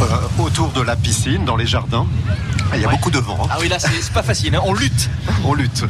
euh, 0.00 0.42
autour 0.42 0.68
de 0.70 0.80
la 0.82 0.96
piscine, 0.96 1.44
dans 1.44 1.56
les 1.56 1.66
jardins. 1.66 2.06
Et 2.74 2.76
Il 2.76 2.82
y 2.82 2.84
a 2.84 2.88
beaucoup 2.88 3.10
de 3.10 3.18
vent. 3.18 3.38
hein. 3.44 3.48
Ah 3.50 3.56
oui, 3.60 3.68
là, 3.68 3.78
c'est 3.78 4.12
pas 4.12 4.22
facile. 4.22 4.54
hein. 4.54 4.60
On 4.64 4.74
lutte. 4.74 5.08
On 5.44 5.54
lutte. 5.54 5.84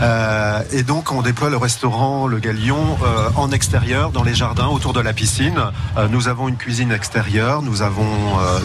Euh, 0.00 0.62
et 0.72 0.82
donc, 0.82 1.12
on 1.12 1.20
déploie 1.22 1.50
le 1.50 1.56
restaurant 1.58 2.26
Le 2.26 2.38
Galion 2.38 2.96
euh, 3.04 3.28
en 3.36 3.50
extérieur, 3.50 4.10
dans 4.12 4.22
les 4.22 4.34
jardins, 4.34 4.68
autour 4.68 4.92
de 4.94 5.00
la 5.00 5.12
piscine. 5.12 5.60
Euh, 5.98 6.08
nous 6.08 6.28
avons 6.28 6.48
une 6.48 6.56
cuisine 6.56 6.90
extérieure. 6.92 7.60
Nous, 7.62 7.82
avons, 7.82 8.06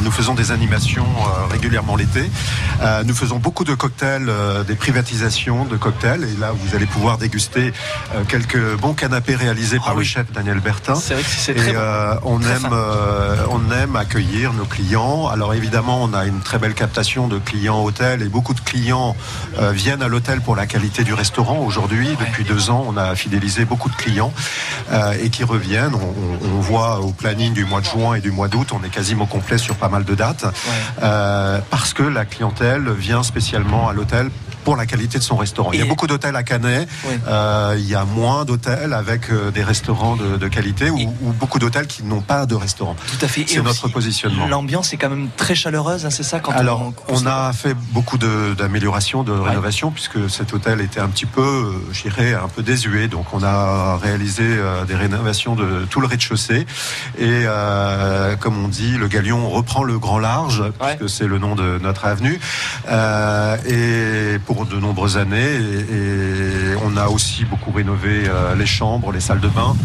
nous 0.02 0.11
faisons 0.11 0.34
des 0.34 0.52
animations 0.52 1.06
régulièrement 1.52 1.95
l'été. 1.95 2.30
Nous 3.06 3.14
faisons 3.14 3.38
beaucoup 3.38 3.64
de 3.64 3.74
cocktails, 3.74 4.30
des 4.68 4.76
privatisations 4.76 5.65
de 5.65 5.76
cocktails. 5.78 6.24
Et 6.24 6.40
là, 6.40 6.52
vous 6.53 6.76
allez 6.76 6.86
pouvoir 6.86 7.18
déguster 7.18 7.74
quelques 8.30 8.76
bons 8.78 8.94
canapés 8.94 9.36
réalisés 9.36 9.80
par 9.80 9.95
le 9.95 10.03
chef 10.03 10.32
Daniel 10.32 10.60
Bertin. 10.60 10.95
C'est 10.95 11.14
vrai 11.15 11.24
que 11.24 11.30
c'est 11.30 11.53
très 11.56 11.74
bon. 11.74 11.80
on 12.24 12.40
Très 12.40 12.52
aime, 12.56 12.69
on 13.52 13.72
aime 13.74 13.95
accueillir 13.95 14.53
nos 14.53 14.65
clients. 14.65 14.86
Alors 14.95 15.53
évidemment, 15.53 16.01
on 16.01 16.14
a 16.14 16.26
une 16.26 16.39
très 16.39 16.59
belle 16.59 16.73
captation 16.73 17.27
de 17.27 17.39
clients 17.39 17.84
hôtels 17.84 18.22
et 18.22 18.30
beaucoup 18.30 18.53
de 18.53 18.61
clients 18.61 19.15
euh, 19.59 19.72
viennent 19.72 20.01
à 20.01 20.07
l'hôtel 20.07 20.39
pour 20.41 20.55
la 20.55 20.65
qualité 20.65 21.03
du 21.03 21.14
restaurant. 21.14 21.57
Aujourd'hui, 21.59 22.07
depuis 22.19 22.45
deux 22.45 22.69
ans, 22.69 22.85
on 22.88 22.95
a 22.95 23.14
fidélisé 23.15 23.65
beaucoup 23.65 23.89
de 23.89 23.95
clients 23.95 24.31
euh, 24.91 25.14
et 25.22 25.30
qui 25.30 25.43
reviennent. 25.43 25.93
On, 25.93 25.99
on- 25.99 26.57
on 26.57 26.59
voit 26.61 26.99
au 27.01 27.11
planning 27.11 27.53
du 27.53 27.65
mois 27.65 27.81
de 27.81 27.85
juin 27.85 28.15
et 28.15 28.22
du 28.22 28.31
mois 28.31 28.47
d'août, 28.47 28.69
on 28.73 28.84
est 28.84 28.89
quasiment 28.89 29.26
complet 29.26 29.57
sur 29.57 29.76
pas 29.76 29.89
mal 29.89 30.05
de 30.05 30.15
dates 30.15 30.45
euh, 31.03 31.59
parce 31.69 31.93
que 31.93 32.03
la 32.03 32.26
clientèle 32.26 32.89
vient 32.91 33.23
spécialement 33.23 33.89
à 33.89 33.93
l'hôtel 33.93 34.30
pour 34.68 34.76
la 34.76 34.85
qualité 34.85 35.18
de 35.18 35.23
son 35.23 35.38
restaurant. 35.38 35.72
Il 35.72 35.80
y 35.80 35.81
a 35.81 35.85
beaucoup 35.85 36.07
d'hôtels 36.07 36.35
à 36.35 36.44
Canet, 36.44 36.89
Oui. 37.07 37.14
euh, 37.26 37.76
il 37.80 37.88
y 37.88 37.95
a 37.95 38.03
moins 38.03 38.44
d'hôtels 38.44 38.91
avec 38.91 39.30
euh, 39.31 39.49
des 39.49 39.64
restaurants 39.64 40.18
de, 40.18 40.35
de 40.35 40.48
qualité 40.49 40.89
ou, 40.89 40.98
ou 41.22 41.31
beaucoup 41.31 41.57
d'hôtels 41.57 41.88
qui 41.88 42.03
n'ont 42.03 42.19
pas 42.19 42.45
de 42.45 42.53
restaurant. 42.53 42.98
Tout 43.07 43.23
à 43.26 43.30
fait. 43.30 43.45
C'est 43.48 43.61
notre 43.61 43.85
aussi, 43.85 43.94
positionnement. 43.94 44.45
L'ambiance 44.48 44.91
est 44.91 44.98
quand 44.98 45.07
même 45.10 45.30
très 45.38 45.56
chaleureuse, 45.56 46.06
hein, 46.06 46.10
c'est 46.10 46.23
ça 46.23 46.41
quand 46.41 46.52
Alors, 46.52 46.81
on, 47.07 47.15
on 47.15 47.26
a 47.26 47.53
fait 47.53 47.76
beaucoup 47.94 48.18
de- 48.18 48.56
d'améliorations, 48.57 49.23
de, 49.23 49.31
rénovations, 49.31 49.89
puisque 49.89 50.30
cet 50.30 50.52
hôtel 50.52 50.81
était 50.81 50.99
un 50.99 51.07
petit 51.07 51.26
peu, 51.26 51.41
euh, 51.41 51.72
je 51.94 52.02
dirais, 52.02 52.34
un 52.34 52.49
peu 52.49 52.61
désuet. 52.61 53.07
Donc, 53.07 53.27
on 53.34 53.44
a 53.44 53.95
réalisé 53.95 54.44
des 54.85 54.95
rénovations 54.95 55.56
de 55.56 55.85
tout 55.89 56.02
le 56.02 56.07
rez-de-chaussée. 56.07 56.65
Et 57.18 57.44
euh, 57.45 58.35
comme 58.35 58.61
on 58.61 58.68
dit, 58.68 58.98
le 58.98 59.07
Galion 59.07 59.49
reprend 59.49 59.84
le 59.85 59.98
grand 59.98 60.19
large, 60.19 60.61
puisque 60.77 61.07
c'est 61.10 61.26
le 61.27 61.39
nom 61.39 61.56
de 61.56 61.80
notre 61.81 62.03
avenue. 62.03 62.38
Euh, 62.89 63.56
et 64.35 64.39
pour 64.39 64.57
de 64.66 64.78
nombreuses 64.78 65.18
années, 65.18 65.38
et, 65.38 65.96
et 65.96 66.76
on 66.84 66.98
a 66.98 67.08
aussi 67.08 67.46
beaucoup 67.46 67.72
rénové 67.72 68.24
euh, 68.28 68.56
les 68.56 68.66
chambres, 68.66 69.12
les 69.12 69.20
salles 69.20 69.40
de 69.40 69.48
bain. 69.48 69.76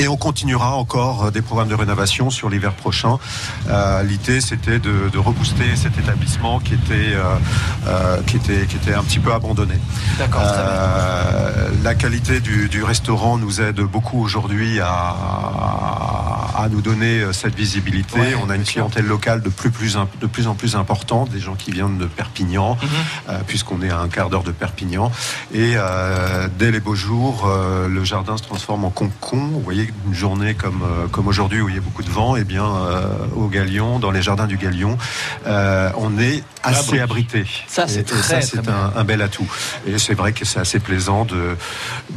Et 0.00 0.06
on 0.06 0.16
continuera 0.16 0.76
encore 0.76 1.24
euh, 1.26 1.30
des 1.32 1.42
programmes 1.42 1.68
de 1.68 1.74
rénovation 1.74 2.30
sur 2.30 2.48
l'hiver 2.48 2.72
prochain. 2.72 3.18
Euh, 3.68 4.02
L'idée, 4.04 4.40
c'était 4.40 4.78
de, 4.78 5.08
de 5.12 5.18
rebooster 5.18 5.74
cet 5.74 5.98
établissement 5.98 6.60
qui 6.60 6.74
était, 6.74 7.14
euh, 7.14 7.34
euh, 7.88 8.22
qui 8.26 8.36
était, 8.36 8.66
qui 8.66 8.76
était 8.76 8.94
un 8.94 9.02
petit 9.02 9.18
peu 9.18 9.32
abandonné. 9.32 9.74
D'accord, 10.18 10.42
Euh, 10.44 11.68
la 11.82 11.94
qualité 11.94 12.40
du, 12.40 12.68
du 12.68 12.82
restaurant 12.84 13.38
nous 13.38 13.60
aide 13.60 13.80
beaucoup 13.80 14.22
aujourd'hui 14.22 14.78
à, 14.80 15.16
à 16.56 16.68
nous 16.70 16.80
donner 16.80 17.22
cette 17.32 17.54
visibilité. 17.54 18.18
Ouais, 18.20 18.34
on 18.44 18.50
a 18.50 18.56
une 18.56 18.64
clientèle 18.64 19.06
locale 19.06 19.42
de 19.42 19.48
plus, 19.48 19.70
de 20.20 20.26
plus 20.26 20.46
en 20.46 20.54
plus 20.54 20.76
importante, 20.76 21.30
des 21.30 21.40
gens 21.40 21.54
qui 21.54 21.70
viennent 21.72 21.98
de 21.98 22.06
Perpignan, 22.06 22.76
Mhm. 22.82 23.38
puisqu'on 23.46 23.82
est 23.82 23.90
à 23.90 23.98
un 23.98 24.08
quart 24.08 24.30
d'heure 24.30 24.42
de 24.44 24.52
Perpignan. 24.52 25.10
Et 25.52 25.74
dès 26.58 26.70
les 26.70 26.80
beaux 26.80 26.94
jours, 26.94 27.48
le 27.88 28.04
jardin 28.04 28.36
se 28.36 28.42
transforme 28.42 28.84
en 28.84 28.90
concon. 28.90 29.36
Vous 29.52 29.60
voyez, 29.60 29.87
une 30.06 30.14
journée 30.14 30.54
comme, 30.54 30.82
euh, 30.82 31.06
comme 31.08 31.28
aujourd'hui 31.28 31.60
où 31.60 31.68
il 31.68 31.74
y 31.74 31.78
a 31.78 31.80
beaucoup 31.80 32.02
de 32.02 32.10
vent, 32.10 32.36
et 32.36 32.44
bien 32.44 32.64
euh, 32.64 33.06
au 33.36 33.48
Galion, 33.48 33.98
dans 33.98 34.10
les 34.10 34.22
jardins 34.22 34.46
du 34.46 34.56
Galion, 34.56 34.96
euh, 35.46 35.90
on 35.96 36.18
est 36.18 36.42
assez 36.62 37.00
abrité. 37.00 37.44
Ça, 37.66 37.86
c'est 37.88 38.04
très, 38.04 38.42
c'est 38.42 38.68
un, 38.68 38.92
un 38.96 39.04
bel 39.04 39.22
atout. 39.22 39.50
Et 39.86 39.98
c'est 39.98 40.14
vrai 40.14 40.32
que 40.32 40.44
c'est 40.44 40.60
assez 40.60 40.80
plaisant 40.80 41.24
de, 41.24 41.56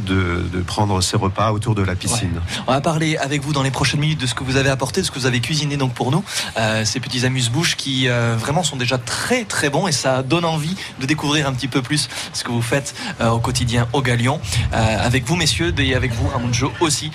de, 0.06 0.44
de 0.52 0.60
prendre 0.60 1.00
ses 1.00 1.16
repas 1.16 1.52
autour 1.52 1.74
de 1.74 1.82
la 1.82 1.94
piscine. 1.94 2.40
On 2.66 2.72
va 2.72 2.80
parler 2.80 3.16
avec 3.16 3.42
vous 3.42 3.52
dans 3.52 3.62
les 3.62 3.70
prochaines 3.70 4.00
minutes 4.00 4.20
de 4.20 4.26
ce 4.26 4.34
que 4.34 4.44
vous 4.44 4.56
avez 4.56 4.70
apporté, 4.70 5.00
de 5.00 5.06
ce 5.06 5.10
que 5.10 5.18
vous 5.18 5.26
avez 5.26 5.40
cuisiné 5.40 5.76
donc 5.76 5.94
pour 5.94 6.10
nous. 6.10 6.24
Euh, 6.56 6.84
ces 6.84 7.00
petits 7.00 7.24
amuse-bouches 7.24 7.76
qui 7.76 8.08
euh, 8.08 8.36
vraiment 8.38 8.62
sont 8.62 8.76
déjà 8.76 8.98
très 8.98 9.44
très 9.44 9.70
bons 9.70 9.86
et 9.88 9.92
ça 9.92 10.22
donne 10.22 10.44
envie 10.44 10.76
de 11.00 11.06
découvrir 11.06 11.46
un 11.46 11.52
petit 11.52 11.68
peu 11.68 11.82
plus 11.82 12.08
ce 12.32 12.44
que 12.44 12.50
vous 12.50 12.62
faites 12.62 12.94
euh, 13.20 13.30
au 13.30 13.38
quotidien 13.38 13.88
au 13.92 14.02
Galion. 14.02 14.40
Avec 14.72 15.24
vous 15.26 15.36
messieurs 15.36 15.72
et 15.78 15.94
avec 15.94 16.12
vous 16.12 16.26
Ramunjo 16.28 16.72
aussi 16.80 17.10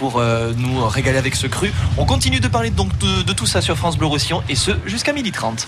pour 0.00 0.18
euh, 0.18 0.52
nous 0.56 0.88
régaler 0.88 1.18
avec 1.18 1.36
ce 1.36 1.46
cru. 1.46 1.70
On 1.98 2.06
continue 2.06 2.40
de 2.40 2.48
parler 2.48 2.70
donc 2.70 2.96
de, 2.98 3.22
de 3.22 3.32
tout 3.34 3.44
ça 3.44 3.60
sur 3.60 3.76
France 3.76 3.98
Bleu 3.98 4.06
Roussillon 4.06 4.42
et 4.48 4.54
ce 4.54 4.70
jusqu'à 4.86 5.12
12h30. 5.12 5.66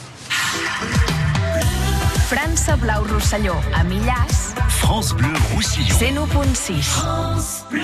França 2.31 2.77
Blau 2.77 3.05
Rosselló, 3.13 3.53
a 3.75 3.85
Millàs. 3.85 4.55
France 4.69 5.13
Bleu 5.13 5.29
Roussillon. 5.55 5.95
101.6. 5.95 6.83
France 6.83 7.65
Bleu. 7.71 7.83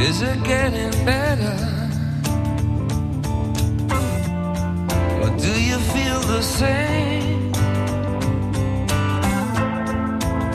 Is 0.00 0.22
it 0.22 0.42
getting 0.42 1.04
better? 1.04 1.81
Do 5.38 5.52
you 5.68 5.78
feel 5.94 6.20
the 6.20 6.42
same? 6.42 7.52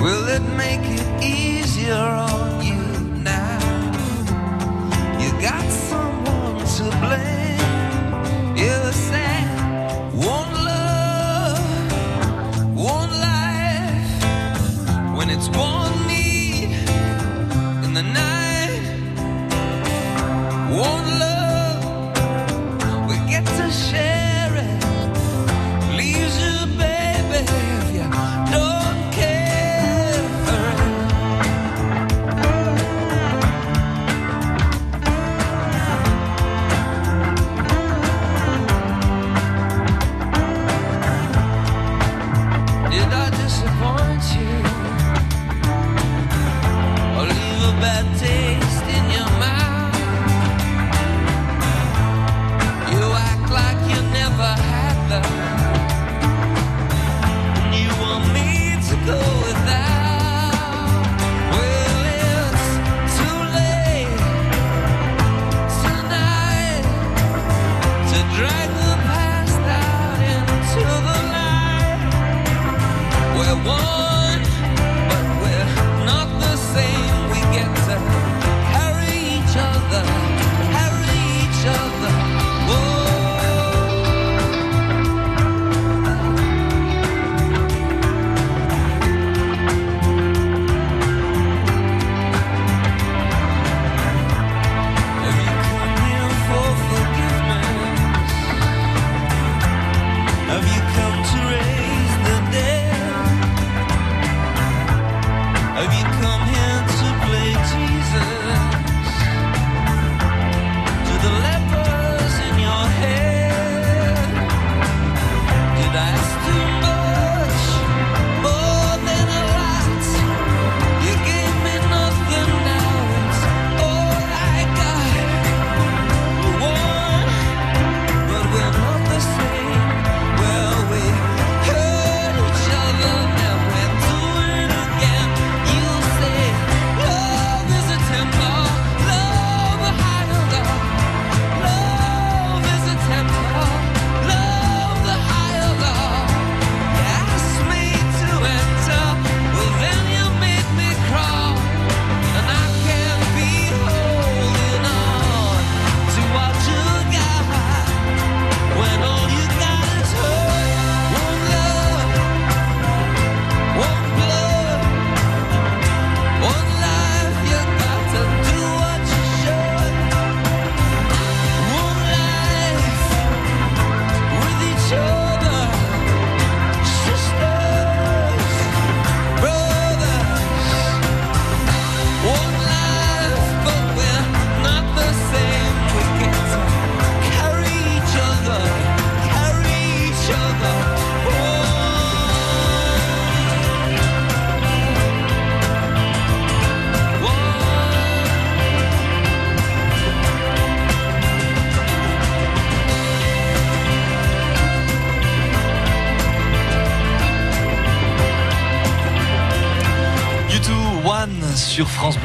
Will 0.03 0.27
it 0.29 0.43
make 0.55 0.85
it 0.97 1.05
easier 1.23 1.95
on 1.95 2.61
you 2.65 2.81
now? 3.23 3.59
You 5.19 5.31
got 5.41 5.65
someone 5.71 6.65
to 6.77 6.85
blame. 7.03 8.57
You 8.57 8.75
said 9.07 9.47
one 10.13 10.51
love, 10.71 11.59
one 12.75 13.11
life. 13.29 14.23
When 15.17 15.29
it's 15.29 15.49
one 15.49 16.07
need 16.07 16.71
in 17.85 17.93
the 17.93 18.03
night. 18.03 18.81
One 20.69 21.19
love, 21.19 21.36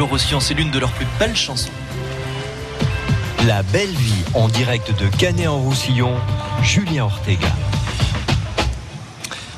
Roussillon. 0.07 0.41
C'est 0.41 0.55
l'une 0.55 0.71
de 0.71 0.79
leurs 0.79 0.93
plus 0.93 1.07
belles 1.19 1.37
chansons. 1.37 1.71
La 3.47 3.63
belle 3.63 3.89
vie 3.89 4.25
en 4.35 4.49
direct 4.49 4.97
de 4.99 5.09
Canet 5.17 5.49
en 5.49 5.59
Roussillon, 5.59 6.15
Julien 6.63 7.05
Ortega. 7.05 7.49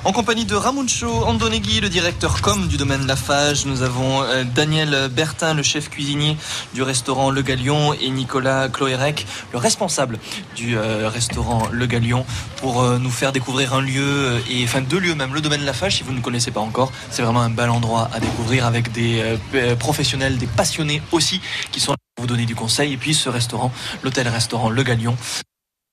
En 0.06 0.12
compagnie 0.12 0.44
de 0.44 0.55
Ramuncho 0.55 1.24
Andonegui, 1.24 1.81
le 1.81 1.89
directeur 1.89 2.43
com 2.43 2.68
du 2.68 2.76
domaine 2.76 3.06
Lafage, 3.06 3.64
nous 3.64 3.81
avons 3.81 4.22
euh, 4.22 4.44
Daniel 4.44 5.09
Bertin, 5.09 5.55
le 5.55 5.62
chef 5.62 5.89
cuisinier 5.89 6.36
du 6.74 6.82
restaurant 6.82 7.31
Le 7.31 7.40
Galion, 7.40 7.94
et 7.94 8.10
Nicolas 8.10 8.68
Cloérec, 8.68 9.26
le 9.52 9.59
responsable 9.59 10.18
du 10.56 10.76
euh, 10.76 11.09
restaurant 11.09 11.68
Le 11.72 11.86
Galion, 11.86 12.26
pour 12.59 12.82
euh, 12.82 12.98
nous 12.98 13.10
faire 13.10 13.32
découvrir 13.32 13.72
un 13.72 13.81
lieu, 13.81 14.43
et 14.51 14.62
enfin 14.64 14.82
deux 14.82 14.98
lieux 14.98 15.14
même, 15.14 15.32
le 15.32 15.40
domaine 15.40 15.64
Lafage, 15.64 15.97
si 15.97 16.02
vous 16.02 16.12
ne 16.12 16.20
connaissez 16.20 16.51
pas 16.51 16.60
encore, 16.60 16.93
c'est 17.09 17.22
vraiment 17.22 17.40
un 17.40 17.51
bel 17.51 17.70
endroit 17.70 18.10
à 18.12 18.20
découvrir 18.20 18.66
avec 18.66 18.93
des 18.93 19.39
professionnels, 19.78 20.36
des 20.36 20.47
passionnés 20.47 21.01
aussi, 21.12 21.40
qui 21.72 21.81
sont 21.81 21.93
là 21.93 21.97
pour 22.14 22.24
vous 22.24 22.28
donner 22.28 22.44
du 22.44 22.55
conseil, 22.55 22.93
et 22.93 22.98
puis 22.98 23.14
ce 23.14 23.31
restaurant, 23.31 23.72
l'hôtel-restaurant 24.02 24.68
Le 24.68 24.82
Galion, 24.82 25.16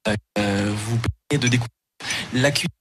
vous 0.05 0.99
permet 1.29 1.41
de 1.41 1.47
découvrir 1.47 1.69
la 2.33 2.51
cuisine 2.51 2.80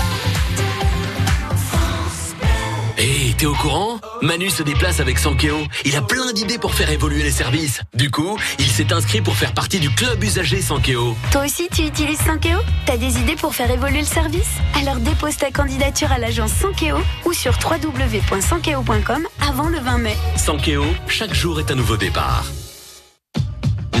t'es 3.41 3.47
au 3.47 3.55
courant 3.55 3.99
Manu 4.21 4.51
se 4.51 4.61
déplace 4.61 4.99
avec 4.99 5.17
Sankeo. 5.17 5.57
Il 5.83 5.95
a 5.95 6.03
plein 6.03 6.31
d'idées 6.31 6.59
pour 6.59 6.75
faire 6.75 6.91
évoluer 6.91 7.23
les 7.23 7.31
services. 7.31 7.81
Du 7.95 8.11
coup, 8.11 8.37
il 8.59 8.67
s'est 8.67 8.93
inscrit 8.93 9.21
pour 9.21 9.35
faire 9.35 9.51
partie 9.55 9.79
du 9.79 9.89
club 9.89 10.23
usager 10.23 10.61
Sankeo. 10.61 11.15
Toi 11.31 11.45
aussi, 11.45 11.67
tu 11.73 11.81
utilises 11.81 12.19
Sankeo 12.19 12.59
T'as 12.85 12.97
des 12.97 13.17
idées 13.17 13.35
pour 13.35 13.55
faire 13.55 13.71
évoluer 13.71 14.01
le 14.01 14.05
service 14.05 14.59
Alors 14.79 14.97
dépose 14.97 15.37
ta 15.37 15.49
candidature 15.49 16.11
à 16.11 16.19
l'agence 16.19 16.51
Sankeo 16.51 16.97
ou 17.25 17.33
sur 17.33 17.53
www.sankeo.com 17.53 19.27
avant 19.49 19.69
le 19.69 19.79
20 19.79 19.97
mai. 19.97 20.17
Sankeo, 20.35 20.85
chaque 21.07 21.33
jour 21.33 21.59
est 21.59 21.71
un 21.71 21.75
nouveau 21.75 21.97
départ. 21.97 22.45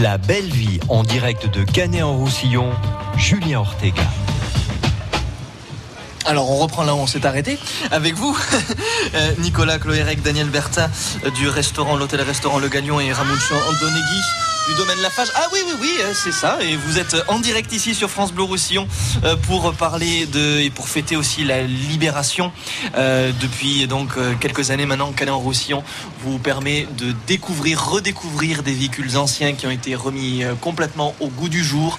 La 0.03 0.19
belle 0.19 0.51
vie 0.51 0.79
en 0.87 1.01
direct 1.01 1.51
de 1.51 1.63
Canet 1.63 2.03
en 2.03 2.15
Roussillon, 2.15 2.69
Julien 3.17 3.61
Ortega. 3.61 4.03
Alors 6.25 6.49
on 6.51 6.57
reprend 6.57 6.83
là 6.83 6.93
où 6.95 6.99
on 6.99 7.07
s'est 7.07 7.25
arrêté. 7.25 7.57
Avec 7.91 8.15
vous, 8.15 8.37
Euh, 9.13 9.31
Nicolas 9.39 9.77
Cloérec, 9.77 10.21
Daniel 10.21 10.47
Bertin 10.47 10.89
euh, 11.25 11.31
du 11.31 11.49
restaurant, 11.49 11.97
l'hôtel-restaurant 11.97 12.59
Le 12.59 12.69
Galion 12.69 12.99
et 13.01 13.11
Ramucho 13.11 13.55
Andonegui 13.55 14.21
du 14.67 14.75
domaine 14.75 14.99
Lafage. 15.01 15.29
Ah 15.35 15.47
oui, 15.51 15.59
oui, 15.65 15.73
oui, 15.79 15.91
euh, 16.01 16.13
c'est 16.13 16.31
ça. 16.31 16.57
Et 16.61 16.75
vous 16.75 16.99
êtes 16.99 17.15
en 17.27 17.39
direct 17.39 17.71
ici 17.73 17.95
sur 17.95 18.09
France 18.09 18.31
Bleu 18.31 18.43
Roussillon 18.43 18.87
euh, 19.23 19.35
pour 19.35 19.73
parler 19.73 20.25
de 20.25 20.59
et 20.59 20.69
pour 20.69 20.87
fêter 20.87 21.15
aussi 21.15 21.43
la 21.43 21.63
libération. 21.63 22.51
Euh, 22.95 23.31
depuis 23.39 23.87
donc 23.87 24.09
quelques 24.39 24.71
années 24.71 24.85
maintenant, 24.85 25.11
Canet 25.11 25.33
Roussillon 25.33 25.83
vous 26.23 26.37
permet 26.37 26.87
de 26.97 27.13
découvrir, 27.27 27.83
redécouvrir 27.83 28.63
des 28.63 28.73
véhicules 28.73 29.17
anciens 29.17 29.53
qui 29.53 29.65
ont 29.65 29.71
été 29.71 29.95
remis 29.95 30.43
complètement 30.59 31.15
au 31.19 31.27
goût 31.27 31.49
du 31.49 31.63
jour 31.63 31.97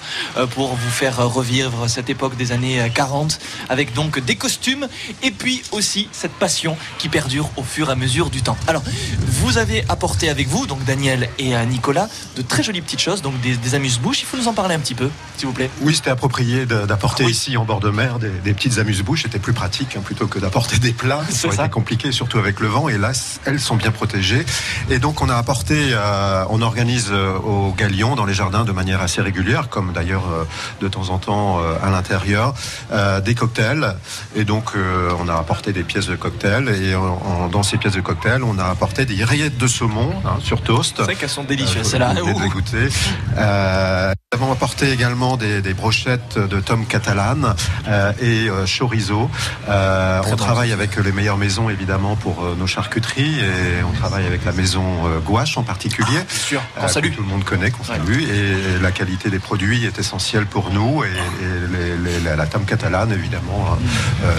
pour 0.51 0.75
vous 0.75 0.89
faire 0.89 1.17
revivre 1.27 1.89
cette 1.89 2.09
époque 2.09 2.35
des 2.37 2.51
années 2.51 2.81
euh, 2.81 2.89
40 2.89 3.39
avec 3.69 3.93
donc 3.93 4.19
des 4.19 4.35
costumes 4.35 4.87
et 5.21 5.31
puis 5.31 5.63
aussi 5.71 6.07
cette 6.11 6.33
passion 6.33 6.77
qui 6.97 7.09
perdure 7.09 7.49
au 7.57 7.63
fur 7.63 7.89
et 7.89 7.91
à 7.91 7.95
mesure 7.95 8.29
du 8.29 8.41
temps. 8.41 8.57
Alors, 8.67 8.83
vous 9.27 9.57
avez 9.57 9.83
apporté 9.89 10.29
avec 10.29 10.47
vous, 10.47 10.65
donc 10.65 10.83
Daniel 10.85 11.29
et 11.39 11.53
Nicolas, 11.65 12.09
de 12.35 12.41
très 12.53 12.63
jolies 12.63 12.81
petites 12.81 13.01
choses, 13.01 13.21
donc 13.23 13.39
des, 13.41 13.57
des 13.57 13.73
amuse-bouches. 13.73 14.21
Il 14.21 14.25
faut 14.25 14.37
nous 14.37 14.47
en 14.47 14.53
parler 14.53 14.75
un 14.75 14.79
petit 14.79 14.93
peu, 14.93 15.09
s'il 15.37 15.47
vous 15.47 15.53
plaît. 15.53 15.71
Oui, 15.81 15.95
c'était 15.95 16.11
approprié 16.11 16.67
d'apporter 16.67 17.25
ici 17.25 17.57
en 17.57 17.65
bord 17.65 17.79
de 17.79 17.89
mer 17.89 18.19
des, 18.19 18.29
des 18.29 18.53
petites 18.53 18.77
amuse-bouches. 18.77 19.23
C'était 19.23 19.39
plus 19.39 19.53
pratique 19.53 19.95
hein, 19.97 20.01
plutôt 20.05 20.27
que 20.27 20.37
d'apporter 20.37 20.77
des 20.77 20.93
plats. 20.93 21.21
Ça 21.29 21.47
aurait 21.47 21.57
été 21.57 21.69
compliqué, 21.69 22.11
surtout 22.11 22.37
avec 22.37 22.59
le 22.59 22.67
vent. 22.67 22.89
Et 22.89 22.99
là, 22.99 23.11
elles 23.45 23.59
sont 23.59 23.75
bien 23.75 23.89
protégées. 23.89 24.45
Et 24.91 24.99
donc, 24.99 25.21
on 25.21 25.29
a 25.29 25.35
apporté, 25.35 25.89
euh, 25.93 26.45
on 26.49 26.61
organise 26.61 27.07
euh, 27.11 27.33
au 27.39 27.73
Galion, 27.73 28.15
dans 28.15 28.25
les 28.25 28.35
jardins, 28.35 28.65
de 28.65 28.71
manière 28.71 29.01
assez 29.01 29.21
régulière, 29.21 29.69
comme 29.69 29.91
d'ailleurs 29.91 30.25
euh, 30.31 30.43
de 30.79 30.87
temps 30.87 31.09
en 31.09 31.17
temps 31.17 31.59
à 31.81 31.89
l'intérieur, 31.89 32.53
des 33.25 33.35
cocktails. 33.35 33.95
Et 34.35 34.43
donc, 34.43 34.73
on 35.19 35.27
a 35.27 35.33
apporté 35.33 35.73
des 35.73 35.83
pièces 35.83 36.07
de 36.07 36.15
cocktail. 36.15 36.69
Et 36.69 36.93
dans 37.51 37.63
ces 37.63 37.77
pièces 37.77 37.93
de 37.93 38.01
cocktail, 38.01 38.43
on 38.43 38.59
a 38.59 38.65
apporté 38.65 39.05
des 39.05 39.23
rillettes 39.23 39.57
de 39.57 39.67
saumon 39.67 40.13
hein, 40.25 40.37
sur 40.39 40.61
toast. 40.61 40.95
C'est 40.97 41.03
vrai 41.03 41.15
qu'elles 41.15 41.29
sont 41.29 41.43
délicieuses, 41.43 41.87
celles-là. 41.87 42.13
Goûter. 42.47 42.89
Euh, 43.37 44.13
nous 44.33 44.39
avons 44.41 44.51
apporté 44.51 44.91
également 44.91 45.37
des, 45.37 45.61
des 45.61 45.73
brochettes 45.73 46.37
de 46.37 46.59
tom 46.59 46.85
catalane 46.85 47.55
euh, 47.87 48.11
et 48.21 48.49
euh, 48.49 48.65
chorizo. 48.65 49.29
On 49.67 50.35
travaille 50.35 50.71
avec 50.71 50.95
les 50.97 51.11
meilleures 51.11 51.37
maisons 51.37 51.69
évidemment 51.69 52.15
pour 52.15 52.43
nos 52.57 52.67
charcuteries 52.67 53.39
et 53.39 53.83
on 53.87 53.91
travaille 53.91 54.25
avec 54.25 54.43
la 54.45 54.51
maison 54.51 54.83
Gouache 55.25 55.57
en 55.57 55.63
particulier. 55.63 56.19
sûr, 56.29 56.61
qu'on 56.75 56.85
Euh, 56.85 56.87
salue. 56.87 57.09
que 57.11 57.15
tout 57.15 57.21
le 57.23 57.27
monde 57.27 57.43
connaît, 57.43 57.71
qu'on 57.71 57.83
salue. 57.83 58.21
Et 58.23 58.79
la 58.81 58.91
qualité 58.91 59.29
des 59.29 59.39
produits 59.39 59.85
est 59.85 59.99
essentielle 59.99 60.45
pour 60.45 60.71
nous 60.71 61.03
et, 61.03 61.07
et 61.07 61.71
les- 61.71 61.97
les- 61.97 62.19
la, 62.21 62.35
la 62.35 62.45
tom 62.47 62.65
catalane 62.65 63.11
évidemment 63.11 63.77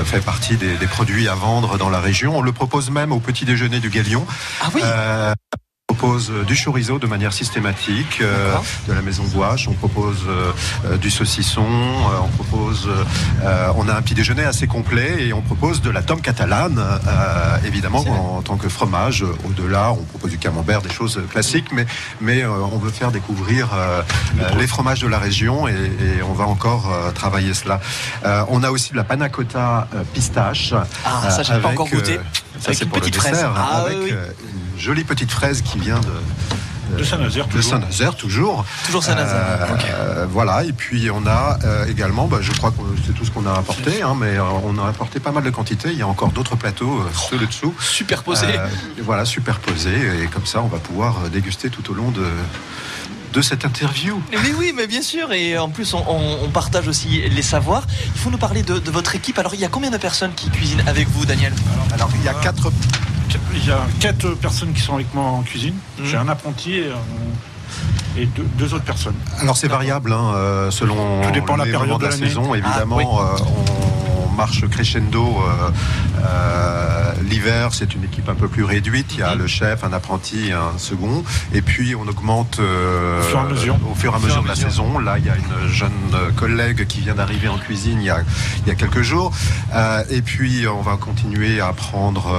fait 0.05 0.21
partie 0.25 0.57
des, 0.57 0.77
des 0.77 0.87
produits 0.87 1.29
à 1.29 1.35
vendre 1.35 1.79
dans 1.79 1.91
la 1.91 2.01
région. 2.01 2.39
On 2.39 2.43
le 2.43 2.53
propose 2.53 2.91
même 2.91 3.13
au 3.13 3.21
petit 3.21 3.45
déjeuner 3.45 3.81
du 3.81 3.91
Galion. 3.91 4.27
Ah 4.61 4.69
oui 4.75 4.83
propose 5.95 6.31
euh, 6.31 6.43
du 6.45 6.57
chorizo 6.57 6.99
de 6.99 7.07
manière 7.07 7.33
systématique, 7.33 8.19
euh, 8.21 8.55
de 8.89 8.93
la 8.93 9.01
maison 9.03 9.23
Gouache, 9.33 9.69
on 9.69 9.75
propose 9.75 10.23
euh, 10.29 10.97
du 10.97 11.11
saucisson, 11.11 11.65
euh, 11.65 12.19
on 12.25 12.29
propose, 12.29 12.89
on 13.77 13.89
a 13.89 13.95
un 13.95 14.03
petit 14.03 14.15
déjeuner 14.15 14.45
assez 14.45 14.67
complet 14.67 15.27
et 15.27 15.33
on 15.33 15.41
propose 15.41 15.81
de 15.83 15.91
la 15.91 16.03
tome 16.03 16.21
catalane, 16.21 16.81
évidemment 17.65 18.05
en, 18.37 18.43
tant 18.43 18.57
que 18.57 18.69
fromage. 18.69 19.25
Au-delà, 19.47 19.93
on 19.93 20.03
propose 20.05 20.31
du 20.31 20.39
camembert, 20.39 20.83
des 20.83 20.91
choses 20.93 21.21
classiques, 21.31 21.71
mais, 21.73 21.87
mais 22.21 22.45
on 22.47 22.79
veut 22.79 22.91
faire 22.91 23.11
découvrir 23.13 23.69
les 24.59 24.67
fromages 24.67 25.01
de 25.01 25.09
la 25.09 25.19
région 25.19 25.69
et, 25.69 25.73
et 25.73 26.23
on 26.29 26.33
va 26.33 26.45
encore 26.45 26.93
travailler 27.15 27.55
cela. 27.55 27.81
On 28.49 28.63
a 28.63 28.71
aussi 28.71 28.93
de 28.93 28.97
la 28.97 29.05
panna 29.05 29.29
cotta 29.29 29.89
pistache. 30.13 30.75
Ah, 31.05 31.31
ça, 31.31 31.43
j'ai 31.43 31.59
pas 31.61 31.69
encore 31.69 31.89
goûté. 31.89 32.15
ça, 32.59 32.67
Avec 32.67 32.79
c'est 32.79 32.85
une 32.85 32.91
pour 32.91 32.99
le 32.99 33.03
petite 33.03 33.17
fraise. 33.17 33.33
dessert, 33.33 33.53
Ah, 33.57 33.83
avec 33.87 33.99
oui, 33.99 34.11
oui. 34.11 34.17
une 34.55 34.64
jolie 34.85 35.05
petite 35.05 35.31
fraise 35.31 35.63
qui 35.63 35.79
vient 35.79 35.99
de, 36.01 36.99
De 36.99 37.05
Saint-Nazaire, 37.05 37.47
de 37.47 37.53
toujours. 37.53 37.71
Saint-Nazaire, 37.73 38.15
toujours. 38.17 38.65
Toujours 38.85 39.03
Saint-Nazaire, 39.03 39.35
Euh, 39.35 39.77
euh, 39.95 40.27
voilà, 40.31 40.63
et 40.65 40.73
puis 40.73 41.11
on 41.11 41.27
a 41.27 41.59
euh, 41.65 41.87
également, 41.87 42.27
bah, 42.29 42.39
je 42.43 42.53
crois 42.53 42.71
que 42.71 42.77
c'est 43.07 43.15
tout 43.15 43.25
ce 43.25 43.31
qu'on 43.31 43.47
a 43.47 43.53
apporté, 43.55 44.03
hein, 44.03 44.15
mais 44.19 44.37
euh, 44.37 44.43
on 44.65 44.77
a 44.79 44.87
apporté 44.89 45.21
pas 45.21 45.33
mal 45.33 45.43
de 45.43 45.51
quantité. 45.51 45.89
Il 45.91 45.99
y 45.99 46.03
a 46.03 46.07
encore 46.07 46.33
d'autres 46.33 46.57
plateaux 46.57 46.99
euh, 47.01 47.11
sur 47.19 47.39
le 47.39 47.47
dessous. 47.47 47.75
Superposés. 47.81 48.47
Euh, 48.59 48.67
voilà, 49.03 49.25
superposés. 49.25 50.23
Et 50.23 50.27
comme 50.27 50.45
ça, 50.47 50.61
on 50.61 50.69
va 50.69 50.79
pouvoir 50.79 51.17
euh, 51.25 51.29
déguster 51.31 51.71
tout 51.71 51.91
au 51.91 51.95
long 51.95 52.11
de, 52.11 52.27
de 53.33 53.41
cette 53.43 53.65
interview. 53.65 54.23
Mais 54.31 54.53
oui, 54.59 54.73
mais 54.77 54.87
bien 54.87 55.03
sûr. 55.03 55.33
Et 55.33 55.57
en 55.59 55.71
plus, 55.71 55.95
on, 55.95 56.05
on- 56.07 56.39
on 56.45 56.51
partage 56.51 56.87
aussi 56.89 57.23
les 57.29 57.43
savoirs. 57.43 57.85
Il 58.15 58.21
faut 58.21 58.31
nous 58.31 58.39
parler 58.39 58.63
de, 58.63 58.79
de 58.79 58.91
votre 58.91 59.15
équipe. 59.17 59.39
Alors, 59.39 59.55
il 59.55 59.61
y 59.61 59.65
a 59.65 59.69
combien 59.69 59.91
de 59.91 59.97
personnes 59.97 60.35
qui 60.35 60.51
cuisinent 60.51 60.85
avec 60.87 61.09
vous, 61.09 61.25
Daniel? 61.25 61.55
Alors, 61.95 62.11
il 62.15 62.23
y 62.23 62.29
a 62.29 62.35
quatre. 62.35 62.71
Il 63.55 63.67
y 63.67 63.71
a 63.71 63.81
quatre 64.01 64.31
personnes 64.35 64.73
qui 64.73 64.81
sont 64.81 64.95
avec 64.95 65.13
moi 65.15 65.25
en 65.25 65.43
cuisine. 65.43 65.75
Mhm. 65.99 66.05
J'ai 66.07 66.17
un 66.17 66.29
apprenti 66.29 66.75
et, 66.75 66.91
et 68.17 68.27
deux, 68.27 68.45
deux 68.59 68.75
autres 68.75 68.85
personnes. 68.85 69.15
Alors 69.41 69.57
c'est 69.57 69.69
variable 69.69 70.13
hein, 70.13 70.33
euh, 70.35 70.71
selon 70.71 71.23
Tout 71.23 71.31
dépend 71.33 71.55
de 71.55 71.59
la 71.59 71.65
période 71.65 71.99
de 71.99 72.05
de 72.05 72.11
la 72.11 72.17
saison. 72.17 72.51
Ah, 72.53 72.57
Évidemment, 72.59 72.97
oui. 72.97 73.05
euh, 73.05 73.45
on- 73.45 74.04
marche 74.35 74.69
crescendo. 74.69 75.25
euh, 75.39 75.71
euh, 76.25 77.13
L'hiver, 77.29 77.71
c'est 77.73 77.95
une 77.95 78.05
équipe 78.05 78.29
un 78.29 78.35
peu 78.35 78.49
plus 78.49 78.65
réduite. 78.65 79.07
Il 79.15 79.21
y 79.21 79.23
a 79.23 79.35
le 79.35 79.47
chef, 79.47 79.85
un 79.85 79.93
apprenti, 79.93 80.53
un 80.53 80.77
second. 80.79 81.25
Et 81.55 81.63
puis, 81.63 81.95
on 81.95 82.07
augmente 82.07 82.59
euh, 82.61 83.21
Au 83.21 83.23
fur 83.25 83.39
et 83.39 83.41
à 83.41 83.45
mesure. 83.49 83.77
au 83.91 83.95
fur 83.95 84.13
et 84.13 84.17
à 84.17 84.19
mesure 84.19 84.43
de 84.43 84.49
la 84.49 84.55
saison. 84.57 84.99
Là, 84.99 85.19
il 85.19 85.25
y 85.25 85.31
a 85.31 85.37
une 85.37 85.69
jeune 85.69 85.91
collègue 86.37 86.87
qui 86.87 87.01
vient 87.01 87.15
d'arriver 87.15 87.49
en 87.49 87.59
cuisine 87.59 87.99
il 88.01 88.07
y 88.07 88.11
a, 88.11 88.19
il 88.63 88.69
y 88.69 88.71
a 88.71 88.75
quelques 88.75 89.03
jours. 89.03 89.33
Et 90.11 90.23
puis, 90.23 90.67
on 90.69 90.83
va 90.83 90.97
continuer 90.97 91.61
à 91.61 91.73
prendre 91.73 92.35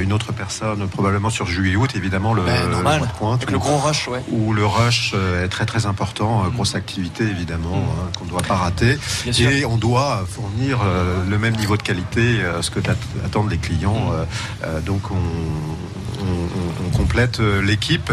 une 0.00 0.12
autre 0.12 0.32
personne, 0.32 0.86
probablement 0.88 1.30
sur 1.30 1.46
juillet-août, 1.46 1.90
évidemment, 1.94 2.34
le, 2.34 2.42
Ben, 2.42 2.64
le 2.66 2.72
normal. 2.72 2.98
mois 2.98 3.06
de 3.06 3.12
pointe. 3.12 3.42
Avec 3.42 3.50
le 3.50 3.58
gros 3.58 3.78
rush, 3.78 4.08
ouais. 4.08 4.20
où 4.30 4.52
le 4.52 4.66
rush 4.66 5.14
est 5.42 5.48
très 5.48 5.66
très 5.66 5.86
important, 5.86 6.44
euh, 6.44 6.48
grosse 6.50 6.74
activité 6.74 7.24
évidemment 7.24 7.76
hein, 7.76 8.10
qu'on 8.18 8.24
ne 8.24 8.30
doit 8.30 8.42
pas 8.42 8.56
rater. 8.56 8.98
Et 9.38 9.64
on 9.64 9.76
doit 9.76 10.24
fournir 10.28 10.78
euh, 10.84 11.24
le 11.28 11.38
même 11.38 11.56
niveau 11.56 11.76
de 11.76 11.82
qualité, 11.82 12.40
euh, 12.40 12.62
ce 12.62 12.70
que 12.70 12.80
attendent 13.24 13.50
les 13.50 13.58
clients. 13.58 14.10
Euh, 14.12 14.24
euh, 14.64 14.80
donc 14.80 15.10
on, 15.10 15.14
on- 15.14 16.24
on- 16.24 16.86
on 16.86 16.96
complète 16.96 17.38
l'équipe, 17.40 18.10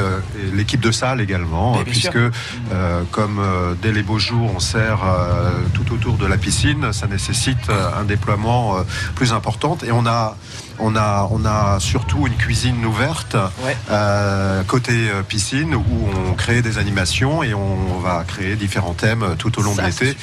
l'équipe 0.54 0.80
de 0.82 0.92
salle 0.92 1.22
également, 1.22 1.78
puisque 1.84 2.16
euh, 2.18 3.02
comme 3.12 3.40
euh, 3.40 3.74
dès 3.82 3.92
les 3.92 4.04
beaux 4.04 4.20
jours 4.20 4.52
on 4.56 4.60
sert 4.60 5.00
euh, 5.04 5.52
tout 5.74 5.92
autour 5.94 6.14
de 6.18 6.26
la 6.28 6.38
piscine, 6.38 6.94
ça 6.94 7.08
nécessite 7.08 7.70
un 7.70 8.04
déploiement 8.04 8.78
plus 9.16 9.34
important. 9.34 9.78
Et 9.86 9.92
on 9.92 10.06
a 10.06 10.38
on 10.78 10.94
a, 10.98 11.30
on 11.32 11.46
a 11.46 11.80
surtout 11.80 12.28
une 12.28 12.36
cuisine 12.36 12.86
ouverte 12.86 13.38
Ouais. 13.64 13.78
euh, 13.92 14.62
côté 14.64 15.10
piscine 15.30 15.74
où 15.74 15.84
on 16.30 16.34
crée 16.34 16.62
des 16.62 16.78
animations 16.78 17.44
et 17.44 17.54
on 17.54 18.00
va 18.04 18.26
créer 18.28 18.58
différents 18.58 18.94
thèmes 18.94 19.36
tout 19.40 19.58
au 19.58 19.62
long 19.64 19.74
Ça, 19.74 19.84
de 19.84 19.88
l'été, 19.88 20.18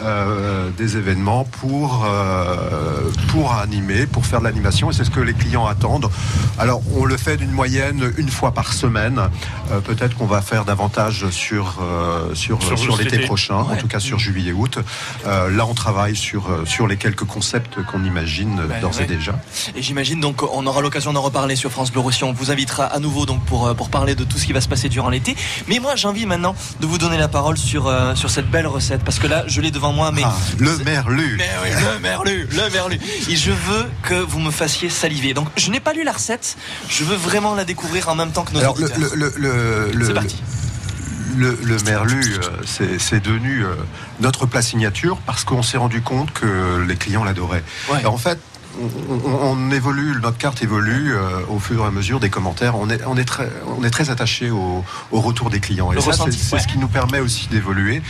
euh, 0.00 0.70
des 0.76 0.96
événements 0.96 1.44
pour, 1.44 2.04
euh, 2.06 3.10
pour 3.28 3.52
animer, 3.54 4.06
pour 4.06 4.26
faire 4.26 4.38
de 4.40 4.44
l'animation 4.44 4.90
et 4.90 4.94
c'est 4.94 5.04
ce 5.04 5.10
que 5.10 5.20
les 5.20 5.34
clients 5.34 5.66
attendent. 5.66 6.08
Alors 6.58 6.82
on 6.96 7.04
le 7.04 7.16
fait 7.16 7.36
d'une 7.36 7.50
moyenne 7.50 8.12
une 8.16 8.28
fois 8.28 8.52
par 8.52 8.72
semaine. 8.72 9.20
Euh, 9.72 9.80
Peut-être 9.80 10.16
qu'on 10.16 10.26
va 10.26 10.40
faire 10.42 10.64
davantage 10.64 11.28
sur, 11.30 11.78
sur, 12.34 12.62
Sur 12.62 12.96
l'été 12.98 13.16
été. 13.16 13.26
prochain, 13.26 13.56
en 13.56 13.76
tout 13.76 13.88
cas 13.88 14.00
sur 14.00 14.18
juillet-août. 14.18 14.78
Là 15.24 15.66
on 15.66 15.74
travaille 15.74 16.14
sur, 16.16 16.48
sur 16.64 16.86
les 16.86 16.96
quelques 16.96 17.24
concepts 17.24 17.82
qu'on 17.84 18.04
imagine 18.04 18.60
Ben, 18.68 18.80
d'ores 18.80 18.96
ouais. 18.98 19.04
et 19.04 19.06
déjà. 19.06 19.32
Et 19.74 19.82
j'imagine 19.82 20.20
donc 20.20 20.42
on 20.42 20.66
aura 20.66 20.80
l'occasion 20.80 21.12
d'en 21.12 21.22
reparler 21.22 21.56
sur 21.56 21.70
France 21.70 21.90
Bleu 21.90 22.00
Roussillon. 22.00 22.30
On 22.30 22.32
vous 22.32 22.50
invitera 22.50 22.84
à 22.84 22.98
nouveau 22.98 23.24
donc 23.26 23.44
pour, 23.44 23.74
pour 23.74 23.88
parler 23.90 24.14
de 24.14 24.24
tout 24.24 24.38
ce 24.38 24.46
qui 24.46 24.52
va 24.52 24.60
se 24.60 24.68
passer 24.68 24.88
durant 24.88 25.08
l'été. 25.10 25.34
Mais 25.68 25.78
moi 25.78 25.96
j'ai 25.96 26.08
envie 26.08 26.26
maintenant 26.26 26.54
de 26.80 26.86
vous 26.86 26.98
donner 26.98 27.18
la 27.18 27.28
parole 27.28 27.56
sur, 27.56 27.92
sur 28.14 28.30
cette 28.30 28.50
belle 28.50 28.66
recette 28.66 29.02
parce 29.04 29.18
que 29.18 29.26
là 29.26 29.44
je 29.46 29.60
l'ai 29.60 29.70
devant 29.70 29.87
moi 29.92 30.10
mais 30.12 30.22
Ah, 30.24 30.34
le 30.58 30.76
merlu. 30.78 31.36
mais 31.38 31.48
oui, 31.62 31.70
le 31.94 31.98
merlu, 32.00 32.48
le 32.50 32.70
merlu. 32.70 32.98
Et 33.28 33.36
je 33.36 33.50
veux 33.50 33.86
que 34.02 34.14
vous 34.14 34.38
me 34.40 34.50
fassiez 34.50 34.90
saliver. 34.90 35.34
Donc 35.34 35.48
je 35.56 35.70
n'ai 35.70 35.80
pas 35.80 35.92
lu 35.92 36.04
la 36.04 36.12
recette, 36.12 36.56
je 36.88 37.04
veux 37.04 37.16
vraiment 37.16 37.54
la 37.54 37.64
découvrir 37.64 38.08
en 38.08 38.14
même 38.14 38.32
temps 38.32 38.44
que 38.44 38.52
nos 38.52 38.60
Alors, 38.60 38.76
le, 38.78 38.84
auditeurs. 38.86 39.10
le, 39.16 39.32
le, 39.36 39.90
le- 39.92 40.02
C'est 40.04 40.08
le- 40.08 40.14
parti. 40.14 40.36
Le, 41.36 41.56
le 41.62 41.76
merlu, 41.84 42.20
euh, 42.42 42.96
c'est 42.98 43.22
devenu 43.22 43.62
euh, 43.64 43.74
notre 44.18 44.46
plat 44.46 44.62
signature 44.62 45.18
parce 45.24 45.44
qu'on 45.44 45.62
s'est 45.62 45.76
rendu 45.78 46.00
compte 46.02 46.32
que 46.32 46.82
les 46.88 46.96
clients 46.96 47.22
l'adoraient. 47.22 47.62
Ouais. 47.92 48.04
En 48.06 48.16
fait, 48.16 48.38
on, 49.42 49.70
évolue, 49.70 50.14
notre 50.22 50.38
carte 50.38 50.62
évolue 50.62 51.12
euh, 51.14 51.40
au 51.48 51.58
fur 51.58 51.82
et 51.84 51.86
à 51.86 51.90
mesure 51.90 52.20
des 52.20 52.30
commentaires. 52.30 52.76
On 52.76 52.88
est, 52.90 53.04
on 53.06 53.16
est 53.16 53.24
très, 53.24 53.48
on 53.78 53.84
est 53.84 53.90
très 53.90 54.10
attaché 54.10 54.50
au, 54.50 54.84
au 55.10 55.20
retour 55.20 55.50
des 55.50 55.60
clients. 55.60 55.92
Et 55.92 55.96
Le 55.96 56.00
ça, 56.00 56.12
c'est 56.12 56.22
ressenti, 56.22 56.38
c'est 56.38 56.56
ouais. 56.56 56.60
ce 56.62 56.68
qui 56.68 56.78
nous 56.78 56.88
permet 56.88 57.20
aussi 57.20 57.48
d'évoluer. 57.48 58.02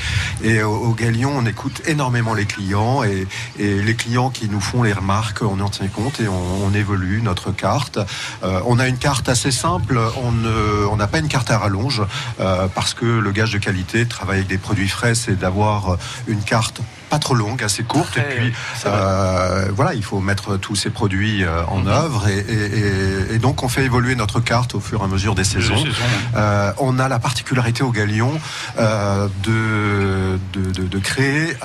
Et 0.43 0.63
au, 0.63 0.71
au 0.75 0.95
Galion, 0.95 1.33
on 1.37 1.47
écoute 1.47 1.83
énormément 1.87 2.35
les 2.35 2.47
clients 2.47 3.03
et, 3.03 3.27
et 3.59 3.83
les 3.83 3.95
clients 3.95 4.31
qui 4.31 4.49
nous 4.49 4.61
font 4.61 4.83
les 4.83 4.93
remarques, 4.93 5.43
on 5.43 5.61
en 5.61 5.69
tient 5.69 5.89
compte 5.89 6.21
et 6.21 6.29
on, 6.29 6.65
on 6.67 6.75
évolue 6.75 7.23
notre 7.23 7.51
carte. 7.53 7.99
Euh, 8.43 8.61
on 8.67 8.79
a 8.79 8.89
une 8.89 8.99
carte 8.99 9.29
assez 9.29 9.51
simple. 9.51 9.99
On 10.23 10.33
ne- 10.33 10.87
on 10.91 10.97
n'a 10.97 11.07
pas 11.07 11.19
une 11.19 11.29
carte 11.29 11.51
à 11.51 11.59
rallonge 11.59 12.03
euh, 12.41 12.69
parce 12.75 12.95
que 12.95 13.05
le 13.07 13.33
gage 13.33 13.53
de 13.53 13.59
qualité, 13.59 14.05
de 14.05 14.09
travailler 14.09 14.41
avec 14.41 14.49
des 14.49 14.59
produits 14.59 14.89
frais, 14.89 15.15
c'est 15.15 15.39
d'avoir 15.39 15.97
une 16.27 16.43
carte 16.43 16.81
pas 17.11 17.19
trop 17.19 17.35
longue, 17.35 17.63
assez 17.63 17.83
courte. 17.83 18.13
Très, 18.13 18.21
et 18.21 18.37
puis, 18.37 18.53
euh, 18.87 19.69
voilà, 19.75 19.95
il 19.95 20.03
faut 20.05 20.21
mettre 20.21 20.57
tous 20.57 20.77
ces 20.77 20.91
produits 20.91 21.45
euh, 21.45 21.65
en 21.67 21.79
Mhm. 21.81 21.89
œuvre. 21.89 22.29
Et, 22.29 22.39
et- 22.39 22.79
et- 22.79 23.35
et 23.35 23.39
donc, 23.39 23.63
on 23.63 23.69
fait 23.69 23.85
évoluer 23.85 24.15
notre 24.15 24.41
carte 24.41 24.75
au 24.75 24.81
fur 24.81 25.01
et 25.01 25.05
à 25.05 25.07
mesure 25.09 25.35
des 25.35 25.45
saisons. 25.45 25.77
saisons, 25.77 25.87
ouais. 25.89 25.93
Euh, 26.37 26.73
on 26.79 26.99
a 26.99 27.09
la 27.09 27.19
particularité 27.19 27.83
au 27.83 27.91
Galion 27.91 28.33
euh, 28.79 29.29
de, 29.43 30.39
de, 30.53 30.71
de- 30.71 30.87
de 30.87 30.99
créer 30.99 31.57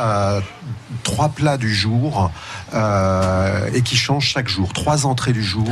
trois 1.04 1.30
plats 1.30 1.58
du 1.58 1.74
jour 1.74 2.32
et 3.74 3.82
qui 3.82 3.96
changent 3.96 4.28
chaque 4.28 4.48
jour. 4.48 4.72
Trois 4.74 5.06
entrées 5.06 5.34
du 5.34 5.44
jour, 5.44 5.68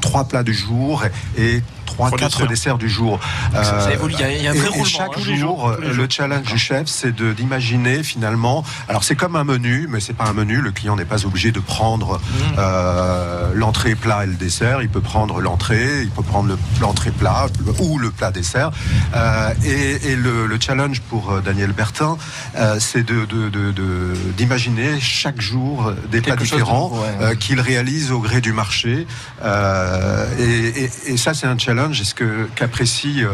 trois 0.00 0.24
plats 0.24 0.42
du 0.42 0.54
jour 0.54 1.04
et, 1.36 1.56
et 1.56 1.62
trois, 1.92 2.08
Trois 2.08 2.18
quatre 2.18 2.46
desserts. 2.46 2.48
desserts 2.48 2.78
du 2.78 2.88
jour. 2.88 3.18
Ça- 3.54 3.64
ça 3.64 3.74
Euh, 3.88 3.90
évolue, 3.94 4.14
il 4.18 4.20
y 4.20 4.24
a- 4.24 4.32
il 4.32 4.42
y 4.42 4.46
a 4.46 4.50
un 4.50 4.54
et- 4.54 4.58
vrai 4.58 4.66
et 4.66 4.70
roulement, 4.70 4.84
chaque 4.84 5.16
hein. 5.18 5.20
Jour, 5.22 5.36
jours, 5.36 5.72
le 5.80 5.92
jours. 5.92 6.06
challenge 6.08 6.46
du 6.46 6.58
chef, 6.58 6.86
c'est 6.86 7.14
de 7.14 7.32
d'imaginer 7.32 8.02
finalement. 8.02 8.64
Alors 8.88 9.04
c'est 9.04 9.16
comme 9.16 9.36
un 9.36 9.44
menu, 9.44 9.86
mais 9.90 10.00
c'est 10.00 10.12
pas 10.12 10.24
un 10.24 10.32
menu. 10.32 10.60
Le 10.60 10.72
client 10.72 10.96
n'est 10.96 11.04
pas 11.04 11.24
obligé 11.26 11.52
de 11.52 11.60
prendre 11.60 12.18
Mmh. 12.18 12.54
euh, 12.58 13.52
l'entrée 13.54 13.94
plat 13.94 14.24
et 14.24 14.26
le 14.26 14.34
dessert. 14.34 14.82
Il 14.82 14.88
peut 14.88 15.00
prendre 15.00 15.40
l'entrée, 15.40 16.02
il 16.02 16.10
peut 16.10 16.22
prendre 16.22 16.48
le- 16.48 16.58
l'entrée 16.80 17.10
plat 17.10 17.46
ou 17.80 17.98
le 17.98 18.10
plat 18.10 18.30
dessert. 18.30 18.70
Euh, 19.14 19.50
et 19.64 20.10
et 20.12 20.16
le, 20.16 20.46
le 20.46 20.58
challenge 20.60 21.00
pour 21.10 21.30
euh, 21.32 21.40
Daniel 21.40 21.72
Bertin, 21.72 22.16
euh, 22.56 22.76
c'est 22.80 23.02
de 23.04 23.24
de- 23.26 23.48
de- 23.50 24.14
d'imaginer 24.36 24.98
chaque 25.00 25.40
jour 25.40 25.92
des 26.10 26.20
plats 26.20 26.36
Quelque 26.36 26.44
différents 26.44 26.88
nouveau, 26.90 27.02
ouais. 27.02 27.08
euh, 27.20 27.34
qu'il 27.34 27.60
réalise 27.60 28.10
au 28.12 28.20
gré 28.20 28.40
du 28.40 28.52
marché. 28.52 29.06
Euh, 29.42 30.26
et, 30.38 30.84
et- 30.84 31.12
et 31.12 31.16
ça, 31.16 31.34
c'est 31.34 31.46
un 31.46 31.58
challenge. 31.58 31.81
Est-ce 31.90 32.14
que 32.14 32.48
qu'apprécie 32.54 33.24
euh, 33.24 33.32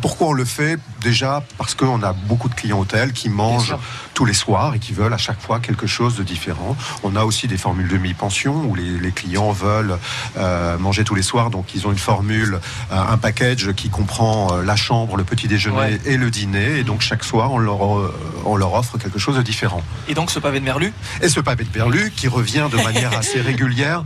Pourquoi 0.00 0.28
on 0.28 0.32
le 0.32 0.44
fait? 0.44 0.78
Déjà 1.02 1.42
parce 1.58 1.74
qu'on 1.74 2.02
a 2.02 2.12
beaucoup 2.12 2.48
de 2.48 2.54
clients 2.54 2.80
hôtels 2.80 3.12
qui 3.12 3.28
mangent 3.28 3.76
tous 4.14 4.24
les 4.24 4.32
soirs 4.34 4.74
et 4.74 4.78
qui 4.78 4.92
veulent 4.92 5.12
à 5.12 5.18
chaque 5.18 5.40
fois 5.40 5.60
quelque 5.60 5.86
chose 5.86 6.16
de 6.16 6.22
différent. 6.22 6.76
On 7.04 7.14
a 7.16 7.24
aussi 7.24 7.46
des 7.46 7.58
formules 7.58 7.88
demi-pension 7.88 8.64
où 8.64 8.74
les, 8.74 8.98
les 8.98 9.12
clients 9.12 9.52
veulent 9.52 9.98
euh, 10.38 10.78
manger 10.78 11.04
tous 11.04 11.14
les 11.14 11.22
soirs. 11.22 11.50
Donc, 11.50 11.74
ils 11.74 11.86
ont 11.86 11.92
une 11.92 11.98
formule, 11.98 12.58
euh, 12.92 12.96
un 13.08 13.18
package 13.18 13.72
qui 13.74 13.90
comprend 13.90 14.56
la 14.56 14.76
chambre, 14.76 15.16
le 15.16 15.24
petit 15.24 15.46
déjeuner 15.48 15.76
Ouais. 15.76 16.00
et 16.06 16.16
le 16.16 16.30
dîner. 16.30 16.78
Et 16.78 16.84
donc, 16.84 17.02
chaque 17.02 17.22
soir, 17.24 17.52
on 17.52 17.58
leur, 17.58 17.80
on 18.46 18.56
leur 18.56 18.72
offre 18.74 18.96
quelque 18.98 19.18
chose 19.18 19.36
de 19.36 19.42
différent. 19.42 19.82
Et 20.08 20.14
donc 20.14 20.30
ce 20.30 20.38
pavé 20.38 20.60
de 20.60 20.64
merlu, 20.64 20.92
Et 21.20 21.28
ce 21.28 21.40
pavé 21.40 21.64
de 21.64 21.68
Berlu 21.70 22.10
qui 22.16 22.28
revient 22.28 22.66
de 22.72 22.76
manière 22.76 23.16
assez 23.18 23.40
régulière, 23.40 24.02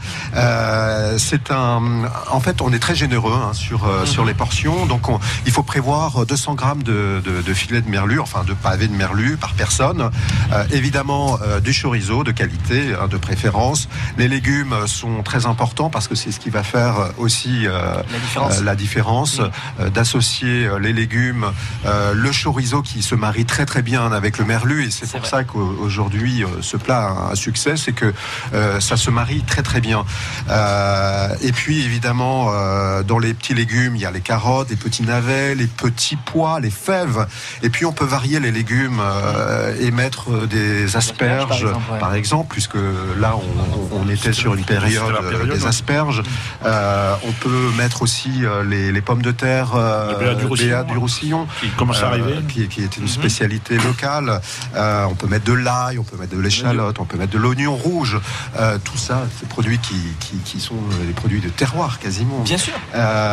c'est 1.19 1.51
un. 1.51 2.05
En 2.31 2.41
fait, 2.41 2.61
on 2.63 2.73
est 2.73 2.79
très 2.79 2.95
généreux 2.95 3.33
hein, 3.35 3.53
sur 3.61 3.85
euh, 3.85 4.05
sur 4.07 4.25
les 4.25 4.35
portions, 4.35 4.87
donc 4.87 5.09
on- 5.09 5.21
il 5.47 5.53
faut 5.53 5.63
prévoir 5.63 6.25
200 6.27 6.55
grammes 6.55 6.83
de, 6.83 7.21
de, 7.25 7.43
de 7.43 7.55
filet 7.55 7.81
de 7.83 7.89
merlu, 7.91 8.19
enfin 8.21 8.43
de 8.45 8.55
pavé 8.55 8.89
de 8.89 8.95
merlu 8.97 9.37
par 9.37 9.53
personne. 9.55 10.11
Euh, 10.53 10.65
évidemment, 10.73 11.39
euh, 11.43 11.61
du 11.61 11.73
chorizo 11.73 12.25
de 12.25 12.33
qualité, 12.33 12.95
hein, 13.01 13.07
de 13.09 13.17
préférence. 13.19 13.89
Les 14.19 14.29
légumes 14.29 14.75
sont 14.87 15.23
très 15.23 15.47
importants 15.47 15.91
parce 15.91 16.09
que 16.09 16.15
c'est 16.15 16.33
ce 16.33 16.41
qui 16.41 16.51
va 16.51 16.63
faire 16.63 16.95
aussi 17.19 17.67
euh, 17.67 17.95
la 18.13 18.19
différence. 18.19 18.59
euh, 18.59 18.65
la 18.65 18.75
différence, 18.77 19.41
euh, 19.41 19.91
d'associer 19.91 20.67
euh, 20.67 20.79
les 20.79 20.93
légumes, 20.93 21.47
euh, 21.87 22.13
le 22.15 22.31
chorizo 22.33 22.83
qui 22.83 23.03
se 23.03 23.15
marie 23.15 23.45
très 23.45 23.67
très 23.67 23.83
bien 23.83 24.11
avec 24.13 24.39
le 24.39 24.45
merlu 24.45 24.85
et 24.87 24.91
c'est 24.91 25.09
pour 25.11 25.21
vrai. 25.21 25.29
ça 25.29 25.45
qu'aujourd'hui 25.45 26.43
euh, 26.45 26.49
ce 26.63 26.77
plat 26.77 27.03
a 27.09 27.33
un 27.33 27.35
succès, 27.35 27.77
c'est 27.77 27.93
que 27.93 28.13
euh, 28.55 28.81
ça 28.81 28.97
se 28.97 29.11
marie 29.11 29.43
très 29.43 29.63
très 29.63 29.81
bien. 29.81 30.05
Euh, 30.49 31.29
et 31.43 31.53
puis 31.53 31.83
évidemment 31.85 32.49
euh, 32.53 33.03
dans 33.03 33.19
les 33.19 33.35
petits 33.41 33.55
légumes 33.55 33.97
il 33.97 34.03
y 34.03 34.07
a 34.07 34.11
les 34.11 34.21
carottes, 34.21 34.71
les 34.71 34.77
petits 34.77 35.03
navets, 35.03 35.55
les 35.55 35.67
petits 35.67 36.17
pois, 36.17 36.61
les 36.61 36.71
fèves 36.71 37.27
et 37.63 37.71
puis 37.71 37.85
on 37.87 37.93
peut 37.93 38.05
varier 38.05 38.39
les 38.41 38.53
légumes 38.53 39.01
euh, 39.01 39.75
et 39.81 39.91
mettre 39.91 40.47
des 40.47 40.97
asperges 40.97 41.63
exemple, 41.65 41.93
ouais. 41.93 41.99
par 41.99 42.15
exemple 42.15 42.49
puisque 42.53 42.79
là 43.19 43.35
on, 43.37 43.97
on 44.05 44.09
était 44.09 44.33
sur 44.33 44.55
une 44.55 44.65
période, 44.65 45.15
euh, 45.23 45.31
période, 45.31 45.49
des 45.57 45.63
ouais. 45.63 45.69
asperges. 45.69 46.23
Euh, 46.65 47.15
on 47.27 47.33
peut 47.33 47.71
mettre 47.77 48.03
aussi 48.03 48.31
les, 48.67 48.93
les 48.93 49.01
pommes 49.01 49.23
de 49.23 49.31
terre 49.33 49.73
euh, 49.75 50.13
Le 50.13 50.19
béat 50.19 50.35
du 50.35 50.47
Roussillon. 50.47 50.85
du 50.85 50.99
Roussillon, 50.99 51.47
Qui 51.61 51.69
commence 51.71 52.03
à 52.03 52.07
euh, 52.07 52.09
arriver. 52.11 52.35
qui, 52.49 52.69
qui 52.69 52.83
est 52.83 52.97
une 52.97 53.09
spécialité 53.09 53.77
locale. 53.79 54.41
Euh, 54.75 55.05
on 55.11 55.15
peut 55.15 55.27
mettre 55.27 55.45
de 55.47 55.53
l'ail, 55.53 55.99
on 55.99 56.05
peut 56.05 56.17
mettre 56.17 56.35
de 56.37 56.41
l'échalote, 56.41 56.99
on 56.99 57.05
peut 57.05 57.17
mettre 57.17 57.33
de 57.33 57.39
l'oignon 57.39 57.75
rouge. 57.75 58.19
Euh, 58.59 58.79
tout 58.83 58.99
ça, 58.99 59.23
c'est 59.35 59.47
des 59.47 59.51
produits 59.57 59.79
qui, 59.79 60.01
qui, 60.21 60.37
qui 60.45 60.61
sont 60.61 60.81
des 61.07 61.13
produits 61.15 61.41
de 61.41 61.49
terroir 61.49 61.99
quasiment. 61.99 62.41
bien 62.41 62.59
sûr. 62.59 62.75
Euh, 62.95 63.30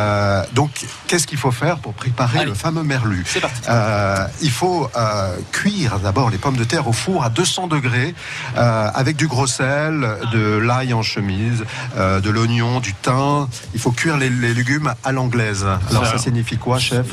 donc, 0.52 0.70
qu'est-ce 1.06 1.26
qu'il 1.26 1.38
faut 1.38 1.50
faire 1.50 1.78
pour 1.78 1.92
préparer 1.94 2.38
Allez. 2.40 2.48
le 2.48 2.54
fameux 2.54 2.82
merlu 2.82 3.24
C'est 3.26 3.40
parti. 3.40 3.60
Euh, 3.68 4.26
Il 4.42 4.50
faut 4.50 4.88
euh, 4.96 5.36
cuire 5.52 5.98
d'abord 5.98 6.30
les 6.30 6.38
pommes 6.38 6.56
de 6.56 6.64
terre 6.64 6.86
au 6.88 6.92
four 6.92 7.24
à 7.24 7.30
200 7.30 7.66
degrés 7.68 8.14
euh, 8.56 8.90
avec 8.94 9.16
du 9.16 9.26
gros 9.26 9.46
sel, 9.46 10.06
de 10.32 10.56
l'ail 10.58 10.92
en 10.94 11.02
chemise, 11.02 11.64
euh, 11.96 12.20
de 12.20 12.30
l'oignon, 12.30 12.80
du 12.80 12.94
thym. 12.94 13.46
Il 13.74 13.80
faut 13.80 13.92
cuire 13.92 14.16
les, 14.16 14.30
les 14.30 14.54
légumes 14.54 14.92
à 15.04 15.12
l'anglaise. 15.12 15.64
Alors 15.90 16.04
Ça- 16.06 16.12
ça 16.12 16.18
signifie 16.18 16.58
quoi, 16.58 16.78
chef 16.78 17.06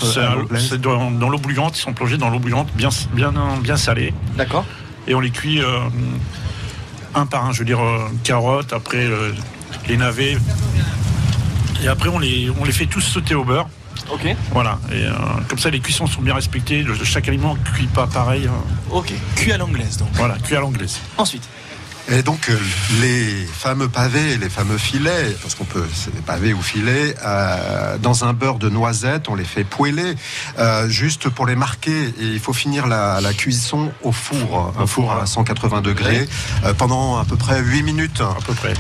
C'est 0.60 0.80
dans, 0.82 1.12
dans 1.12 1.30
l'eau 1.30 1.38
bouillante, 1.40 1.78
ils 1.78 1.82
sont 1.82 1.94
plongés 1.94 2.18
dans 2.18 2.30
l'eau 2.30 2.40
bouillante 2.40 2.68
bien, 2.76 2.90
bien, 3.14 3.34
bien 3.62 3.78
salée. 3.78 4.14
D'accord. 4.38 4.66
Et 5.08 5.14
on 5.14 5.20
les 5.20 5.30
cuit 5.32 5.62
euh, 5.62 5.80
un 7.14 7.26
par 7.26 7.46
un. 7.46 7.52
Je 7.54 7.60
veux 7.60 7.66
dire, 7.66 7.80
euh, 7.84 8.10
carottes, 8.24 8.74
après 8.74 9.06
euh, 9.06 9.32
les 9.88 9.98
navets. 9.98 10.38
Et 11.84 11.88
après, 11.88 12.10
on 12.10 12.20
les, 12.20 12.50
on 12.60 12.64
les 12.64 12.72
fait 12.72 12.86
tous 12.86 13.02
sauter 13.02 13.36
au 13.36 13.44
beurre. 13.44 13.68
Ok. 14.12 14.36
Voilà. 14.52 14.80
Et 14.92 15.04
euh, 15.06 15.12
comme 15.48 15.58
ça, 15.60 15.70
les 15.70 15.80
cuissons 15.80 16.06
sont 16.08 16.22
bien 16.22 16.34
respectées. 16.36 16.84
Le- 16.84 16.96
chaque 17.04 17.28
aliment 17.28 17.56
ne 17.56 17.60
cuit 17.72 17.88
pas 17.88 18.08
pareil. 18.08 18.48
hein. 18.48 18.64
Ok. 18.92 19.12
Cuit 19.36 19.52
à 19.52 19.58
l'anglaise 19.58 19.98
donc. 19.98 20.10
Voilà, 20.14 20.36
cuit 20.38 20.56
à 20.56 20.60
l'anglaise. 20.60 21.00
Ensuite. 21.18 21.48
Et 22.12 22.22
donc 22.22 22.50
euh, 22.50 22.58
les 23.02 23.46
fameux 23.52 23.90
pavés, 23.90 24.38
les 24.38 24.50
fameux 24.50 24.78
filets, 24.78 25.36
parce 25.42 25.56
qu'on 25.56 25.66
peut, 25.66 25.88
c'est 25.92 26.14
des 26.14 26.22
pavés 26.22 26.54
ou 26.54 26.62
filets, 26.62 27.16
euh, 27.26 27.98
dans 27.98 28.26
un 28.26 28.34
beurre 28.34 28.60
de 28.60 28.70
noisettes, 28.70 29.28
on 29.28 29.34
les 29.34 29.44
fait 29.44 29.64
poêler, 29.64 30.14
euh, 30.60 30.88
juste 30.88 31.30
pour 31.30 31.48
les 31.48 31.56
marquer. 31.56 32.04
Et 32.20 32.26
il 32.26 32.40
faut 32.40 32.54
finir 32.54 32.86
la, 32.86 33.22
la 33.22 33.34
cuisson 33.34 33.92
au 34.04 34.12
four, 34.12 34.72
un 34.80 34.86
four 34.86 35.12
à 35.14 35.26
180 35.26 35.82
degrés, 35.82 36.28
euh, 36.64 36.74
pendant 36.76 37.18
à 37.18 37.26
peu 37.26 37.38
près 37.38 37.60
8 37.62 37.82
minutes. 37.82 38.22
À 38.22 38.38
peu 38.46 38.54
près. 38.54 38.74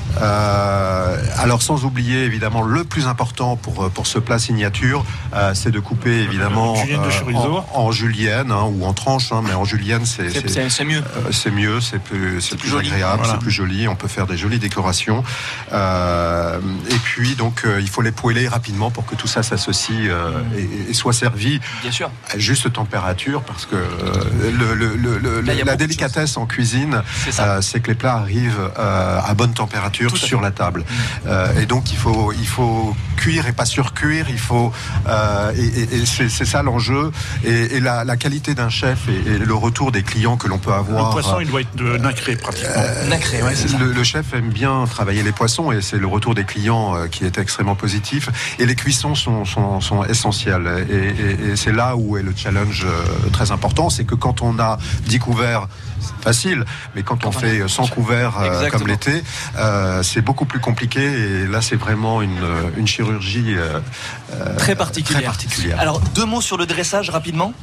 alors 1.38 1.62
sans 1.62 1.84
oublier 1.86 2.24
évidemment 2.26 2.62
le 2.62 2.84
plus 2.84 3.08
important 3.08 3.56
pour 3.56 3.90
pour 3.90 4.08
ce 4.08 4.20
plat 4.20 4.38
signature, 4.40 5.04
euh, 5.36 5.54
c'est 5.56 5.72
de 5.72 5.80
couper 5.80 6.22
évidemment 6.22 6.76
Julienne 6.76 7.02
de 7.02 7.08
euh, 7.08 7.20
chorizo. 7.20 7.58
en, 7.74 7.86
en 7.86 7.92
julienne 7.92 8.52
hein, 8.52 8.64
ou 8.72 8.86
en 8.86 8.94
tranches, 8.94 9.32
hein, 9.32 9.42
mais 9.44 9.54
en 9.54 9.66
julienne 9.66 10.06
c'est 10.06 10.30
C'est- 10.30 10.48
c'est- 10.48 10.70
c'est 10.70 10.86
mieux. 10.86 11.00
euh, 11.18 11.32
c'est 11.32 11.52
mieux, 11.52 11.82
c'est 11.82 12.00
plus, 12.00 12.40
c'est 12.42 12.58
plus 12.58 12.70
joli. 12.70 12.90
Agréable, 13.16 13.24
Voilà. 13.24 13.34
c'est 13.34 13.40
plus 13.44 13.52
joli. 13.52 13.88
On 13.88 13.96
peut 13.96 14.08
faire 14.08 14.28
des 14.28 14.38
jolies 14.38 14.60
décorations. 14.60 15.24
Euh, 15.72 16.60
et 16.90 16.96
puis 17.04 17.36
donc 17.36 17.64
euh, 17.66 17.80
il 17.82 17.90
faut 17.90 18.02
les 18.02 18.12
poêler 18.12 18.48
rapidement 18.48 18.92
pour 18.92 19.06
que 19.06 19.16
tout 19.16 19.28
ça 19.28 19.44
s'associe 19.44 19.98
euh, 20.10 20.32
et, 20.58 20.92
et 20.92 20.94
soit 20.94 21.14
servi 21.14 21.60
Bien 21.82 21.92
sûr. 21.92 22.10
à 22.34 22.38
juste 22.38 22.72
température 22.72 23.42
parce 23.44 23.66
que 23.66 23.76
euh, 23.76 23.82
le, 24.58 24.74
le- 24.76 24.96
le- 24.96 25.18
le- 25.18 25.42
Là, 25.42 25.54
il 25.54 25.60
y 25.60 25.62
a 25.62 25.66
la 25.66 25.76
délicatesse 25.76 26.38
en 26.38 26.46
cuisine, 26.46 27.02
C'est 27.30 27.40
euh, 27.42 27.62
que 27.82 27.88
les 27.88 27.96
plats 27.96 28.16
arrivent 28.16 28.70
euh, 28.80 29.20
à 29.24 29.34
bonne 29.34 29.54
température 29.54 30.10
Tout 30.12 30.18
sur 30.18 30.42
la 30.42 30.52
table. 30.52 30.86
Euh, 31.28 31.60
et 31.60 31.66
donc 31.66 31.92
il 31.92 31.98
faut, 31.98 32.32
il 32.34 32.48
faut 32.48 32.96
cuire 33.26 33.48
et 33.48 33.54
pas 33.54 33.66
surcuire. 33.66 34.28
Il 34.30 34.38
faut 34.38 34.72
euh, 35.08 35.52
et, 35.58 35.96
et- 35.96 36.02
et 36.02 36.06
c'est 36.06 36.46
ça 36.46 36.62
l'enjeu 36.62 37.12
et, 37.44 37.76
et 37.78 37.80
la, 37.80 38.04
la 38.04 38.18
qualité 38.18 38.54
d'un 38.54 38.70
chef 38.70 39.00
et, 39.10 39.32
et 39.32 39.38
le 39.40 39.54
retour 39.56 39.92
des 39.92 40.04
clients 40.04 40.38
que 40.38 40.48
l'on 40.48 40.60
peut 40.60 40.74
avoir. 40.74 41.08
Le 41.08 41.12
poisson, 41.14 41.40
il 41.40 41.48
doit 41.48 41.62
être 41.62 41.76
de 41.76 41.98
nacré 41.98 42.36
pratiquement. 42.36 42.70
Nacré, 43.10 43.42
ouais, 43.42 43.56
c'est 43.56 43.68
ça. 43.70 43.78
Le, 43.80 43.92
le 43.94 44.04
chef 44.04 44.34
aime 44.34 44.50
bien 44.50 44.86
travailler 44.86 45.24
les 45.24 45.32
poissons 45.32 45.72
et 45.72 45.82
c'est 45.82 45.98
le 45.98 46.06
retour 46.08 46.36
des 46.36 46.44
clients 46.44 46.96
euh, 46.96 47.08
qui 47.08 47.26
est 47.26 47.38
extrêmement 47.40 47.76
positif. 47.76 48.30
Et 48.60 48.66
les 48.68 48.76
cuissons 48.76 49.16
sont, 49.16 49.44
sont, 49.46 49.82
sont 49.82 50.04
essentielles. 50.04 50.86
Et, 50.90 50.94
et- 50.96 51.52
et 51.52 51.56
c'est 51.56 51.72
là 51.72 51.96
où 51.96 52.18
est 52.18 52.22
le 52.24 52.34
challenge 52.36 52.86
euh, 52.86 53.30
très 53.32 53.50
important. 53.52 53.90
C'est 53.90 54.04
que 54.06 54.16
quand 54.16 54.42
on 54.44 54.60
a 54.60 54.78
10 55.08 55.20
couverts, 55.20 55.68
c'est 55.95 55.95
facile. 56.22 56.66
Mais 56.96 57.04
quand 57.04 57.26
on 57.26 57.32
fait 57.32 57.68
100 57.68 57.88
couverts 57.88 58.40
euh, 58.40 58.46
Exactement. 58.48 58.80
comme 58.80 58.88
l'été, 58.88 59.24
euh, 59.58 60.04
c'est 60.04 60.22
beaucoup 60.22 60.46
plus 60.46 60.60
compliqué. 60.60 61.02
Et 61.04 61.48
là, 61.48 61.62
c'est 61.62 61.76
vraiment 61.76 62.22
une, 62.22 62.40
une 62.78 62.88
chirurgie 62.88 63.56
euh, 63.56 63.80
euh, 64.34 64.56
Très 64.58 64.76
particulière. 64.76 65.22
très 65.22 65.26
particulière. 65.26 65.80
Alors, 65.80 66.00
deux 66.00 66.26
mots 66.26 66.42
sur 66.42 66.58
le 66.58 66.66
dressage 66.66 67.10
rapidement. 67.10 67.54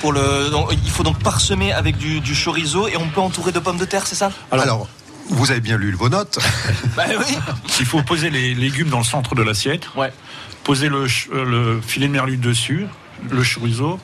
Pour 0.00 0.12
le, 0.12 0.50
donc, 0.50 0.68
il 0.84 0.90
faut 0.90 1.02
donc 1.04 1.18
parsemer 1.22 1.72
avec 1.72 1.96
du, 1.96 2.20
du 2.20 2.34
chorizo 2.34 2.88
et 2.88 2.96
on 2.96 3.08
peut 3.08 3.20
entourer 3.20 3.52
de 3.52 3.58
pommes 3.60 3.76
de 3.78 3.84
terre, 3.84 4.06
c'est 4.06 4.16
ça? 4.16 4.32
Alors, 4.50 4.88
vous 5.28 5.50
avez 5.52 5.60
bien 5.60 5.76
lu 5.78 5.92
vos 5.92 6.08
notes. 6.08 6.38
Bah 6.96 7.04
oui. 7.18 7.36
Il 7.80 7.86
faut 7.86 8.02
poser 8.02 8.28
les 8.30 8.54
légumes 8.54 8.88
dans 8.88 8.98
le 8.98 9.04
centre 9.04 9.34
de 9.34 9.42
l'assiette. 9.42 9.84
Ouais. 9.96 10.12
Poser 10.64 10.88
le, 10.88 11.04
euh, 11.32 11.44
le 11.44 11.80
filet 11.80 12.06
de 12.08 12.12
merlu 12.12 12.36
dessus, 12.36 12.86
le 13.30 13.42
chorizo. 13.42 13.98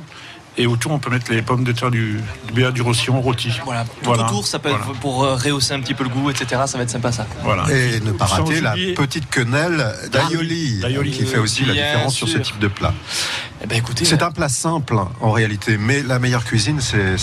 Et 0.60 0.66
autour, 0.66 0.90
on 0.90 0.98
peut 0.98 1.08
mettre 1.08 1.30
les 1.30 1.40
pommes 1.40 1.62
de 1.62 1.70
terre 1.70 1.90
du, 1.92 2.20
du 2.48 2.52
béat 2.52 2.72
du 2.72 2.82
roussillon 2.82 3.20
rôti. 3.20 3.52
Voilà. 3.64 3.84
Tout 4.02 4.10
autour, 4.10 4.44
ça 4.46 4.58
peut 4.58 4.70
être 4.70 4.92
pour 5.00 5.22
euh, 5.22 5.36
rehausser 5.36 5.72
un 5.72 5.80
petit 5.80 5.94
peu 5.94 6.02
le 6.02 6.10
goût, 6.10 6.30
etc. 6.30 6.62
Ça 6.66 6.76
va 6.76 6.82
être 6.82 6.90
sympa 6.90 7.12
ça. 7.12 7.26
Voilà. 7.44 7.64
Et 7.72 8.00
ne 8.00 8.10
pas 8.10 8.24
rater 8.26 8.60
la 8.60 8.72
oublier- 8.72 8.94
petite 8.94 9.30
quenelle 9.30 9.94
d'aioli, 10.10 10.80
D'aioli. 10.80 11.12
qui 11.12 11.24
fait 11.26 11.38
aussi 11.38 11.64
la 11.64 11.74
différence 11.74 12.14
sur 12.16 12.28
ce 12.28 12.38
type 12.38 12.58
de 12.58 12.66
plat. 12.66 12.92
Eh 13.62 13.66
ben, 13.66 13.78
écoutez, 13.78 14.04
C'est 14.04 14.22
un 14.22 14.30
plat 14.32 14.48
simple 14.48 14.96
en 15.20 15.30
réalité, 15.30 15.78
mais 15.78 16.02
la 16.02 16.18
meilleure 16.18 16.44
cuisine, 16.44 16.80
c'est 16.80 17.16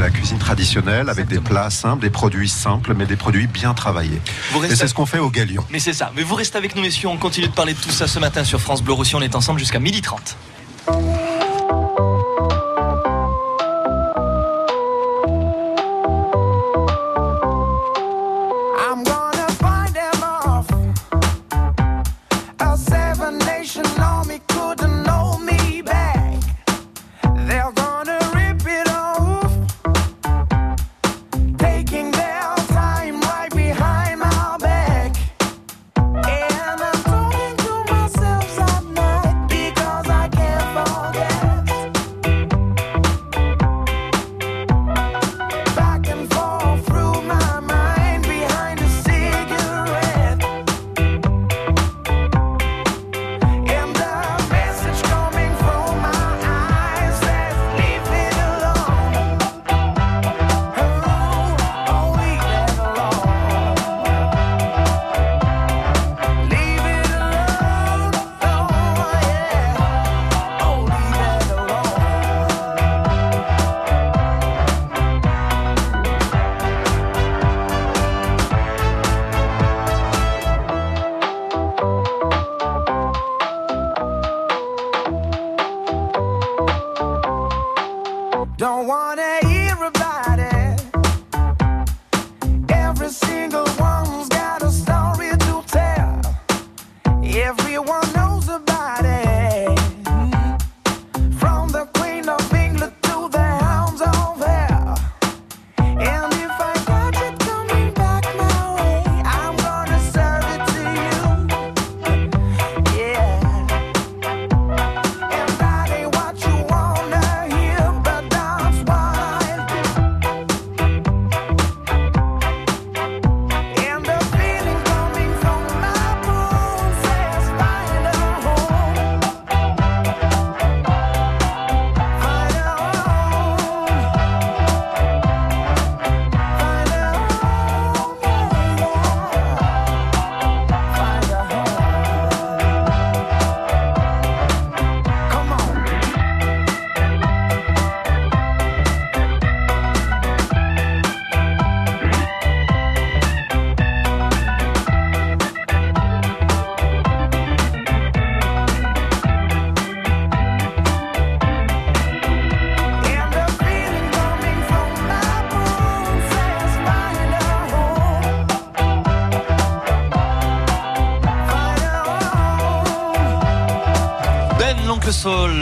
la 0.00 0.10
cuisine 0.10 0.38
traditionnelle 0.38 1.08
avec 1.08 1.26
des 1.28 1.38
plats 1.40 1.70
simples, 1.70 2.02
des 2.02 2.10
produits 2.10 2.48
simples, 2.48 2.94
mais 2.96 3.06
des 3.06 3.16
produits 3.16 3.46
bien 3.46 3.74
travaillés. 3.74 4.20
Vous 4.50 4.58
Et 4.58 4.62
restez- 4.62 4.76
c'est 4.76 4.88
ce 4.88 4.94
qu'on 4.94 5.06
fait 5.06 5.18
au 5.20 5.30
Galion. 5.30 5.64
Mais 5.70 5.78
c'est 5.78 5.92
ça. 5.92 6.10
Mais 6.16 6.22
vous 6.24 6.34
restez 6.34 6.58
avec 6.58 6.74
nous, 6.74 6.82
messieurs. 6.82 7.08
On 7.08 7.16
continue 7.16 7.46
de 7.46 7.52
parler 7.52 7.74
de 7.74 7.78
tout 7.80 7.90
ça 7.92 8.08
ce 8.08 8.18
matin 8.18 8.42
sur 8.42 8.60
France 8.60 8.82
Bleu 8.82 8.92
Roussillon. 8.92 9.18
On 9.18 9.22
est 9.22 9.36
ensemble 9.36 9.60
jusqu'à 9.60 9.78
12h30. 9.78 10.36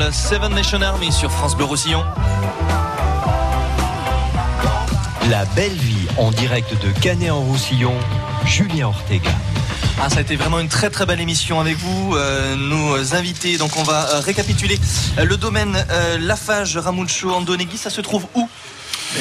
Soul, 0.00 0.12
Seven 0.12 0.54
Nation 0.54 0.82
Army 0.82 1.12
sur 1.12 1.30
France 1.30 1.56
Bleu 1.56 1.64
Roussillon. 1.64 2.04
La 5.28 5.44
belle 5.56 5.72
vie 5.72 6.06
en 6.18 6.30
direct 6.30 6.72
de 6.82 6.90
Canet 7.00 7.30
en 7.30 7.40
Roussillon, 7.40 7.94
Julien 8.44 8.88
Ortega. 8.88 9.30
Ah, 10.02 10.08
ça 10.08 10.18
a 10.18 10.20
été 10.22 10.36
vraiment 10.36 10.58
une 10.58 10.68
très 10.68 10.90
très 10.90 11.06
belle 11.06 11.20
émission 11.20 11.60
avec 11.60 11.76
vous, 11.76 12.14
euh, 12.16 12.56
nos 12.56 13.14
invités. 13.14 13.58
Donc 13.58 13.72
on 13.76 13.82
va 13.82 14.08
euh, 14.10 14.20
récapituler 14.20 14.78
Euh, 15.18 15.24
le 15.24 15.36
domaine 15.36 15.84
euh, 15.90 16.18
Lafage 16.18 16.76
Ramucho 16.76 17.30
Andonegui. 17.30 17.76
Ça 17.76 17.90
se 17.90 18.00
trouve 18.00 18.26
où? 18.34 18.48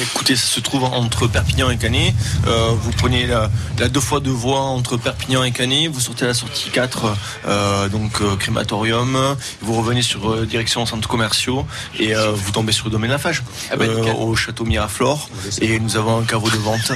Écoutez, 0.02 0.34
ça 0.36 0.46
se 0.46 0.60
trouve 0.60 0.84
entre 0.84 1.26
Perpignan 1.26 1.68
et 1.70 1.76
Canet. 1.76 2.14
Euh, 2.46 2.70
vous 2.74 2.90
prenez 2.92 3.26
la, 3.26 3.50
la 3.78 3.88
deux 3.88 4.00
fois 4.00 4.20
deux 4.20 4.30
voies 4.30 4.60
entre 4.60 4.96
Perpignan 4.96 5.44
et 5.44 5.50
Canet. 5.52 5.88
Vous 5.88 6.00
sortez 6.00 6.24
à 6.24 6.28
la 6.28 6.34
sortie 6.34 6.70
4, 6.70 7.14
euh, 7.46 7.88
donc 7.88 8.20
euh, 8.22 8.36
crématorium. 8.36 9.36
Vous 9.60 9.74
revenez 9.74 10.02
sur 10.02 10.46
direction 10.46 10.86
centres 10.86 11.08
commerciaux 11.08 11.66
et 11.98 12.14
vous 12.14 12.50
tombez 12.52 12.72
sur 12.72 12.86
le 12.86 12.90
domaine 12.90 13.10
Lafage, 13.10 13.42
Ah 13.70 13.76
nickel. 13.76 14.14
au 14.18 14.34
château 14.34 14.64
Miraflore. 14.64 15.28
Et 15.60 15.78
nous 15.78 15.96
avons 15.96 16.18
un 16.18 16.24
caveau 16.24 16.48
de 16.48 16.56
vente 16.56 16.92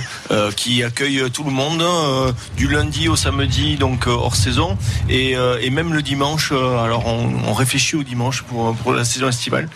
qui 0.57 0.83
accueille 0.83 1.31
tout 1.31 1.45
le 1.45 1.51
monde 1.51 1.85
du 2.57 2.69
lundi 2.69 3.09
au 3.09 3.17
samedi, 3.17 3.77
donc 3.77 4.07
hors 4.07 4.37
saison, 4.37 4.77
et, 5.09 5.35
et 5.61 5.71
même 5.71 5.93
le 5.93 6.03
dimanche. 6.03 6.53
alors 6.53 7.07
on, 7.07 7.33
on 7.47 7.53
réfléchit 7.53 7.97
au 7.97 8.03
dimanche 8.03 8.43
pour, 8.43 8.75
pour 8.77 8.93
la 8.93 9.05
saison 9.05 9.29
estivale. 9.29 9.69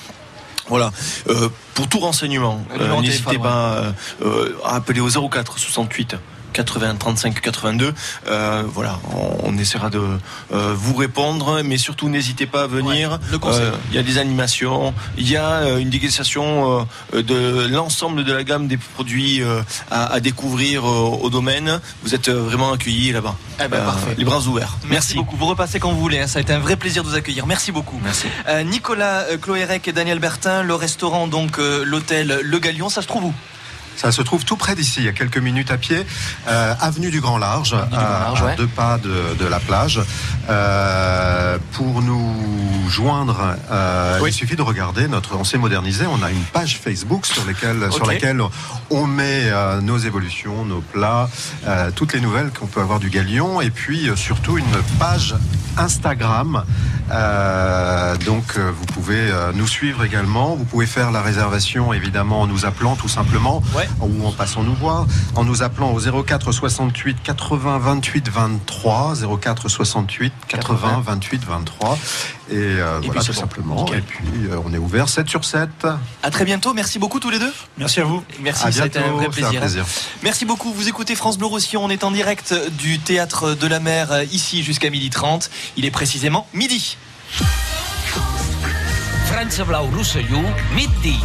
Voilà. 0.69 0.91
Euh, 1.29 1.49
pour 1.75 1.89
tout 1.89 1.99
renseignement, 1.99 2.63
euh, 2.79 3.01
n'hésitez 3.01 3.39
pas 3.39 3.93
euh, 4.23 4.53
à 4.65 4.77
appeler 4.77 5.01
au 5.01 5.09
04 5.09 5.59
68 5.59 6.17
80 6.53 6.97
35 6.97 7.41
82. 7.41 7.95
Euh, 8.29 8.63
voilà, 8.67 8.99
on, 9.15 9.51
on 9.51 9.59
essaiera 9.59 9.91
de 9.91 10.01
euh, 10.53 10.75
vous 10.77 10.95
répondre, 10.95 11.63
mais 11.65 11.79
surtout 11.79 12.09
n'hésitez 12.09 12.47
pas 12.47 12.63
à 12.63 12.67
venir. 12.67 13.19
le 13.31 13.39
conseil. 13.39 13.63
Euh, 13.63 13.73
Il 13.91 13.97
y 13.97 13.99
a 13.99 14.03
des 14.03 14.19
animations, 14.19 14.95
il 15.17 15.29
y 15.31 15.37
a 15.37 15.45
euh, 15.63 15.79
une 15.79 15.91
dégustation 15.91 16.87
de 17.13 17.67
l'ensemble 17.69 18.25
de 18.25 18.33
la 18.33 18.45
gamme 18.45 18.67
des 18.69 18.77
produits 18.77 19.43
à, 19.91 20.07
à 20.13 20.21
découvrir 20.21 20.85
au 20.85 21.31
domaine. 21.31 21.81
Vous 22.03 22.15
êtes 22.15 22.29
vraiment 22.29 22.73
accueillis 22.73 23.13
là-bas. 23.13 23.35
Eh 23.65 23.69
ben, 23.69 23.85
parfait. 23.85 24.15
Les 24.17 24.25
bras 24.25 24.41
ouverts. 24.47 24.77
Merci, 24.89 25.15
beaucoup. 25.15 25.37
Vous 25.37 25.47
repassez 25.47 25.79
quand 25.81 25.91
vous 25.93 26.01
voulez. 26.01 26.21
hein. 26.21 26.27
Ça 26.27 26.39
a 26.39 26.43
été 26.43 26.53
un 26.53 26.59
vrai 26.59 26.77
plaisir 26.77 27.03
de 27.05 27.09
vous 27.09 27.15
accueillir. 27.15 27.47
Merci 27.47 27.73
beaucoup. 27.73 27.99
Merci. 28.03 28.27
Nicolas 28.67 29.25
Cloérec 29.41 29.87
et 29.89 29.93
Daniel 29.93 30.19
Bertin, 30.19 30.63
le 30.63 30.75
restaurant, 30.75 31.27
donc 31.27 31.59
l'hôtel 31.59 32.41
Le 32.43 32.59
Galion, 32.59 32.89
ça 32.89 33.03
se 33.03 33.07
trouve 33.07 33.25
où? 33.27 33.35
Ça 33.99 34.13
se 34.13 34.23
trouve 34.23 34.45
tout 34.45 34.57
près 34.57 34.77
d'ici, 34.77 35.01
il 35.01 35.07
y 35.07 35.09
a 35.09 35.13
quelques 35.13 35.39
minutes 35.39 35.73
à 35.73 35.77
pied, 35.77 36.07
euh, 36.47 36.75
avenue 36.81 37.11
du 37.11 37.21
Grand 37.21 37.37
Large, 37.37 37.73
du 37.73 37.97
Grand 37.97 37.99
à, 37.99 38.21
Large, 38.21 38.43
à 38.43 38.45
ouais. 38.47 38.57
deux 38.57 38.69
pas 38.69 38.97
de, 38.99 39.35
de 39.37 39.45
la 39.45 39.59
plage. 39.59 40.01
Euh, 40.49 41.59
pour 41.73 42.01
nous 42.01 42.89
joindre, 42.89 43.57
euh, 43.73 44.21
il 44.25 44.33
suffit 44.33 44.55
de 44.55 44.63
regarder 44.63 45.09
notre. 45.09 45.37
On 45.37 45.43
s'est 45.43 45.59
modernisé, 45.59 46.07
on 46.07 46.23
a 46.23 46.31
une 46.31 46.45
page 46.45 46.79
Facebook 46.79 47.27
sur, 47.27 47.45
lesquelles, 47.45 47.91
sur 47.91 48.07
laquelle 48.07 48.41
on 48.91 49.07
met 49.07 49.51
euh, 49.51 49.81
nos 49.81 49.99
évolutions, 49.99 50.65
nos 50.65 50.81
plats, 50.81 51.29
euh, 51.67 51.91
toutes 51.95 52.13
les 52.13 52.21
nouvelles 52.21 52.51
qu'on 52.51 52.67
peut 52.67 52.81
avoir 52.81 53.01
du 53.01 53.11
Galion, 53.11 53.61
et 53.61 53.71
puis 53.71 54.09
euh, 54.09 54.15
surtout 54.15 54.59
une 54.59 54.65
page 55.01 55.35
Instagram. 55.77 56.65
Euh, 57.11 58.17
donc 58.27 58.55
euh, 58.57 58.71
vous 58.75 58.85
pouvez 58.87 59.31
euh, 59.31 59.53
nous 59.55 59.67
suivre 59.67 60.05
également. 60.05 60.57
Vous 60.57 60.65
pouvez 60.65 60.87
faire 60.87 61.11
la 61.11 61.23
réservation 61.23 61.93
évidemment 61.93 62.43
en 62.43 62.47
nous 62.47 62.67
appelant 62.67 62.97
tout 62.97 63.09
simplement 63.09 63.63
ou 64.01 64.27
en 64.27 64.33
passant 64.33 64.63
nous 64.63 64.75
voir 64.75 65.07
en 65.35 65.45
nous 65.45 65.63
appelant 65.63 65.93
au 65.93 66.23
04 66.25 66.53
68 66.53 67.19
80 67.23 67.79
28 67.79 68.29
23 68.31 69.15
04 69.41 69.69
68 69.69 70.33
80 70.49 71.03
28 71.05 71.45
23 71.45 71.99
et, 72.51 72.55
euh, 72.57 73.01
Et 73.03 73.07
voilà 73.07 73.21
puis 73.21 73.27
tout 73.29 73.33
bon. 73.35 73.41
simplement. 73.41 73.75
Nickel. 73.85 73.99
Et 73.99 74.03
puis 74.03 74.27
euh, 74.51 74.59
on 74.65 74.73
est 74.73 74.79
ouvert 74.79 75.09
7 75.09 75.29
sur 75.29 75.45
7. 75.45 75.69
À 76.23 76.31
très 76.31 76.45
bientôt. 76.45 76.73
Merci 76.75 76.99
beaucoup 76.99 77.21
tous 77.21 77.31
les 77.31 77.39
deux. 77.39 77.53
Merci 77.77 78.01
à 78.01 78.05
vous. 78.05 78.23
Merci, 78.41 78.67
À 78.67 78.73
ça 78.73 78.83
a 78.85 78.87
été 78.87 78.99
un 78.99 79.03
bientôt, 79.03 79.17
vrai 79.19 79.27
c'est 79.33 79.45
un 79.45 79.49
plaisir. 79.51 79.61
plaisir. 79.61 79.85
Merci 80.23 80.45
beaucoup. 80.45 80.73
Vous 80.73 80.89
écoutez 80.89 81.15
France 81.15 81.37
Bleu 81.39 81.47
Roussillon. 81.47 81.85
On 81.85 81.91
est 81.91 82.05
en 82.05 82.11
direct 82.11 82.55
du 82.79 82.99
théâtre 82.99 83.55
de 83.55 83.67
la 83.67 83.81
mer 83.81 84.13
euh, 84.13 84.25
ici 84.25 84.63
jusqu'à 84.63 84.89
12h30. 84.89 85.51
Il 85.77 85.85
est 85.85 85.91
précisément 85.91 86.47
midi. 86.55 86.97
France 89.27 89.59
Blau 89.67 89.83
Roussillon, 89.95 90.43
midi. 90.75 91.17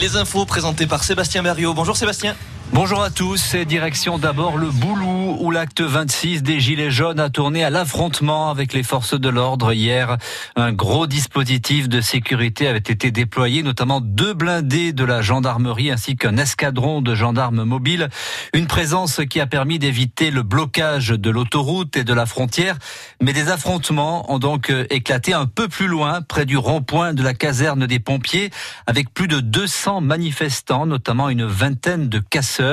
Les 0.00 0.16
infos 0.16 0.44
présentées 0.44 0.86
par 0.86 1.04
Sébastien 1.04 1.42
Berriot. 1.42 1.72
Bonjour 1.72 1.96
Sébastien. 1.96 2.34
Bonjour 2.74 3.04
à 3.04 3.10
tous 3.10 3.54
et 3.54 3.64
direction 3.64 4.18
d'abord 4.18 4.58
le 4.58 4.68
Boulou 4.68 5.36
où 5.38 5.52
l'acte 5.52 5.80
26 5.80 6.42
des 6.42 6.58
Gilets 6.58 6.90
jaunes 6.90 7.20
a 7.20 7.30
tourné 7.30 7.62
à 7.62 7.70
l'affrontement 7.70 8.50
avec 8.50 8.72
les 8.72 8.82
forces 8.82 9.14
de 9.14 9.28
l'ordre 9.28 9.72
hier. 9.72 10.18
Un 10.56 10.72
gros 10.72 11.06
dispositif 11.06 11.88
de 11.88 12.00
sécurité 12.00 12.66
avait 12.66 12.78
été 12.78 13.12
déployé, 13.12 13.62
notamment 13.62 14.00
deux 14.00 14.34
blindés 14.34 14.92
de 14.92 15.04
la 15.04 15.22
gendarmerie 15.22 15.92
ainsi 15.92 16.16
qu'un 16.16 16.36
escadron 16.36 17.00
de 17.00 17.14
gendarmes 17.14 17.62
mobiles. 17.62 18.08
Une 18.54 18.66
présence 18.66 19.20
qui 19.30 19.40
a 19.40 19.46
permis 19.46 19.78
d'éviter 19.78 20.32
le 20.32 20.42
blocage 20.42 21.10
de 21.10 21.30
l'autoroute 21.30 21.96
et 21.96 22.02
de 22.02 22.12
la 22.12 22.26
frontière. 22.26 22.76
Mais 23.22 23.32
des 23.32 23.50
affrontements 23.50 24.32
ont 24.32 24.40
donc 24.40 24.72
éclaté 24.90 25.32
un 25.32 25.46
peu 25.46 25.68
plus 25.68 25.86
loin, 25.86 26.22
près 26.22 26.44
du 26.44 26.56
rond-point 26.56 27.14
de 27.14 27.22
la 27.22 27.34
caserne 27.34 27.86
des 27.86 28.00
pompiers, 28.00 28.50
avec 28.88 29.14
plus 29.14 29.28
de 29.28 29.38
200 29.38 30.00
manifestants, 30.00 30.86
notamment 30.86 31.28
une 31.28 31.44
vingtaine 31.44 32.08
de 32.08 32.18
casseurs. 32.18 32.63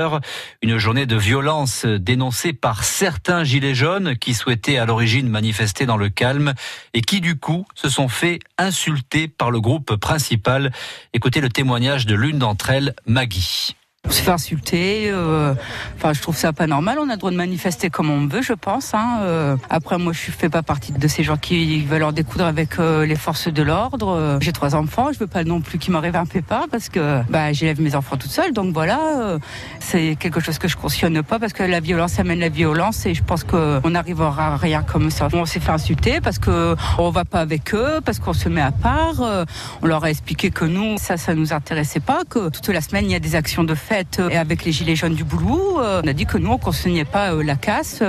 Une 0.62 0.78
journée 0.78 1.06
de 1.06 1.16
violence 1.16 1.86
dénoncée 1.86 2.54
par 2.54 2.84
certains 2.84 3.44
gilets 3.44 3.76
jaunes 3.76 4.16
qui 4.16 4.34
souhaitaient 4.34 4.78
à 4.78 4.86
l'origine 4.86 5.28
manifester 5.28 5.86
dans 5.86 5.98
le 5.98 6.10
calme 6.10 6.54
et 6.94 7.02
qui 7.02 7.22
du 7.22 7.38
coup 7.38 7.66
se 7.76 7.90
sont 7.90 8.08
fait 8.08 8.40
insulter 8.58 9.28
par 9.28 9.52
le 9.52 9.60
groupe 9.60 9.96
principal. 9.96 10.72
Écoutez 11.14 11.42
le 11.42 11.50
témoignage 11.50 12.06
de 12.06 12.16
l'une 12.16 12.40
d'entre 12.40 12.70
elles, 12.70 12.96
Maggie. 13.06 13.76
On 14.08 14.10
se 14.10 14.22
fait 14.24 14.32
insulter. 14.32 15.10
euh, 15.12 15.54
Enfin, 15.96 16.14
je 16.14 16.22
trouve 16.24 16.36
ça 16.36 16.52
pas 16.54 16.66
normal. 16.66 16.98
On 17.00 17.08
a 17.10 17.12
le 17.14 17.18
droit 17.20 17.30
de 17.30 17.36
manifester 17.36 17.92
comme 17.92 18.10
on 18.10 18.26
veut, 18.26 18.42
je 18.42 18.54
pense. 18.54 18.96
hein, 18.96 19.20
euh. 19.22 19.56
Après, 19.70 20.00
moi, 20.00 20.12
je 20.12 20.32
fais 20.32 20.50
pas 20.50 20.64
partie 20.64 20.92
de 20.92 21.08
ces 21.08 21.24
gens 21.24 21.38
qui 21.38 21.84
veulent 21.86 22.02
en 22.04 22.12
découdre 22.12 22.46
avec 22.46 22.80
euh, 22.80 23.06
les 23.06 23.16
forces 23.16 23.48
de 23.48 23.62
l'ordre. 23.62 24.10
Euh, 24.10 24.38
J'ai 24.42 24.54
trois 24.54 24.74
enfants. 24.74 25.10
Je 25.14 25.20
veux 25.20 25.28
pas 25.28 25.44
non 25.44 25.62
plus 25.62 25.78
qu'il 25.78 25.94
m'arrive 25.94 26.16
un 26.16 26.26
pépin 26.26 26.64
parce 26.72 26.90
que 26.90 27.22
bah, 27.30 27.54
j'élève 27.54 27.80
mes 27.80 27.94
enfants 27.96 28.18
toute 28.18 28.32
seule. 28.32 28.54
Donc 28.54 28.74
voilà, 28.74 29.00
euh, 29.20 29.40
c'est 29.80 30.16
quelque 30.20 30.40
chose 30.40 30.58
que 30.58 30.68
je 30.68 30.76
cautionne 30.78 31.22
pas 31.22 31.38
parce 31.38 31.54
que 31.54 31.62
la 31.62 31.80
violence 31.80 32.18
amène 32.20 32.40
la 32.40 32.50
violence 32.50 33.06
et 33.06 33.14
je 33.14 33.22
pense 33.24 33.44
qu'on 33.44 33.88
n'arrivera 33.88 34.54
à 34.54 34.58
rien 34.58 34.82
comme 34.82 35.12
ça. 35.12 35.28
On 35.32 35.46
s'est 35.46 35.60
fait 35.60 35.72
insulter 35.72 36.22
parce 36.22 36.40
que 36.40 36.76
on 36.98 37.12
va 37.12 37.24
pas 37.24 37.40
avec 37.42 37.76
eux, 37.76 38.00
parce 38.04 38.18
qu'on 38.18 38.34
se 38.34 38.50
met 38.50 38.62
à 38.62 38.72
part. 38.72 39.46
On 39.84 39.86
leur 39.86 40.04
a 40.04 40.10
expliqué 40.10 40.50
que 40.50 40.66
nous, 40.66 40.98
ça, 40.98 41.18
ça 41.18 41.36
nous 41.36 41.54
intéressait 41.54 42.00
pas, 42.00 42.22
que 42.28 42.50
toute 42.50 42.68
la 42.70 42.82
semaine 42.82 43.06
il 43.06 43.12
y 43.12 43.16
a 43.16 43.20
des 43.20 43.36
actions 43.36 43.64
de 43.64 43.76
fête 43.76 43.91
euh, 44.20 44.30
et 44.30 44.38
avec 44.38 44.64
les 44.66 44.72
gilets 44.72 44.96
jaunes 44.96 45.16
du 45.16 45.24
boulot, 45.24 45.80
euh, 45.80 46.02
on 46.04 46.08
a 46.08 46.14
dit 46.14 46.26
que 46.26 46.38
nous 46.38 46.50
on 46.52 46.58
cautionnait 46.58 47.06
pas 47.06 47.34
euh, 47.34 47.44
la 47.44 47.56
casse 47.56 48.02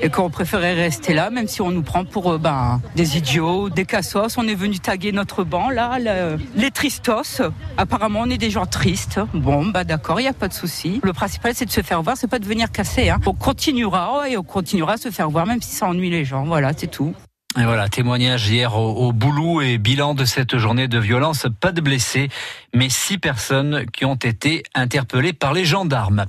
et 0.00 0.08
qu'on 0.10 0.30
préférait 0.30 0.74
rester 0.74 1.14
là, 1.14 1.30
même 1.30 1.48
si 1.48 1.62
on 1.62 1.70
nous 1.70 1.82
prend 1.82 2.04
pour 2.04 2.38
ben, 2.38 2.80
des 2.96 3.16
idiots, 3.16 3.68
des 3.70 3.84
cassos. 3.84 4.36
On 4.36 4.46
est 4.48 4.54
venu 4.54 4.78
taguer 4.78 5.12
notre 5.12 5.44
banc 5.44 5.70
là, 5.70 5.98
le- 5.98 6.38
les 6.56 6.70
tristos. 6.70 7.42
Apparemment 7.76 8.20
on 8.24 8.30
est 8.30 8.38
des 8.38 8.50
gens 8.50 8.66
tristes. 8.66 9.20
Bon, 9.34 9.66
bah 9.66 9.84
d'accord, 9.84 10.20
il 10.20 10.24
y 10.24 10.28
a 10.28 10.32
pas 10.32 10.48
de 10.48 10.54
souci. 10.54 11.00
Le 11.02 11.12
principal 11.12 11.52
c'est 11.54 11.66
de 11.66 11.70
se 11.70 11.82
faire 11.82 12.02
voir, 12.02 12.16
c'est 12.16 12.26
pas 12.28 12.38
de 12.38 12.46
venir 12.46 12.70
casser. 12.70 13.10
Hein. 13.10 13.18
On 13.26 13.34
continuera 13.34 14.28
et 14.28 14.36
on 14.36 14.42
continuera 14.42 14.94
à 14.94 14.96
se 14.96 15.10
faire 15.10 15.30
voir, 15.30 15.46
même 15.46 15.62
si 15.62 15.74
ça 15.74 15.86
ennuie 15.86 16.10
les 16.10 16.24
gens. 16.24 16.44
Voilà, 16.44 16.72
c'est 16.76 16.88
tout. 16.90 17.14
Et 17.58 17.64
voilà, 17.64 17.88
témoignage 17.88 18.48
hier 18.48 18.76
au, 18.76 19.08
au 19.08 19.12
Boulou 19.12 19.60
et 19.60 19.76
bilan 19.76 20.14
de 20.14 20.24
cette 20.24 20.56
journée 20.56 20.86
de 20.86 21.00
violence. 21.00 21.48
Pas 21.58 21.72
de 21.72 21.80
blessés, 21.80 22.28
mais 22.72 22.88
six 22.88 23.18
personnes 23.18 23.86
qui 23.92 24.04
ont 24.04 24.14
été 24.14 24.62
interpellées 24.72 25.32
par 25.32 25.52
les 25.52 25.64
gendarmes. 25.64 26.26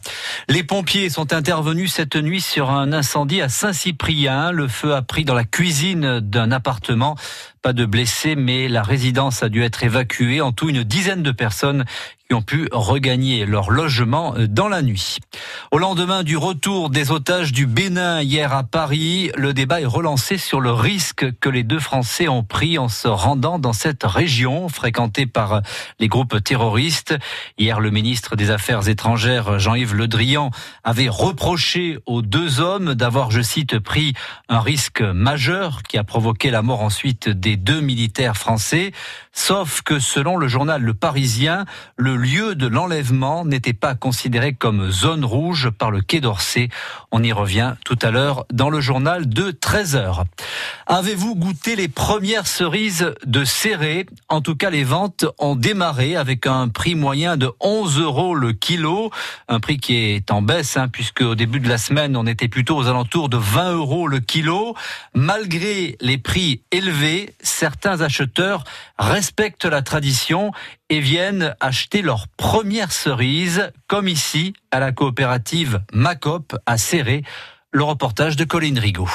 Les 0.49 0.63
pompiers 0.63 1.11
sont 1.11 1.31
intervenus 1.31 1.93
cette 1.93 2.15
nuit 2.15 2.41
sur 2.41 2.71
un 2.71 2.91
incendie 2.91 3.39
à 3.39 3.49
Saint-Cyprien. 3.49 4.51
Le 4.51 4.67
feu 4.67 4.95
a 4.95 5.03
pris 5.03 5.23
dans 5.23 5.35
la 5.35 5.43
cuisine 5.43 6.21
d'un 6.21 6.51
appartement. 6.51 7.15
Pas 7.61 7.73
de 7.73 7.85
blessés, 7.85 8.35
mais 8.35 8.67
la 8.67 8.81
résidence 8.81 9.43
a 9.43 9.49
dû 9.49 9.61
être 9.61 9.83
évacuée. 9.83 10.41
En 10.41 10.51
tout, 10.51 10.69
une 10.69 10.83
dizaine 10.83 11.21
de 11.21 11.31
personnes 11.31 11.85
ont 12.33 12.41
pu 12.41 12.67
regagner 12.71 13.45
leur 13.45 13.71
logement 13.71 14.35
dans 14.49 14.67
la 14.67 14.81
nuit. 14.81 15.17
Au 15.71 15.77
lendemain 15.77 16.23
du 16.23 16.37
retour 16.37 16.89
des 16.89 17.11
otages 17.11 17.51
du 17.51 17.65
Bénin 17.65 18.21
hier 18.21 18.53
à 18.53 18.63
Paris, 18.63 19.31
le 19.35 19.53
débat 19.53 19.81
est 19.81 19.85
relancé 19.85 20.37
sur 20.37 20.61
le 20.61 20.71
risque 20.71 21.25
que 21.39 21.49
les 21.49 21.63
deux 21.63 21.79
Français 21.79 22.27
ont 22.27 22.43
pris 22.43 22.77
en 22.77 22.87
se 22.87 23.07
rendant 23.07 23.59
dans 23.59 23.73
cette 23.73 24.03
région 24.03 24.69
fréquentée 24.69 25.25
par 25.25 25.61
les 25.99 26.07
groupes 26.07 26.43
terroristes. 26.43 27.15
Hier, 27.57 27.79
le 27.79 27.91
ministre 27.91 28.35
des 28.35 28.51
Affaires 28.51 28.87
étrangères, 28.87 29.59
Jean-Yves 29.59 29.95
Le 29.95 30.07
Drian, 30.07 30.51
avait 30.83 31.09
reproché 31.09 31.97
aux 32.05 32.21
deux 32.21 32.59
hommes 32.59 32.95
d'avoir, 32.95 33.31
je 33.31 33.41
cite, 33.41 33.79
pris 33.79 34.13
un 34.49 34.59
risque 34.59 35.01
majeur 35.01 35.83
qui 35.83 35.97
a 35.97 36.03
provoqué 36.03 36.51
la 36.51 36.61
mort 36.61 36.81
ensuite 36.81 37.29
des 37.29 37.57
deux 37.57 37.81
militaires 37.81 38.37
français. 38.37 38.91
Sauf 39.33 39.81
que 39.81 39.99
selon 39.99 40.37
le 40.37 40.47
journal 40.47 40.81
Le 40.81 40.93
Parisien, 40.93 41.65
le 41.95 42.15
lieu 42.21 42.55
de 42.55 42.67
l'enlèvement 42.67 43.43
n'était 43.45 43.73
pas 43.73 43.95
considéré 43.95 44.53
comme 44.53 44.91
zone 44.91 45.25
rouge 45.25 45.69
par 45.71 45.91
le 45.91 46.01
Quai 46.01 46.21
d'Orsay. 46.21 46.69
On 47.11 47.23
y 47.23 47.33
revient 47.33 47.73
tout 47.83 47.97
à 48.01 48.11
l'heure 48.11 48.45
dans 48.53 48.69
le 48.69 48.79
journal 48.79 49.27
de 49.27 49.51
13 49.51 49.95
heures. 49.95 50.23
Avez-vous 50.85 51.35
goûté 51.35 51.75
les 51.75 51.87
premières 51.87 52.47
cerises 52.47 53.13
de 53.25 53.43
Serré 53.43 54.05
En 54.29 54.41
tout 54.41 54.55
cas, 54.55 54.69
les 54.69 54.83
ventes 54.83 55.25
ont 55.39 55.55
démarré 55.55 56.15
avec 56.15 56.45
un 56.45 56.69
prix 56.69 56.95
moyen 56.95 57.37
de 57.37 57.51
11 57.59 57.99
euros 57.99 58.35
le 58.35 58.53
kilo. 58.53 59.09
Un 59.47 59.59
prix 59.59 59.79
qui 59.79 59.95
est 59.95 60.31
en 60.31 60.41
baisse, 60.41 60.77
hein, 60.77 60.87
puisque 60.87 61.21
au 61.21 61.35
début 61.35 61.59
de 61.59 61.69
la 61.69 61.79
semaine, 61.79 62.15
on 62.15 62.27
était 62.27 62.47
plutôt 62.47 62.77
aux 62.77 62.87
alentours 62.87 63.29
de 63.29 63.37
20 63.37 63.73
euros 63.73 64.07
le 64.07 64.19
kilo. 64.19 64.75
Malgré 65.15 65.97
les 66.01 66.17
prix 66.19 66.61
élevés, 66.71 67.33
certains 67.41 68.01
acheteurs 68.01 68.63
respectent 68.99 69.65
la 69.65 69.81
tradition 69.81 70.51
et 70.91 70.99
viennent 70.99 71.55
acheter 71.61 72.01
leurs 72.01 72.27
premières 72.27 72.91
cerises, 72.91 73.71
comme 73.87 74.09
ici 74.09 74.53
à 74.71 74.79
la 74.81 74.91
coopérative 74.91 75.81
Macop 75.93 76.55
à 76.65 76.77
Serré. 76.77 77.23
Le 77.71 77.83
reportage 77.83 78.35
de 78.35 78.43
Colline 78.43 78.77
Rigaud. 78.77 79.09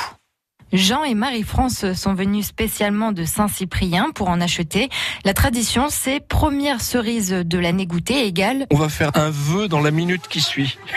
Jean 0.72 1.04
et 1.04 1.14
Marie-France 1.14 1.92
sont 1.92 2.14
venus 2.14 2.46
spécialement 2.46 3.12
de 3.12 3.24
Saint-Cyprien 3.24 4.10
pour 4.14 4.30
en 4.30 4.40
acheter. 4.40 4.88
La 5.26 5.34
tradition, 5.34 5.88
c'est 5.90 6.18
première 6.18 6.80
cerise 6.80 7.30
de 7.30 7.58
l'année 7.58 7.86
goûtée 7.86 8.26
égale. 8.26 8.66
On 8.72 8.76
va 8.76 8.88
faire 8.88 9.10
un 9.14 9.28
vœu 9.28 9.68
dans 9.68 9.80
la 9.80 9.90
minute 9.90 10.26
qui 10.28 10.40
suit. 10.40 10.78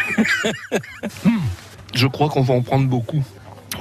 Hmm. 1.25 1.39
Je 1.93 2.07
crois 2.07 2.29
qu'on 2.29 2.41
va 2.41 2.53
en 2.53 2.61
prendre 2.61 2.87
beaucoup. 2.87 3.23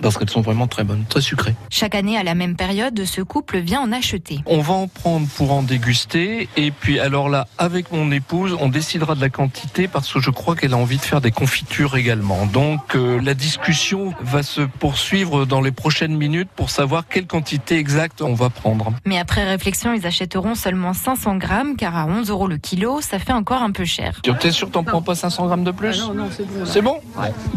Parce 0.02 0.16
qu'elles 0.16 0.31
sont 0.31 0.40
vraiment 0.40 0.66
très 0.66 0.85
bonnes, 0.85 1.05
très 1.09 1.20
sucrées. 1.20 1.55
Chaque 1.70 1.94
année, 1.94 2.16
à 2.16 2.23
la 2.23 2.35
même 2.35 2.56
période, 2.56 3.05
ce 3.05 3.20
couple 3.20 3.59
vient 3.59 3.81
en 3.81 3.93
acheter. 3.93 4.40
On 4.47 4.60
va 4.60 4.74
en 4.74 4.89
prendre 4.89 5.27
pour 5.28 5.52
en 5.52 5.62
déguster. 5.62 6.48
Et 6.56 6.70
puis, 6.70 6.98
alors 7.01 7.28
là, 7.28 7.48
avec 7.59 7.93
mon 7.93 8.10
épouse, 8.10 8.56
on 8.60 8.69
décidera 8.69 9.15
de 9.15 9.20
la 9.20 9.28
quantité 9.28 9.89
parce 9.89 10.12
que 10.12 10.20
je 10.20 10.31
crois 10.31 10.56
qu'elle 10.56 10.74
a 10.74 10.77
envie 10.77 10.98
de 10.98 11.02
faire 11.02 11.20
des 11.20 11.31
confitures 11.31 11.97
également. 11.97 12.47
Donc, 12.47 12.94
euh, 12.94 13.20
la 13.23 13.35
discussion 13.35 14.15
va 14.20 14.43
se 14.43 14.60
poursuivre 14.60 15.44
dans 15.47 15.60
les 15.60 15.73
prochaines 15.73 16.16
minutes 16.16 16.48
pour 16.55 16.70
savoir 16.70 17.06
quelle 17.09 17.27
quantité 17.27 17.78
exacte 17.78 18.23
on 18.23 18.35
va 18.35 18.51
prendre. 18.51 18.93
Mais 19.05 19.19
après 19.19 19.44
réflexion, 19.44 19.94
ils 19.94 20.06
achèteront 20.06 20.55
seulement 20.55 20.93
500 20.93 21.36
grammes 21.36 21.77
car 21.77 21.97
à 21.97 22.06
11 22.06 22.31
euros 22.31 22.47
le 22.47 22.59
kilo, 22.59 23.01
ça 23.01 23.19
fait 23.19 23.32
encore 23.32 23.62
un 23.62 23.73
peu 23.73 23.85
cher. 23.85 24.20
Tu 24.23 24.31
es 24.31 24.51
sûr 24.52 24.69
que 24.69 24.73
t'en 24.73 24.85
prends 24.85 25.02
pas 25.02 25.15
500 25.15 25.47
grammes 25.47 25.65
de 25.65 25.70
plus? 25.70 26.01
Non, 26.01 26.15
non, 26.15 26.28
c'est 26.35 26.47
bon. 26.47 26.65
C'est 26.65 26.82
bon? 26.82 27.01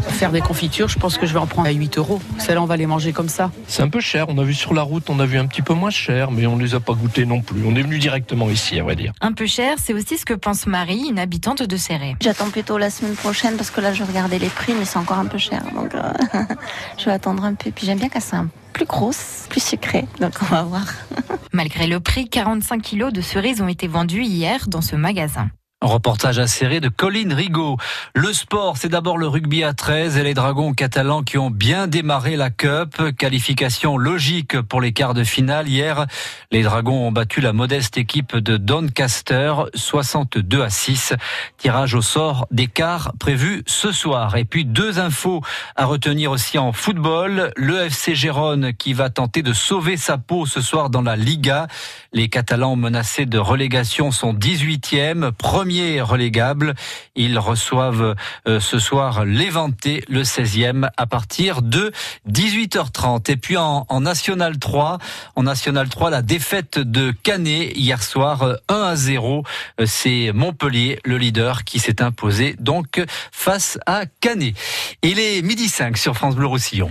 Faire 0.08 0.32
des 0.32 0.40
confitures, 0.40 0.88
je 0.88 0.98
pense 0.98 1.18
que 1.18 1.26
je 1.26 1.32
vais 1.32 1.38
en 1.38 1.46
prendre 1.46 1.68
à 1.68 1.72
8 1.72 1.98
euros. 1.98 2.20
Celles-là, 2.38 2.62
on 2.62 2.66
va 2.66 2.76
les 2.76 2.86
manger 2.86 3.12
comme 3.12 3.28
ça. 3.28 3.50
C'est 3.66 3.82
un 3.82 3.88
peu 3.88 4.00
cher. 4.00 4.26
On 4.28 4.38
a 4.38 4.44
vu 4.44 4.54
sur 4.54 4.74
la 4.74 4.82
route, 4.82 5.08
on 5.08 5.20
a 5.20 5.26
vu 5.26 5.38
un 5.38 5.46
petit 5.46 5.62
peu 5.62 5.74
moins 5.74 5.90
cher, 5.90 6.30
mais 6.30 6.46
on 6.46 6.56
les 6.56 6.74
a 6.74 6.80
pas 6.80 6.94
goûtés 6.94 7.24
non 7.24 7.40
plus. 7.40 7.62
On 7.66 7.74
est 7.74 7.82
venu 7.82 7.98
directement 7.98 8.48
ici, 8.50 8.78
à 8.78 8.82
vrai 8.82 8.96
dire. 8.96 9.12
Un 9.20 9.32
peu 9.32 9.46
cher, 9.46 9.76
c'est 9.78 9.94
aussi 9.94 10.18
ce 10.18 10.24
que 10.24 10.34
pense 10.34 10.66
Marie, 10.66 11.06
une 11.08 11.18
habitante 11.18 11.62
de 11.62 11.76
Serré. 11.76 12.16
J'attends 12.20 12.50
plutôt 12.50 12.78
la 12.78 12.90
semaine 12.90 13.14
prochaine 13.14 13.56
parce 13.56 13.70
que 13.70 13.80
là, 13.80 13.92
je 13.92 14.02
regardais 14.04 14.38
les 14.38 14.48
prix, 14.48 14.74
mais 14.78 14.84
c'est 14.84 14.98
encore 14.98 15.18
un 15.18 15.26
peu 15.26 15.38
cher. 15.38 15.62
Donc, 15.74 15.94
euh, 15.94 16.12
je 16.98 17.04
vais 17.04 17.12
attendre 17.12 17.44
un 17.44 17.54
peu. 17.54 17.70
Puis 17.70 17.86
j'aime 17.86 17.98
bien 17.98 18.08
qu'elle 18.08 18.22
soit 18.22 18.44
plus 18.72 18.86
grosse, 18.86 19.46
plus 19.48 19.62
sucrée. 19.62 20.06
Donc, 20.20 20.32
on 20.42 20.46
va 20.46 20.62
voir. 20.62 20.86
Malgré 21.52 21.86
le 21.86 22.00
prix, 22.00 22.28
45 22.28 22.80
kilos 22.82 23.12
de 23.12 23.20
cerises 23.20 23.60
ont 23.60 23.68
été 23.68 23.86
vendus 23.86 24.22
hier 24.22 24.68
dans 24.68 24.80
ce 24.80 24.96
magasin. 24.96 25.48
Reportage 25.82 26.38
acéré 26.38 26.78
de 26.78 26.88
Colline 26.88 27.32
Rigaud. 27.32 27.76
Le 28.14 28.32
sport, 28.32 28.76
c'est 28.76 28.88
d'abord 28.88 29.18
le 29.18 29.26
rugby 29.26 29.64
à 29.64 29.74
13 29.74 30.16
et 30.16 30.22
les 30.22 30.32
Dragons 30.32 30.74
catalans 30.74 31.24
qui 31.24 31.38
ont 31.38 31.50
bien 31.50 31.88
démarré 31.88 32.36
la 32.36 32.50
Cup. 32.50 33.02
Qualification 33.18 33.98
logique 33.98 34.60
pour 34.60 34.80
les 34.80 34.92
quarts 34.92 35.12
de 35.12 35.24
finale. 35.24 35.68
Hier, 35.68 36.06
les 36.52 36.62
Dragons 36.62 37.08
ont 37.08 37.10
battu 37.10 37.40
la 37.40 37.52
modeste 37.52 37.98
équipe 37.98 38.36
de 38.36 38.58
Doncaster 38.58 39.54
62 39.74 40.62
à 40.62 40.70
6. 40.70 41.14
Tirage 41.58 41.96
au 41.96 42.02
sort 42.02 42.46
des 42.52 42.68
quarts 42.68 43.12
prévu 43.18 43.64
ce 43.66 43.90
soir. 43.90 44.36
Et 44.36 44.44
puis 44.44 44.64
deux 44.64 45.00
infos 45.00 45.42
à 45.74 45.86
retenir 45.86 46.30
aussi 46.30 46.58
en 46.58 46.70
football. 46.72 47.52
Le 47.56 47.86
FC 47.86 48.14
Gérone 48.14 48.72
qui 48.72 48.92
va 48.92 49.10
tenter 49.10 49.42
de 49.42 49.52
sauver 49.52 49.96
sa 49.96 50.16
peau 50.16 50.46
ce 50.46 50.60
soir 50.60 50.90
dans 50.90 51.02
la 51.02 51.16
Liga. 51.16 51.66
Les 52.12 52.28
Catalans 52.28 52.76
menacés 52.76 53.26
de 53.26 53.38
relégation 53.38 54.12
sont 54.12 54.32
18e, 54.32 55.32
premier 55.32 55.71
relégable. 56.00 56.74
Ils 57.14 57.38
reçoivent 57.38 58.14
euh, 58.46 58.60
ce 58.60 58.78
soir 58.78 59.24
l'Éventé, 59.24 60.04
le 60.08 60.22
16e, 60.22 60.88
à 60.96 61.06
partir 61.06 61.62
de 61.62 61.92
18h30. 62.30 63.30
Et 63.30 63.36
puis 63.36 63.56
en, 63.56 63.86
National 64.00 64.58
3, 64.58 64.98
en 65.36 65.42
National 65.42 65.88
3, 65.88 66.10
la 66.10 66.22
défaite 66.22 66.78
de 66.78 67.12
Canet 67.22 67.72
hier 67.76 68.02
soir, 68.02 68.42
euh, 68.42 68.56
1 68.68 68.82
à 68.82 68.96
0. 68.96 69.44
Euh, 69.80 69.86
C'est 69.86 70.32
Montpellier, 70.32 70.98
le 71.04 71.18
leader, 71.18 71.64
qui 71.64 71.78
s'est 71.78 72.02
imposé 72.02 72.56
donc 72.58 73.02
face 73.30 73.78
à 73.86 74.04
Canet. 74.20 74.54
Il 75.02 75.18
est 75.18 75.42
midi 75.42 75.68
5 75.68 75.96
sur 75.96 76.14
France 76.14 76.34
Bleu 76.34 76.46
Roussillon. 76.46 76.90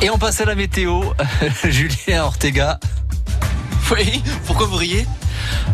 Et 0.00 0.10
on 0.10 0.18
passe 0.18 0.40
à 0.40 0.44
la 0.44 0.56
météo. 0.56 1.02
Julien 1.64 2.24
Ortega. 2.24 2.80
Oui, 3.92 4.22
pourquoi 4.46 4.66
vous 4.66 4.76
riez? 4.76 5.06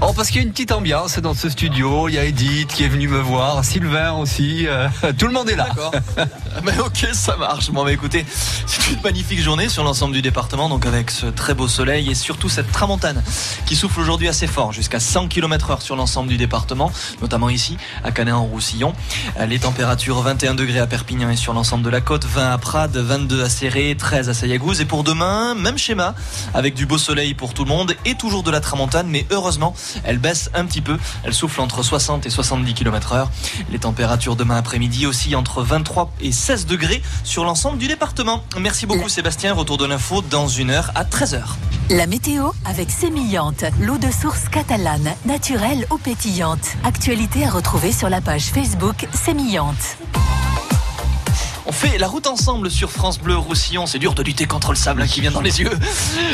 Oh, 0.00 0.12
parce 0.14 0.28
qu'il 0.28 0.36
y 0.36 0.40
a 0.40 0.42
une 0.42 0.52
petite 0.52 0.72
ambiance 0.72 1.18
dans 1.18 1.34
ce 1.34 1.48
studio. 1.48 2.08
Il 2.08 2.14
y 2.14 2.18
a 2.18 2.24
Edith 2.24 2.68
qui 2.72 2.84
est 2.84 2.88
venue 2.88 3.08
me 3.08 3.18
voir, 3.20 3.64
Sylvain 3.64 4.12
aussi. 4.12 4.66
euh, 4.68 4.88
tout 5.18 5.26
le 5.26 5.32
monde 5.32 5.50
est 5.50 5.56
là. 5.56 5.66
D'accord. 5.68 5.92
Mais 6.64 6.78
ok, 6.78 7.08
ça 7.12 7.36
marche. 7.36 7.70
Bon, 7.70 7.84
bah 7.84 7.92
écoutez, 7.92 8.24
c'est 8.66 8.92
une 8.92 9.00
magnifique 9.02 9.40
journée 9.40 9.68
sur 9.68 9.82
l'ensemble 9.84 10.14
du 10.14 10.22
département, 10.22 10.68
donc 10.68 10.86
avec 10.86 11.10
ce 11.10 11.26
très 11.26 11.54
beau 11.54 11.68
soleil 11.68 12.10
et 12.10 12.14
surtout 12.14 12.48
cette 12.48 12.70
tramontane 12.72 13.22
qui 13.66 13.74
souffle 13.76 14.00
aujourd'hui 14.00 14.28
assez 14.28 14.46
fort, 14.46 14.72
jusqu'à 14.72 15.00
100 15.00 15.28
km 15.28 15.70
heure 15.70 15.82
sur 15.82 15.96
l'ensemble 15.96 16.28
du 16.28 16.36
département, 16.36 16.92
notamment 17.20 17.48
ici, 17.48 17.76
à 18.04 18.12
Canet-en-Roussillon. 18.12 18.92
Euh, 19.40 19.46
Les 19.46 19.58
températures 19.58 20.20
21 20.22 20.54
degrés 20.54 20.78
à 20.80 20.86
Perpignan 20.86 21.28
et 21.30 21.36
sur 21.36 21.52
l'ensemble 21.52 21.82
de 21.84 21.90
la 21.90 22.00
côte, 22.00 22.24
20 22.24 22.52
à 22.52 22.58
Prades, 22.58 22.96
22 22.96 23.42
à 23.42 23.48
Serré, 23.48 23.96
13 23.98 24.28
à 24.28 24.34
Sayagouz. 24.34 24.80
Et 24.80 24.84
pour 24.84 25.02
demain, 25.04 25.54
même 25.54 25.76
schéma, 25.78 26.14
avec 26.54 26.74
du 26.74 26.86
beau 26.86 26.98
soleil 26.98 27.34
pour 27.34 27.52
tout 27.54 27.64
le 27.64 27.68
monde 27.68 27.94
et 28.04 28.14
toujours 28.14 28.42
de 28.42 28.50
la 28.50 28.60
tramontane, 28.60 29.08
mais 29.08 29.26
heureusement, 29.30 29.57
elle 30.04 30.18
baisse 30.18 30.50
un 30.54 30.64
petit 30.64 30.80
peu. 30.80 30.98
Elle 31.24 31.34
souffle 31.34 31.60
entre 31.60 31.82
60 31.82 32.26
et 32.26 32.30
70 32.30 32.74
km 32.74 33.12
heure. 33.12 33.30
Les 33.70 33.78
températures 33.78 34.36
demain 34.36 34.56
après-midi 34.56 35.06
aussi 35.06 35.34
entre 35.34 35.62
23 35.62 36.12
et 36.20 36.32
16 36.32 36.66
degrés 36.66 37.02
sur 37.24 37.44
l'ensemble 37.44 37.78
du 37.78 37.88
département. 37.88 38.44
Merci 38.58 38.86
beaucoup 38.86 39.08
Sébastien. 39.08 39.54
Retour 39.54 39.78
de 39.78 39.86
l'info 39.86 40.22
dans 40.22 40.48
une 40.48 40.70
heure 40.70 40.90
à 40.94 41.04
13h. 41.04 41.42
La 41.90 42.06
météo 42.06 42.50
avec 42.64 42.90
Sémillante, 42.90 43.64
l'eau 43.80 43.98
de 43.98 44.10
source 44.10 44.48
catalane, 44.48 45.14
naturelle 45.24 45.86
ou 45.90 45.98
pétillante. 45.98 46.76
Actualité 46.84 47.44
à 47.44 47.50
retrouver 47.50 47.92
sur 47.92 48.08
la 48.08 48.20
page 48.20 48.44
Facebook 48.44 49.06
Sémillante. 49.12 49.96
On 51.68 51.72
fait 51.72 51.98
la 51.98 52.08
route 52.08 52.26
ensemble 52.26 52.70
sur 52.70 52.90
France 52.90 53.18
Bleu 53.18 53.36
Roussillon. 53.36 53.84
C'est 53.84 53.98
dur 53.98 54.14
de 54.14 54.22
lutter 54.22 54.46
contre 54.46 54.70
le 54.70 54.76
sable 54.76 55.02
hein, 55.02 55.06
qui 55.06 55.20
vient 55.20 55.30
dans 55.30 55.42
les 55.42 55.60
yeux. 55.60 55.70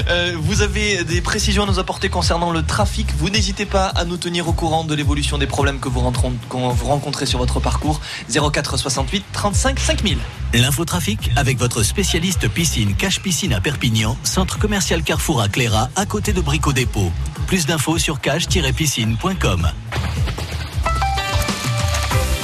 Euh, 0.08 0.36
vous 0.38 0.62
avez 0.62 1.02
des 1.02 1.20
précisions 1.20 1.64
à 1.64 1.66
nous 1.66 1.78
apporter 1.78 2.08
concernant 2.08 2.52
le 2.52 2.62
trafic. 2.62 3.08
Vous 3.16 3.30
n'hésitez 3.30 3.66
pas 3.66 3.86
à 3.86 4.04
nous 4.04 4.16
tenir 4.16 4.46
au 4.48 4.52
courant 4.52 4.84
de 4.84 4.94
l'évolution 4.94 5.38
des 5.38 5.46
problèmes 5.46 5.80
que 5.80 5.88
vous, 5.88 6.00
rencontrez 6.00 7.26
sur 7.26 7.38
votre 7.38 7.58
parcours. 7.58 8.00
04 8.30 8.76
68 8.76 9.24
35 9.32 9.80
5000. 9.80 10.18
L'infotrafic 10.52 11.30
avec 11.36 11.58
votre 11.58 11.82
spécialiste 11.82 12.48
piscine 12.48 12.94
Cache 12.94 13.20
Piscine 13.20 13.54
à 13.54 13.60
Perpignan, 13.60 14.16
centre 14.22 14.58
commercial 14.58 15.02
Carrefour 15.02 15.40
à 15.40 15.48
Cléra, 15.48 15.88
à 15.96 16.06
côté 16.06 16.32
de 16.32 16.40
Brico 16.40 16.72
Dépôt. 16.72 17.10
Plus 17.46 17.66
d'infos 17.66 17.98
sur 17.98 18.20
cache-piscine.com. 18.20 19.70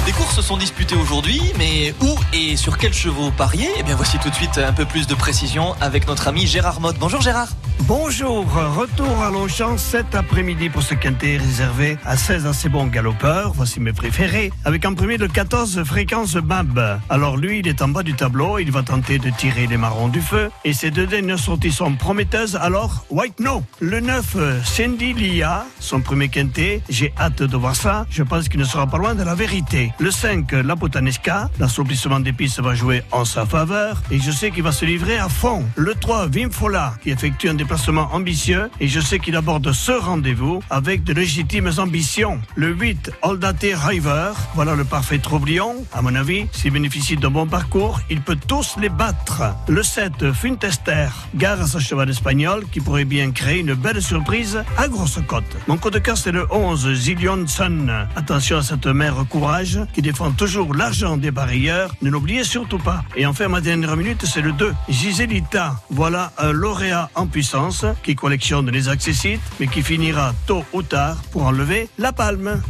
Des 0.07 0.13
courses 0.13 0.41
sont 0.41 0.57
disputées 0.57 0.97
aujourd'hui, 0.97 1.41
mais 1.59 1.95
où 2.01 2.15
et 2.33 2.57
sur 2.57 2.79
quels 2.79 2.95
chevaux 2.95 3.31
parier? 3.31 3.69
Eh 3.79 3.83
bien, 3.83 3.97
voici 3.97 4.19
tout 4.19 4.31
de 4.31 4.35
suite 4.35 4.59
un 4.59 4.73
peu 4.73 4.87
plus 4.87 5.07
de 5.07 5.15
précision 5.15 5.75
avec 5.81 6.09
notre 6.09 6.27
ami 6.29 6.47
Gérard 6.47 6.81
Mode. 6.81 6.97
Bonjour 6.99 7.21
Gérard. 7.21 7.49
Bonjour, 7.87 8.47
retour 8.77 9.21
à 9.23 9.31
Longchamp 9.31 9.77
cet 9.77 10.15
après-midi 10.15 10.69
pour 10.69 10.83
ce 10.83 10.95
quintet 10.95 11.39
réservé 11.39 11.99
à 12.05 12.17
16 12.17 12.47
assez 12.47 12.69
bons 12.69 12.87
galopeurs. 12.87 13.53
Voici 13.55 13.81
mes 13.81 13.93
préférés. 13.93 14.53
Avec 14.65 14.85
en 14.85 14.95
premier 14.95 15.17
le 15.17 15.29
14 15.29 15.83
fréquence 15.85 16.35
Bab. 16.35 17.01
Alors 17.09 17.37
lui, 17.37 17.59
il 17.59 17.69
est 17.69 17.83
en 17.83 17.89
bas 17.89 18.03
du 18.03 18.15
tableau, 18.15 18.59
il 18.59 18.71
va 18.71 18.83
tenter 18.83 19.19
de 19.19 19.31
tirer 19.31 19.67
les 19.67 19.77
marrons 19.77 20.09
du 20.09 20.21
feu. 20.21 20.51
Et 20.65 20.73
ces 20.73 20.91
deux 20.91 21.07
dernières 21.07 21.39
sorties 21.39 21.73
sont 21.73 21.95
prometteuses, 21.95 22.57
alors 22.57 23.05
White 23.11 23.41
No. 23.41 23.65
Le 23.81 24.01
9 24.01 24.37
euh, 24.37 24.63
Cindy 24.63 25.13
Lia, 25.13 25.67
son 25.81 26.01
premier 26.01 26.29
quintet. 26.29 26.83
J'ai 26.89 27.13
hâte 27.19 27.43
de 27.43 27.57
voir 27.57 27.75
ça. 27.75 28.07
Je 28.09 28.23
pense 28.23 28.49
qu'il 28.49 28.61
ne 28.61 28.65
sera 28.65 28.87
pas 28.87 28.99
loin 28.99 29.15
de 29.15 29.25
la 29.25 29.35
vérité. 29.35 29.90
Le 29.99 30.11
5, 30.11 30.53
la 30.53 30.77
Potanesca. 30.77 31.51
L'assouplissement 31.59 32.21
des 32.21 32.33
pistes 32.33 32.61
va 32.61 32.75
jouer 32.75 33.03
en 33.11 33.25
sa 33.25 33.47
faveur 33.47 34.03
et 34.11 34.19
je 34.19 34.31
sais 34.31 34.51
qu'il 34.51 34.63
va 34.63 34.73
se 34.73 34.85
livrer 34.85 35.19
à 35.19 35.29
fond. 35.29 35.65
Le 35.77 35.95
3, 35.95 36.29
Wim 36.29 36.51
Fola, 36.51 36.95
qui 37.03 37.11
effectue 37.11 37.49
un 37.49 37.55
déplacement 37.55 38.09
ambitieux 38.13 38.71
et 38.81 38.89
je 38.89 39.01
sais 39.01 39.19
qu'il 39.19 39.37
aborde 39.37 39.73
ce 39.73 39.93
rendez-vous 39.93 40.63
avec 40.71 41.05
de 41.05 41.13
légitimes 41.13 41.71
ambitions. 41.79 42.41
Le 42.55 42.73
8, 42.73 43.13
Oldate 43.23 43.67
River. 43.75 44.33
Voilà 44.55 44.75
le 44.75 44.85
parfait 44.85 45.19
troublion. 45.19 45.85
À 45.93 46.03
mon 46.03 46.15
avis, 46.15 46.47
s'il 46.53 46.73
bénéficie 46.73 47.17
d'un 47.17 47.31
bon 47.31 47.47
parcours, 47.47 48.01
il 48.11 48.21
peut 48.21 48.39
tous 48.47 48.77
les 48.81 48.89
battre. 48.89 49.43
Le 49.69 49.83
7, 49.83 50.33
Funtester. 50.33 51.09
Gare 51.35 51.61
à 51.61 51.67
sa 51.67 51.79
cheval 51.79 52.11
espagnol 52.11 52.65
qui 52.71 52.81
pourrait 52.81 53.05
bien 53.05 53.31
créer 53.31 53.61
une 53.61 53.75
belle 53.75 54.03
surprise 54.03 54.63
à 54.77 54.89
grosse 54.89 55.19
cote. 55.27 55.45
Mon 55.67 55.77
coup 55.77 55.91
de 55.91 55.99
cœur, 55.99 56.17
c'est 56.17 56.33
le 56.33 56.47
11, 56.51 56.95
Zillion 56.95 57.47
Sun. 57.47 57.91
Attention 58.17 58.59
à 58.59 58.63
cette 58.63 58.87
mère 58.87 59.17
courage 59.29 59.80
qui 59.93 60.03
défend 60.03 60.33
toujours 60.33 60.75
l'argent 60.75 61.17
des 61.17 61.31
barrières. 61.31 61.95
Ne 62.03 62.11
l'oubliez 62.11 62.45
surtout 62.45 62.79
pas. 62.79 63.03
Et 63.17 63.27
enfin, 63.27 63.49
ma 63.49 63.61
dernière 63.61 63.97
minute, 63.97 64.25
c'est 64.25 64.41
le 64.41 64.53
2, 64.53 64.73
Giselita. 64.89 65.77
Voilà 65.91 66.33
un 66.39 66.53
lauréat 66.53 67.11
en 67.15 67.27
puissance 67.27 67.85
qui 68.03 68.15
collectionne 68.15 68.71
les 68.71 68.89
accessites, 68.89 69.41
mais 69.59 69.67
qui 69.67 69.83
finira 69.83 70.35
tôt 70.47 70.65
ou 70.73 70.83
tard 70.83 71.17
pour 71.33 71.45
enlever 71.45 71.89
la 71.99 72.13
palme. 72.13 72.61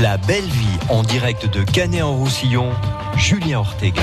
La 0.00 0.16
belle 0.16 0.44
vie 0.44 0.78
en 0.88 1.02
direct 1.02 1.46
de 1.52 1.62
Canet 1.62 2.02
en 2.02 2.16
Roussillon, 2.16 2.70
Julien 3.16 3.60
Ortega. 3.60 4.02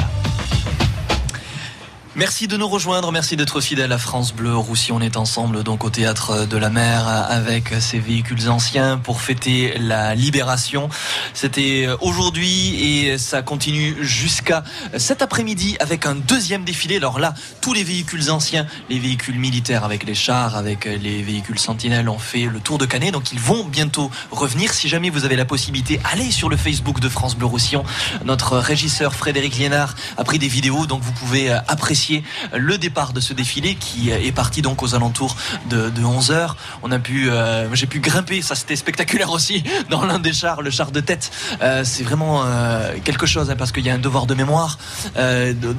Merci 2.21 2.47
de 2.47 2.55
nous 2.55 2.67
rejoindre, 2.67 3.11
merci 3.11 3.35
d'être 3.35 3.61
fidèle 3.61 3.91
à 3.91 3.97
France 3.97 4.31
Bleu 4.31 4.55
Roussillon. 4.55 4.97
On 4.97 5.01
est 5.01 5.17
ensemble 5.17 5.63
donc 5.63 5.83
au 5.83 5.89
théâtre 5.89 6.45
de 6.45 6.55
la 6.55 6.69
mer 6.69 7.07
avec 7.07 7.73
ces 7.79 7.97
véhicules 7.97 8.47
anciens 8.47 8.99
pour 8.99 9.21
fêter 9.21 9.75
la 9.79 10.13
libération. 10.13 10.87
C'était 11.33 11.87
aujourd'hui 11.99 12.75
et 12.75 13.17
ça 13.17 13.41
continue 13.41 13.97
jusqu'à 14.01 14.63
cet 14.99 15.23
après-midi 15.23 15.77
avec 15.79 16.05
un 16.05 16.13
deuxième 16.13 16.63
défilé. 16.63 16.97
Alors 16.97 17.17
là, 17.17 17.33
tous 17.59 17.73
les 17.73 17.83
véhicules 17.83 18.29
anciens, 18.29 18.67
les 18.91 18.99
véhicules 18.99 19.39
militaires 19.39 19.83
avec 19.83 20.03
les 20.03 20.13
chars, 20.13 20.55
avec 20.55 20.85
les 20.85 21.23
véhicules 21.23 21.57
sentinelles 21.57 22.07
ont 22.07 22.19
fait 22.19 22.43
le 22.43 22.59
tour 22.59 22.77
de 22.77 22.85
Canet. 22.85 23.11
Donc 23.11 23.31
ils 23.31 23.39
vont 23.39 23.63
bientôt 23.63 24.11
revenir. 24.29 24.75
Si 24.75 24.87
jamais 24.87 25.09
vous 25.09 25.25
avez 25.25 25.37
la 25.37 25.45
possibilité, 25.45 25.99
allez 26.13 26.29
sur 26.29 26.49
le 26.49 26.57
Facebook 26.57 26.99
de 26.99 27.09
France 27.09 27.35
Bleu 27.35 27.47
Roussillon. 27.47 27.83
Notre 28.25 28.59
régisseur 28.59 29.15
Frédéric 29.15 29.57
Liénard 29.57 29.95
a 30.17 30.23
pris 30.23 30.37
des 30.37 30.49
vidéos, 30.49 30.85
donc 30.85 31.01
vous 31.01 31.13
pouvez 31.13 31.49
apprécier 31.49 32.10
le 32.53 32.77
départ 32.77 33.13
de 33.13 33.19
ce 33.19 33.33
défilé 33.33 33.75
qui 33.75 34.09
est 34.09 34.31
parti 34.31 34.61
donc 34.61 34.83
aux 34.83 34.95
alentours 34.95 35.35
de, 35.69 35.91
11 36.03 36.31
heures. 36.31 36.57
On 36.83 36.91
a 36.91 36.99
pu, 36.99 37.29
euh, 37.29 37.73
j'ai 37.73 37.87
pu 37.87 37.99
grimper, 37.99 38.41
ça 38.41 38.55
c'était 38.55 38.75
spectaculaire 38.75 39.31
aussi 39.31 39.63
dans 39.89 40.05
l'un 40.05 40.19
des 40.19 40.33
chars, 40.33 40.61
le 40.61 40.71
char 40.71 40.91
de 40.91 40.99
tête. 40.99 41.31
Euh, 41.61 41.83
c'est 41.83 42.03
vraiment 42.03 42.43
euh, 42.43 42.93
quelque 43.03 43.25
chose 43.25 43.49
hein, 43.49 43.55
parce 43.57 43.71
qu'il 43.71 43.85
y 43.85 43.89
a 43.89 43.93
un 43.93 43.99
devoir 43.99 44.25
de 44.25 44.33
mémoire 44.33 44.77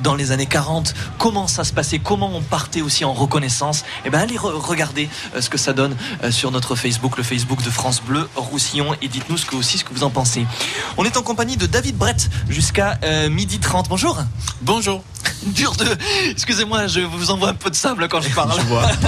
dans 0.03 0.15
les 0.15 0.33
années 0.33 0.47
40. 0.47 0.95
Comment 1.19 1.47
ça 1.47 1.65
se 1.65 1.73
passait, 1.73 1.99
comment 1.99 2.31
on 2.35 2.41
partait 2.41 2.83
aussi 2.83 3.05
en 3.05 3.13
reconnaissance? 3.13 3.85
Et 4.05 4.11
ben 4.11 4.21
allez 4.21 4.37
regarder 4.39 5.09
ce 5.39 5.49
que 5.49 5.59
ça 5.59 5.73
donne 5.73 5.97
sur 6.31 6.51
notre 6.51 6.75
Facebook, 6.75 7.17
le 7.17 7.23
Facebook 7.23 7.63
de 7.63 7.71
France 7.71 8.03
Bleu 8.03 8.29
Roussillon, 8.37 8.95
et 9.03 9.09
dites-nous 9.09 9.37
ce 9.37 9.47
que 9.47 9.57
aussi 9.57 9.79
ce 9.79 9.85
que 9.85 9.93
vous 9.93 10.05
en 10.05 10.11
pensez. 10.11 10.47
On 10.97 11.05
est 11.05 11.17
en 11.17 11.23
compagnie 11.23 11.57
de 11.57 11.67
David 11.67 11.97
Brett 11.97 12.31
jusqu'à 12.49 12.99
midi 13.31 13.59
30. 13.59 13.89
Bonjour. 13.89 14.19
Bonjour. 14.63 15.03
Dur 15.47 15.73
de. 15.77 15.85
Excusez-moi, 16.31 16.87
je 16.87 17.01
vous 17.01 17.31
envoie 17.31 17.49
un 17.51 17.55
peu 17.55 17.71
de 17.71 17.75
sable 17.75 18.09
quand 18.09 18.21
je 18.21 18.29
parle. 18.35 18.53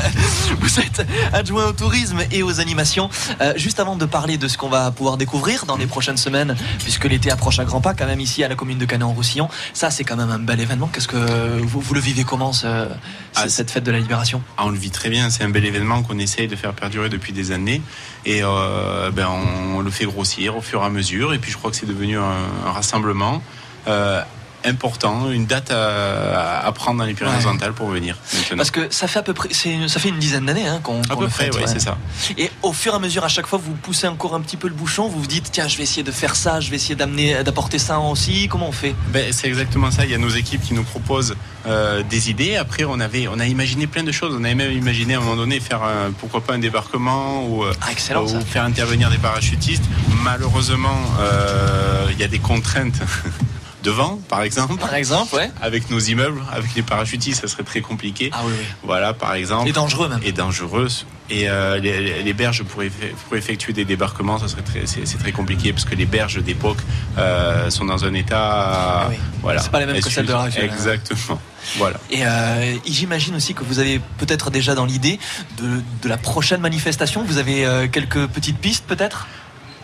vous 0.61 0.81
êtes 0.81 1.07
adjoint 1.32 1.66
au 1.66 1.73
tourisme 1.73 2.19
et 2.31 2.43
aux 2.43 2.61
animations. 2.61 3.09
Euh, 3.41 3.53
juste 3.57 3.81
avant 3.81 3.97
de 3.97 4.05
parler 4.05 4.36
de 4.36 4.49
ce 4.49 4.59
qu'on 4.59 4.69
va 4.69 4.91
pouvoir 4.91 5.16
découvrir 5.16 5.66
dans 5.66 5.77
les 5.77 5.86
prochaines 5.86 6.16
semaines, 6.16 6.57
puisque 6.81 7.05
l'été 7.05 7.31
approche 7.31 7.59
à 7.59 7.65
grands 7.65 7.81
pas, 7.81 7.95
quand 7.95 8.07
même 8.07 8.20
ici 8.20 8.43
à 8.45 8.49
la 8.49 8.55
commune 8.55 8.78
de 8.78 8.85
Canet-en-Roussillon, 8.85 9.49
ça 9.73 9.91
c'est 9.91 10.05
quand 10.05 10.16
même 10.16 10.31
un 10.31 10.39
bel 10.39 10.61
événement. 10.61 10.89
Qu'est-ce 10.93 11.09
que 11.09 11.61
vous, 11.62 11.81
vous 11.81 11.95
le 11.95 12.01
vivez 12.01 12.24
comment 12.24 12.53
ce- 12.53 12.89
Ah, 13.36 13.49
cette 13.49 13.70
fête 13.70 13.85
de 13.85 13.93
la 13.93 13.99
libération? 14.01 14.43
Ah, 14.57 14.65
on 14.66 14.70
le 14.70 14.78
vit 14.78 14.91
très 14.91 15.11
bien, 15.11 15.31
c'est 15.31 15.45
un 15.45 15.51
bel 15.51 15.65
événement 15.65 16.03
qu'on 16.03 16.19
essaye 16.19 16.49
de 16.49 16.57
faire 16.57 16.73
perdurer 16.73 17.09
depuis 17.09 17.32
des 17.32 17.53
années 17.53 17.81
et 18.27 18.41
euh, 18.43 19.11
ben, 19.11 19.28
on 19.77 19.81
le 19.81 19.91
fait 19.91 20.05
grossir 20.07 20.57
au 20.57 20.61
fur 20.61 20.82
et 20.82 20.86
à 20.86 20.91
mesure 20.91 21.35
et 21.35 21.39
puis 21.39 21.51
je 21.53 21.57
crois 21.57 21.70
que 21.70 21.77
c'est 21.77 21.86
devenu 21.86 22.19
un, 22.19 22.23
un 22.66 22.73
rassemblement 22.73 23.43
euh, 23.89 24.20
important, 24.65 25.31
une 25.31 25.47
date 25.47 25.70
à, 25.70 26.61
à 26.66 26.73
prendre 26.73 26.99
dans 26.99 27.05
les 27.05 27.15
Pyrénées-Orientales 27.15 27.73
pour 27.73 27.89
venir 27.89 28.16
maintenant. 28.35 28.57
Parce 28.57 28.70
que 28.70 28.93
ça 28.93 29.07
fait 29.07 29.19
à 29.19 29.23
peu 29.23 29.35
près, 29.35 29.49
ça 29.53 30.01
fait 30.01 30.09
une 30.09 30.19
dizaine 30.19 30.47
d'années 30.47 30.66
hein, 30.66 30.81
qu'on 30.82 31.03
À 31.03 31.16
peu 31.16 31.28
près, 31.28 31.51
oui, 31.53 31.61
ouais. 31.61 31.66
c'est 31.66 31.81
ça. 31.81 31.97
Et 32.39 32.51
au 32.62 32.73
fur 32.73 32.93
et 32.93 32.97
à 32.97 32.99
mesure, 32.99 33.24
à 33.24 33.28
chaque 33.28 33.47
fois, 33.47 33.59
vous 33.62 33.74
poussez 33.74 34.07
encore 34.09 34.35
un 34.35 34.41
petit 34.41 34.57
peu 34.57 34.69
le 34.69 34.74
bouchon. 34.74 35.09
Vous 35.09 35.20
vous 35.20 35.27
dites, 35.27 35.51
tiens, 35.53 35.69
je 35.69 35.77
vais 35.77 35.82
essayer 35.85 36.03
de 36.03 36.12
faire 36.12 36.35
ça, 36.36 36.61
je 36.61 36.70
vais 36.70 36.77
essayer 36.77 36.95
d'amener, 36.95 37.43
d'apporter 37.45 37.78
ça 37.78 37.99
aussi. 37.99 38.49
Comment 38.49 38.69
on 38.69 38.73
fait? 38.73 38.95
Ben, 39.09 39.32
c'est 39.32 39.49
exactement 39.49 39.91
ça. 39.91 40.05
Il 40.05 40.11
y 40.11 40.15
a 40.15 40.19
nos 40.19 40.28
équipes 40.31 40.62
qui 40.62 40.74
nous 40.74 40.85
proposent 40.85 41.35
euh, 41.66 42.03
des 42.03 42.31
idées. 42.31 42.57
Après, 42.57 42.85
on 42.85 43.01
avait, 43.01 43.28
on 43.28 43.39
a 43.41 43.47
imaginé 43.47 43.86
plein 43.86 44.03
de 44.03 44.12
choses. 44.12 44.35
On 44.39 44.45
avait 44.45 44.55
même 44.55 44.73
imaginé 44.73 45.15
à 45.15 45.19
un 45.19 45.20
moment 45.20 45.36
donné 45.36 45.61
faire, 45.61 45.82
un- 45.82 46.12
pourquoi 46.19 46.41
pas, 46.43 46.55
un 46.55 46.59
débarquement 46.59 47.45
ou, 47.47 47.65
euh, 47.65 47.73
excellent, 47.91 48.24
ou 48.24 48.28
ça. 48.28 48.41
faire 48.41 48.65
intervenir 48.65 49.11
des 49.11 49.19
parachutistes. 49.19 49.85
Malheureusement, 50.23 50.99
euh, 51.20 52.07
il 52.12 52.19
y 52.19 52.24
a 52.24 52.28
des 52.28 52.39
contraintes. 52.39 53.01
Devant, 53.85 54.19
par 54.28 54.43
exemple. 54.43 54.77
Par 54.77 54.94
exemple, 54.94 55.35
ouais. 55.35 55.51
Avec 55.61 55.90
nos 55.90 55.98
immeubles, 55.98 56.40
avec 56.51 56.74
les 56.74 56.82
parachutistes, 56.82 57.43
ça 57.43 57.48
serait 57.48 57.65
très 57.65 57.82
compliqué. 57.82 58.31
Ah 58.32 58.40
oui, 58.47 58.52
oui. 58.59 58.65
Voilà, 58.82 59.12
par 59.12 59.35
exemple. 59.35 59.69
Et 59.69 59.73
dangereux 59.73 60.09
même. 60.09 60.20
Et 60.24 60.32
dangereux. 60.32 60.89
Et 61.31 61.48
euh, 61.48 61.78
les, 61.78 62.32
berges 62.32 62.62
pour, 62.65 62.82
effe- 62.82 63.15
pour 63.28 63.36
effectuer 63.36 63.73
des 63.73 63.85
débarquements, 63.85 64.39
ça 64.39 64.48
serait 64.48 64.62
très, 64.62 64.86
c'est, 64.86 65.19
très 65.19 65.32
compliqué 65.32 65.73
parce 65.73 65.85
que 65.85 65.94
les 65.94 66.06
berges 66.06 66.43
d'époque 66.43 66.78
euh, 67.19 67.69
sont 67.70 67.85
dans 67.85 68.05
un 68.05 68.15
état. 68.15 69.11
Voilà. 69.43 69.61
Ah 69.61 69.62
C'est 69.62 69.70
pas 69.70 69.81
les 69.81 69.86
mêmes 69.86 70.01
que 70.01 70.11
celles 70.11 70.27
de 70.27 70.32
la 70.32 70.43
hein. 70.43 70.51
Exactement. 70.56 71.40
Voilà. 71.77 71.98
Et 72.11 72.27
euh, 72.27 72.77
j'imagine 72.86 73.35
aussi 73.36 73.55
que 73.55 73.65
vous 73.65 73.78
avez 73.78 74.01
peut-être 74.19 74.51
déjà 74.51 74.74
dans 74.74 74.85
l'idée 74.85 75.19
de, 75.59 75.82
de 76.02 76.09
la 76.09 76.16
prochaine 76.19 76.61
manifestation. 76.61 77.23
Vous 77.24 77.39
avez 77.39 77.89
quelques 77.90 78.27
petites 78.28 78.59
pistes 78.59 78.85
peut-être? 78.86 79.27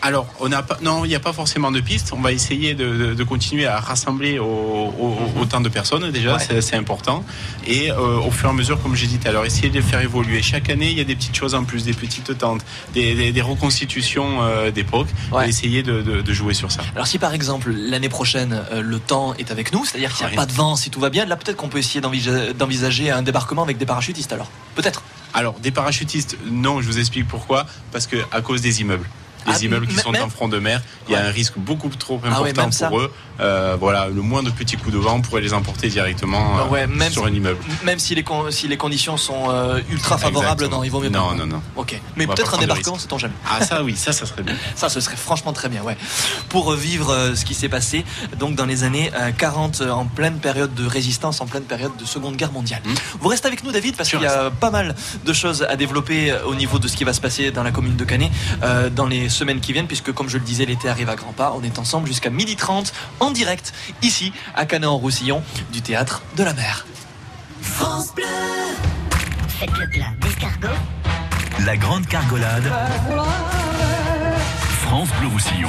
Alors, 0.02 0.26
on 0.40 0.48
n'a 0.48 0.62
pas, 0.62 0.78
non, 0.80 1.04
il 1.04 1.08
n'y 1.08 1.14
a 1.14 1.20
pas 1.20 1.32
forcément 1.34 1.70
de 1.70 1.80
piste. 1.80 2.12
On 2.14 2.20
va 2.20 2.32
essayer 2.32 2.74
de, 2.74 2.96
de- 2.96 3.14
de 3.14 3.24
continuer 3.24 3.66
à 3.66 3.80
rassembler 3.80 4.38
au- 4.38 4.44
au- 4.46 5.18
autant 5.40 5.60
de 5.60 5.68
personnes 5.68 6.10
déjà, 6.10 6.38
c'est, 6.38 6.62
c'est 6.62 6.76
important. 6.76 7.22
Et 7.66 7.90
euh, 7.92 8.16
au 8.18 8.30
fur 8.30 8.48
et 8.48 8.52
à 8.52 8.54
mesure, 8.54 8.80
comme 8.82 8.94
j'ai 8.94 9.06
dit 9.06 9.18
tout 9.18 9.28
à 9.28 9.32
l'heure, 9.32 9.44
essayer 9.44 9.68
de 9.68 9.74
les 9.74 9.82
faire 9.82 10.00
évoluer. 10.00 10.40
Chaque 10.40 10.70
année, 10.70 10.90
il 10.90 10.96
y 10.96 11.00
a 11.02 11.04
des 11.04 11.16
petites 11.16 11.36
choses 11.36 11.54
en 11.54 11.64
plus, 11.64 11.84
des 11.84 11.92
petites 11.92 12.38
tentes, 12.38 12.62
des, 12.94 13.14
des- 13.14 13.32
des 13.32 13.42
reconstitutions 13.42 14.42
euh, 14.42 14.70
d'époque. 14.70 15.08
Et 15.46 15.50
essayer 15.50 15.82
de, 15.82 16.32
jouer 16.32 16.54
sur 16.54 16.70
ça. 16.72 16.82
Alors 16.94 17.06
si 17.08 17.18
par 17.18 17.34
exemple 17.34 17.70
l'année 17.72 18.08
prochaine 18.08 18.62
euh, 18.72 18.80
le 18.82 18.98
temps 19.00 19.34
est 19.34 19.50
avec 19.50 19.72
nous, 19.72 19.84
c'est-à-dire 19.84 20.14
qu'il 20.14 20.24
n'y 20.26 20.32
a 20.32 20.36
pas 20.36 20.46
de 20.46 20.52
vent, 20.52 20.76
si 20.76 20.88
tout 20.90 21.00
va 21.00 21.10
bien, 21.10 21.24
là 21.26 21.36
peut-être 21.36 21.56
qu'on 21.56 21.68
peut 21.68 21.78
essayer 21.78 22.00
d'envisa- 22.00 22.52
d'envisager 22.52 23.10
un 23.10 23.22
débarquement 23.22 23.62
avec 23.64 23.76
des 23.78 23.84
parachutistes 23.86 24.32
alors. 24.32 24.48
Peut-être. 24.76 25.02
Alors, 25.34 25.54
des 25.60 25.70
parachutistes, 25.72 26.36
non, 26.50 26.80
je 26.80 26.86
vous 26.86 26.98
explique 26.98 27.26
pourquoi. 27.28 27.66
Parce 27.92 28.06
que 28.06 28.16
à 28.32 28.40
cause 28.40 28.60
des 28.62 28.80
immeubles. 28.80 29.06
Les 29.46 29.52
Ah, 29.54 29.64
immeubles 29.64 29.86
qui 29.86 29.96
sont 29.96 30.14
en 30.14 30.28
front 30.28 30.48
de 30.48 30.58
mer, 30.58 30.80
il 31.08 31.12
y 31.12 31.16
a 31.16 31.24
un 31.24 31.30
risque 31.30 31.54
beaucoup 31.56 31.88
trop 31.88 32.20
Ah 32.24 32.42
ouais, 32.42 32.50
important 32.50 32.88
pour 32.88 33.00
eux. 33.00 33.12
Euh, 33.40 33.74
voilà, 33.80 34.08
le 34.08 34.20
moindre 34.20 34.52
petit 34.52 34.76
coup 34.76 34.90
de 34.90 34.98
vent 34.98 35.20
pourrait 35.22 35.40
les 35.40 35.54
emporter 35.54 35.88
directement 35.88 36.58
euh, 36.58 36.62
Ah 36.64 36.66
ouais, 36.68 36.86
même 36.86 37.10
sur 37.10 37.24
un 37.24 37.30
immeuble. 37.32 37.58
Même 37.84 37.98
si 37.98 38.14
les, 38.14 38.22
con- 38.22 38.50
si 38.50 38.68
les 38.68 38.76
conditions 38.76 39.16
sont 39.16 39.46
euh, 39.48 39.80
ultra 39.90 40.18
favorables, 40.18 40.64
Exactement. 40.64 40.76
non, 40.78 40.84
il 40.84 40.90
vaut 40.90 41.00
mieux 41.00 41.08
Non, 41.08 41.30
pas. 41.30 41.34
non, 41.36 41.46
non. 41.46 41.62
Ok, 41.76 41.98
mais 42.16 42.26
On 42.26 42.34
peut-être 42.34 42.54
un 42.54 42.58
débarquement, 42.58 42.92
risque. 42.94 43.06
c'est 43.08 43.12
on 43.14 43.18
jamais. 43.18 43.32
Ah 43.50 43.64
ça 43.64 43.82
oui, 43.82 43.96
ça 43.96 44.12
ça 44.12 44.26
serait 44.26 44.42
bien. 44.42 44.54
Ça, 44.76 44.88
ce 44.90 45.00
serait 45.00 45.16
franchement 45.16 45.52
très 45.54 45.68
bien, 45.70 45.82
ouais. 45.82 45.96
Pour 46.50 46.72
euh, 46.72 46.76
vivre 46.76 47.10
euh, 47.12 47.34
ce 47.34 47.44
qui 47.46 47.54
s'est 47.54 47.68
passé 47.70 48.04
donc 48.38 48.56
dans 48.56 48.66
les 48.66 48.84
années 48.84 49.10
euh, 49.14 49.30
40, 49.32 49.80
euh, 49.80 49.90
en 49.90 50.04
pleine 50.04 50.38
période 50.38 50.74
de 50.74 50.84
résistance, 50.86 51.40
en 51.40 51.46
pleine 51.46 51.62
période 51.64 51.96
de 51.98 52.04
Seconde 52.04 52.36
Guerre 52.36 52.52
mondiale. 52.52 52.82
Mmh. 52.84 52.94
Vous 53.20 53.28
restez 53.28 53.46
avec 53.48 53.64
nous, 53.64 53.72
David, 53.72 53.96
parce 53.96 54.10
qu'il 54.10 54.20
y 54.20 54.26
a 54.26 54.50
pas 54.50 54.70
mal 54.70 54.94
de 55.24 55.32
choses 55.32 55.62
à 55.68 55.76
développer 55.76 56.30
euh, 56.30 56.44
au 56.44 56.54
niveau 56.54 56.78
de 56.78 56.88
ce 56.88 56.96
qui 56.96 57.04
va 57.04 57.12
se 57.14 57.20
passer 57.22 57.50
dans 57.52 57.62
la 57.62 57.70
commune 57.70 57.96
de 57.96 58.04
Canet 58.04 58.30
euh, 58.62 58.90
dans 58.90 59.06
les 59.06 59.29
semaines 59.30 59.60
qui 59.60 59.72
viennent, 59.72 59.86
puisque 59.86 60.12
comme 60.12 60.28
je 60.28 60.38
le 60.38 60.44
disais, 60.44 60.66
l'été 60.66 60.88
arrive 60.88 61.08
à 61.08 61.16
grands 61.16 61.32
pas. 61.32 61.54
On 61.56 61.62
est 61.62 61.78
ensemble 61.78 62.06
jusqu'à 62.06 62.30
12h30 62.30 62.92
en 63.20 63.30
direct 63.30 63.72
ici 64.02 64.32
à 64.54 64.66
Canet-en-Roussillon 64.66 65.42
du 65.72 65.82
théâtre 65.82 66.22
de 66.36 66.44
la 66.44 66.52
mer. 66.52 66.86
France 67.62 68.14
Bleu. 68.14 68.24
Faites 69.48 69.76
le 69.78 69.88
plein 69.88 70.12
d'escargots. 70.20 70.68
La 71.64 71.76
grande 71.76 72.06
cargolade. 72.06 72.64
France 74.82 75.08
Bleu 75.18 75.28
Roussillon. 75.28 75.68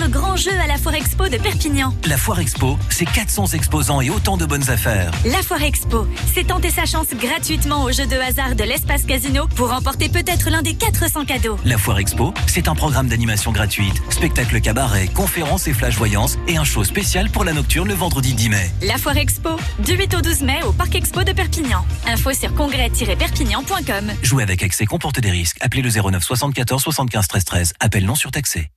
le 0.00 0.08
grand 0.08 0.36
jeu 0.36 0.52
à 0.58 0.66
la 0.66 0.78
Foire 0.78 0.94
Expo 0.94 1.28
de 1.28 1.36
Perpignan. 1.36 1.94
La 2.06 2.16
Foire 2.16 2.40
Expo, 2.40 2.78
c'est 2.88 3.04
400 3.04 3.48
exposants 3.48 4.00
et 4.00 4.08
autant 4.08 4.38
de 4.38 4.46
bonnes 4.46 4.70
affaires. 4.70 5.10
La 5.26 5.42
Foire 5.42 5.62
Expo, 5.62 6.06
c'est 6.32 6.46
tenter 6.46 6.70
sa 6.70 6.86
chance 6.86 7.08
gratuitement 7.08 7.84
au 7.84 7.92
jeu 7.92 8.06
de 8.06 8.16
hasard 8.16 8.54
de 8.54 8.64
l'espace 8.64 9.04
casino 9.04 9.46
pour 9.56 9.68
remporter 9.68 10.08
peut-être 10.08 10.48
l'un 10.48 10.62
des 10.62 10.74
400 10.74 11.26
cadeaux. 11.26 11.58
La 11.66 11.76
Foire 11.76 11.98
Expo, 11.98 12.32
c'est 12.46 12.68
un 12.68 12.74
programme 12.74 13.08
d'animation 13.08 13.52
gratuite, 13.52 14.00
spectacle 14.08 14.60
cabaret, 14.60 15.08
conférences 15.08 15.66
et 15.68 15.74
flash 15.74 15.96
voyance 15.96 16.38
et 16.48 16.56
un 16.56 16.64
show 16.64 16.82
spécial 16.82 17.28
pour 17.28 17.44
la 17.44 17.52
nocturne 17.52 17.88
le 17.88 17.94
vendredi 17.94 18.32
10 18.32 18.48
mai. 18.48 18.70
La 18.82 18.96
Foire 18.96 19.18
Expo, 19.18 19.50
du 19.80 19.92
8 19.92 20.14
au 20.14 20.20
12 20.22 20.42
mai 20.42 20.60
au 20.66 20.72
Parc 20.72 20.94
Expo 20.94 21.24
de 21.24 21.32
Perpignan. 21.32 21.84
Info 22.06 22.32
sur 22.32 22.54
congrès-perpignan.com. 22.54 24.12
Jouer 24.22 24.44
avec 24.44 24.62
excès 24.62 24.86
comporte 24.86 25.20
des 25.20 25.30
risques. 25.30 25.58
Appelez 25.60 25.82
le 25.82 25.90
09 25.90 26.22
74 26.22 26.82
75 26.82 27.28
13 27.28 27.44
13. 27.44 27.72
Appel 27.80 28.06
non 28.06 28.14
surtaxé. 28.14 28.70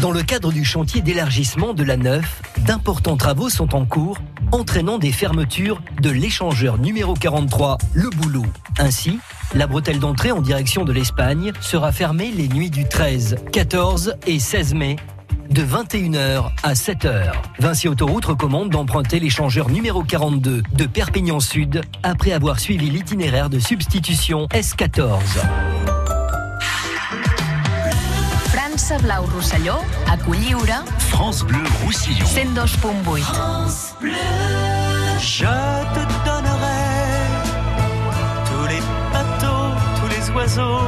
Dans 0.00 0.12
le 0.12 0.22
cadre 0.22 0.52
du 0.52 0.64
chantier 0.64 1.00
d'élargissement 1.00 1.74
de 1.74 1.82
la 1.82 1.96
Neuf, 1.96 2.40
d'importants 2.58 3.16
travaux 3.16 3.48
sont 3.48 3.74
en 3.74 3.84
cours, 3.84 4.18
entraînant 4.52 4.96
des 4.96 5.10
fermetures 5.10 5.82
de 6.00 6.10
l'échangeur 6.10 6.78
numéro 6.78 7.14
43, 7.14 7.78
le 7.94 8.08
Boulot. 8.10 8.46
Ainsi, 8.78 9.18
la 9.54 9.66
bretelle 9.66 9.98
d'entrée 9.98 10.30
en 10.30 10.40
direction 10.40 10.84
de 10.84 10.92
l'Espagne 10.92 11.52
sera 11.60 11.90
fermée 11.90 12.30
les 12.30 12.46
nuits 12.46 12.70
du 12.70 12.84
13, 12.84 13.38
14 13.52 14.14
et 14.28 14.38
16 14.38 14.74
mai 14.74 14.96
de 15.50 15.62
21h 15.62 16.50
à 16.62 16.74
7h. 16.74 17.32
Vinci 17.58 17.88
Autoroute 17.88 18.26
recommande 18.26 18.70
d'emprunter 18.70 19.18
l'échangeur 19.18 19.68
numéro 19.68 20.04
42 20.04 20.62
de 20.72 20.86
Perpignan 20.86 21.40
Sud 21.40 21.80
après 22.04 22.30
avoir 22.30 22.60
suivi 22.60 22.88
l'itinéraire 22.88 23.50
de 23.50 23.58
substitution 23.58 24.46
S14. 24.52 25.18
Blau 28.96 29.26
Rosselló, 29.34 29.84
a 30.10 30.16
Culliure, 30.16 30.82
France 31.10 31.44
Bleu 31.44 31.58
Roussillon. 31.84 32.24
102.8. 32.24 33.20
France 33.22 33.94
Bleu. 34.00 34.12
Je 35.20 35.44
te 35.44 36.24
donnerai 36.24 36.78
tous 38.46 38.66
les 38.68 38.80
bateaux, 39.12 39.74
tous 40.00 40.08
les 40.08 40.30
oiseaux, 40.34 40.80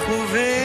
je 0.00 0.06
t'ai 0.06 0.59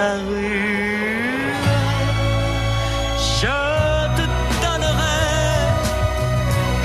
Je 0.00 0.06
te 4.16 4.24
donnerai 4.62 5.20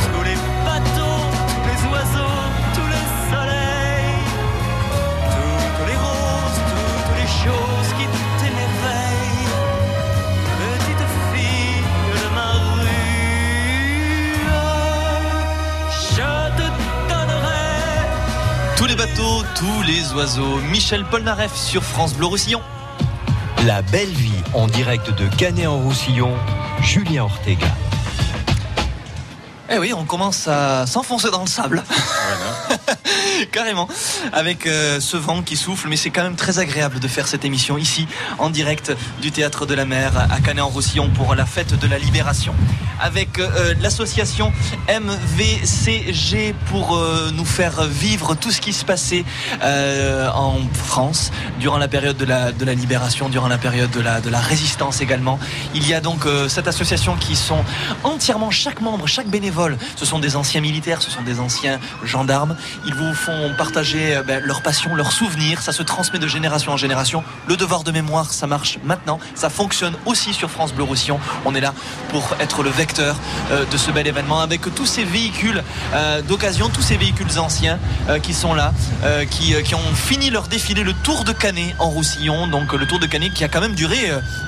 tous 0.03 0.23
les 0.23 0.35
bateaux, 0.65 1.21
tous 1.53 1.65
les 1.65 1.79
oiseaux, 1.93 2.43
tous 2.73 2.89
les 2.89 3.05
soleils, 3.31 4.25
toutes 5.31 5.83
les 5.87 5.95
roses, 5.95 6.59
toutes 6.71 7.15
les 7.15 7.29
choses 7.43 7.89
qui 7.97 8.05
t'émerveillent. 8.37 9.47
Petite 10.59 11.05
fille 11.31 11.83
de 12.11 12.27
ma 12.35 12.49
rue, 12.75 13.15
je 16.11 16.31
te 16.57 16.67
donnerai 17.07 17.71
Tous 18.75 18.87
les 18.87 18.97
bateaux, 18.97 19.39
tous 19.55 19.81
les 19.83 20.03
oiseaux. 20.15 20.57
Michel 20.69 21.05
Polnareff 21.05 21.55
sur 21.55 21.81
France 21.81 22.13
Bleu 22.13 22.25
Roussillon. 22.25 22.61
La 23.65 23.81
belle 23.81 24.09
vie 24.09 24.43
en 24.53 24.67
direct 24.67 25.09
de 25.17 25.25
Canet 25.37 25.65
en 25.65 25.79
Roussillon, 25.79 26.31
Julien 26.81 27.23
Ortega. 27.23 27.84
Eh 29.67 29.79
oui, 29.79 29.93
on 29.93 30.05
commence 30.05 30.47
à 30.47 30.85
s'enfoncer 30.85 31.31
dans 31.31 31.41
le 31.41 31.47
sable. 31.47 31.83
Carrément. 33.51 33.87
Avec 34.31 34.67
euh, 34.67 34.99
ce 34.99 35.17
vent 35.17 35.41
qui 35.41 35.57
souffle, 35.57 35.87
mais 35.89 35.97
c'est 35.97 36.11
quand 36.11 36.23
même 36.23 36.35
très 36.35 36.59
agréable 36.59 36.99
de 36.99 37.07
faire 37.07 37.27
cette 37.27 37.45
émission 37.45 37.77
ici, 37.77 38.07
en 38.37 38.51
direct 38.51 38.95
du 39.21 39.31
Théâtre 39.31 39.65
de 39.65 39.73
la 39.73 39.85
Mer 39.85 40.11
à 40.29 40.39
Canet-en-Roussillon 40.39 41.09
pour 41.09 41.33
la 41.33 41.45
fête 41.45 41.77
de 41.79 41.87
la 41.87 41.97
Libération. 41.97 42.53
Avec 42.99 43.39
euh, 43.39 43.73
l'association 43.81 44.53
MVCG 44.87 46.53
pour 46.67 46.95
euh, 46.95 47.31
nous 47.33 47.45
faire 47.45 47.83
vivre 47.85 48.35
tout 48.35 48.51
ce 48.51 48.61
qui 48.61 48.71
se 48.71 48.85
passait 48.85 49.25
en 49.61 50.59
France 50.73 51.31
durant 51.59 51.77
la 51.77 51.87
période 51.87 52.17
de 52.17 52.25
la, 52.25 52.51
Libération, 52.73 53.29
durant 53.29 53.47
la 53.47 53.57
période 53.57 53.89
de 53.91 54.01
la, 54.01 54.21
de 54.21 54.29
la 54.29 54.39
Résistance 54.39 55.01
également. 55.01 55.39
Il 55.73 55.87
y 55.87 55.93
a 55.93 56.01
donc 56.01 56.25
cette 56.47 56.67
association 56.67 57.15
qui 57.15 57.35
sont 57.35 57.63
entièrement, 58.03 58.51
chaque 58.51 58.81
membre, 58.81 59.07
chaque 59.07 59.27
bénévole, 59.27 59.54
ce 59.95 60.05
sont 60.05 60.19
des 60.19 60.35
anciens 60.35 60.61
militaires, 60.61 61.01
ce 61.01 61.11
sont 61.11 61.21
des 61.21 61.39
anciens 61.39 61.79
gendarmes. 62.03 62.55
Ils 62.85 62.93
vous 62.93 63.13
font 63.13 63.53
partager 63.57 64.15
euh, 64.15 64.23
ben, 64.23 64.43
leur 64.43 64.61
passion, 64.61 64.95
leurs 64.95 65.11
souvenirs. 65.11 65.61
Ça 65.61 65.71
se 65.71 65.83
transmet 65.83 66.19
de 66.19 66.27
génération 66.27 66.71
en 66.71 66.77
génération. 66.77 67.23
Le 67.47 67.55
devoir 67.55 67.83
de 67.83 67.91
mémoire, 67.91 68.31
ça 68.31 68.47
marche 68.47 68.79
maintenant. 68.83 69.19
Ça 69.35 69.49
fonctionne 69.49 69.95
aussi 70.05 70.33
sur 70.33 70.49
France 70.49 70.73
Bleu 70.73 70.83
Roussillon. 70.83 71.19
On 71.45 71.55
est 71.55 71.61
là 71.61 71.73
pour 72.09 72.35
être 72.39 72.63
le 72.63 72.69
vecteur 72.69 73.15
euh, 73.51 73.65
de 73.65 73.77
ce 73.77 73.91
bel 73.91 74.07
événement 74.07 74.41
avec 74.41 74.61
tous 74.75 74.85
ces 74.85 75.03
véhicules 75.03 75.63
euh, 75.93 76.21
d'occasion, 76.21 76.69
tous 76.69 76.81
ces 76.81 76.97
véhicules 76.97 77.39
anciens 77.39 77.79
qui 78.21 78.33
sont 78.33 78.53
là, 78.53 78.71
qui, 79.29 79.55
ont 79.73 79.95
fini 79.95 80.29
leur 80.29 80.47
défilé, 80.47 80.83
le 80.83 80.93
Tour 80.93 81.23
de 81.23 81.31
Canet 81.31 81.75
en 81.79 81.89
Roussillon. 81.89 82.47
Donc 82.47 82.73
le 82.73 82.85
Tour 82.85 82.99
de 82.99 83.07
Canet 83.07 83.33
qui 83.33 83.43
a 83.43 83.47
quand 83.47 83.61
même 83.61 83.73
duré 83.75 83.97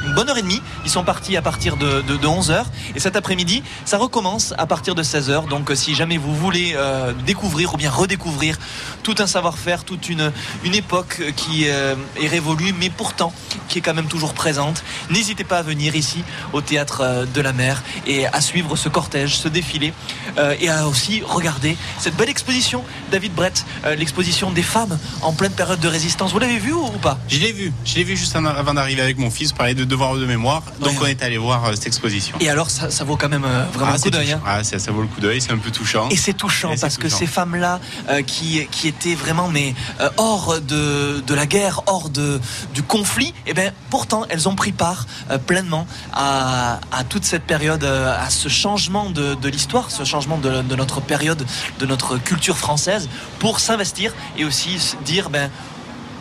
une 0.06 0.14
bonne 0.14 0.30
heure 0.30 0.38
et 0.38 0.42
demie. 0.42 0.62
Ils 0.86 0.92
sont 0.92 1.04
partis 1.04 1.36
à 1.38 1.42
partir 1.42 1.78
de, 1.78 2.02
de, 2.02 2.18
de 2.18 2.28
11h. 2.28 2.66
Et 2.96 3.00
cet 3.00 3.16
après-midi, 3.16 3.64
ça 3.86 3.98
recommence 3.98 4.54
à 4.58 4.66
partir 4.68 4.96
de 4.96 4.97
de 4.98 5.04
16h. 5.04 5.48
Donc 5.48 5.72
si 5.76 5.96
jamais 5.96 6.18
vous 6.18 6.36
voulez 6.36 6.74
euh, 6.76 7.14
découvrir 7.26 7.74
ou 7.74 7.78
bien 7.78 7.90
redécouvrir 7.90 8.58
tout 9.04 9.16
un 9.20 9.28
savoir-faire, 9.28 9.84
toute 9.86 10.10
une, 10.10 10.32
une 10.66 10.76
époque 10.76 11.22
qui 11.36 11.66
euh, 11.70 11.96
est 12.22 12.28
révolue, 12.28 12.74
mais 12.80 12.90
pourtant 12.90 13.32
qui 13.70 13.78
est 13.78 13.82
quand 13.82 13.94
même 13.94 14.08
toujours 14.08 14.34
présente, 14.34 14.84
n'hésitez 15.10 15.44
pas 15.44 15.60
à 15.60 15.62
venir 15.62 15.96
ici 15.96 16.24
au 16.54 16.62
théâtre 16.62 17.02
euh, 17.02 17.26
de 17.26 17.42
la 17.42 17.54
mer 17.54 17.84
et 18.06 18.26
à 18.28 18.42
suivre 18.42 18.76
ce 18.76 18.90
cortège, 18.90 19.38
ce 19.38 19.48
défilé 19.48 19.94
euh, 20.38 20.56
et 20.60 20.70
à 20.70 20.88
aussi 20.88 21.22
regarder 21.26 21.78
cette 22.00 22.16
belle 22.18 22.30
exposition, 22.30 22.84
David 23.12 23.34
Brett, 23.34 23.66
euh, 23.86 23.96
l'exposition 23.96 24.52
des 24.52 24.64
femmes 24.64 24.98
en 25.22 25.32
pleine 25.34 25.52
période 25.54 25.80
de 25.80 25.88
résistance. 25.88 26.32
Vous 26.32 26.40
l'avez 26.40 26.58
vu 26.60 26.74
ou, 26.74 26.84
ou 26.86 26.98
pas? 27.00 27.18
Je 27.30 27.40
l'ai 27.40 27.52
vu, 27.54 27.72
je 27.86 27.96
l'ai 27.96 28.04
vu 28.04 28.18
juste 28.18 28.36
avant 28.36 28.74
d'arriver 28.74 29.02
avec 29.02 29.18
mon 29.18 29.30
fils, 29.30 29.54
parler 29.54 29.76
de 29.76 29.84
devoirs 29.86 30.16
de 30.16 30.26
mémoire. 30.26 30.64
Donc 30.80 30.94
Ouais, 30.94 30.98
on 31.04 31.06
est 31.06 31.22
allé 31.24 31.38
voir 31.38 31.66
euh, 31.66 31.72
cette 31.76 31.88
exposition. 31.88 32.36
Et 32.40 32.50
alors 32.50 32.70
ça, 32.72 32.90
ça 32.90 33.04
vaut 33.04 33.16
quand 33.18 33.30
même 33.30 33.46
euh, 33.46 33.66
vraiment 33.74 33.92
Ah, 33.96 34.00
coup 34.00 34.10
d'œil. 34.10 34.32
hein. 34.32 34.42
Ah, 34.46 34.64
ça 34.88 34.94
vaut 34.94 35.02
le 35.02 35.08
coup 35.10 35.20
d'œil, 35.20 35.42
c'est 35.42 35.52
un 35.52 35.58
peu 35.58 35.70
touchant. 35.70 36.08
Et 36.12 36.16
c'est 36.16 36.32
touchant 36.32 36.72
Et 36.72 36.78
parce 36.78 36.98
que 36.98 37.10
ces 37.10 37.28
femmes-là 37.28 37.82
euh, 38.08 38.22
qui, 38.22 38.66
qui 38.72 38.88
étaient 38.88 39.16
vraiment 39.16 39.50
mais 39.50 39.76
euh, 40.00 40.10
hors 40.16 40.62
de, 40.62 41.20
de 41.20 41.34
la 41.34 41.46
guerre, 41.46 41.82
hors 41.88 42.10
de, 42.10 42.40
du 42.74 42.84
conflit, 42.84 43.34
et 43.46 43.54
ben 43.54 43.74
pourtant 43.90 44.24
elles 44.30 44.48
ont 44.48 44.56
pris 44.56 44.72
part 44.72 45.06
euh, 45.30 45.38
pleinement 45.40 45.86
à, 46.14 46.80
à 46.94 47.04
toute 47.04 47.26
cette 47.26 47.44
période, 47.44 47.84
à 47.84 48.30
ce 48.30 48.48
changement 48.48 49.10
de, 49.10 49.36
de 49.36 49.50
l'histoire, 49.50 49.92
ce 49.92 50.06
changement 50.06 50.38
de, 50.38 50.62
de 50.62 50.76
notre 50.78 51.02
période, 51.02 51.46
de 51.80 51.86
notre 51.86 52.18
culture 52.18 52.58
française, 52.58 53.10
pour 53.40 53.60
s'investir 53.60 54.14
et 54.38 54.46
aussi 54.46 54.80
se 54.80 54.96
dire 55.04 55.30
ben 55.30 55.52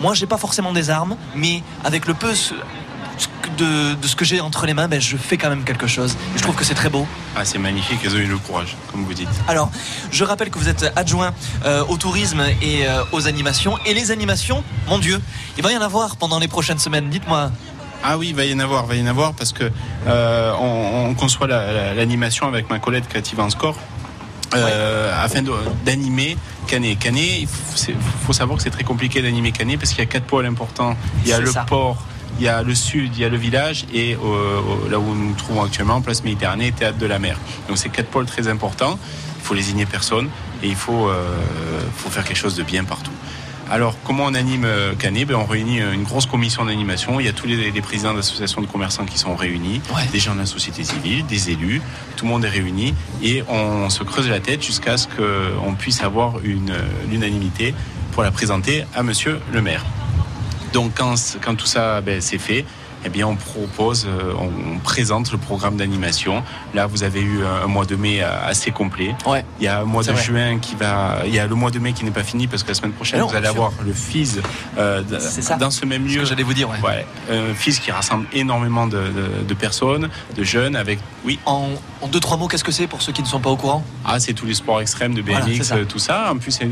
moi 0.00 0.12
j'ai 0.14 0.26
pas 0.26 0.38
forcément 0.38 0.72
des 0.72 0.90
armes, 0.90 1.16
mais 1.36 1.62
avec 1.84 2.06
le 2.06 2.14
peu 2.14 2.34
de, 3.56 3.94
de 3.94 4.06
ce 4.06 4.14
que 4.16 4.24
j'ai 4.24 4.40
entre 4.40 4.66
les 4.66 4.74
mains, 4.74 4.88
ben, 4.88 5.00
je 5.00 5.16
fais 5.16 5.36
quand 5.36 5.48
même 5.48 5.64
quelque 5.64 5.86
chose. 5.86 6.16
Et 6.34 6.38
je 6.38 6.42
trouve 6.42 6.54
que 6.54 6.64
c'est 6.64 6.74
très 6.74 6.88
beau. 6.90 7.06
Ah, 7.36 7.44
c'est 7.44 7.58
magnifique, 7.58 7.98
elles 8.04 8.14
ont 8.14 8.18
eu 8.18 8.26
le 8.26 8.38
courage, 8.38 8.76
comme 8.92 9.04
vous 9.04 9.14
dites. 9.14 9.28
Alors, 9.48 9.70
je 10.10 10.24
rappelle 10.24 10.50
que 10.50 10.58
vous 10.58 10.68
êtes 10.68 10.92
adjoint 10.96 11.32
euh, 11.64 11.84
au 11.88 11.96
tourisme 11.96 12.42
et 12.62 12.86
euh, 12.86 13.02
aux 13.12 13.26
animations. 13.26 13.78
Et 13.86 13.94
les 13.94 14.10
animations, 14.10 14.62
mon 14.88 14.98
Dieu, 14.98 15.20
il 15.56 15.62
va 15.64 15.72
y 15.72 15.76
en 15.76 15.82
avoir 15.82 16.16
pendant 16.16 16.38
les 16.38 16.48
prochaines 16.48 16.78
semaines. 16.78 17.08
Dites-moi. 17.10 17.50
Ah 18.04 18.18
oui, 18.18 18.28
il 18.28 18.34
va 18.36 18.44
y 18.44 18.52
en 18.54 18.58
avoir, 18.60 18.86
va 18.86 18.94
y 18.94 19.02
en 19.02 19.06
avoir 19.06 19.32
parce 19.32 19.52
que 19.52 19.70
euh, 20.06 20.52
on, 20.60 21.08
on 21.10 21.14
conçoit 21.14 21.46
la- 21.46 21.72
la- 21.72 21.94
l'animation 21.94 22.46
avec 22.46 22.68
ma 22.70 22.78
collègue 22.78 23.04
Creative 23.08 23.40
en 23.40 23.50
Score. 23.50 23.76
euh, 24.54 25.24
afin 25.24 25.42
d'animer 25.84 26.36
Canet. 26.68 26.98
Canet, 26.98 27.40
il 27.40 27.48
faut, 28.26 28.32
savoir 28.32 28.56
que 28.58 28.62
c'est 28.62 28.70
très 28.70 28.84
compliqué 28.84 29.20
d'animer 29.22 29.50
Canet 29.52 29.78
parce 29.78 29.90
qu'il 29.90 29.98
y 29.98 30.02
a 30.02 30.06
quatre 30.06 30.24
pôles 30.26 30.46
importants. 30.46 30.96
Il 31.24 31.30
y 31.30 31.32
a 31.32 31.40
le 31.40 31.50
ça. 31.50 31.62
port, 31.64 31.96
il 32.38 32.44
y 32.44 32.48
a 32.48 32.62
le 32.62 32.74
sud, 32.74 33.12
il 33.16 33.20
y 33.20 33.24
a 33.24 33.28
le 33.28 33.36
village 33.36 33.86
et 33.92 34.14
euh, 34.14 34.18
euh, 34.18 34.90
là 34.90 34.98
où 34.98 35.14
nous 35.14 35.28
nous 35.28 35.34
trouvons 35.34 35.62
actuellement, 35.62 36.00
place 36.00 36.22
Méditerranée, 36.22 36.72
théâtre 36.72 36.98
de 36.98 37.06
la 37.06 37.18
mer. 37.18 37.38
Donc 37.68 37.78
c'est 37.78 37.88
quatre 37.88 38.08
pôles 38.08 38.26
très 38.26 38.48
importants. 38.48 38.98
Il 39.38 39.42
faut 39.42 39.54
les 39.54 39.70
igner 39.70 39.86
personne 39.86 40.28
et 40.62 40.68
il 40.68 40.74
faut, 40.74 41.08
euh, 41.08 41.38
faut 41.96 42.10
faire 42.10 42.24
quelque 42.24 42.36
chose 42.36 42.56
de 42.56 42.62
bien 42.62 42.84
partout. 42.84 43.12
Alors, 43.68 43.96
comment 44.04 44.24
on 44.26 44.34
anime 44.34 44.66
Canet? 45.00 45.26
Ben, 45.26 45.34
On 45.34 45.44
réunit 45.44 45.80
une 45.80 46.04
grosse 46.04 46.26
commission 46.26 46.64
d'animation. 46.64 47.18
Il 47.18 47.26
y 47.26 47.28
a 47.28 47.32
tous 47.32 47.48
les, 47.48 47.72
les 47.72 47.80
présidents 47.80 48.14
d'associations 48.14 48.60
de 48.60 48.66
commerçants 48.66 49.04
qui 49.04 49.18
sont 49.18 49.34
réunis, 49.34 49.80
des 50.12 50.20
gens 50.20 50.34
de 50.34 50.38
la 50.38 50.46
société 50.46 50.84
civile, 50.84 51.26
des 51.26 51.50
élus. 51.50 51.82
Tout 52.14 52.26
le 52.26 52.30
monde 52.30 52.44
est 52.44 52.48
réuni 52.48 52.94
et 53.24 53.42
on 53.48 53.90
se 53.90 54.04
creuse 54.04 54.28
la 54.28 54.38
tête 54.38 54.62
jusqu'à 54.64 54.96
ce 54.96 55.08
qu'on 55.08 55.74
puisse 55.74 56.00
avoir 56.04 56.38
une 56.44 56.76
l'unanimité 57.10 57.74
pour 58.12 58.22
la 58.22 58.30
présenter 58.30 58.84
à 58.94 59.02
Monsieur 59.02 59.40
le 59.52 59.60
maire. 59.60 59.84
Donc, 60.72 60.92
quand, 60.96 61.54
tout 61.56 61.66
ça 61.66 62.00
ben, 62.00 62.20
c'est 62.20 62.38
fait, 62.38 62.64
eh 63.06 63.08
bien, 63.08 63.26
on 63.26 63.36
propose, 63.36 64.06
euh, 64.06 64.32
on, 64.38 64.78
présente 64.80 65.32
le 65.32 65.38
programme 65.38 65.76
d'animation. 65.76 66.42
Là, 66.74 66.86
vous 66.86 67.02
avez 67.02 67.20
eu 67.20 67.40
un, 67.44 67.66
mois 67.66 67.84
de 67.86 67.96
mai 67.96 68.20
euh, 68.20 68.28
assez 68.48 68.70
complet. 68.70 69.14
Il 69.60 69.64
y 69.64 69.68
a 69.68 69.80
un 69.80 69.84
mois 69.84 70.02
de 70.02 70.12
vrai. 70.12 70.22
juin 70.22 70.58
qui 70.58 70.74
va, 70.74 71.18
il 71.24 71.34
y 71.34 71.38
a 71.38 71.46
le 71.46 71.54
mois 71.54 71.70
de 71.70 71.78
mai 71.78 71.92
qui 71.92 72.04
n'est 72.04 72.10
pas 72.10 72.22
fini 72.24 72.46
parce 72.46 72.62
que 72.62 72.68
la 72.68 72.74
semaine 72.74 72.92
prochaine, 72.92 73.20
non, 73.20 73.26
vous 73.26 73.34
allez 73.36 73.46
sûr. 73.46 73.54
avoir 73.56 73.72
le 73.84 73.92
FIS 73.92 74.40
euh, 74.78 75.02
dans 75.58 75.70
ce 75.70 75.84
même 75.84 76.06
lieu. 76.06 76.24
j'allais 76.24 76.42
vous 76.42 76.54
dire, 76.54 76.68
ouais. 76.68 77.06
Un 77.30 77.54
FIS 77.54 77.78
qui 77.80 77.90
rassemble 77.90 78.26
énormément 78.32 78.86
de, 78.86 78.98
de- 78.98 79.44
de 79.46 79.54
personnes, 79.54 80.08
de 80.36 80.44
jeunes 80.44 80.76
avec, 80.76 80.98
oui. 81.24 81.38
En, 81.46 81.70
en 82.02 82.08
deux, 82.08 82.20
trois 82.20 82.36
mots, 82.36 82.48
qu'est-ce 82.48 82.64
que 82.64 82.72
c'est 82.72 82.86
pour 82.86 83.02
ceux 83.02 83.12
qui 83.12 83.22
ne 83.22 83.26
sont 83.26 83.40
pas 83.40 83.50
au 83.50 83.56
courant? 83.56 83.84
Ah, 84.04 84.18
c'est 84.20 84.32
tous 84.32 84.46
les 84.46 84.54
sports 84.54 84.80
extrêmes 84.80 85.14
de 85.14 85.22
BMX, 85.22 85.62
ça. 85.62 85.76
tout 85.88 85.98
ça. 85.98 86.32
En 86.32 86.38
plus, 86.38 86.50
c'est, 86.52 86.68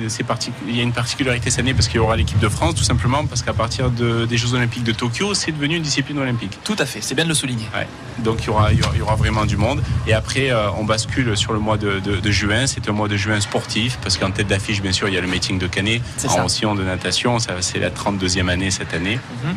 il 0.68 0.76
y 0.76 0.80
a 0.80 0.82
une 0.82 0.92
particularité 0.92 1.50
cette 1.50 1.60
année 1.60 1.74
parce 1.74 1.88
qu'il 1.88 1.96
y 1.96 2.00
aura 2.00 2.16
l'équipe 2.16 2.38
de 2.38 2.48
France, 2.48 2.74
tout 2.74 2.84
simplement 2.84 3.24
parce 3.26 3.42
qu'à 3.42 3.52
partir 3.52 3.90
de- 3.90 4.24
des 4.26 4.36
Jeux 4.36 4.54
Olympiques 4.54 4.84
de 4.84 4.92
Tokyo, 4.92 5.34
c'est 5.34 5.52
devenu 5.52 5.76
une 5.76 5.82
discipline 5.82 6.18
Tout 6.64 6.76
à 6.78 6.86
fait, 6.86 7.00
c'est 7.00 7.14
bien 7.14 7.24
de 7.24 7.28
le 7.30 7.34
souligner. 7.34 7.66
Ouais. 7.74 7.86
Donc 8.18 8.42
il 8.42 8.46
y, 8.46 8.50
aura, 8.50 8.72
il 8.72 8.78
y 8.78 9.16
vraiment 9.18 9.44
du 9.44 9.56
monde. 9.56 9.82
Et 10.06 10.14
après, 10.14 10.50
euh, 10.50 10.68
on 10.78 10.84
bascule 10.84 11.36
sur 11.36 11.52
le 11.52 11.58
mois 11.58 11.76
de, 11.76 11.98
de- 12.00 12.16
de 12.16 12.30
juin. 12.30 12.66
C'est 12.66 12.88
un 12.88 12.92
mois 12.92 13.08
de 13.08 13.16
juin 13.16 13.40
sportif 13.40 13.98
parce 14.02 14.16
qu'en 14.18 14.30
tête 14.30 14.46
d'affiche, 14.46 14.80
bien 14.82 14.92
sûr, 14.92 15.08
il 15.08 15.14
y 15.14 15.18
a 15.18 15.20
le 15.20 15.26
meeting 15.26 15.58
de 15.58 15.66
Canet 15.66 16.00
C'est 16.16 16.28
en 16.44 16.48
sillon 16.48 16.74
de 16.74 16.84
natation. 16.84 17.38
C'est 17.38 17.78
la 17.78 17.90
32e 17.90 18.48
année 18.48 18.70
cette 18.70 18.94
année. 18.94 19.18
Mhm. 19.44 19.56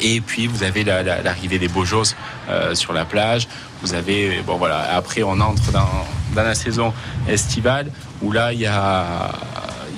Et 0.00 0.20
puis 0.20 0.46
vous 0.48 0.62
avez 0.64 0.84
la- 0.84 1.02
la- 1.02 1.22
l'arrivée 1.22 1.58
des 1.58 1.68
Bojos 1.68 2.14
euh, 2.50 2.74
sur 2.74 2.92
la 2.92 3.04
plage. 3.04 3.46
Vous 3.82 3.94
avez 3.94 4.42
bon 4.46 4.56
voilà. 4.56 4.80
Après 4.96 5.22
on 5.22 5.40
entre 5.40 5.70
dans, 5.72 5.88
dans 6.34 6.42
la 6.42 6.54
saison 6.54 6.92
estivale 7.28 7.90
où 8.22 8.32
là 8.32 8.52
il 8.52 8.60
y 8.60 8.66
a 8.66 9.30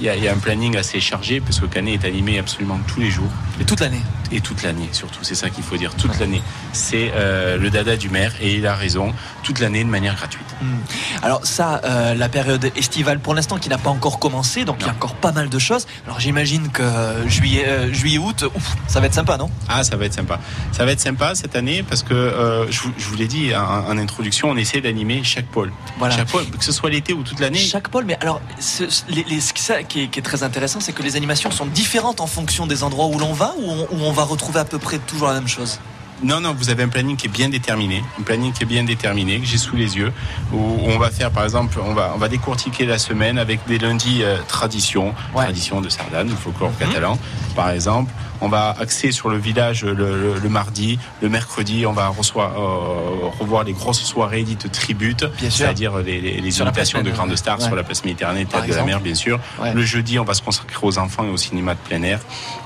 y, 0.02 0.08
a, 0.08 0.16
il 0.16 0.24
y 0.24 0.28
a 0.28 0.32
un 0.32 0.38
planning 0.38 0.76
assez 0.76 1.00
chargé 1.00 1.40
parce 1.40 1.60
que 1.60 1.66
Canet 1.66 2.04
est 2.04 2.06
animé 2.06 2.38
absolument 2.38 2.78
tous 2.86 3.00
les 3.00 3.10
jours. 3.10 3.30
Et 3.60 3.64
toute 3.64 3.80
l'année. 3.80 4.02
Et 4.32 4.40
toute 4.40 4.62
l'année 4.62 4.88
surtout. 4.92 5.22
C'est 5.22 5.34
ça 5.34 5.50
qu'il 5.50 5.64
faut 5.64 5.76
dire. 5.76 5.94
Toute 5.94 6.18
l'année. 6.18 6.42
C'est 6.72 7.12
euh, 7.14 7.56
le 7.58 7.70
dada 7.70 7.96
du 7.96 8.08
maire 8.08 8.32
et 8.40 8.54
il 8.54 8.66
a 8.66 8.74
raison. 8.74 9.14
Toute 9.46 9.60
l'année 9.60 9.84
de 9.84 9.88
manière 9.88 10.16
gratuite. 10.16 10.44
Hmm. 10.60 10.78
Alors 11.22 11.46
ça, 11.46 11.80
euh, 11.84 12.14
la 12.14 12.28
période 12.28 12.68
estivale 12.74 13.20
pour 13.20 13.32
l'instant 13.32 13.58
qui 13.58 13.68
n'a 13.68 13.78
pas 13.78 13.90
encore 13.90 14.18
commencé, 14.18 14.64
donc 14.64 14.78
il 14.80 14.86
y 14.86 14.88
a 14.88 14.92
encore 14.92 15.14
pas 15.14 15.30
mal 15.30 15.48
de 15.48 15.58
choses. 15.60 15.86
Alors 16.04 16.18
j'imagine 16.18 16.68
que 16.70 16.82
juillet, 17.28 17.64
euh, 17.68 17.92
juillet, 17.92 18.18
août, 18.18 18.44
ouf, 18.56 18.74
ça 18.88 18.98
va 18.98 19.06
être 19.06 19.14
sympa, 19.14 19.36
non? 19.36 19.48
Ah, 19.68 19.84
ça 19.84 19.96
va 19.96 20.06
être 20.06 20.14
sympa. 20.14 20.40
Ça 20.72 20.84
va 20.84 20.90
être 20.90 21.00
sympa 21.00 21.36
cette 21.36 21.54
année 21.54 21.84
parce 21.84 22.02
que 22.02 22.12
euh, 22.12 22.68
je, 22.72 22.80
vous, 22.80 23.14
l'ai 23.14 23.28
dit 23.28 23.54
en, 23.54 23.60
en 23.88 23.98
introduction, 23.98 24.50
on 24.50 24.56
essaie 24.56 24.80
d'animer 24.80 25.22
chaque 25.22 25.46
pôle. 25.46 25.70
Voilà. 25.98 26.16
Chaque 26.16 26.28
pôle, 26.28 26.46
que 26.50 26.64
ce 26.64 26.72
soit 26.72 26.90
l'été 26.90 27.12
ou 27.12 27.22
toute 27.22 27.38
l'année. 27.38 27.60
Chaque 27.60 27.88
pôle, 27.88 28.04
mais 28.04 28.18
alors, 28.20 28.40
ce, 28.58 28.82
les, 29.08 29.22
les- 29.28 29.36
qui- 29.38 29.62
ça 29.62 29.84
qui 29.84 30.02
est, 30.02 30.08
qui 30.08 30.18
est 30.18 30.22
très 30.22 30.42
intéressant, 30.42 30.80
c'est 30.80 30.92
que 30.92 31.04
les 31.04 31.14
animations 31.14 31.52
sont 31.52 31.66
différentes 31.66 32.20
en 32.20 32.26
fonction 32.26 32.66
des 32.66 32.82
endroits 32.82 33.06
où 33.06 33.16
l'on 33.20 33.32
va, 33.32 33.54
ou 33.58 33.70
on, 33.70 33.82
où 33.92 34.00
on 34.06 34.12
va 34.12 34.24
retrouver 34.24 34.58
à 34.58 34.64
peu 34.64 34.78
près 34.78 34.98
toujours 34.98 35.28
la 35.28 35.34
même 35.34 35.46
chose? 35.48 35.78
Non, 36.22 36.40
non, 36.40 36.54
vous 36.58 36.70
avez 36.70 36.82
un 36.82 36.88
planning 36.88 37.16
qui 37.16 37.26
est 37.26 37.30
bien 37.30 37.48
déterminé, 37.50 38.02
un 38.18 38.22
planning 38.22 38.52
qui 38.52 38.62
est 38.62 38.66
bien 38.66 38.84
déterminé, 38.84 39.38
que 39.38 39.46
j'ai 39.46 39.58
sous 39.58 39.76
les 39.76 39.96
yeux, 39.96 40.12
où 40.52 40.78
on 40.84 40.98
va 40.98 41.10
faire, 41.10 41.30
par 41.30 41.44
exemple, 41.44 41.78
on 41.84 41.92
va, 41.92 42.12
on 42.14 42.18
va 42.18 42.28
décortiquer 42.28 42.86
la 42.86 42.98
semaine 42.98 43.38
avec 43.38 43.60
des 43.66 43.78
lundis 43.78 44.22
euh, 44.22 44.38
tradition, 44.48 45.14
tradition 45.44 45.80
de 45.82 45.88
Sardane, 45.90 46.28
du 46.28 46.34
folklore 46.34 46.70
Mhm. 46.70 46.76
catalan, 46.88 47.18
par 47.54 47.70
exemple. 47.70 48.12
On 48.40 48.48
va 48.48 48.74
axer 48.78 49.12
sur 49.12 49.28
le 49.28 49.38
village 49.38 49.84
le, 49.84 49.94
le- 49.94 50.38
le 50.38 50.48
mardi, 50.48 50.98
le 51.22 51.28
mercredi, 51.28 51.86
on 51.86 51.92
va 51.92 52.08
reçoit, 52.08 52.52
euh, 52.56 53.28
revoir 53.40 53.64
les 53.64 53.72
grosses 53.72 54.02
soirées 54.02 54.42
dites 54.42 54.70
tributes, 54.70 55.24
c'est-à-dire 55.50 55.98
les, 55.98 56.20
les, 56.20 56.32
les 56.40 56.40
place 56.40 56.58
imitations 56.58 57.02
de 57.02 57.10
grandes 57.10 57.34
stars 57.36 57.58
Ouais. 57.60 57.64
sur 57.66 57.76
la 57.76 57.84
place 57.84 58.04
Méditerranée, 58.04 58.44
théâtre 58.44 58.66
de 58.68 58.74
la 58.74 58.82
mer, 58.84 59.00
bien 59.00 59.14
sûr. 59.14 59.40
Ouais. 59.60 59.72
Le 59.72 59.82
jeudi, 59.82 60.18
on 60.18 60.24
va 60.24 60.34
se 60.34 60.42
consacrer 60.42 60.78
aux 60.82 60.98
enfants 60.98 61.24
et 61.24 61.28
au 61.30 61.36
cinéma 61.36 61.74
de 61.74 61.78
plein 61.80 62.02
air. 62.02 62.20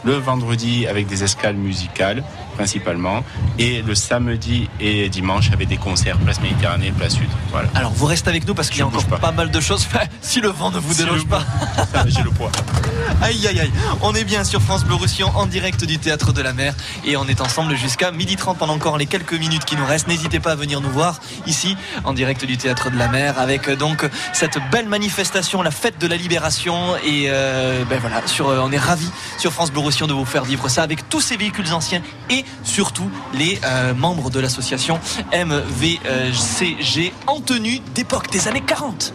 Le 0.05 0.15
vendredi, 0.15 0.87
avec 0.87 1.07
des 1.07 1.23
escales 1.23 1.55
musicales, 1.55 2.25
principalement. 2.57 3.25
Et 3.59 3.83
le 3.83 3.95
samedi 3.95 4.69
et 4.81 5.09
dimanche, 5.09 5.51
avec 5.53 5.69
des 5.69 5.77
concerts, 5.77 6.19
place 6.19 6.41
Méditerranée, 6.41 6.93
place 6.93 7.15
Sud. 7.15 7.29
Voilà. 7.51 7.69
Alors 7.75 7.93
vous 7.93 8.07
restez 8.07 8.29
avec 8.31 8.47
nous 8.47 8.55
parce 8.55 8.69
qu'il 8.71 8.81
y 8.81 8.83
a 8.83 8.87
encore 8.87 9.05
pas. 9.05 9.33
mal 9.33 9.51
de 9.51 9.61
choses. 9.61 9.87
si 10.21 10.41
le 10.41 10.49
vent 10.49 10.71
ne 10.71 10.79
vous 10.79 10.95
déloge 10.95 11.27
pas. 11.27 11.43
J'ai 12.09 12.23
le 12.23 12.31
poids. 12.31 12.51
Aïe 13.23 13.47
aïe 13.47 13.61
aïe, 13.61 13.73
on 14.03 14.15
est 14.15 14.25
bien 14.25 14.45
sur 14.45 14.61
France 14.63 14.85
Bleu 14.85 14.95
Roussillon 14.95 15.31
en 15.35 15.47
direct 15.47 15.60
du 15.61 15.99
théâtre 15.99 16.33
de 16.33 16.41
la 16.41 16.55
mer 16.55 16.75
et 17.05 17.19
on 17.19 17.27
est 17.27 17.43
ensemble 17.43 17.77
jusqu'à 17.77 18.11
12h30 18.11 18.57
pendant 18.57 18.73
encore 18.73 18.97
les 18.97 19.05
quelques 19.05 19.35
minutes 19.35 19.67
qui 19.67 19.77
nous 19.77 19.85
restent. 19.85 20.09
N'hésitez 20.09 20.41
pas 20.41 20.53
à 20.53 20.55
venir 20.55 20.81
nous 20.81 20.89
voir 20.89 21.21
ici 21.47 21.77
en 22.05 22.15
direct 22.15 22.47
du 22.47 22.57
théâtre 22.57 22.91
de 22.91 22.97
la 22.97 23.09
mer 23.09 23.39
avec 23.39 23.69
euh, 23.69 23.77
donc 23.77 24.09
cette 24.33 24.57
belle 24.73 24.89
manifestation, 24.89 25.61
la 25.61 25.71
fête 25.71 25.99
de 25.99 26.07
la 26.07 26.17
libération 26.17 26.97
et 27.05 27.27
euh, 27.29 27.85
ben 27.85 27.99
voilà, 28.01 28.27
sur, 28.27 28.49
euh, 28.49 28.61
on 28.63 28.73
est 28.73 28.79
ravis 28.79 29.11
sur 29.39 29.53
France 29.53 29.71
Bleu 29.71 29.83
de 29.83 30.13
vous 30.15 30.25
faire 30.25 30.45
vivre 30.45 30.69
ça 30.71 30.83
avec 30.83 31.11
tous 31.11 31.21
ces 31.21 31.37
véhicules 31.37 31.73
anciens 31.75 32.01
et 32.31 32.45
surtout 32.65 33.11
les 33.35 33.61
membres 33.97 34.31
de 34.31 34.41
l'association 34.41 34.99
MVCG 35.33 37.13
en 37.27 37.41
tenue 37.41 37.81
d'époque 37.95 38.31
des 38.31 38.49
années 38.49 38.63
40. 38.63 39.13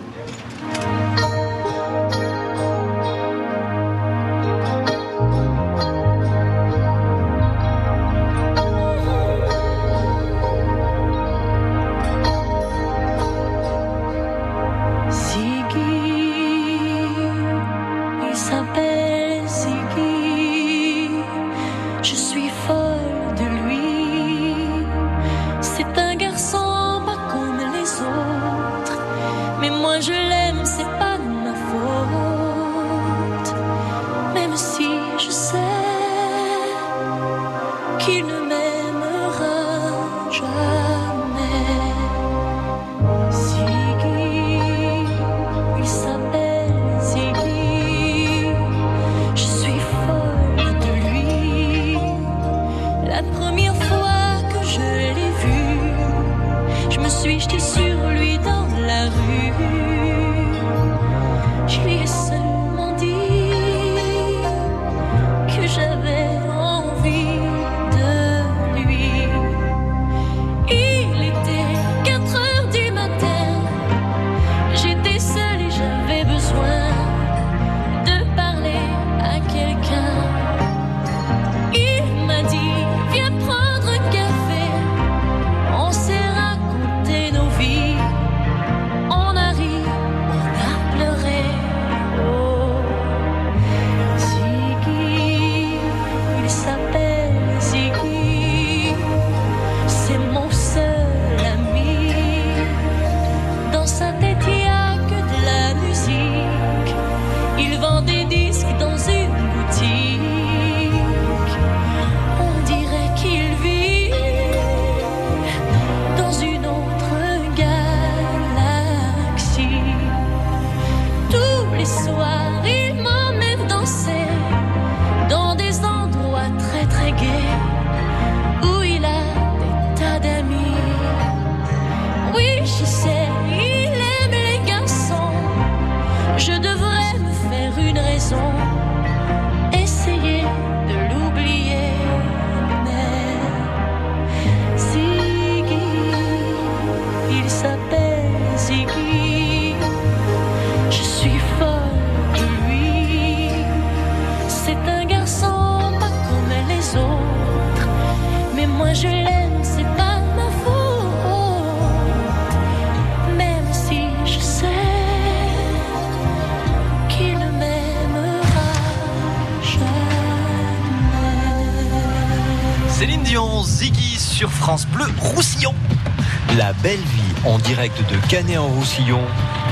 Direct 177.85 178.11
de 178.11 178.27
Canet 178.27 178.57
en 178.57 178.67
Roussillon, 178.67 179.21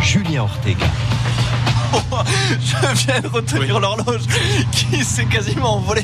Julien 0.02 0.44
Ortega. 0.44 0.86
Je 2.60 3.06
viens 3.06 3.22
de 3.22 3.28
retenir 3.28 3.80
l'horloge 3.80 4.22
qui 4.72 5.04
s'est 5.04 5.26
quasiment 5.26 5.76
envolée 5.76 6.04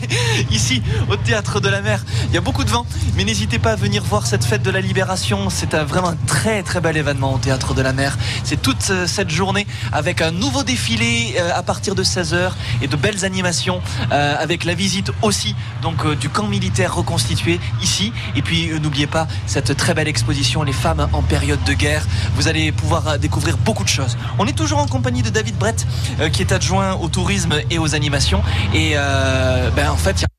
ici 0.52 0.82
au 1.10 1.16
théâtre 1.16 1.60
de 1.60 1.70
la 1.70 1.82
mer. 1.82 2.04
Il 2.30 2.34
y 2.34 2.38
a 2.38 2.42
beaucoup 2.42 2.64
de 2.64 2.70
vent, 2.70 2.86
mais 3.16 3.24
n'hésitez 3.24 3.60
pas 3.60 3.72
à 3.72 3.76
venir 3.76 4.04
voir 4.04 4.28
cette 4.28 4.44
fête 4.44 4.62
de 4.62 4.72
la 4.72 4.82
libération. 4.82 5.50
C'est 5.50 5.76
vraiment 5.76 6.14
très 6.28 6.64
très 6.64 6.82
bel 6.82 6.98
événement 6.98 7.34
au 7.34 7.38
théâtre 7.38 7.74
de 7.74 7.82
la 7.82 7.94
mer. 7.94 8.18
C'est 8.44 8.62
toute 8.62 8.90
euh, 8.90 9.08
cette 9.08 9.30
journée 9.30 9.68
avec 9.92 10.22
un 10.22 10.32
nouveau 10.32 10.64
défilé 10.64 11.36
euh, 11.38 11.52
à 11.54 11.64
partir 11.64 11.96
de 11.96 12.04
16h 12.04 12.52
et 12.82 12.88
de 12.88 12.96
belles 12.96 13.26
animations 13.26 13.82
euh, 14.12 14.36
avec 14.40 14.64
la 14.64 14.74
visite 14.74 15.12
aussi 15.22 15.56
donc 15.82 16.08
du 16.18 16.30
camp 16.30 16.48
militaire 16.48 16.96
reconstitué 16.96 17.60
ici. 17.82 18.14
Et 18.36 18.42
puis 18.42 18.70
n'oubliez 18.80 19.08
pas 19.08 19.28
cette 19.46 19.76
très 19.76 19.94
belle 19.94 20.08
exposition 20.08 20.64
Les 20.64 20.74
femmes 20.74 21.08
en 21.14 21.22
période 21.22 21.64
de 21.66 21.74
guerre. 21.74 22.06
Vous 22.36 22.48
allez 22.48 22.72
pouvoir 22.72 23.20
découvrir 23.20 23.58
beaucoup 23.58 23.84
de 23.84 23.90
choses. 23.90 24.18
On 24.38 24.48
est 24.48 24.58
toujours 24.58 24.80
en 24.80 24.88
compagnie 24.88 25.22
de 25.22 25.30
David 25.30 25.58
Brett 25.58 25.86
qui 26.32 26.42
est 26.42 26.52
adjoint 26.52 26.94
au 26.96 27.08
tourisme 27.08 27.54
et 27.70 27.80
aux 27.80 27.96
animations. 27.96 28.42
Et 28.74 28.94
euh, 28.96 29.70
ben, 29.72 29.90
en 29.90 29.98
fait, 29.98 30.12
il 30.12 30.22
y 30.22 30.26
a 30.26 30.39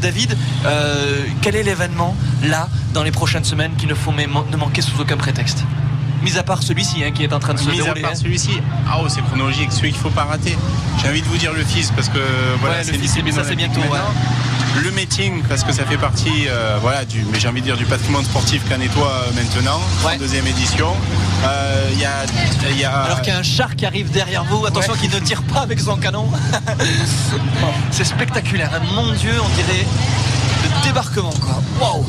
David, 0.00 0.36
euh, 0.64 1.24
quel 1.42 1.56
est 1.56 1.62
l'événement 1.62 2.16
là 2.44 2.68
dans 2.94 3.02
les 3.02 3.10
prochaines 3.10 3.44
semaines 3.44 3.72
qu'il 3.76 3.88
ne 3.88 3.94
faut 3.94 4.12
ne 4.12 4.56
manquer 4.56 4.82
sous 4.82 5.00
aucun 5.00 5.16
prétexte? 5.16 5.64
Mis 6.28 6.36
à 6.36 6.42
part 6.42 6.62
celui-ci 6.62 7.02
hein, 7.02 7.10
qui 7.10 7.24
est 7.24 7.32
en 7.32 7.38
train 7.38 7.54
de 7.54 7.58
se 7.58 7.64
Mis 7.70 7.80
à 7.80 7.84
dérouler. 7.84 8.02
part 8.02 8.10
hein. 8.10 8.14
celui-ci, 8.14 8.60
ah 8.86 8.98
oh, 9.00 9.06
c'est 9.08 9.22
chronologique, 9.24 9.72
celui 9.72 9.92
qu'il 9.92 10.00
faut 10.00 10.10
pas 10.10 10.24
rater. 10.24 10.58
J'ai 11.00 11.08
envie 11.08 11.22
de 11.22 11.26
vous 11.26 11.38
dire 11.38 11.52
le 11.54 11.64
fils 11.64 11.90
parce 11.92 12.10
que 12.10 12.18
voilà, 12.60 12.76
Ouais, 12.76 12.84
le 12.84 12.98
c'est 13.06 13.32
ça, 13.32 13.44
c'est 13.44 13.56
bientôt, 13.56 13.80
maintenant. 13.80 14.12
Le 14.82 14.90
meeting 14.90 15.42
parce 15.48 15.64
que 15.64 15.72
ça 15.72 15.86
fait 15.86 15.96
partie, 15.96 16.46
euh, 16.48 16.76
voilà, 16.82 17.06
du, 17.06 17.24
mais 17.32 17.40
j'ai 17.40 17.48
envie 17.48 17.60
de 17.62 17.66
dire 17.66 17.78
du 17.78 17.86
patrimoine 17.86 18.24
sportif 18.24 18.62
canétois 18.68 19.10
euh, 19.10 19.32
maintenant, 19.34 19.80
en 20.04 20.18
deuxième 20.18 20.46
édition. 20.46 20.88
Euh, 21.46 21.88
Il 21.94 21.98
y 21.98 22.04
a, 22.04 22.10
il 22.70 22.78
y 22.78 22.84
a- 22.84 22.92
Alors 23.04 23.22
qu'il 23.22 23.32
y 23.32 23.36
a 23.36 23.38
un 23.38 23.42
char 23.42 23.74
qui 23.74 23.86
arrive 23.86 24.10
derrière 24.10 24.44
vous, 24.44 24.66
attention 24.66 24.92
qu'il 24.94 25.10
ne 25.10 25.20
tire 25.20 25.42
pas 25.44 25.60
avec 25.60 25.80
son 25.80 25.96
canon. 25.96 26.28
c'est 27.90 28.04
spectaculaire, 28.04 28.70
hein. 28.74 28.82
mon 28.94 29.12
Dieu, 29.14 29.32
on 29.42 29.48
dirait 29.56 29.86
le 30.64 30.86
débarquement 30.86 31.32
quoi. 31.40 31.62
Waouh 31.80 32.04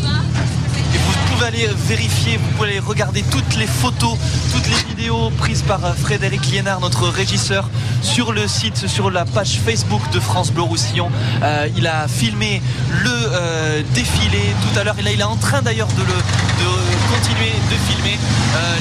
pouvez 1.39 1.63
aller 1.63 1.69
vérifier, 1.87 2.37
vous 2.37 2.47
pouvez 2.57 2.69
aller 2.69 2.79
regarder 2.79 3.23
toutes 3.31 3.55
les 3.55 3.65
photos, 3.65 4.17
toutes 4.53 4.67
les 4.67 4.75
vidéos 4.89 5.29
prises 5.37 5.61
par 5.61 5.83
euh, 5.85 5.93
Frédéric 5.93 6.45
Liénard, 6.51 6.81
notre 6.81 7.07
régisseur, 7.07 7.69
sur 8.01 8.33
le 8.33 8.45
site, 8.45 8.87
sur 8.87 9.09
la 9.09 9.23
page 9.23 9.59
Facebook 9.65 10.01
de 10.11 10.19
France 10.19 10.51
Bleu 10.51 10.63
Roussillon. 10.63 11.09
Euh, 11.41 11.69
il 11.77 11.87
a 11.87 12.09
filmé 12.09 12.61
le 13.03 13.11
euh, 13.13 13.81
défilé 13.93 14.53
tout 14.61 14.79
à 14.79 14.83
l'heure. 14.83 14.95
Et 14.99 15.01
là, 15.01 15.11
il 15.13 15.21
est 15.21 15.23
en 15.23 15.37
train 15.37 15.61
d'ailleurs 15.61 15.87
de, 15.87 16.01
le, 16.01 16.07
de 16.07 17.15
continuer 17.15 17.53
de 17.71 17.93
filmer 17.93 18.17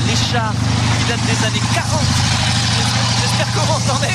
les 0.09 0.17
chars 0.33 0.53
qui 0.53 1.09
datent 1.09 1.27
des 1.27 1.47
années 1.47 1.63
40. 1.75 2.58
J'espère 3.39 3.55
que 3.55 3.61
vous 3.61 3.73
m'entendez. 3.73 4.09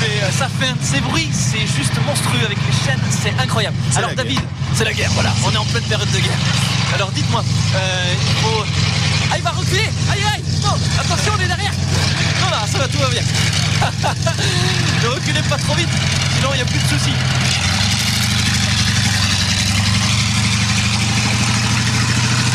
Mais 0.00 0.22
euh, 0.22 0.32
ça 0.32 0.48
fait 0.48 0.66
un 0.66 0.74
de 0.74 0.82
ces 0.82 1.00
bruits, 1.00 1.28
c'est 1.32 1.60
juste 1.60 1.94
monstrueux 2.04 2.44
avec 2.44 2.58
les 2.58 2.72
chaînes, 2.72 3.00
c'est 3.10 3.32
incroyable. 3.40 3.76
Alors 3.94 4.12
David, 4.14 4.40
c'est 4.74 4.84
la 4.84 4.92
guerre, 4.92 5.10
voilà, 5.14 5.32
on 5.46 5.52
est 5.52 5.56
en 5.56 5.64
pleine 5.64 5.84
période 5.84 6.10
de 6.10 6.18
guerre. 6.18 6.38
Alors 6.92 7.12
dites-moi, 7.12 7.44
euh, 7.76 8.14
il 8.20 8.36
faut... 8.42 8.64
Ah 9.30 9.36
il 9.36 9.42
va 9.42 9.50
reculer 9.50 9.88
Aïe 10.10 10.22
aïe 10.34 10.42
Non, 10.62 10.74
attention 10.98 11.32
on 11.38 11.42
est 11.42 11.46
derrière 11.46 11.72
Non 12.40 12.50
là, 12.50 12.66
ça 12.66 12.78
va, 12.78 12.88
tout 12.88 12.98
va 12.98 13.10
bien. 13.10 13.22
ne 15.02 15.08
reculez 15.08 15.42
pas 15.42 15.58
trop 15.58 15.74
vite, 15.74 15.88
sinon 16.36 16.48
il 16.52 16.56
n'y 16.56 16.62
a 16.62 16.64
plus 16.64 16.80
de 16.80 16.88
soucis. 16.88 17.14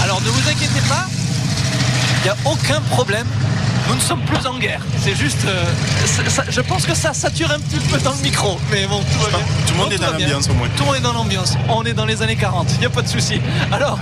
Alors 0.04 0.20
ne 0.22 0.30
vous 0.30 0.50
inquiétez 0.50 0.82
pas, 0.90 1.06
il 2.18 2.24
n'y 2.24 2.30
a 2.30 2.36
aucun 2.44 2.82
problème. 2.90 3.28
Nous 3.94 4.00
ne 4.00 4.04
sommes 4.04 4.22
plus 4.22 4.46
en 4.48 4.58
guerre. 4.58 4.82
C'est 5.00 5.16
juste. 5.16 5.46
euh, 5.46 5.64
ça- 6.30 6.44
je 6.50 6.62
pense 6.62 6.86
que 6.86 6.96
ça 6.96 7.14
sature 7.14 7.52
un 7.52 7.60
petit 7.60 7.78
peu 7.88 8.00
dans 8.00 8.12
le 8.12 8.18
micro. 8.24 8.60
Mais 8.72 8.88
bon, 8.88 9.00
tout 9.02 9.20
va 9.20 9.30
bien. 9.30 9.40
tout 9.68 9.74
le 9.74 9.78
monde 9.78 9.90
Bon, 9.90 9.96
est 9.96 9.98
dans 10.00 10.12
l'ambiance, 10.12 10.50
au 10.50 10.54
moins. 10.54 10.68
Tout 10.76 10.84
le 10.84 10.86
monde 10.88 10.96
est 10.98 11.02
dans 11.02 11.14
l'ambiance. 11.14 11.54
On 11.70 11.84
est 11.84 11.94
dans 11.94 12.06
les 12.06 12.22
années 12.24 12.36
40. 12.36 12.68
Il 12.74 12.80
n'y 12.80 12.86
a 12.88 12.90
pas 12.90 13.04
de 13.04 13.08
souci. 13.08 13.40
Alors, 13.72 14.00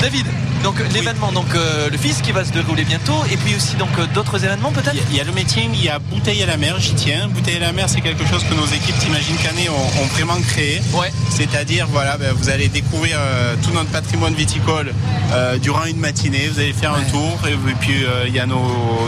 David, 0.00 0.26
donc 0.62 0.76
l'événement, 0.94 1.30
donc 1.30 1.46
euh, 1.54 1.90
le 1.90 1.98
fils 1.98 2.22
qui 2.22 2.32
va 2.32 2.42
se 2.44 2.52
dérouler 2.52 2.84
bientôt. 2.84 3.22
Et 3.30 3.36
puis 3.36 3.54
aussi 3.54 3.76
donc 3.76 3.90
euh, 3.98 4.06
d'autres 4.14 4.42
événements 4.44 4.72
peut-être? 4.72 4.96
Il 5.10 5.16
y 5.16 5.20
a 5.20 5.24
le 5.24 5.32
meeting, 5.32 5.70
il 5.74 5.84
y 5.84 5.88
a 5.90 5.98
Bouteille 5.98 6.42
à 6.42 6.46
la 6.46 6.56
mer, 6.56 6.76
j'y 6.78 6.94
tiens. 6.94 7.28
Bouteille 7.28 7.56
à 7.56 7.60
la 7.60 7.72
mer, 7.72 7.86
c'est 7.88 8.00
quelque 8.00 8.26
chose 8.26 8.42
que 8.44 8.54
nos 8.54 8.66
équipes 8.66 8.98
T'imagines 8.98 9.36
Canet 9.36 9.68
ont, 9.68 10.02
ont 10.02 10.06
vraiment 10.06 10.40
créé. 10.48 10.80
Ouais. 10.94 11.12
C'est-à-dire, 11.30 11.86
voilà, 11.90 12.16
ben, 12.16 12.32
vous 12.34 12.48
allez 12.48 12.68
découvrir 12.68 13.16
euh, 13.18 13.56
tout 13.62 13.72
notre 13.72 13.90
patrimoine 13.90 14.34
viticole 14.34 14.94
euh, 15.32 15.58
durant 15.58 15.84
une 15.84 15.98
matinée. 15.98 16.48
Vous 16.52 16.60
allez 16.60 16.72
faire 16.72 16.94
un 16.94 17.02
tour 17.10 17.38
et, 17.46 17.52
et 17.52 17.74
puis 17.80 18.04
euh, 18.04 18.24
il 18.26 18.34
y 18.34 18.38
a 18.40 18.46
nos, 18.46 18.56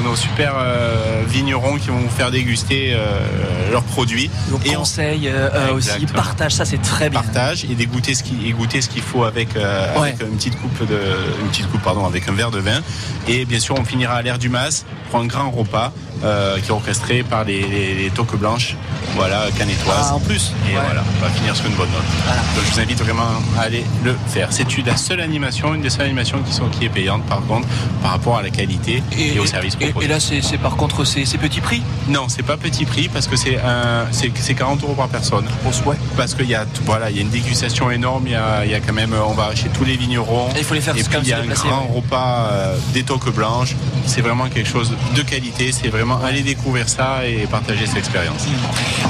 nos 0.05 0.15
super 0.27 0.53
euh, 0.57 1.23
vignerons 1.29 1.77
qui 1.77 1.89
vont 1.89 1.99
vous 1.99 2.09
faire 2.11 2.31
déguster 2.31 2.93
euh, 2.95 3.71
leurs 3.73 3.83
produits. 3.83 4.31
Donc, 4.51 4.65
conseil, 4.75 5.29
euh, 5.29 5.49
euh, 5.55 5.75
aussi, 5.75 6.07
partage, 6.07 6.53
ça 6.53 6.65
c'est 6.65 6.81
très 6.83 7.09
bien. 7.11 7.21
Partage 7.23 7.65
et 7.65 7.75
dégoûter 7.75 8.15
ce 8.15 8.23
qui- 8.23 8.47
et 8.47 8.53
goûter 8.53 8.81
ce 8.81 8.89
qu'il 8.89 9.03
faut 9.03 9.25
avec, 9.25 9.57
euh, 9.57 9.95
Ouais. 10.01 10.09
avec 10.09 10.21
une 10.23 10.37
petite 10.37 10.61
coupe 10.61 10.87
de 10.87 10.99
une 11.43 11.49
petite 11.49 11.71
coupe 11.71 11.83
pardon 11.83 12.05
avec 12.07 12.29
un 12.29 12.33
verre 12.33 12.51
de 12.51 12.59
vin 12.59 12.81
et 13.29 13.45
bien 13.45 13.59
sûr 13.61 13.75
on 13.79 13.85
finira 13.85 14.15
à 14.15 14.23
l'air 14.23 14.39
du 14.39 14.49
Mas 14.49 14.85
pour 15.11 15.21
un 15.21 15.27
grand 15.27 15.51
repas 15.51 15.93
euh, 16.25 16.59
qui 16.59 16.69
est 16.69 16.73
orchestré 16.73 17.23
par 17.23 17.45
les, 17.45 17.63
les, 17.63 17.95
les 17.95 18.11
toques 18.11 18.37
blanches 18.37 18.77
voilà 19.15 19.47
canétoises 19.57 20.09
Ah, 20.11 20.15
en 20.15 20.21
plus 20.21 20.53
et 20.71 20.75
Ouais. 20.75 20.81
voilà 20.85 21.03
on 21.19 21.25
va 21.25 21.31
finir 21.31 21.55
sur 21.57 21.67
une 21.67 21.75
bonne 21.75 21.91
note 21.91 22.03
donc 22.57 22.65
je 22.67 22.73
vous 22.75 22.81
invite 22.81 22.99
vraiment 23.03 23.29
à 23.59 23.63
aller 23.63 23.85
le 24.05 24.15
faire 24.29 24.49
c'est 24.51 24.67
la 24.87 24.97
seule 24.97 25.21
animation 25.21 25.75
une 25.75 25.83
des 25.83 25.91
seules 25.91 26.07
animations 26.07 26.39
qui 26.43 26.53
sont 26.53 26.69
qui 26.69 26.85
est 26.87 26.89
payante 26.89 27.25
par 27.27 27.41
contre 27.47 27.67
par 28.03 28.13
rapport 28.13 28.39
à 28.39 28.43
la 28.43 28.51
qualité 28.51 29.03
et, 29.19 29.39
au 29.39 29.47
service 29.47 29.75
et- 29.81 29.87
proposé 29.87 30.07
et 30.07 30.09
là, 30.09 30.16
c'est 30.21 30.43
c'est 30.43 30.59
par 30.59 30.77
contre 30.77 31.05
c'est 31.05 31.25
petit 31.39 31.61
prix? 31.61 31.83
Non, 32.09 32.27
c'est 32.29 32.43
pas 32.43 32.57
petit 32.57 32.85
prix 32.85 33.09
parce 33.09 33.27
que 33.27 33.37
c'est 33.37 33.59
un, 33.59 34.07
c'est 34.11 34.31
c'est 34.37 34.55
40 34.55 34.83
euros 34.83 34.95
par 34.95 35.09
personne. 35.09 35.47
Parce 36.17 36.35
qu'il 36.35 36.49
y 36.49 36.55
a, 36.55 36.65
voilà, 36.85 37.11
il 37.11 37.17
y 37.17 37.19
a 37.19 37.23
une 37.23 37.31
dégustation 37.31 37.91
énorme. 37.91 38.25
Il 38.27 38.33
y 38.33 38.37
a, 38.37 38.65
y 38.65 38.75
a 38.75 38.81
quand 38.81 38.93
même, 38.93 39.15
on 39.15 39.33
va 39.33 39.55
chez 39.55 39.69
tous 39.69 39.85
les 39.85 39.97
vignerons. 39.97 40.49
Et 40.55 40.59
il 40.59 40.65
faut 40.65 40.75
les 40.75 40.81
faire 40.81 40.97
Et 40.97 41.03
puis 41.03 41.19
il 41.23 41.29
y 41.29 41.33
a 41.33 41.39
un 41.39 41.47
grand 41.47 41.83
ouais. 41.83 41.97
repas 41.97 42.49
euh, 42.51 42.77
des 42.95 43.03
toques 43.03 43.33
blanches. 43.35 43.77
C'est 44.07 44.21
vraiment 44.21 44.49
quelque 44.49 44.69
chose 44.69 44.93
de 45.15 45.23
qualité. 45.23 45.73
C'est 45.73 45.89
vraiment 45.89 46.19
aller 46.23 46.43
découvrir 46.43 46.89
ça 46.89 47.27
et 47.27 47.47
partager 47.47 47.87
cette 47.87 47.99
expérience. 47.99 48.47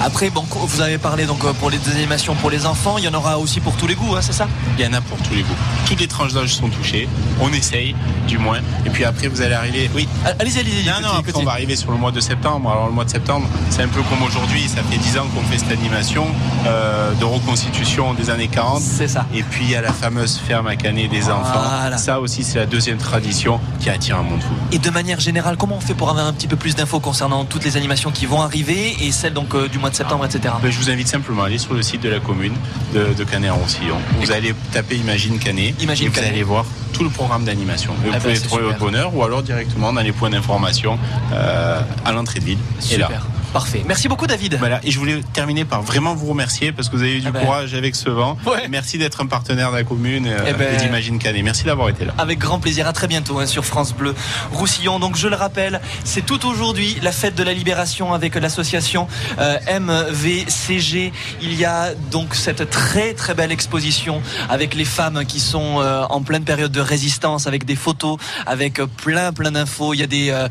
Après, 0.02 0.30
bon, 0.30 0.44
vous 0.50 0.80
avez 0.80 0.98
parlé 0.98 1.26
donc 1.26 1.44
euh, 1.44 1.52
pour 1.54 1.70
les 1.70 1.78
animations 1.94 2.34
pour 2.34 2.50
les 2.50 2.66
enfants, 2.66 2.98
il 2.98 3.04
y 3.04 3.08
en 3.08 3.14
aura 3.14 3.38
aussi 3.38 3.60
pour 3.60 3.76
tous 3.76 3.86
les 3.86 3.94
goûts, 3.94 4.14
hein, 4.16 4.20
c'est 4.22 4.32
ça? 4.32 4.48
Il 4.78 4.84
y 4.84 4.88
en 4.88 4.92
a 4.92 5.00
pour 5.00 5.18
tous 5.18 5.34
les 5.34 5.42
goûts. 5.42 5.56
Toutes 5.86 6.00
les 6.00 6.08
tranches 6.08 6.32
d'âge 6.32 6.54
sont 6.54 6.68
touchées. 6.68 7.08
On 7.40 7.52
essaye, 7.52 7.94
du 8.26 8.38
moins. 8.38 8.58
Et 8.84 8.90
puis 8.90 9.04
après, 9.04 9.28
vous 9.28 9.40
allez 9.42 9.54
arriver. 9.54 9.90
Oui. 9.94 10.08
Allez-y, 10.38 10.60
allez-y. 10.60 10.88
Non, 11.02 11.08
après, 11.18 11.32
on 11.34 11.44
va 11.44 11.52
arriver 11.52 11.76
sur 11.76 11.90
le 11.90 11.98
mois 11.98 12.12
de 12.12 12.20
septembre. 12.20 12.70
Alors, 12.70 12.86
le 12.86 12.92
mois 12.92 13.04
de 13.04 13.10
septembre, 13.10 13.46
c'est 13.70 13.82
un 13.82 13.88
peu 13.88 14.00
comme 14.02 14.22
aujourd'hui. 14.22 14.68
Ça 14.68 14.82
fait 14.82 14.98
10 14.98 15.18
ans 15.18 15.26
qu'on 15.34 15.42
fait 15.42 15.58
cette 15.58 15.72
animation 15.72 16.26
euh, 16.66 17.12
de 17.14 17.24
reconstitution 17.24 18.14
des 18.14 18.30
années 18.30 18.48
40. 18.48 18.80
C'est 18.80 19.08
ça. 19.08 19.26
Et 19.34 19.42
puis, 19.42 19.64
il 19.64 19.70
y 19.70 19.76
a 19.76 19.80
la 19.82 19.92
fameuse 19.92 20.38
ferme 20.38 20.66
à 20.66 20.76
canet 20.76 21.10
des 21.10 21.28
enfants. 21.30 21.62
Ça 21.96 22.20
aussi, 22.20 22.44
c'est 22.44 22.58
la 22.58 22.66
deuxième 22.66 22.98
tradition 22.98 23.60
qui 23.80 23.90
attire 23.90 24.18
un 24.18 24.22
monde 24.22 24.40
fou. 24.42 24.54
Et 24.72 24.78
de 24.78 24.90
manière 24.90 25.20
générale, 25.20 25.56
comment 25.56 25.76
on 25.76 25.80
fait 25.80 25.94
pour 25.94 26.10
avoir 26.10 26.26
un 26.26 26.32
petit 26.32 26.48
peu 26.48 26.56
plus 26.56 26.74
d'infos 26.76 27.00
concernant 27.00 27.44
toutes 27.44 27.64
les 27.64 27.76
animations 27.76 28.10
qui 28.10 28.26
vont 28.26 28.40
arriver 28.42 28.96
et 29.00 29.12
celles 29.12 29.32
donc 29.34 29.54
euh, 29.54 29.68
du 29.68 29.78
mois 29.78 29.90
de 29.90 29.94
septembre, 29.96 30.24
etc. 30.24 30.54
Ben, 30.62 30.70
je 30.70 30.78
vous 30.78 30.90
invite 30.90 31.08
simplement 31.08 31.42
à 31.42 31.46
aller 31.46 31.58
sur 31.58 31.74
le 31.74 31.82
site 31.82 32.02
de 32.02 32.08
la 32.08 32.20
commune 32.20 32.54
de, 32.94 33.12
de 33.14 33.24
Canet 33.24 33.50
en 33.50 33.56
Roussillon. 33.56 33.96
Vous 34.20 34.30
allez 34.32 34.54
taper 34.72 34.96
Imagine 34.96 35.38
Canet. 35.38 35.74
Imagine 35.82 36.06
et 36.06 36.10
vous 36.10 36.18
allez 36.20 36.42
voir 36.42 36.64
tout 36.92 37.04
le 37.04 37.10
programme 37.10 37.44
d'animation. 37.44 37.92
Vous 38.02 38.10
Ah 38.10 38.14
ben, 38.14 38.20
pouvez 38.20 38.40
trouver 38.40 38.62
votre 38.64 38.78
bonheur 38.78 39.14
ou 39.14 39.22
alors 39.22 39.42
directement 39.42 39.92
dans 39.92 40.00
les 40.00 40.12
points 40.12 40.30
d'information 40.30 40.85
euh, 41.32 41.80
à 42.04 42.12
l'entrée 42.12 42.40
de 42.40 42.44
ville. 42.44 42.58
Et 42.90 42.96
là. 42.96 43.08
Parfait. 43.56 43.82
Merci 43.88 44.06
beaucoup, 44.08 44.26
David. 44.26 44.56
Voilà, 44.58 44.80
et 44.84 44.90
je 44.90 44.98
voulais 44.98 45.22
terminer 45.32 45.64
par 45.64 45.80
vraiment 45.80 46.14
vous 46.14 46.26
remercier 46.26 46.72
parce 46.72 46.90
que 46.90 46.96
vous 46.96 47.00
avez 47.02 47.16
eu 47.16 47.20
du 47.20 47.28
Ah 47.28 47.30
ben. 47.30 47.40
courage 47.40 47.72
avec 47.72 47.96
ce 47.96 48.10
vent. 48.10 48.36
Merci 48.68 48.98
d'être 48.98 49.22
un 49.22 49.26
partenaire 49.26 49.70
de 49.70 49.76
la 49.76 49.82
commune 49.82 50.26
euh, 50.26 50.44
Eh 50.46 50.52
ben. 50.52 50.74
et 50.74 50.76
d'Imagine 50.76 51.18
Canet. 51.18 51.42
Merci 51.42 51.64
d'avoir 51.64 51.88
été 51.88 52.04
là. 52.04 52.12
Avec 52.18 52.38
grand 52.38 52.58
plaisir. 52.58 52.86
À 52.86 52.92
très 52.92 53.06
bientôt 53.06 53.38
hein, 53.38 53.46
sur 53.46 53.64
France 53.64 53.94
Bleu 53.94 54.14
Roussillon. 54.52 54.98
Donc 54.98 55.16
je 55.16 55.26
le 55.26 55.36
rappelle, 55.36 55.80
c'est 56.04 56.26
tout 56.26 56.44
aujourd'hui 56.46 56.98
la 57.00 57.12
fête 57.12 57.34
de 57.34 57.42
la 57.42 57.54
libération 57.54 58.12
avec 58.12 58.34
l'association 58.34 59.08
euh, 59.38 59.56
MVCG. 59.80 61.14
Il 61.40 61.54
y 61.54 61.64
a 61.64 61.94
donc 62.10 62.34
cette 62.34 62.68
très 62.68 63.14
très 63.14 63.32
belle 63.32 63.52
exposition 63.52 64.20
avec 64.50 64.74
les 64.74 64.84
femmes 64.84 65.24
qui 65.24 65.40
sont 65.40 65.80
euh, 65.80 66.04
en 66.10 66.20
pleine 66.20 66.44
période 66.44 66.72
de 66.72 66.80
résistance, 66.82 67.46
avec 67.46 67.64
des 67.64 67.76
photos, 67.76 68.18
avec 68.44 68.82
plein 69.02 69.32
plein 69.32 69.52
d'infos. 69.52 69.94
Il 69.94 70.00
y 70.00 70.02
a 70.02 70.06
des 70.06 70.28
euh, 70.28 70.46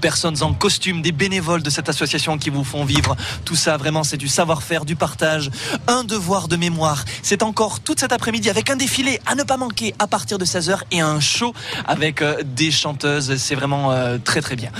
personnes 0.00 0.42
en 0.42 0.52
costume, 0.54 1.02
des 1.02 1.12
bénévoles 1.12 1.62
de 1.62 1.70
cette 1.70 1.88
association 1.88 2.36
qui 2.36 2.47
vous 2.50 2.64
font 2.64 2.84
vivre 2.84 3.16
tout 3.44 3.56
ça. 3.56 3.76
Vraiment, 3.76 4.04
c'est 4.04 4.16
du 4.16 4.28
savoir-faire, 4.28 4.84
du 4.84 4.96
partage, 4.96 5.50
un 5.86 6.04
devoir 6.04 6.48
de 6.48 6.56
mémoire. 6.56 7.04
C'est 7.22 7.42
encore 7.42 7.80
toute 7.80 8.00
cet 8.00 8.12
après-midi 8.12 8.50
avec 8.50 8.70
un 8.70 8.76
défilé 8.76 9.20
à 9.26 9.34
ne 9.34 9.42
pas 9.42 9.56
manquer 9.56 9.94
à 9.98 10.06
partir 10.06 10.38
de 10.38 10.44
16h 10.44 10.80
et 10.90 11.00
un 11.00 11.20
show 11.20 11.52
avec 11.86 12.22
euh, 12.22 12.42
des 12.44 12.70
chanteuses. 12.70 13.36
C'est 13.36 13.54
vraiment 13.54 13.92
euh, 13.92 14.18
très 14.22 14.40
très 14.40 14.56
bien. 14.56 14.70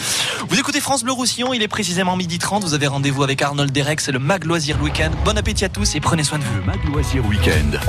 Vous 0.48 0.58
écoutez 0.58 0.80
France 0.80 1.04
Bleu 1.04 1.12
Roussillon, 1.12 1.52
il 1.52 1.62
est 1.62 1.68
précisément 1.68 2.16
midi 2.16 2.38
30. 2.38 2.64
Vous 2.64 2.74
avez 2.74 2.86
rendez-vous 2.86 3.22
avec 3.22 3.42
Arnold 3.42 3.72
Derek, 3.72 4.00
c'est 4.00 4.12
le 4.12 4.18
Mag 4.18 4.44
Loisir 4.44 4.80
Weekend. 4.82 5.14
Bon 5.24 5.36
appétit 5.36 5.64
à 5.64 5.68
tous 5.68 5.94
et 5.94 6.00
prenez 6.00 6.24
soin 6.24 6.38
de 6.38 6.44
vous. 6.44 6.56
Le 6.56 6.64
Mag 6.64 6.84
Loisir 6.86 7.24
Weekend. 7.26 7.76